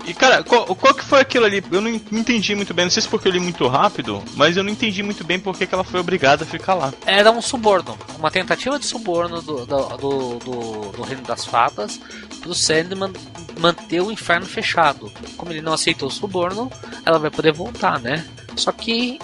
E 0.06 0.14
cara, 0.14 0.42
qual, 0.42 0.64
qual 0.74 0.94
que 0.94 1.04
foi 1.04 1.20
aquilo 1.20 1.44
ali? 1.44 1.62
Eu 1.70 1.80
não 1.80 1.90
en- 1.90 2.00
não 2.10 2.20
entendi 2.20 2.54
muito 2.54 2.72
bem, 2.72 2.86
não 2.86 2.90
sei 2.90 3.02
se 3.02 3.08
porque 3.08 3.28
eu 3.28 3.32
li 3.32 3.38
muito 3.38 3.68
rápido, 3.68 4.22
mas 4.34 4.56
eu 4.56 4.64
não 4.64 4.70
entendi 4.70 5.02
muito 5.02 5.22
bem 5.22 5.38
porque 5.38 5.66
que 5.66 5.74
ela 5.74 5.84
foi 5.84 6.00
obrigada 6.00 6.42
a 6.42 6.46
ficar 6.46 6.72
lá. 6.74 6.92
Era 7.04 7.30
um 7.30 7.42
suborno, 7.42 7.96
uma 8.18 8.30
tentativa 8.30 8.78
de 8.78 8.86
suborno 8.86 9.42
do, 9.42 9.66
do, 9.66 9.96
do, 9.98 10.38
do- 10.38 10.92
do 10.96 11.02
Reino 11.02 11.22
das 11.22 11.44
Fadas 11.44 12.00
pro 12.40 12.54
Sandman 12.54 13.12
manter 13.58 14.00
o 14.00 14.10
inferno 14.10 14.46
fechado. 14.46 15.12
Como 15.36 15.52
ele 15.52 15.60
não 15.60 15.74
aceitou 15.74 16.08
o 16.08 16.10
suborno, 16.12 16.72
ela 17.04 17.18
vai 17.18 17.30
poder 17.30 17.52
voltar, 17.52 18.00
né? 18.00 18.26
Só 18.56 18.72
que. 18.72 19.18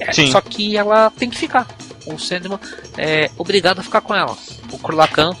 É, 0.00 0.12
Sim. 0.12 0.30
Só 0.30 0.40
que 0.40 0.76
ela 0.76 1.10
tem 1.10 1.28
que 1.28 1.38
ficar. 1.38 1.66
O 2.06 2.18
Sandman 2.18 2.58
é 2.96 3.30
obrigado 3.36 3.80
a 3.80 3.82
ficar 3.82 4.00
com 4.00 4.14
ela. 4.14 4.36
O 4.72 4.78
Kurlakan 4.78 5.36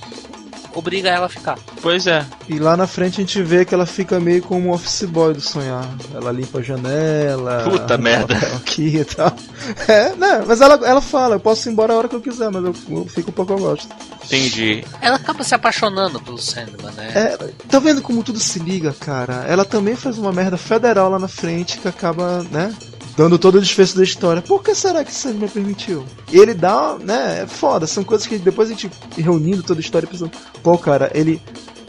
obriga 0.74 1.08
ela 1.08 1.26
a 1.26 1.28
ficar. 1.28 1.58
Pois 1.80 2.06
é. 2.06 2.24
E 2.48 2.58
lá 2.58 2.76
na 2.76 2.86
frente 2.86 3.14
a 3.14 3.24
gente 3.24 3.42
vê 3.42 3.64
que 3.64 3.74
ela 3.74 3.86
fica 3.86 4.20
meio 4.20 4.42
como 4.42 4.68
um 4.68 4.72
office 4.72 5.04
boy 5.04 5.34
do 5.34 5.40
sonhar. 5.40 5.88
Ela 6.14 6.30
limpa 6.30 6.58
a 6.58 6.62
janela. 6.62 7.64
Puta 7.64 7.98
merda. 7.98 8.36
Aqui 8.56 8.98
e 8.98 9.04
tal. 9.04 9.34
É, 9.86 10.14
né? 10.16 10.42
Mas 10.46 10.60
ela, 10.60 10.74
ela 10.86 11.00
fala, 11.00 11.34
eu 11.36 11.40
posso 11.40 11.68
ir 11.68 11.72
embora 11.72 11.92
a 11.92 11.96
hora 11.96 12.08
que 12.08 12.16
eu 12.16 12.20
quiser, 12.20 12.50
mas 12.50 12.64
eu, 12.64 12.74
eu 12.88 13.04
fico 13.06 13.30
um 13.30 13.32
pouco 13.32 13.52
eu 13.52 13.58
gosto. 13.58 13.88
Entendi. 14.24 14.82
Ela 15.02 15.16
acaba 15.16 15.44
se 15.44 15.54
apaixonando 15.54 16.20
pelo 16.20 16.38
Sandman, 16.38 16.92
né? 16.92 17.12
É, 17.14 17.36
tá 17.68 17.78
vendo 17.78 18.00
como 18.00 18.22
tudo 18.22 18.38
se 18.38 18.58
liga, 18.58 18.94
cara? 18.98 19.44
Ela 19.46 19.64
também 19.64 19.94
faz 19.94 20.16
uma 20.16 20.32
merda 20.32 20.56
federal 20.56 21.10
lá 21.10 21.18
na 21.18 21.28
frente 21.28 21.78
que 21.78 21.88
acaba, 21.88 22.42
né? 22.50 22.74
Dando 23.20 23.38
todo 23.38 23.56
o 23.56 23.60
desfecho 23.60 23.98
da 23.98 24.02
história. 24.02 24.40
Por 24.40 24.62
que 24.62 24.74
será 24.74 25.04
que 25.04 25.12
Sandman 25.12 25.46
permitiu? 25.46 26.06
E 26.32 26.38
ele 26.38 26.54
dá, 26.54 26.96
né? 26.98 27.42
É 27.42 27.46
foda. 27.46 27.86
São 27.86 28.02
coisas 28.02 28.26
que 28.26 28.38
depois 28.38 28.70
a 28.70 28.72
gente 28.72 28.90
reunindo 29.14 29.62
toda 29.62 29.78
a 29.78 29.82
história 29.82 30.08
pensando, 30.08 30.32
pô, 30.62 30.78
cara, 30.78 31.10
ele. 31.14 31.38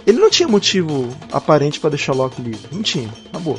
Ele 0.05 0.19
não 0.19 0.29
tinha 0.29 0.45
motivo 0.45 1.07
aparente 1.31 1.79
pra 1.79 1.89
deixar 1.89 2.11
Loki 2.11 2.41
livre. 2.41 2.67
Não 2.69 2.81
tinha, 2.81 3.09
na 3.31 3.39
boa. 3.39 3.57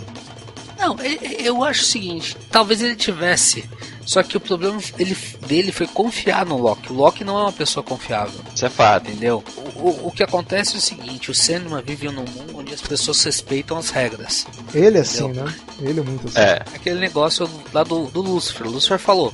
Não, 0.78 0.98
eu 1.38 1.64
acho 1.64 1.80
o 1.80 1.86
seguinte, 1.86 2.36
talvez 2.50 2.82
ele 2.82 2.94
tivesse, 2.94 3.64
só 4.04 4.22
que 4.22 4.36
o 4.36 4.40
problema 4.40 4.78
ele, 4.98 5.16
dele 5.46 5.70
foi 5.72 5.86
confiar 5.86 6.44
no 6.46 6.56
Loki. 6.56 6.92
O 6.92 6.96
Loki 6.96 7.24
não 7.24 7.38
é 7.38 7.42
uma 7.42 7.52
pessoa 7.52 7.82
confiável, 7.84 8.40
Isso 8.54 8.66
é 8.66 8.68
fato. 8.70 9.08
entendeu? 9.10 9.42
O, 9.76 9.88
o- 9.88 10.06
o 10.08 10.10
que 10.10 10.22
acontece 10.22 10.74
é 10.74 10.78
o 10.78 10.80
seguinte, 10.80 11.30
o 11.30 11.34
Sandman 11.34 11.82
vive 11.82 12.06
num 12.08 12.24
mundo 12.24 12.56
onde 12.56 12.74
as 12.74 12.80
pessoas 12.80 13.22
respeitam 13.22 13.76
as 13.78 13.90
regras. 13.90 14.46
Ele 14.74 14.98
é 14.98 15.00
assim, 15.02 15.28
né? 15.28 15.54
Ele 15.80 16.00
é 16.00 16.02
muito 16.02 16.28
assim. 16.28 16.38
É. 16.38 16.62
Aquele 16.74 17.00
negócio 17.00 17.48
lá 17.72 17.82
do, 17.84 18.06
do 18.06 18.20
Lúcifer. 18.20 18.66
O 18.66 18.70
Lúcifer 18.70 18.98
falou, 18.98 19.32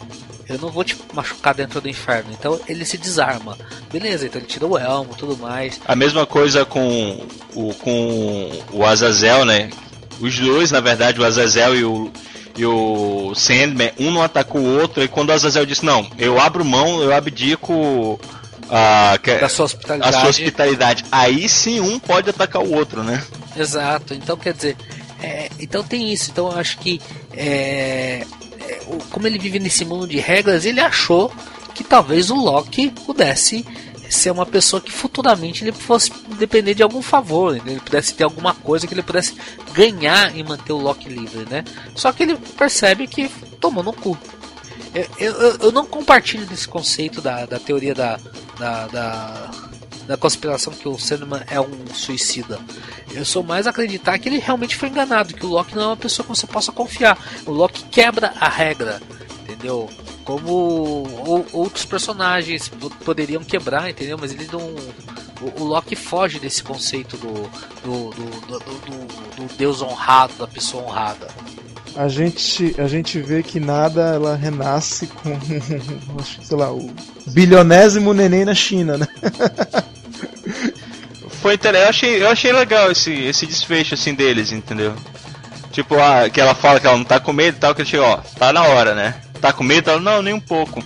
eu 0.48 0.58
não 0.58 0.70
vou 0.70 0.82
te 0.84 0.96
machucar 1.12 1.54
dentro 1.54 1.80
do 1.80 1.88
inferno. 1.88 2.30
Então 2.32 2.58
ele 2.68 2.84
se 2.84 2.96
desarma. 2.98 3.56
Beleza, 3.92 4.26
então 4.26 4.40
ele 4.40 4.46
tira 4.48 4.66
o 4.66 4.78
elmo 4.78 5.14
tudo 5.14 5.36
mais. 5.36 5.80
A 5.86 5.94
mesma 5.96 6.24
coisa 6.26 6.64
com 6.64 7.26
o, 7.54 7.74
com 7.74 8.50
o 8.72 8.84
Azazel, 8.84 9.44
né? 9.44 9.70
Os 10.20 10.38
dois, 10.38 10.70
na 10.70 10.80
verdade, 10.80 11.20
o 11.20 11.24
Azazel 11.24 11.76
e 11.76 11.84
o, 11.84 12.10
e 12.58 12.66
o 12.66 13.32
Sandman, 13.34 13.92
um 13.98 14.10
não 14.10 14.22
atacou 14.22 14.60
o 14.60 14.78
outro, 14.80 15.02
e 15.02 15.08
quando 15.08 15.30
o 15.30 15.32
Azazel 15.32 15.64
disse, 15.64 15.84
não, 15.84 16.06
eu 16.18 16.38
abro 16.40 16.64
mão, 16.64 17.00
eu 17.00 17.14
abdico 17.14 18.20
a, 18.68 19.16
que- 19.22 19.36
Da 19.36 19.48
sua 19.48 19.62
a 19.62 19.66
hospitalidade. 19.66 20.16
sua 20.20 20.28
hospitalidade. 20.28 21.04
Aí 21.10 21.48
sim 21.48 21.80
um 21.80 21.98
pode 21.98 22.28
atacar 22.30 22.62
o 22.62 22.74
outro, 22.74 23.02
né? 23.02 23.22
Exato, 23.56 24.12
então 24.12 24.36
quer 24.36 24.52
dizer, 24.52 24.76
é, 25.22 25.48
então 25.60 25.82
tem 25.82 26.12
isso, 26.12 26.30
então 26.30 26.50
eu 26.50 26.58
acho 26.58 26.78
que 26.78 27.00
é, 27.32 28.24
é, 28.68 28.78
como 29.10 29.26
ele 29.26 29.38
vive 29.38 29.58
nesse 29.58 29.84
mundo 29.84 30.06
de 30.06 30.18
regras, 30.18 30.64
ele 30.64 30.80
achou 30.80 31.32
que 31.74 31.84
talvez 31.84 32.28
o 32.30 32.34
Loki 32.34 32.90
pudesse 33.06 33.64
ser 34.08 34.30
uma 34.30 34.46
pessoa 34.46 34.80
que 34.80 34.90
futuramente 34.90 35.64
ele 35.64 35.72
fosse 35.72 36.10
depender 36.38 36.74
de 36.74 36.82
algum 36.82 37.02
favor, 37.02 37.54
né? 37.54 37.72
ele 37.72 37.80
pudesse 37.80 38.14
ter 38.14 38.24
alguma 38.24 38.54
coisa 38.54 38.86
que 38.86 38.94
ele 38.94 39.02
pudesse 39.02 39.34
ganhar 39.72 40.34
em 40.36 40.42
manter 40.42 40.72
o 40.72 40.78
Loki 40.78 41.08
livre, 41.08 41.46
né? 41.48 41.64
Só 41.94 42.12
que 42.12 42.22
ele 42.22 42.36
percebe 42.36 43.06
que 43.06 43.28
tomou 43.60 43.82
no 43.82 43.92
cu. 43.92 44.16
Eu, 44.94 45.06
eu, 45.18 45.56
eu 45.58 45.72
não 45.72 45.84
compartilho 45.84 46.46
desse 46.46 46.66
conceito 46.66 47.20
da, 47.20 47.44
da 47.44 47.58
teoria 47.58 47.94
da, 47.94 48.18
da, 48.58 48.86
da, 48.86 49.50
da 50.06 50.16
conspiração 50.16 50.72
que 50.72 50.88
o 50.88 50.98
Sandman 50.98 51.42
é 51.48 51.60
um 51.60 51.86
suicida. 51.94 52.58
Eu 53.12 53.24
sou 53.24 53.42
mais 53.42 53.66
acreditar 53.66 54.18
que 54.18 54.28
ele 54.28 54.38
realmente 54.38 54.76
foi 54.76 54.88
enganado, 54.88 55.34
que 55.34 55.44
o 55.44 55.48
Loki 55.48 55.74
não 55.74 55.82
é 55.82 55.86
uma 55.88 55.96
pessoa 55.96 56.24
que 56.24 56.34
você 56.34 56.46
possa 56.46 56.72
confiar. 56.72 57.18
O 57.44 57.52
Loki 57.52 57.84
quebra 57.84 58.32
a 58.40 58.48
regra, 58.48 59.00
entendeu? 59.42 59.88
Como 60.28 60.50
ou- 61.26 61.46
outros 61.54 61.86
personagens 61.86 62.68
po- 62.68 62.90
poderiam 63.02 63.42
quebrar, 63.42 63.88
entendeu? 63.88 64.18
Mas 64.20 64.30
ele 64.30 64.46
não. 64.52 64.60
O, 65.40 65.62
o 65.62 65.64
Loki 65.64 65.96
foge 65.96 66.38
desse 66.38 66.62
conceito 66.62 67.16
do 67.16 67.32
do, 67.82 68.10
do, 68.10 68.24
do, 68.40 68.58
do- 68.58 69.46
do 69.48 69.54
Deus 69.56 69.80
honrado, 69.80 70.34
da 70.38 70.46
pessoa 70.46 70.82
honrada. 70.82 71.28
A 71.96 72.08
gente, 72.08 72.74
a 72.78 72.86
gente 72.86 73.18
vê 73.22 73.42
que 73.42 73.58
nada 73.58 74.02
ela 74.16 74.36
renasce 74.36 75.06
com, 75.06 75.30
sei 76.44 76.56
lá, 76.58 76.70
o 76.74 76.92
bilionésimo 77.28 78.12
neném 78.12 78.44
na 78.44 78.54
China, 78.54 78.98
né? 78.98 79.08
Foi 81.40 81.58
eu 81.62 81.88
achei, 81.88 82.22
eu 82.22 82.28
achei 82.28 82.52
legal 82.52 82.92
esse, 82.92 83.10
esse 83.12 83.46
desfecho 83.46 83.94
assim 83.94 84.12
deles, 84.12 84.52
entendeu? 84.52 84.94
Tipo, 85.72 85.94
ah, 85.98 86.28
que 86.28 86.38
ela 86.38 86.54
fala 86.54 86.78
que 86.80 86.86
ela 86.86 86.98
não 86.98 87.04
tá 87.04 87.18
com 87.18 87.32
medo 87.32 87.56
e 87.56 87.60
tal, 87.60 87.74
que 87.74 87.80
ele 87.80 87.88
chega, 87.88 88.02
ó, 88.02 88.16
tá 88.38 88.52
na 88.52 88.64
hora, 88.64 88.94
né? 88.94 89.14
Tá 89.40 89.52
com 89.52 89.62
medo? 89.64 89.90
Ela, 89.90 90.00
não, 90.00 90.22
nem 90.22 90.34
um 90.34 90.40
pouco. 90.40 90.82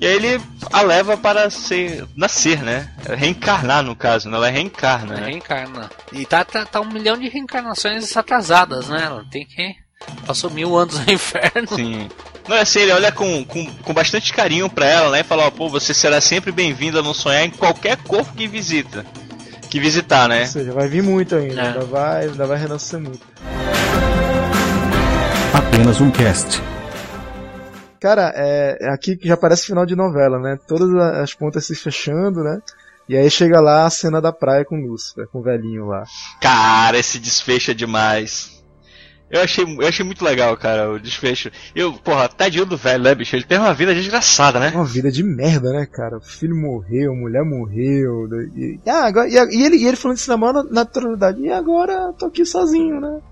E 0.00 0.06
aí 0.06 0.14
ele 0.14 0.40
a 0.72 0.82
leva 0.82 1.16
para 1.16 1.48
ser, 1.50 2.04
nascer, 2.16 2.62
né? 2.62 2.90
Reencarnar, 3.16 3.82
no 3.82 3.94
caso, 3.96 4.28
né? 4.28 4.36
Ela 4.36 4.50
reencarna, 4.50 5.14
né? 5.16 5.26
Reencarna. 5.28 5.90
E 6.12 6.26
tá, 6.26 6.44
tá, 6.44 6.64
tá 6.66 6.80
um 6.80 6.90
milhão 6.90 7.16
de 7.16 7.28
reencarnações 7.28 8.16
atrasadas, 8.16 8.88
né? 8.88 9.02
Ela 9.04 9.24
Tem 9.30 9.46
que. 9.46 9.74
Passou 10.26 10.50
mil 10.50 10.76
anos 10.76 10.98
no 10.98 11.10
inferno. 11.12 11.68
Sim. 11.74 12.08
Não, 12.46 12.56
é 12.56 12.60
assim, 12.60 12.80
ele 12.80 12.92
olha 12.92 13.10
com, 13.10 13.42
com, 13.44 13.64
com 13.66 13.94
bastante 13.94 14.32
carinho 14.34 14.68
pra 14.68 14.84
ela, 14.86 15.10
né? 15.10 15.20
E 15.20 15.24
fala, 15.24 15.46
ó, 15.46 15.50
pô, 15.50 15.68
você 15.70 15.94
será 15.94 16.20
sempre 16.20 16.52
bem-vinda 16.52 16.98
a 16.98 17.02
não 17.02 17.14
sonhar 17.14 17.44
em 17.44 17.50
qualquer 17.50 17.96
corpo 17.96 18.34
que 18.34 18.46
visita. 18.46 19.06
Que 19.70 19.80
visitar, 19.80 20.28
né? 20.28 20.40
Ou 20.42 20.46
seja, 20.48 20.72
vai 20.72 20.86
vir 20.88 21.02
muito 21.02 21.34
ainda, 21.34 21.60
É. 21.62 21.66
ainda, 21.68 21.84
vai, 21.86 22.26
ainda 22.26 22.46
vai 22.46 22.58
renascer 22.58 23.00
muito. 23.00 23.22
Apenas 25.54 26.00
um 26.00 26.10
cast. 26.10 26.60
Cara, 28.04 28.34
é, 28.36 28.76
é 28.82 28.88
aqui 28.90 29.16
que 29.16 29.26
já 29.26 29.34
parece 29.34 29.64
final 29.64 29.86
de 29.86 29.96
novela, 29.96 30.38
né? 30.38 30.58
Todas 30.68 30.94
as 30.94 31.32
pontas 31.32 31.64
se 31.64 31.74
fechando, 31.74 32.44
né? 32.44 32.60
E 33.08 33.16
aí 33.16 33.30
chega 33.30 33.62
lá 33.62 33.86
a 33.86 33.90
cena 33.90 34.20
da 34.20 34.30
praia 34.30 34.62
com 34.62 34.76
o 34.76 34.86
Lúcifer, 34.86 35.26
com 35.28 35.38
o 35.38 35.42
velhinho 35.42 35.86
lá. 35.86 36.04
Cara, 36.38 36.98
esse 36.98 37.18
desfecho 37.18 37.70
é 37.70 37.74
demais. 37.74 38.62
Eu 39.30 39.40
achei, 39.40 39.64
eu 39.64 39.88
achei 39.88 40.04
muito 40.04 40.22
legal, 40.22 40.54
cara, 40.54 40.92
o 40.92 41.00
desfecho. 41.00 41.50
Eu, 41.74 41.94
porra, 41.94 42.28
tadinho 42.28 42.66
do 42.66 42.76
velho, 42.76 43.04
né, 43.04 43.14
bicho? 43.14 43.36
Ele 43.36 43.44
teve 43.44 43.62
uma 43.62 43.72
vida 43.72 43.94
desgraçada, 43.94 44.60
né? 44.60 44.70
Uma 44.74 44.84
vida 44.84 45.10
de 45.10 45.22
merda, 45.22 45.72
né, 45.72 45.86
cara? 45.86 46.18
O 46.18 46.20
filho 46.20 46.54
morreu, 46.54 47.10
a 47.10 47.16
mulher 47.16 47.42
morreu. 47.42 48.28
né? 48.28 48.50
E, 48.54 48.80
ah, 48.86 49.06
agora, 49.06 49.30
e, 49.30 49.32
e 49.32 49.64
ele, 49.64 49.76
e 49.78 49.86
ele 49.86 49.96
falando 49.96 50.18
isso 50.18 50.28
na 50.28 50.36
maior 50.36 50.62
naturalidade. 50.70 51.40
E 51.40 51.50
agora 51.50 52.12
tô 52.18 52.26
aqui 52.26 52.44
sozinho, 52.44 53.00
né? 53.00 53.22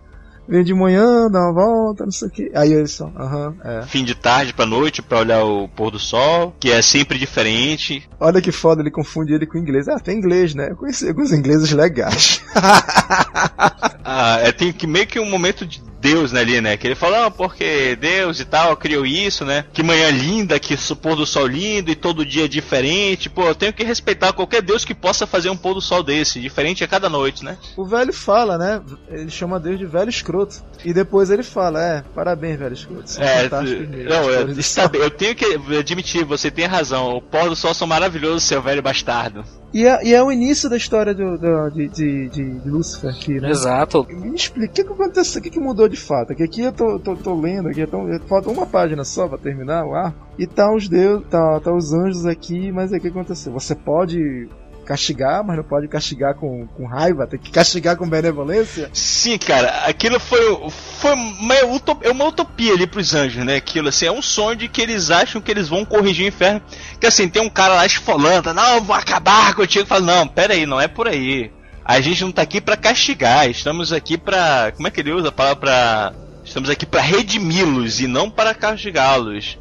Vem 0.48 0.64
de 0.64 0.74
manhã, 0.74 1.30
dá 1.30 1.40
uma 1.40 1.52
volta, 1.52 2.04
não 2.04 2.12
sei 2.12 2.28
o 2.28 2.30
que. 2.30 2.50
Aí 2.54 2.72
eles 2.72 2.92
só, 2.92 3.10
aham, 3.16 3.54
é. 3.64 3.82
Fim 3.82 4.04
de 4.04 4.14
tarde 4.14 4.52
pra 4.52 4.66
noite 4.66 5.00
pra 5.00 5.20
olhar 5.20 5.44
o 5.44 5.68
pôr 5.68 5.90
do 5.90 5.98
sol, 5.98 6.54
que 6.58 6.70
é 6.70 6.82
sempre 6.82 7.18
diferente. 7.18 8.08
Olha 8.18 8.40
que 8.40 8.52
foda, 8.52 8.82
ele 8.82 8.90
confunde 8.90 9.32
ele 9.32 9.46
com 9.46 9.58
inglês. 9.58 9.88
Ah, 9.88 9.98
tem 9.98 10.18
inglês, 10.18 10.54
né? 10.54 10.70
Eu 10.70 10.76
conheci 10.76 11.08
alguns 11.08 11.32
ingleses 11.32 11.70
legais. 11.72 12.42
Ah, 14.04 14.38
é, 14.40 14.50
tem 14.50 14.72
que 14.72 14.86
meio 14.86 15.06
que 15.06 15.18
um 15.18 15.30
momento 15.30 15.64
de 15.64 15.80
Deus 16.02 16.32
né, 16.32 16.40
ali, 16.40 16.60
né? 16.60 16.76
Que 16.76 16.88
ele 16.88 16.96
fala, 16.96 17.26
ah, 17.26 17.30
porque 17.30 17.94
Deus 17.96 18.40
e 18.40 18.44
tal 18.44 18.76
criou 18.76 19.06
isso, 19.06 19.44
né? 19.44 19.64
Que 19.72 19.84
manhã 19.84 20.10
linda, 20.10 20.58
que 20.58 20.74
o 20.74 20.96
pôr 20.96 21.14
do 21.14 21.24
sol 21.24 21.46
lindo 21.46 21.90
e 21.92 21.94
todo 21.94 22.26
dia 22.26 22.48
diferente. 22.48 23.30
Pô, 23.30 23.44
eu 23.46 23.54
tenho 23.54 23.72
que 23.72 23.84
respeitar 23.84 24.32
qualquer 24.32 24.60
Deus 24.62 24.84
que 24.84 24.94
possa 24.94 25.26
fazer 25.26 25.48
um 25.48 25.56
pôr 25.56 25.74
do 25.74 25.80
sol 25.80 26.02
desse, 26.02 26.40
diferente 26.40 26.82
a 26.82 26.88
cada 26.88 27.08
noite, 27.08 27.44
né? 27.44 27.56
O 27.76 27.84
velho 27.84 28.12
fala, 28.12 28.58
né? 28.58 28.82
Ele 29.08 29.30
chama 29.30 29.60
Deus 29.60 29.78
de 29.78 29.86
velho 29.86 30.10
escroto. 30.10 30.56
E 30.84 30.92
depois 30.92 31.30
ele 31.30 31.44
fala, 31.44 31.80
é, 31.80 32.02
parabéns, 32.14 32.58
velho 32.58 32.74
escroto. 32.74 33.08
São 33.08 33.22
É, 33.22 33.48
mesmo, 33.62 34.08
não, 34.10 34.20
as 34.20 34.26
eu, 34.26 34.38
cores 34.40 34.54
do 34.56 34.60
está 34.60 34.82
sol." 34.82 34.90
bem, 34.90 35.00
eu 35.02 35.10
tenho 35.10 35.34
que 35.36 35.44
admitir, 35.78 36.24
você 36.24 36.50
tem 36.50 36.66
razão. 36.66 37.16
O 37.16 37.22
pôr 37.22 37.48
do 37.48 37.54
sol 37.54 37.72
são 37.74 37.86
maravilhosos, 37.86 38.42
seu 38.42 38.60
velho 38.60 38.82
bastardo. 38.82 39.44
E 39.72 39.86
é, 39.86 40.04
e 40.04 40.12
é 40.12 40.22
o 40.22 40.30
início 40.30 40.68
da 40.68 40.76
história 40.76 41.14
do, 41.14 41.38
do- 41.38 41.70
de, 41.70 41.88
de, 41.88 42.28
de, 42.28 42.60
de 42.60 42.68
Lúcifer 42.68 43.08
aqui, 43.10 43.40
né? 43.40 43.48
Exato. 43.50 44.06
Me 44.10 44.36
explica, 44.36 44.70
o 44.70 44.74
que, 44.74 44.84
que 44.84 44.92
aconteceu? 44.92 45.40
O 45.40 45.42
que, 45.42 45.48
que 45.50 45.58
mudou 45.60 45.88
de 45.92 46.00
fato? 46.00 46.34
Que 46.34 46.42
aqui 46.42 46.62
eu 46.62 46.72
tô, 46.72 46.98
tô, 46.98 47.14
tô 47.14 47.34
lendo, 47.40 47.68
aqui 47.68 47.82
então, 47.82 48.06
falta 48.28 48.50
uma 48.50 48.66
página 48.66 49.04
só 49.04 49.28
pra 49.28 49.38
terminar 49.38 49.84
o 49.84 49.94
arco. 49.94 50.26
E 50.38 50.46
tá 50.46 50.72
os 50.74 50.88
deus, 50.88 51.22
tá, 51.30 51.60
tá 51.60 51.72
os 51.72 51.92
anjos 51.92 52.26
aqui, 52.26 52.72
mas 52.72 52.92
aí 52.92 52.98
o 52.98 53.02
que 53.02 53.08
aconteceu? 53.08 53.52
Você 53.52 53.74
pode 53.74 54.48
castigar, 54.84 55.44
mas 55.44 55.56
não 55.56 55.62
pode 55.62 55.86
castigar 55.86 56.34
com, 56.34 56.66
com 56.66 56.86
raiva, 56.86 57.24
tem 57.24 57.38
que 57.38 57.52
castigar 57.52 57.96
com 57.96 58.08
benevolência? 58.08 58.90
Sim, 58.92 59.38
cara, 59.38 59.68
aquilo 59.86 60.18
foi, 60.18 60.40
foi 60.70 61.12
uma, 61.14 61.54
utop- 61.72 62.04
é 62.04 62.10
uma 62.10 62.24
utopia 62.26 62.72
ali 62.74 62.84
pros 62.86 63.14
anjos, 63.14 63.44
né? 63.44 63.56
Aquilo 63.56 63.88
assim, 63.90 64.06
é 64.06 64.12
um 64.12 64.20
sonho 64.20 64.56
de 64.56 64.66
que 64.68 64.80
eles 64.82 65.08
acham 65.10 65.40
que 65.40 65.52
eles 65.52 65.68
vão 65.68 65.84
corrigir 65.84 66.24
o 66.24 66.28
inferno. 66.28 66.60
Que 66.98 67.06
assim, 67.06 67.28
tem 67.28 67.40
um 67.40 67.48
cara 67.48 67.74
lá 67.74 67.86
esfolando, 67.86 68.52
não, 68.52 68.80
vou 68.80 68.96
acabar 68.96 69.54
contigo. 69.54 69.86
Fala, 69.86 70.00
não, 70.00 70.26
pera 70.26 70.54
aí, 70.54 70.66
não 70.66 70.80
é 70.80 70.88
por 70.88 71.06
aí. 71.06 71.52
A 71.84 72.00
gente 72.00 72.22
não 72.24 72.32
tá 72.32 72.42
aqui 72.42 72.60
pra 72.60 72.76
castigar, 72.76 73.48
estamos 73.50 73.92
aqui 73.92 74.16
pra. 74.16 74.72
Como 74.74 74.86
é 74.86 74.90
que 74.90 75.00
ele 75.00 75.12
usa 75.12 75.28
a 75.28 75.32
palavra 75.32 75.56
pra. 75.56 76.12
Estamos 76.44 76.68
aqui 76.70 76.84
pra 76.86 77.00
redimi-los 77.00 78.00
e 78.00 78.06
não 78.06 78.30
para 78.30 78.54
castigá-los. 78.54 79.58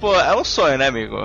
Pô, 0.00 0.14
é 0.18 0.34
um 0.34 0.44
sonho, 0.44 0.78
né, 0.78 0.86
amigo? 0.86 1.16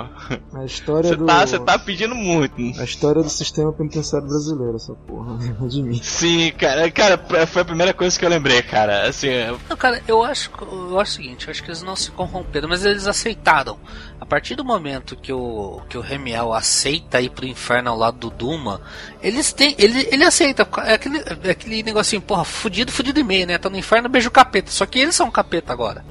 A 0.52 0.64
história 0.64 1.08
Você 1.08 1.16
do. 1.16 1.24
tá, 1.24 1.46
você 1.46 1.58
tá 1.58 1.78
pedindo 1.78 2.14
muito. 2.14 2.60
A 2.78 2.84
história 2.84 3.22
do 3.22 3.28
sistema 3.30 3.72
penitenciário 3.72 4.28
brasileiro, 4.28 4.76
essa 4.76 4.92
porra. 4.94 5.38
De 5.68 5.82
mim. 5.82 5.98
Sim, 6.02 6.52
cara, 6.58 6.90
cara, 6.90 7.46
foi 7.46 7.62
a 7.62 7.64
primeira 7.64 7.94
coisa 7.94 8.18
que 8.18 8.24
eu 8.24 8.28
lembrei, 8.28 8.60
cara. 8.60 9.08
Assim, 9.08 9.28
Não, 9.70 9.76
cara, 9.76 10.02
eu 10.06 10.22
acho, 10.22 10.50
eu 10.60 11.00
acho 11.00 11.12
o 11.12 11.14
seguinte, 11.14 11.46
eu 11.46 11.50
acho 11.50 11.62
que 11.62 11.70
eles 11.70 11.82
não 11.82 11.96
se 11.96 12.10
corromperam, 12.10 12.68
mas 12.68 12.84
eles 12.84 13.06
aceitaram. 13.06 13.78
A 14.20 14.26
partir 14.26 14.56
do 14.56 14.64
momento 14.64 15.16
que 15.16 15.32
o, 15.32 15.80
que 15.88 15.96
o 15.96 16.00
Remiel 16.00 16.52
aceita 16.52 17.20
ir 17.20 17.30
pro 17.30 17.46
inferno 17.46 17.90
ao 17.90 17.96
lado 17.96 18.18
do 18.18 18.30
Duma, 18.30 18.80
eles 19.22 19.52
têm. 19.52 19.74
Ele, 19.78 20.08
ele 20.10 20.24
aceita. 20.24 20.68
É 20.84 20.94
aquele, 20.94 21.18
é 21.18 21.50
aquele 21.50 21.82
negocinho, 21.82 22.20
porra, 22.20 22.44
fudido, 22.44 22.90
fudido 22.90 23.20
e 23.20 23.24
meio, 23.24 23.46
né? 23.46 23.58
Tá 23.58 23.70
no 23.70 23.78
inferno, 23.78 24.08
beijo 24.08 24.28
o 24.28 24.32
capeta. 24.32 24.70
Só 24.70 24.84
que 24.86 24.98
eles 24.98 25.14
são 25.14 25.30
capeta 25.30 25.72
agora. 25.72 26.04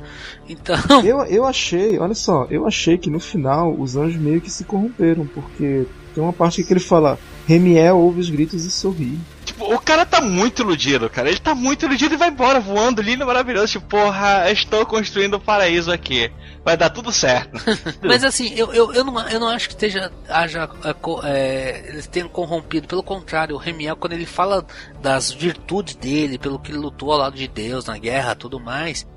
Então. 0.47 0.77
Eu, 1.03 1.21
eu 1.25 1.45
achei, 1.45 1.99
olha 1.99 2.15
só, 2.15 2.47
eu 2.49 2.65
achei 2.65 2.97
que 2.97 3.09
no 3.09 3.19
final 3.19 3.73
os 3.77 3.97
anjos 3.97 4.19
meio 4.19 4.39
que 4.39 4.49
se 4.49 4.63
corromperam, 4.63 5.27
porque 5.27 5.85
tem 6.13 6.23
uma 6.23 6.33
parte 6.33 6.63
que 6.63 6.71
ele 6.71 6.79
fala: 6.79 7.19
Remiel 7.45 7.97
ouve 7.97 8.21
os 8.21 8.29
gritos 8.29 8.63
e 8.63 8.71
sorri. 8.71 9.19
Tipo, 9.47 9.73
o 9.73 9.79
cara 9.79 10.05
tá 10.05 10.21
muito 10.21 10.61
iludido, 10.61 11.09
cara. 11.09 11.29
Ele 11.29 11.39
tá 11.39 11.55
muito 11.55 11.85
iludido 11.85 12.13
e 12.13 12.17
vai 12.17 12.29
embora 12.29 12.59
voando 12.59 13.01
lindo, 13.01 13.25
maravilhoso. 13.25 13.73
Tipo, 13.73 13.87
porra, 13.87 14.51
estou 14.51 14.85
construindo 14.85 15.37
um 15.37 15.39
paraíso 15.39 15.91
aqui. 15.91 16.31
Vai 16.63 16.75
dar 16.77 16.89
tudo 16.89 17.11
certo. 17.11 17.59
Mas 18.03 18.23
assim, 18.23 18.53
eu, 18.53 18.73
eu, 18.73 18.93
eu, 18.93 19.03
não, 19.03 19.29
eu 19.29 19.39
não 19.39 19.47
acho 19.47 19.67
que 19.69 19.73
esteja, 19.73 20.11
haja, 20.29 20.69
é, 20.83 20.93
co- 20.93 21.21
é, 21.23 21.85
eles 21.87 22.07
tenham 22.07 22.27
corrompido. 22.29 22.87
Pelo 22.87 23.01
contrário, 23.03 23.55
o 23.55 23.59
Remiel, 23.59 23.95
quando 23.95 24.13
ele 24.13 24.25
fala 24.25 24.65
das 25.01 25.31
virtudes 25.31 25.95
dele, 25.95 26.37
pelo 26.37 26.59
que 26.59 26.71
ele 26.71 26.77
lutou 26.79 27.11
ao 27.11 27.17
lado 27.19 27.35
de 27.35 27.47
Deus 27.47 27.85
na 27.85 27.97
guerra 27.97 28.35
tudo 28.35 28.59
mais, 28.59 29.07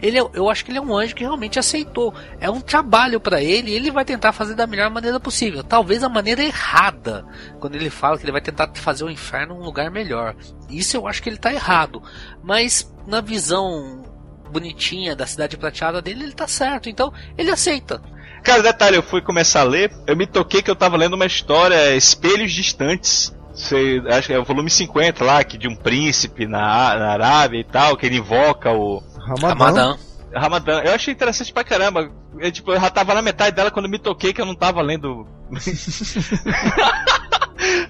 ele 0.00 0.18
é- 0.18 0.28
eu 0.34 0.48
acho 0.48 0.64
que 0.64 0.70
ele 0.70 0.78
é 0.78 0.80
um 0.82 0.96
anjo 0.96 1.14
que 1.14 1.24
realmente 1.24 1.58
aceitou. 1.58 2.14
É 2.40 2.50
um 2.50 2.60
trabalho 2.60 3.20
pra 3.20 3.42
ele 3.42 3.70
e 3.70 3.74
ele 3.74 3.90
vai 3.90 4.04
tentar 4.04 4.32
fazer 4.32 4.54
da 4.54 4.66
melhor 4.66 4.90
maneira 4.90 5.18
possível. 5.18 5.62
Talvez 5.62 6.02
a 6.02 6.08
maneira 6.08 6.42
errada, 6.42 7.24
quando 7.58 7.74
ele 7.74 7.90
fala 7.90 8.16
que 8.16 8.24
ele 8.24 8.32
vai 8.32 8.40
tentar 8.40 8.70
fazer 8.74 9.04
o 9.04 9.10
inferno 9.10 9.54
um 9.54 9.62
lugar 9.62 9.90
melhor. 9.90 10.34
Isso 10.70 10.96
eu 10.96 11.06
acho 11.06 11.22
que 11.22 11.28
ele 11.28 11.38
tá 11.38 11.52
errado. 11.52 12.02
Mas 12.42 12.92
na 13.06 13.20
visão 13.20 14.04
bonitinha 14.50 15.14
da 15.14 15.26
cidade 15.26 15.56
prateada 15.56 16.00
dele, 16.00 16.24
ele 16.24 16.32
tá 16.32 16.46
certo. 16.46 16.88
Então 16.88 17.12
ele 17.36 17.50
aceita. 17.50 18.00
Cara, 18.42 18.62
detalhe, 18.62 18.96
eu 18.96 19.02
fui 19.02 19.20
começar 19.20 19.60
a 19.60 19.64
ler, 19.64 19.92
eu 20.06 20.16
me 20.16 20.26
toquei 20.26 20.62
que 20.62 20.70
eu 20.70 20.76
tava 20.76 20.96
lendo 20.96 21.14
uma 21.14 21.26
história 21.26 21.94
Espelhos 21.96 22.52
Distantes. 22.52 23.36
Sei, 23.52 24.00
acho 24.08 24.28
que 24.28 24.32
é 24.32 24.38
o 24.38 24.44
volume 24.44 24.70
50 24.70 25.24
lá, 25.24 25.42
que 25.42 25.58
de 25.58 25.66
um 25.66 25.74
príncipe 25.74 26.46
na, 26.46 26.96
na 26.96 27.10
Arábia 27.10 27.58
e 27.58 27.64
tal, 27.64 27.96
que 27.96 28.06
ele 28.06 28.18
invoca 28.18 28.70
o 28.70 29.02
Ramadã. 29.28 29.48
Ramadã. 29.48 29.98
Ramadã. 30.34 30.80
Eu 30.80 30.94
achei 30.94 31.12
interessante 31.12 31.52
pra 31.52 31.64
caramba. 31.64 32.10
Eu, 32.38 32.52
tipo, 32.52 32.72
eu 32.72 32.80
já 32.80 32.90
tava 32.90 33.14
na 33.14 33.22
metade 33.22 33.56
dela 33.56 33.70
quando 33.70 33.88
me 33.88 33.98
toquei 33.98 34.32
que 34.32 34.40
eu 34.40 34.46
não 34.46 34.54
tava 34.54 34.82
lendo. 34.82 35.26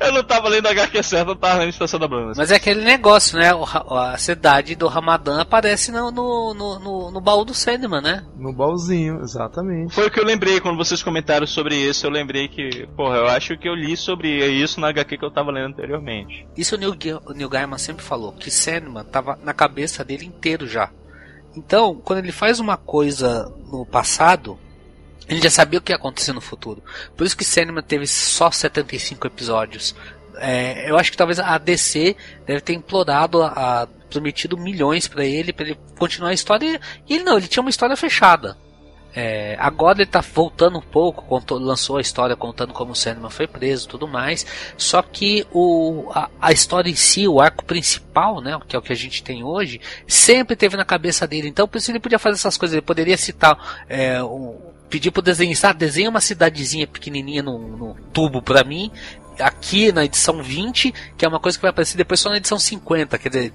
eu 0.00 0.12
não 0.12 0.22
tava 0.22 0.48
lendo 0.48 0.68
HQ 0.68 1.02
certo, 1.02 1.30
eu 1.30 1.36
tava 1.36 1.60
lendo 1.60 1.70
Estação 1.70 1.98
da 1.98 2.06
Bruna. 2.06 2.32
Mas 2.36 2.50
é 2.50 2.56
aquele 2.56 2.82
negócio, 2.82 3.38
né? 3.38 3.50
A 3.90 4.16
cidade 4.16 4.74
do 4.74 4.86
Ramadã 4.86 5.40
aparece 5.40 5.90
no, 5.90 6.10
no, 6.10 6.54
no, 6.54 7.10
no, 7.10 7.20
baú 7.20 7.44
do 7.44 7.52
Sandman, 7.52 8.00
né? 8.00 8.24
No 8.36 8.52
baúzinho, 8.52 9.20
exatamente. 9.22 9.94
Foi 9.94 10.06
o 10.06 10.10
que 10.10 10.20
eu 10.20 10.24
lembrei 10.24 10.60
quando 10.60 10.76
vocês 10.76 11.02
comentaram 11.02 11.46
sobre 11.46 11.76
isso. 11.76 12.06
Eu 12.06 12.10
lembrei 12.10 12.48
que, 12.48 12.86
porra, 12.96 13.16
eu 13.16 13.28
acho 13.28 13.58
que 13.58 13.68
eu 13.68 13.74
li 13.74 13.96
sobre 13.96 14.46
isso 14.46 14.80
na 14.80 14.88
HQ 14.88 15.18
que 15.18 15.24
eu 15.24 15.30
tava 15.30 15.50
lendo 15.50 15.68
anteriormente. 15.68 16.46
Isso 16.56 16.76
o 16.76 16.78
Neil, 16.78 16.96
Neil 17.34 17.48
Gaiman 17.48 17.78
sempre 17.78 18.04
falou, 18.04 18.32
que 18.32 18.50
Sandman 18.50 19.04
tava 19.04 19.38
na 19.42 19.52
cabeça 19.52 20.04
dele 20.04 20.24
inteiro 20.24 20.66
já. 20.66 20.90
Então, 21.56 21.94
quando 21.96 22.20
ele 22.20 22.32
faz 22.32 22.60
uma 22.60 22.76
coisa 22.76 23.52
no 23.70 23.84
passado, 23.84 24.58
ele 25.28 25.40
já 25.42 25.50
sabia 25.50 25.78
o 25.78 25.82
que 25.82 25.92
ia 25.92 25.96
acontecer 25.96 26.32
no 26.32 26.40
futuro. 26.40 26.82
Por 27.16 27.26
isso 27.26 27.36
que 27.36 27.44
Sandman 27.44 27.82
teve 27.82 28.06
só 28.06 28.50
75 28.50 29.26
episódios. 29.26 29.94
É, 30.36 30.88
eu 30.88 30.96
acho 30.96 31.10
que 31.10 31.16
talvez 31.16 31.38
a 31.40 31.58
DC 31.58 32.14
deve 32.46 32.60
ter 32.60 32.72
implorado, 32.74 33.42
a, 33.42 33.48
a- 33.82 33.86
prometido 34.08 34.56
milhões 34.56 35.06
pra 35.08 35.24
ele, 35.24 35.52
pra 35.52 35.66
ele 35.66 35.78
continuar 35.98 36.30
a 36.30 36.34
história. 36.34 36.80
E 37.08 37.14
ele 37.14 37.24
não, 37.24 37.36
ele 37.36 37.48
tinha 37.48 37.60
uma 37.62 37.68
história 37.70 37.96
fechada. 37.96 38.56
É, 39.14 39.56
agora 39.58 39.98
ele 39.98 40.06
tá 40.10 40.20
voltando 40.20 40.78
um 40.78 40.82
pouco, 40.82 41.24
contou- 41.24 41.58
lançou 41.58 41.96
a 41.96 42.00
história 42.00 42.36
contando 42.36 42.72
como 42.72 42.92
o 42.92 42.94
Sandman 42.94 43.30
foi 43.30 43.46
preso 43.46 43.86
e 43.86 43.88
tudo 43.88 44.06
mais. 44.06 44.46
Só 44.76 45.02
que 45.02 45.46
o, 45.52 46.10
a, 46.14 46.28
a 46.40 46.52
história 46.52 46.90
em 46.90 46.94
si, 46.94 47.26
o 47.26 47.40
arco 47.40 47.64
principal, 47.64 48.40
né, 48.40 48.58
que 48.68 48.76
é 48.76 48.78
o 48.78 48.82
que 48.82 48.92
a 48.92 48.96
gente 48.96 49.22
tem 49.22 49.42
hoje, 49.42 49.80
sempre 50.06 50.54
teve 50.54 50.76
na 50.76 50.84
cabeça 50.84 51.26
dele. 51.26 51.48
Então 51.48 51.66
por 51.66 51.78
isso 51.78 51.90
ele 51.90 52.00
podia 52.00 52.18
fazer 52.18 52.36
essas 52.36 52.56
coisas. 52.56 52.74
Ele 52.74 52.82
poderia 52.82 53.16
citar, 53.16 53.84
é, 53.88 54.22
um, 54.22 54.56
pedir 54.88 55.10
pro 55.10 55.22
desenhista, 55.22 55.70
ah, 55.70 55.72
desenha 55.72 56.10
uma 56.10 56.20
cidadezinha 56.20 56.86
pequenininha 56.86 57.42
no, 57.42 57.58
no 57.58 57.94
tubo 58.12 58.40
pra 58.42 58.62
mim. 58.62 58.90
Aqui 59.40 59.90
na 59.90 60.04
edição 60.04 60.42
20, 60.42 60.92
que 61.16 61.24
é 61.24 61.28
uma 61.28 61.40
coisa 61.40 61.56
que 61.56 61.62
vai 61.62 61.70
aparecer 61.70 61.96
depois 61.96 62.20
só 62.20 62.28
na 62.28 62.36
edição 62.36 62.58
50, 62.58 63.18
quer 63.18 63.28
dizer, 63.28 63.52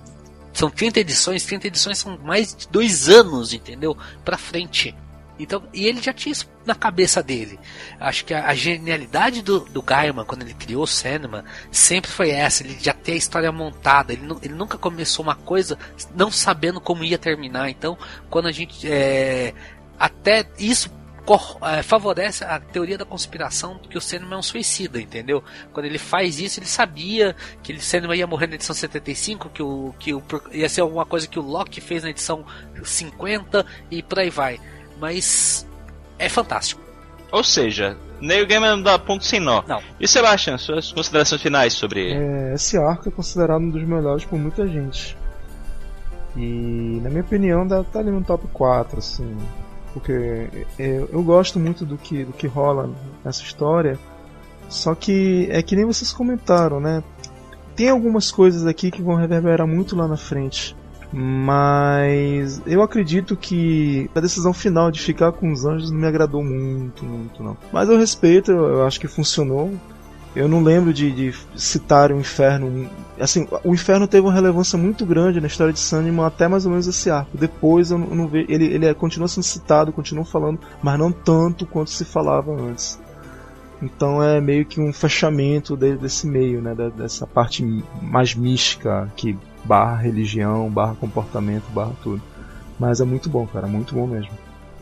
são 0.53 0.69
30 0.69 0.99
edições, 0.99 1.45
30 1.45 1.67
edições 1.67 1.97
são 1.97 2.17
mais 2.19 2.55
de 2.55 2.67
dois 2.69 3.09
anos, 3.09 3.53
entendeu? 3.53 3.97
Pra 4.23 4.37
frente. 4.37 4.95
Então, 5.39 5.63
e 5.73 5.85
ele 5.87 6.01
já 6.01 6.13
tinha 6.13 6.31
isso 6.31 6.49
na 6.65 6.75
cabeça 6.75 7.21
dele. 7.23 7.59
Acho 7.99 8.23
que 8.25 8.33
a, 8.33 8.47
a 8.47 8.53
genialidade 8.53 9.41
do, 9.41 9.61
do 9.61 9.81
Gaiman, 9.81 10.25
quando 10.25 10.43
ele 10.43 10.53
criou 10.53 10.83
o 10.83 10.87
Sandman, 10.87 11.43
sempre 11.71 12.09
foi 12.09 12.29
essa. 12.29 12.63
Ele 12.63 12.77
já 12.79 12.93
tem 12.93 13.15
a 13.15 13.17
história 13.17 13.51
montada. 13.51 14.13
Ele, 14.13 14.23
ele 14.41 14.53
nunca 14.53 14.77
começou 14.77 15.23
uma 15.23 15.35
coisa 15.35 15.77
não 16.15 16.31
sabendo 16.31 16.79
como 16.79 17.03
ia 17.03 17.17
terminar. 17.17 17.69
Então, 17.69 17.97
quando 18.29 18.47
a 18.47 18.51
gente. 18.51 18.87
é, 18.87 19.53
até 19.97 20.45
isso 20.57 20.91
é, 21.61 21.81
favorece 21.81 22.43
a 22.43 22.59
teoria 22.59 22.97
da 22.97 23.05
conspiração 23.05 23.79
que 23.89 23.97
o 23.97 24.01
Sandman 24.01 24.33
é 24.33 24.37
um 24.37 24.43
suicida, 24.43 24.99
entendeu? 24.99 25.41
Quando 25.71 25.85
ele 25.85 25.97
faz 25.97 26.37
isso, 26.37 26.59
ele 26.59 26.67
sabia 26.67 27.33
que 27.61 27.71
ele 27.71 27.79
Sandman 27.79 28.17
ia 28.17 28.27
morrer 28.27 28.47
na 28.47 28.55
edição 28.55 28.75
75, 28.75 29.49
que, 29.49 29.63
o, 29.63 29.95
que 29.97 30.13
o, 30.13 30.21
ia 30.51 30.67
ser 30.67 30.81
alguma 30.81 31.05
coisa 31.05 31.25
que 31.25 31.39
o 31.39 31.41
Loki 31.41 31.79
fez 31.79 32.03
na 32.03 32.09
edição 32.09 32.45
50 32.83 33.65
e 33.89 34.03
por 34.03 34.19
aí 34.19 34.29
vai. 34.29 34.59
Mas 35.03 35.67
é 36.17 36.29
fantástico. 36.29 36.81
Ou 37.29 37.43
seja, 37.43 37.97
Neil 38.21 38.47
Gaiman 38.47 38.77
não 38.77 38.83
dá 38.83 38.97
ponto 38.97 39.25
sem 39.25 39.37
nó. 39.37 39.61
Não. 39.67 39.81
E 39.99 40.07
Sebastian, 40.07 40.57
suas 40.57 40.93
considerações 40.93 41.41
finais 41.41 41.73
sobre. 41.73 42.13
É, 42.13 42.53
esse 42.53 42.77
arco 42.77 43.09
é 43.09 43.11
considerado 43.11 43.61
um 43.61 43.69
dos 43.69 43.83
melhores 43.83 44.23
por 44.23 44.39
muita 44.39 44.65
gente. 44.65 45.17
E 46.37 47.01
na 47.03 47.09
minha 47.09 47.21
opinião 47.21 47.67
deve 47.67 47.81
estar 47.81 47.99
ali 47.99 48.11
no 48.11 48.23
top 48.23 48.47
4, 48.53 48.99
assim. 48.99 49.37
Porque 49.91 50.47
eu, 50.79 51.09
eu 51.11 51.21
gosto 51.21 51.59
muito 51.59 51.85
do 51.85 51.97
que, 51.97 52.23
do 52.23 52.31
que 52.31 52.47
rola 52.47 52.89
nessa 53.25 53.43
história. 53.43 53.99
Só 54.69 54.95
que 54.95 55.49
é 55.51 55.61
que 55.61 55.75
nem 55.75 55.83
vocês 55.83 56.13
comentaram, 56.13 56.79
né? 56.79 57.03
Tem 57.75 57.89
algumas 57.89 58.31
coisas 58.31 58.65
aqui 58.65 58.89
que 58.89 59.01
vão 59.01 59.15
reverberar 59.15 59.67
muito 59.67 59.97
lá 59.97 60.07
na 60.07 60.15
frente. 60.15 60.73
Mas 61.13 62.59
eu 62.65 62.81
acredito 62.81 63.37
que 63.37 64.09
a 64.15 64.19
decisão 64.19 64.51
final 64.51 64.89
de 64.89 64.99
ficar 64.99 65.31
com 65.31 65.51
os 65.51 65.63
anjos 65.63 65.91
não 65.91 65.99
me 65.99 66.07
agradou 66.07 66.43
muito, 66.43 67.05
muito 67.05 67.43
não. 67.43 67.55
Mas 67.71 67.87
eu 67.87 67.97
respeito, 67.97 68.51
eu 68.51 68.83
acho 68.85 68.99
que 68.99 69.07
funcionou. 69.07 69.71
Eu 70.35 70.47
não 70.47 70.63
lembro 70.63 70.91
de, 70.91 71.11
de 71.11 71.31
citar 71.55 72.11
o 72.11 72.19
inferno. 72.19 72.89
Assim, 73.19 73.47
o 73.63 73.71
inferno 73.75 74.07
teve 74.07 74.25
uma 74.25 74.33
relevância 74.33 74.75
muito 74.79 75.05
grande 75.05 75.39
na 75.39 75.45
história 75.45 75.71
de 75.71 75.79
Sandman 75.79 76.25
até 76.25 76.47
mais 76.47 76.65
ou 76.65 76.71
menos 76.71 76.87
esse 76.87 77.11
arco. 77.11 77.37
Depois 77.37 77.91
eu 77.91 77.99
não, 77.99 78.07
não 78.07 78.27
vejo. 78.27 78.47
Ele, 78.49 78.65
ele 78.65 78.85
é- 78.87 78.93
continua 78.95 79.27
sendo 79.27 79.43
citado, 79.43 79.93
continua 79.93 80.25
falando, 80.25 80.59
mas 80.81 80.97
não 80.97 81.11
tanto 81.11 81.67
quanto 81.67 81.91
se 81.91 82.03
falava 82.03 82.51
antes. 82.51 82.99
Então 83.79 84.23
é 84.23 84.41
meio 84.41 84.65
que 84.65 84.81
um 84.81 84.91
fechamento 84.91 85.77
de- 85.77 85.97
desse 85.97 86.25
meio, 86.25 86.59
né? 86.59 86.73
dessa 86.97 87.27
parte 87.27 87.63
mais 88.01 88.33
mística 88.33 89.11
que 89.15 89.37
barra 89.63 89.97
religião, 90.01 90.69
barra 90.69 90.95
comportamento, 90.95 91.65
barra 91.69 91.91
tudo. 92.01 92.21
Mas 92.79 92.99
é 92.99 93.05
muito 93.05 93.29
bom, 93.29 93.45
cara, 93.47 93.67
muito 93.67 93.93
bom 93.95 94.07
mesmo. 94.07 94.31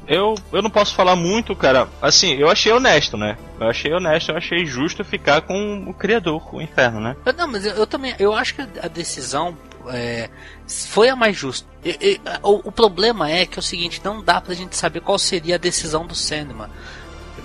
Eu, 0.07 0.35
eu 0.51 0.61
não 0.61 0.69
posso 0.69 0.95
falar 0.95 1.15
muito, 1.15 1.55
cara. 1.55 1.87
Assim, 2.01 2.33
eu 2.33 2.49
achei 2.49 2.71
honesto, 2.71 3.15
né? 3.15 3.37
Eu 3.59 3.67
achei 3.69 3.93
honesto, 3.93 4.29
eu 4.31 4.37
achei 4.37 4.65
justo 4.65 5.03
ficar 5.03 5.41
com 5.41 5.85
o 5.87 5.93
criador, 5.93 6.41
com 6.47 6.57
o 6.57 6.61
inferno, 6.61 6.99
né? 6.99 7.15
Eu- 7.25 7.33
Não, 7.33 7.47
mas 7.47 7.65
eu, 7.65 7.73
eu 7.73 7.85
também. 7.87 8.15
Eu 8.17 8.33
acho 8.33 8.55
que 8.55 8.61
a 8.81 8.87
decisão 8.87 9.55
é, 9.87 10.29
foi 10.67 11.07
a 11.09 11.15
mais 11.15 11.37
justa. 11.37 11.67
E- 11.85 11.97
e, 12.01 12.21
o, 12.41 12.69
o 12.69 12.71
problema 12.71 13.29
é 13.29 13.45
que 13.45 13.57
é 13.57 13.61
o 13.61 13.63
seguinte: 13.63 14.01
não 14.03 14.23
dá 14.23 14.41
pra 14.41 14.55
gente 14.55 14.75
saber 14.75 15.01
qual 15.01 15.19
seria 15.19 15.55
a 15.55 15.59
decisão 15.59 16.05
do 16.05 16.15
Sandman. 16.15 16.67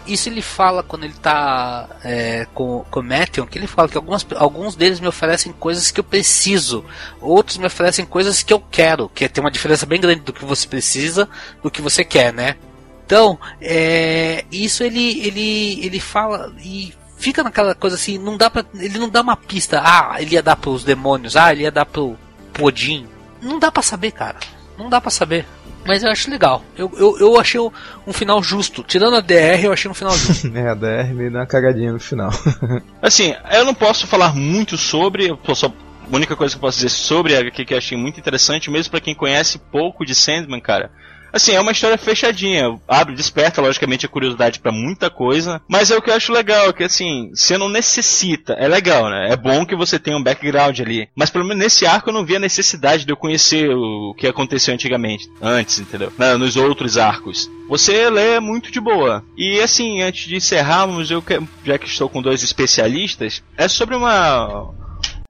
Isso 0.06 0.28
ele 0.28 0.42
fala 0.42 0.82
quando 0.82 1.04
ele 1.04 1.14
tá 1.14 1.88
é, 2.04 2.46
com, 2.54 2.84
com 2.90 3.00
o 3.00 3.02
Matthew, 3.02 3.46
que 3.46 3.58
ele 3.58 3.66
fala 3.66 3.88
que 3.88 3.96
algumas, 3.96 4.26
alguns 4.36 4.74
deles 4.74 5.00
me 5.00 5.08
oferecem 5.08 5.52
coisas 5.52 5.90
que 5.90 6.00
eu 6.00 6.04
preciso, 6.04 6.84
outros 7.20 7.58
me 7.58 7.66
oferecem 7.66 8.04
coisas 8.04 8.42
que 8.42 8.52
eu 8.52 8.60
quero, 8.60 9.08
que 9.08 9.28
tem 9.28 9.42
uma 9.42 9.50
diferença 9.50 9.86
bem 9.86 10.00
grande 10.00 10.20
do 10.20 10.32
que 10.32 10.44
você 10.44 10.66
precisa 10.66 11.28
do 11.62 11.70
que 11.70 11.82
você 11.82 12.04
quer, 12.04 12.32
né? 12.32 12.56
Então, 13.04 13.38
é, 13.60 14.44
isso 14.50 14.82
ele, 14.82 15.20
ele, 15.26 15.84
ele 15.84 16.00
fala 16.00 16.52
e 16.58 16.92
fica 17.16 17.42
naquela 17.42 17.74
coisa 17.74 17.96
assim, 17.96 18.18
não 18.18 18.36
dá 18.36 18.50
para 18.50 18.64
ele 18.74 18.98
não 18.98 19.08
dá 19.08 19.20
uma 19.20 19.36
pista. 19.36 19.80
Ah, 19.82 20.16
ele 20.18 20.34
ia 20.34 20.42
dar 20.42 20.56
pros 20.56 20.84
demônios, 20.84 21.36
ah, 21.36 21.52
ele 21.52 21.62
ia 21.62 21.70
dar 21.70 21.86
pro, 21.86 22.16
pro 22.52 22.66
Odin. 22.66 23.06
Não 23.40 23.58
dá 23.58 23.70
para 23.70 23.82
saber, 23.82 24.12
cara. 24.12 24.38
Não 24.76 24.88
dá 24.88 25.00
para 25.00 25.10
saber. 25.10 25.46
Mas 25.86 26.02
eu 26.02 26.10
acho 26.10 26.30
legal. 26.30 26.62
Eu, 26.76 26.90
eu, 26.96 27.18
eu 27.18 27.40
achei 27.40 27.60
um, 27.60 27.70
um 28.06 28.12
final 28.12 28.42
justo. 28.42 28.82
Tirando 28.82 29.16
a 29.16 29.20
DR, 29.20 29.64
eu 29.64 29.72
achei 29.72 29.90
um 29.90 29.94
final 29.94 30.16
justo. 30.16 30.48
É, 30.56 30.68
a 30.70 30.74
DR 30.74 31.12
meio 31.14 31.30
dá 31.32 31.40
uma 31.40 31.46
cagadinha 31.46 31.92
no 31.92 32.00
final. 32.00 32.30
Assim, 33.00 33.34
eu 33.52 33.64
não 33.64 33.74
posso 33.74 34.06
falar 34.06 34.34
muito 34.34 34.76
sobre, 34.76 35.28
eu 35.28 35.36
posso- 35.36 35.66
a 35.66 35.72
única 36.16 36.34
coisa 36.36 36.54
que 36.54 36.58
eu 36.58 36.60
posso 36.60 36.76
dizer 36.78 36.88
sobre 36.90 37.34
a 37.36 37.40
HQ 37.40 37.64
que 37.64 37.74
eu 37.74 37.78
achei 37.78 37.96
muito 37.98 38.18
interessante, 38.20 38.70
mesmo 38.70 38.90
pra 38.90 39.00
quem 39.00 39.14
conhece 39.14 39.58
pouco 39.58 40.04
de 40.04 40.14
Sandman, 40.14 40.60
cara. 40.60 40.90
Assim, 41.36 41.52
é 41.52 41.60
uma 41.60 41.72
história 41.72 41.98
fechadinha, 41.98 42.78
abre, 42.88 43.14
desperta 43.14 43.60
logicamente 43.60 44.06
a 44.06 44.08
curiosidade 44.08 44.58
pra 44.58 44.72
muita 44.72 45.10
coisa, 45.10 45.60
mas 45.68 45.90
é 45.90 45.96
o 45.96 46.00
que 46.00 46.08
eu 46.08 46.14
acho 46.14 46.32
legal, 46.32 46.72
que 46.72 46.82
assim, 46.82 47.30
você 47.34 47.58
não 47.58 47.68
necessita, 47.68 48.54
é 48.54 48.66
legal, 48.66 49.10
né? 49.10 49.28
É 49.32 49.36
bom 49.36 49.66
que 49.66 49.76
você 49.76 49.98
tenha 49.98 50.16
um 50.16 50.22
background 50.22 50.80
ali, 50.80 51.08
mas 51.14 51.28
pelo 51.28 51.44
menos 51.44 51.62
nesse 51.62 51.84
arco 51.86 52.08
eu 52.08 52.14
não 52.14 52.24
vi 52.24 52.36
a 52.36 52.40
necessidade 52.40 53.04
de 53.04 53.12
eu 53.12 53.16
conhecer 53.18 53.68
o 53.70 54.14
que 54.16 54.26
aconteceu 54.26 54.72
antigamente, 54.72 55.28
antes, 55.42 55.78
entendeu? 55.78 56.10
Na- 56.16 56.38
nos 56.38 56.56
outros 56.56 56.96
arcos. 56.96 57.50
Você 57.68 58.08
lê 58.08 58.40
muito 58.40 58.70
de 58.72 58.80
boa. 58.80 59.22
E 59.36 59.60
assim, 59.60 60.00
antes 60.00 60.26
de 60.26 60.36
encerrarmos, 60.36 61.10
eu 61.10 61.22
já 61.64 61.76
que 61.76 61.86
estou 61.86 62.08
com 62.08 62.22
dois 62.22 62.42
especialistas, 62.42 63.42
é 63.58 63.68
sobre 63.68 63.94
uma 63.94 64.70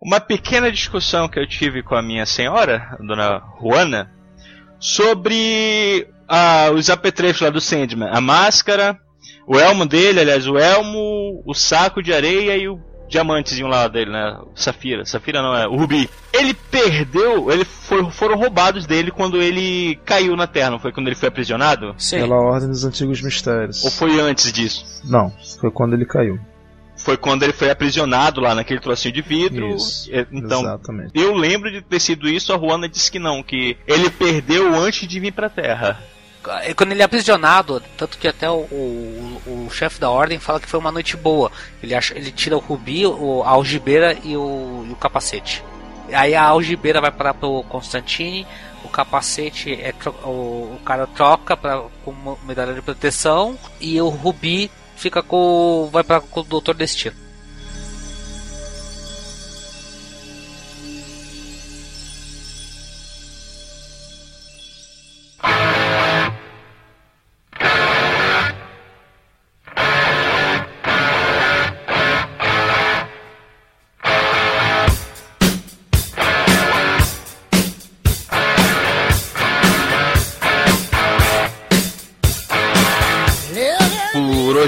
uma 0.01 0.21
pequena 0.21 0.71
discussão 0.71 1.29
que 1.29 1.39
eu 1.39 1.49
tive 1.49 1.83
com 1.83 1.97
a 1.97 2.03
minha 2.03 2.27
senhora, 2.27 2.97
a 3.01 3.03
dona 3.03 3.43
Juana, 3.61 4.13
sobre 4.79 6.07
ah, 6.29 6.71
os 6.75 6.91
apetrechos 6.91 7.43
lá 7.43 7.51
do 7.51 7.61
Sandman. 7.61 8.11
A 8.13 8.21
máscara, 8.21 8.99
o 9.47 9.59
elmo 9.59 9.87
dele, 9.87 10.21
aliás, 10.21 10.47
o 10.47 10.59
elmo, 10.59 11.43
o 11.47 11.55
saco 11.55 12.03
de 12.03 12.13
areia 12.13 12.57
e 12.57 12.69
o 12.69 12.81
diamantezinho 13.09 13.69
lá 13.69 13.89
dele, 13.89 14.11
né? 14.11 14.39
Safira. 14.55 15.05
Safira 15.05 15.41
não, 15.41 15.57
é 15.57 15.67
o 15.67 15.77
rubi. 15.77 16.11
Ele 16.33 16.53
perdeu, 16.55 17.51
ele 17.51 17.65
foi, 17.65 18.11
foram 18.11 18.37
roubados 18.37 18.87
dele 18.87 19.11
quando 19.11 19.41
ele 19.41 19.97
caiu 20.05 20.37
na 20.37 20.47
Terra, 20.47 20.71
não 20.71 20.79
foi 20.79 20.93
quando 20.93 21.07
ele 21.07 21.17
foi 21.17 21.29
aprisionado? 21.29 21.95
Sim. 21.99 22.19
Pela 22.19 22.37
Ordem 22.37 22.69
dos 22.69 22.85
Antigos 22.85 23.23
Mistérios. 23.23 23.85
Ou 23.85 23.91
foi 23.91 24.21
antes 24.21 24.53
disso? 24.53 24.85
Não, 25.05 25.33
foi 25.61 25.71
quando 25.71 25.95
ele 25.95 26.05
caiu. 26.05 26.39
Foi 27.07 27.17
quando 27.17 27.45
ele 27.45 27.53
foi 27.53 27.71
aprisionado 27.71 28.41
lá 28.41 28.53
naquele 28.53 28.81
trocinho 28.81 29.15
de 29.15 29.23
vidro. 29.23 29.77
Isso, 29.77 30.11
É, 30.13 30.27
Então, 30.33 30.61
Exatamente. 30.61 31.13
Eu 31.15 31.33
lembro 31.35 31.71
de 31.71 31.81
ter 31.81 32.01
sido 32.01 32.29
isso, 32.29 32.53
a 32.53 32.59
Juana 32.59 32.89
disse 32.89 33.11
que 33.13 33.21
não, 33.21 33.45
que 33.45 33.77
ele 33.87 34.11
perdeu 34.11 34.75
antes 34.75 35.07
de 35.07 35.21
vir 35.21 35.33
pra 35.33 35.49
Terra. 35.49 36.03
É 36.63 36.75
Quando 36.75 36.91
ele 36.93 37.03
é 37.03 37.05
aprisionado, 37.05 37.81
tanto 37.97 38.19
que 38.19 38.27
até 38.27 38.51
o, 38.51 38.55
o, 38.71 39.41
o 39.47 39.71
chefe 39.71 40.01
da 40.01 40.11
ordem 40.11 40.39
fala 40.41 40.59
que 40.61 40.69
foi 40.69 40.79
uma 40.81 40.91
noite 40.91 41.17
boa. 41.17 41.51
Ele, 41.81 41.95
acha, 41.95 42.13
ele 42.17 42.33
tira 42.33 42.57
o 42.57 42.61
rubi, 42.61 43.07
o, 43.07 43.43
a 43.45 43.51
algibeira 43.51 44.17
e 44.25 44.37
o, 44.37 44.85
e 44.89 44.93
o 44.93 44.97
capacete. 44.97 45.63
Aí 46.13 46.35
a 46.35 46.43
algibeira 46.45 47.01
vai 47.01 47.11
parar 47.13 47.35
pro 47.35 47.63
Constantine, 47.69 48.47
o 48.85 48.89
capacete 48.89 49.73
é 49.81 49.93
tro- 49.93 50.15
o, 50.25 50.75
o 50.77 50.81
cara 50.85 51.07
troca 51.07 51.57
pra, 51.57 51.83
com 52.05 52.37
medalha 52.45 52.75
de 52.75 52.83
proteção 52.83 53.57
e 53.81 54.01
o 54.01 54.09
rubi 54.09 54.71
fica 54.97 55.23
com 55.23 55.89
vai 55.93 56.03
para 56.03 56.21
com 56.21 56.41
o 56.41 56.45
Doutor 56.45 56.75
Destino. 56.75 57.26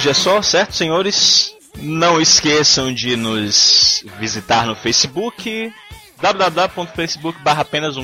É 0.08 0.14
só, 0.14 0.40
certo, 0.40 0.74
senhores? 0.74 1.54
Não 1.76 2.18
esqueçam 2.18 2.94
de 2.94 3.14
nos 3.14 4.02
visitar 4.18 4.64
no 4.64 4.74
Facebook 4.74 5.70
www.facebook 6.18 7.38
barra 7.42 7.60
apenas 7.60 7.94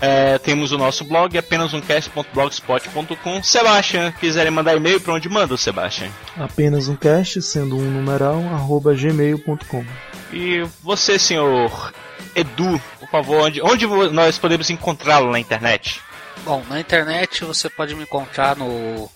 é, 0.00 0.38
temos 0.38 0.72
o 0.72 0.78
nosso 0.78 1.04
blog 1.04 1.38
apenas 1.38 1.72
um 1.72 1.80
cast.blogspot.com 1.80 3.42
Sebastian, 3.44 4.10
quiserem 4.10 4.50
mandar 4.50 4.76
e-mail 4.76 5.00
para 5.00 5.14
onde 5.14 5.28
manda, 5.28 5.56
Sebastian? 5.56 6.08
Apenas 6.36 6.88
um 6.88 6.96
cast, 6.96 7.40
sendo 7.42 7.76
um 7.76 7.90
numeral, 7.90 8.40
arroba 8.52 8.92
gmail.com. 8.92 9.84
E 10.32 10.66
você, 10.82 11.16
senhor 11.16 11.92
Edu, 12.34 12.82
por 12.98 13.08
favor, 13.08 13.42
onde, 13.44 13.62
onde 13.62 13.86
nós 14.12 14.36
podemos 14.36 14.68
encontrá-lo 14.68 15.30
na 15.30 15.38
internet? 15.38 16.02
Bom, 16.44 16.62
na 16.68 16.80
internet 16.80 17.44
você 17.44 17.68
pode 17.68 17.94
me 17.94 18.02
encontrar 18.02 18.56
no 18.56 19.08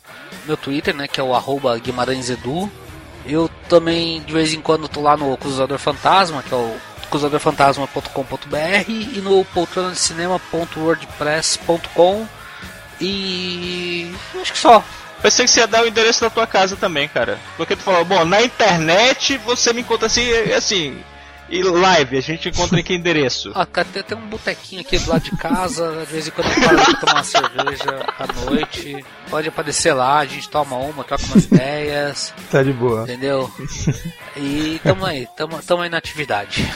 meu 0.47 0.57
Twitter, 0.57 0.95
né, 0.95 1.09
que 1.09 1.21
é 1.21 1.23
o 1.23 1.33
GuimarãesEdu. 1.83 2.71
Eu 3.27 3.51
também 3.69 4.21
de 4.23 4.33
vez 4.33 4.53
em 4.53 4.61
quando 4.61 4.89
tô 4.89 5.01
lá 5.01 5.17
no 5.17 5.37
Cruzador 5.37 5.79
Fantasma, 5.79 6.43
que 6.43 6.53
é 6.53 6.57
o 6.57 6.77
cruzadorfantasma.com.br 7.11 8.89
e 8.89 9.21
no 9.23 9.45
poltronadecinema.wordpress.com 9.47 12.27
e 13.01 14.15
acho 14.41 14.53
que 14.53 14.59
só. 14.59 14.85
Pensei 15.23 15.47
que 15.47 15.51
você 15.51 15.61
ia 15.61 15.67
dar 15.67 15.83
o 15.83 15.87
endereço 15.87 16.21
da 16.21 16.29
tua 16.29 16.47
casa 16.47 16.77
também, 16.77 17.09
cara. 17.09 17.39
Porque 17.57 17.75
tu 17.75 17.83
falou, 17.83 18.05
bom, 18.05 18.23
na 18.25 18.43
internet 18.43 19.39
você 19.39 19.73
me 19.73 19.81
encontra 19.81 20.07
assim, 20.07 20.31
assim, 20.53 21.03
e 21.49 21.63
live, 21.63 22.17
a 22.17 22.21
gente 22.21 22.49
encontra 22.49 22.79
em 22.81 22.83
que 22.83 22.95
endereço? 22.95 23.53
Ah, 23.57 23.67
tem, 23.85 24.03
tem 24.03 24.17
um 24.19 24.29
botequinho 24.29 24.81
aqui 24.83 24.99
do 24.99 25.11
lado 25.11 25.23
de 25.23 25.31
casa, 25.37 26.05
de 26.07 26.13
vez 26.13 26.29
em 26.29 26.31
quando 26.31 26.49
eu 26.49 26.61
paro 26.63 26.77
pra 26.85 26.95
tomar 27.01 27.15
uma 27.15 27.25
cerveja 27.25 28.07
à 28.19 28.27
noite. 28.51 29.05
Pode 29.31 29.49
aparecer 29.49 29.93
lá, 29.95 30.19
a 30.19 30.27
gente 30.27 30.49
toma 30.49 30.77
uma, 30.77 31.03
troca 31.05 31.25
umas 31.27 31.45
ideias, 31.45 32.33
Tá 32.51 32.63
de 32.63 32.73
boa. 32.73 33.03
entendeu? 33.05 33.51
E 34.37 34.81
tamo 34.83 35.05
aí, 35.07 35.27
tamo, 35.37 35.61
tamo 35.63 35.83
aí 35.83 35.89
na 35.89 35.99
atividade. 35.99 36.69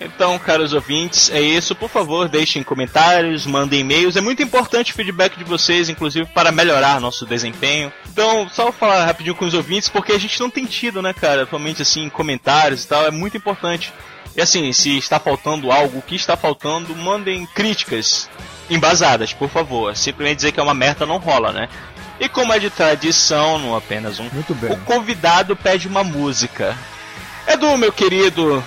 Então, 0.00 0.38
caros 0.38 0.72
ouvintes, 0.72 1.30
é 1.30 1.42
isso. 1.42 1.74
Por 1.74 1.90
favor, 1.90 2.26
deixem 2.26 2.62
comentários, 2.62 3.44
mandem 3.44 3.80
e-mails. 3.80 4.16
É 4.16 4.20
muito 4.22 4.42
importante 4.42 4.92
o 4.92 4.94
feedback 4.94 5.36
de 5.36 5.44
vocês, 5.44 5.90
inclusive 5.90 6.26
para 6.32 6.50
melhorar 6.50 6.98
nosso 7.00 7.26
desempenho. 7.26 7.92
Então, 8.10 8.48
só 8.48 8.64
vou 8.64 8.72
falar 8.72 9.04
rapidinho 9.04 9.34
com 9.34 9.44
os 9.44 9.52
ouvintes, 9.52 9.90
porque 9.90 10.12
a 10.12 10.18
gente 10.18 10.40
não 10.40 10.48
tem 10.48 10.64
tido, 10.64 11.02
né, 11.02 11.12
cara, 11.12 11.42
atualmente 11.42 11.82
assim, 11.82 12.08
comentários 12.08 12.84
e 12.84 12.88
tal. 12.88 13.04
É 13.04 13.10
muito 13.10 13.36
importante. 13.36 13.92
E 14.34 14.40
assim, 14.40 14.72
se 14.72 14.96
está 14.96 15.20
faltando 15.20 15.70
algo, 15.70 15.98
o 15.98 16.02
que 16.02 16.16
está 16.16 16.34
faltando, 16.34 16.96
mandem 16.96 17.44
críticas 17.46 18.30
embasadas, 18.70 19.34
por 19.34 19.50
favor. 19.50 19.94
Simplesmente 19.94 20.36
dizer 20.36 20.52
que 20.52 20.60
é 20.60 20.62
uma 20.62 20.72
merda 20.72 21.04
não 21.04 21.18
rola, 21.18 21.52
né? 21.52 21.68
E 22.18 22.28
como 22.28 22.52
é 22.52 22.58
de 22.58 22.70
tradição, 22.70 23.58
não 23.58 23.76
apenas 23.76 24.18
um 24.18 24.28
Muito 24.32 24.54
bem. 24.54 24.72
o 24.72 24.76
convidado 24.78 25.54
pede 25.56 25.88
uma 25.88 26.04
música. 26.04 26.76
Edu, 27.46 27.76
meu 27.76 27.90
querido, 27.92 28.62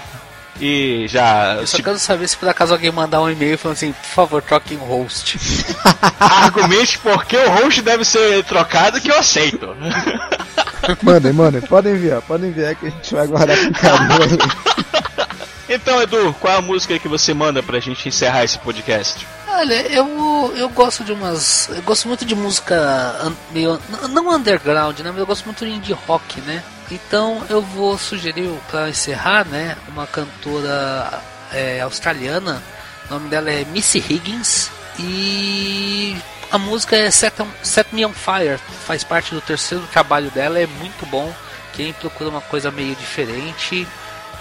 e 0.59 1.05
já 1.07 1.55
Eu 1.55 1.67
só 1.67 1.77
se 1.77 1.83
quero 1.83 1.99
saber 1.99 2.27
se 2.27 2.37
por 2.37 2.47
acaso 2.47 2.73
alguém 2.73 2.91
mandar 2.91 3.21
um 3.21 3.29
e-mail 3.29 3.57
falando 3.57 3.77
assim, 3.77 3.91
por 3.91 4.09
favor, 4.09 4.41
troquem 4.41 4.77
o 4.77 4.81
host. 4.81 5.39
argumente 6.19 6.99
porque 6.99 7.35
o 7.37 7.49
host 7.49 7.81
deve 7.81 8.05
ser 8.05 8.43
trocado 8.43 9.01
que 9.01 9.11
eu 9.11 9.17
aceito. 9.17 9.75
Mandem, 11.01 11.31
mandem, 11.31 11.61
podem 11.61 11.93
enviar, 11.93 12.21
podem 12.23 12.49
enviar 12.49 12.75
que 12.75 12.87
a 12.87 12.89
gente 12.89 13.13
vai 13.13 13.25
guardar 13.25 13.57
com 13.57 13.71
carinho. 13.71 14.37
Então, 15.69 16.01
Edu, 16.01 16.35
qual 16.41 16.53
é 16.53 16.57
a 16.57 16.61
música 16.61 16.99
que 16.99 17.07
você 17.07 17.33
manda 17.33 17.63
pra 17.63 17.79
gente 17.79 18.07
encerrar 18.07 18.43
esse 18.43 18.59
podcast? 18.59 19.25
Olha, 19.55 19.87
eu, 19.87 20.51
eu 20.57 20.67
gosto 20.69 21.03
de 21.03 21.11
umas. 21.11 21.69
Eu 21.69 21.81
gosto 21.83 22.07
muito 22.07 22.25
de 22.25 22.33
música 22.33 23.31
meio. 23.51 23.79
Não 24.09 24.29
underground, 24.29 24.99
né? 24.99 25.11
Mas 25.11 25.19
eu 25.19 25.27
gosto 25.27 25.45
muito 25.45 25.63
de 25.63 25.71
indie 25.71 25.93
rock, 25.93 26.41
né? 26.41 26.63
Então 26.89 27.45
eu 27.47 27.61
vou 27.61 27.95
sugerir 27.97 28.49
pra 28.69 28.89
encerrar, 28.89 29.45
né? 29.45 29.77
Uma 29.87 30.07
cantora 30.07 31.21
é, 31.51 31.81
australiana. 31.81 32.63
O 33.07 33.13
nome 33.13 33.29
dela 33.29 33.51
é 33.51 33.63
Missy 33.65 33.99
Higgins. 33.99 34.71
E 34.97 36.17
a 36.51 36.57
música 36.57 36.95
é 36.95 37.11
Set, 37.11 37.35
Set 37.61 37.93
Me 37.93 38.03
on 38.05 38.13
Fire. 38.13 38.57
Faz 38.87 39.03
parte 39.03 39.35
do 39.35 39.41
terceiro 39.41 39.85
trabalho 39.91 40.31
dela. 40.31 40.59
É 40.59 40.65
muito 40.65 41.05
bom. 41.05 41.31
Quem 41.73 41.93
procura 41.93 42.29
uma 42.29 42.41
coisa 42.41 42.71
meio 42.71 42.95
diferente. 42.95 43.87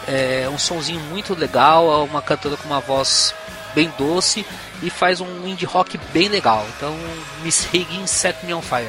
É 0.09 0.49
um 0.51 0.59
sonzinho 0.59 1.01
muito 1.01 1.35
legal. 1.35 1.93
É 1.93 2.03
uma 2.03 2.23
cantora 2.23 2.57
com 2.57 2.67
uma 2.67 2.81
voz 2.81 3.35
bem 3.75 3.93
doce 3.99 4.47
e 4.83 4.91
faz 4.91 5.21
um 5.21 5.47
indie 5.47 5.65
rock 5.67 5.99
bem 6.13 6.29
legal. 6.29 6.67
Então, 6.77 6.97
Miss 7.43 7.67
Higgins 7.73 8.11
Set 8.11 8.45
Me 8.45 8.55
on 8.55 8.63
Fire. 8.63 8.89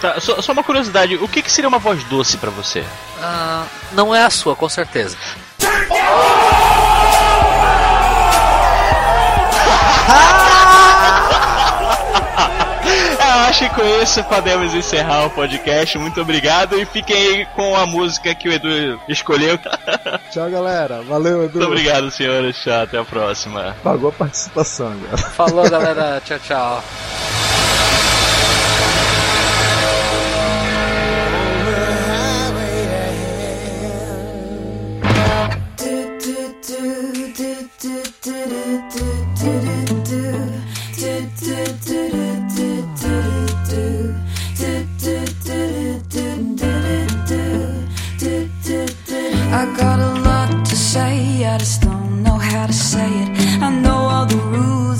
Tá, 0.00 0.20
só, 0.20 0.40
só 0.42 0.52
uma 0.52 0.64
curiosidade, 0.64 1.14
o 1.16 1.28
que, 1.28 1.42
que 1.42 1.50
seria 1.50 1.68
uma 1.68 1.78
voz 1.78 2.02
doce 2.04 2.36
pra 2.36 2.50
você? 2.50 2.84
Ah, 3.20 3.64
não 3.92 4.14
é 4.14 4.24
a 4.24 4.30
sua, 4.30 4.56
com 4.56 4.68
certeza 4.68 5.16
acho 13.40 13.68
que 13.68 13.74
com 13.74 14.02
isso 14.02 14.22
podemos 14.24 14.74
encerrar 14.74 15.26
o 15.26 15.30
podcast. 15.30 15.98
Muito 15.98 16.20
obrigado 16.20 16.78
e 16.78 16.84
fiquem 16.84 17.16
aí 17.16 17.46
com 17.46 17.76
a 17.76 17.86
música 17.86 18.34
que 18.34 18.48
o 18.48 18.52
Edu 18.52 19.00
escolheu. 19.08 19.58
Tchau, 20.30 20.50
galera. 20.50 21.02
Valeu, 21.02 21.44
Edu. 21.44 21.58
Muito 21.58 21.70
obrigado, 21.70 22.10
senhores. 22.10 22.56
Tchau, 22.56 22.82
até 22.82 22.98
a 22.98 23.04
próxima. 23.04 23.76
Pagou 23.82 24.10
a 24.10 24.12
participação, 24.12 24.90
galera. 25.00 25.30
Falou, 25.30 25.68
galera. 25.68 26.22
tchau, 26.24 26.38
tchau. 26.38 27.41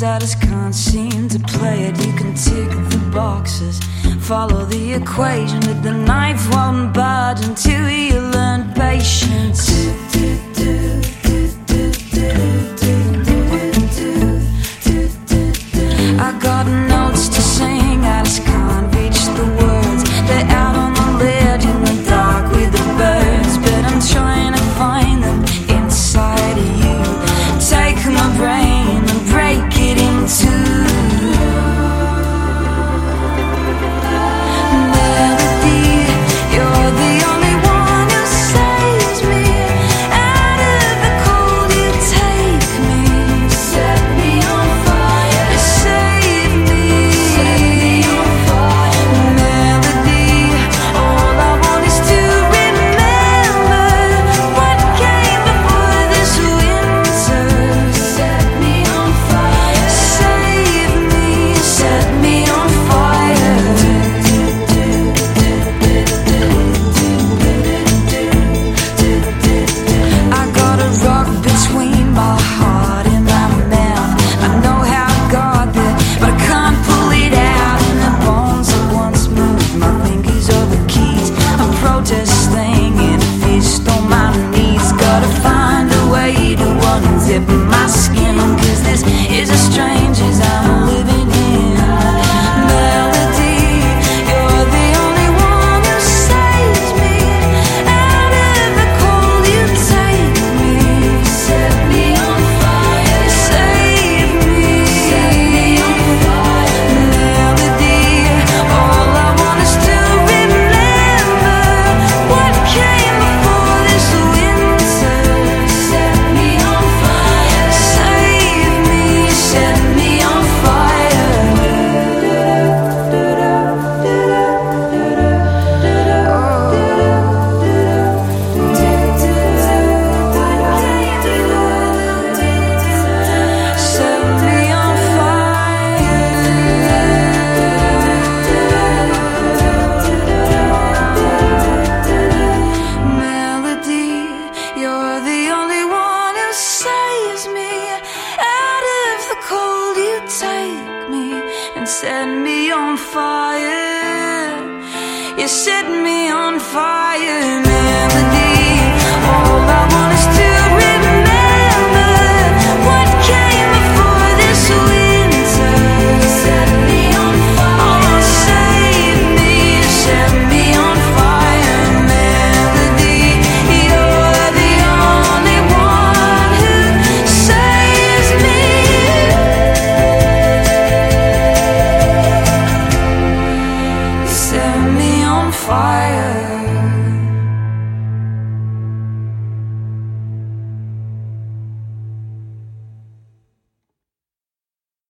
I 0.04 0.18
just 0.18 0.40
can't 0.40 0.74
seem 0.74 1.28
to 1.28 1.38
play 1.38 1.84
it. 1.84 1.96
You 2.04 2.12
can 2.14 2.34
tick 2.34 2.68
the 2.90 3.10
boxes, 3.12 3.78
follow 4.20 4.64
the 4.64 4.94
equation, 4.94 5.60
but 5.60 5.82
the 5.82 5.92
knife 5.92 6.50
won't 6.50 6.92
budge 6.92 7.44
until 7.44 7.88
you 7.88 8.18
learn 8.20 8.72
patience. 8.74 10.11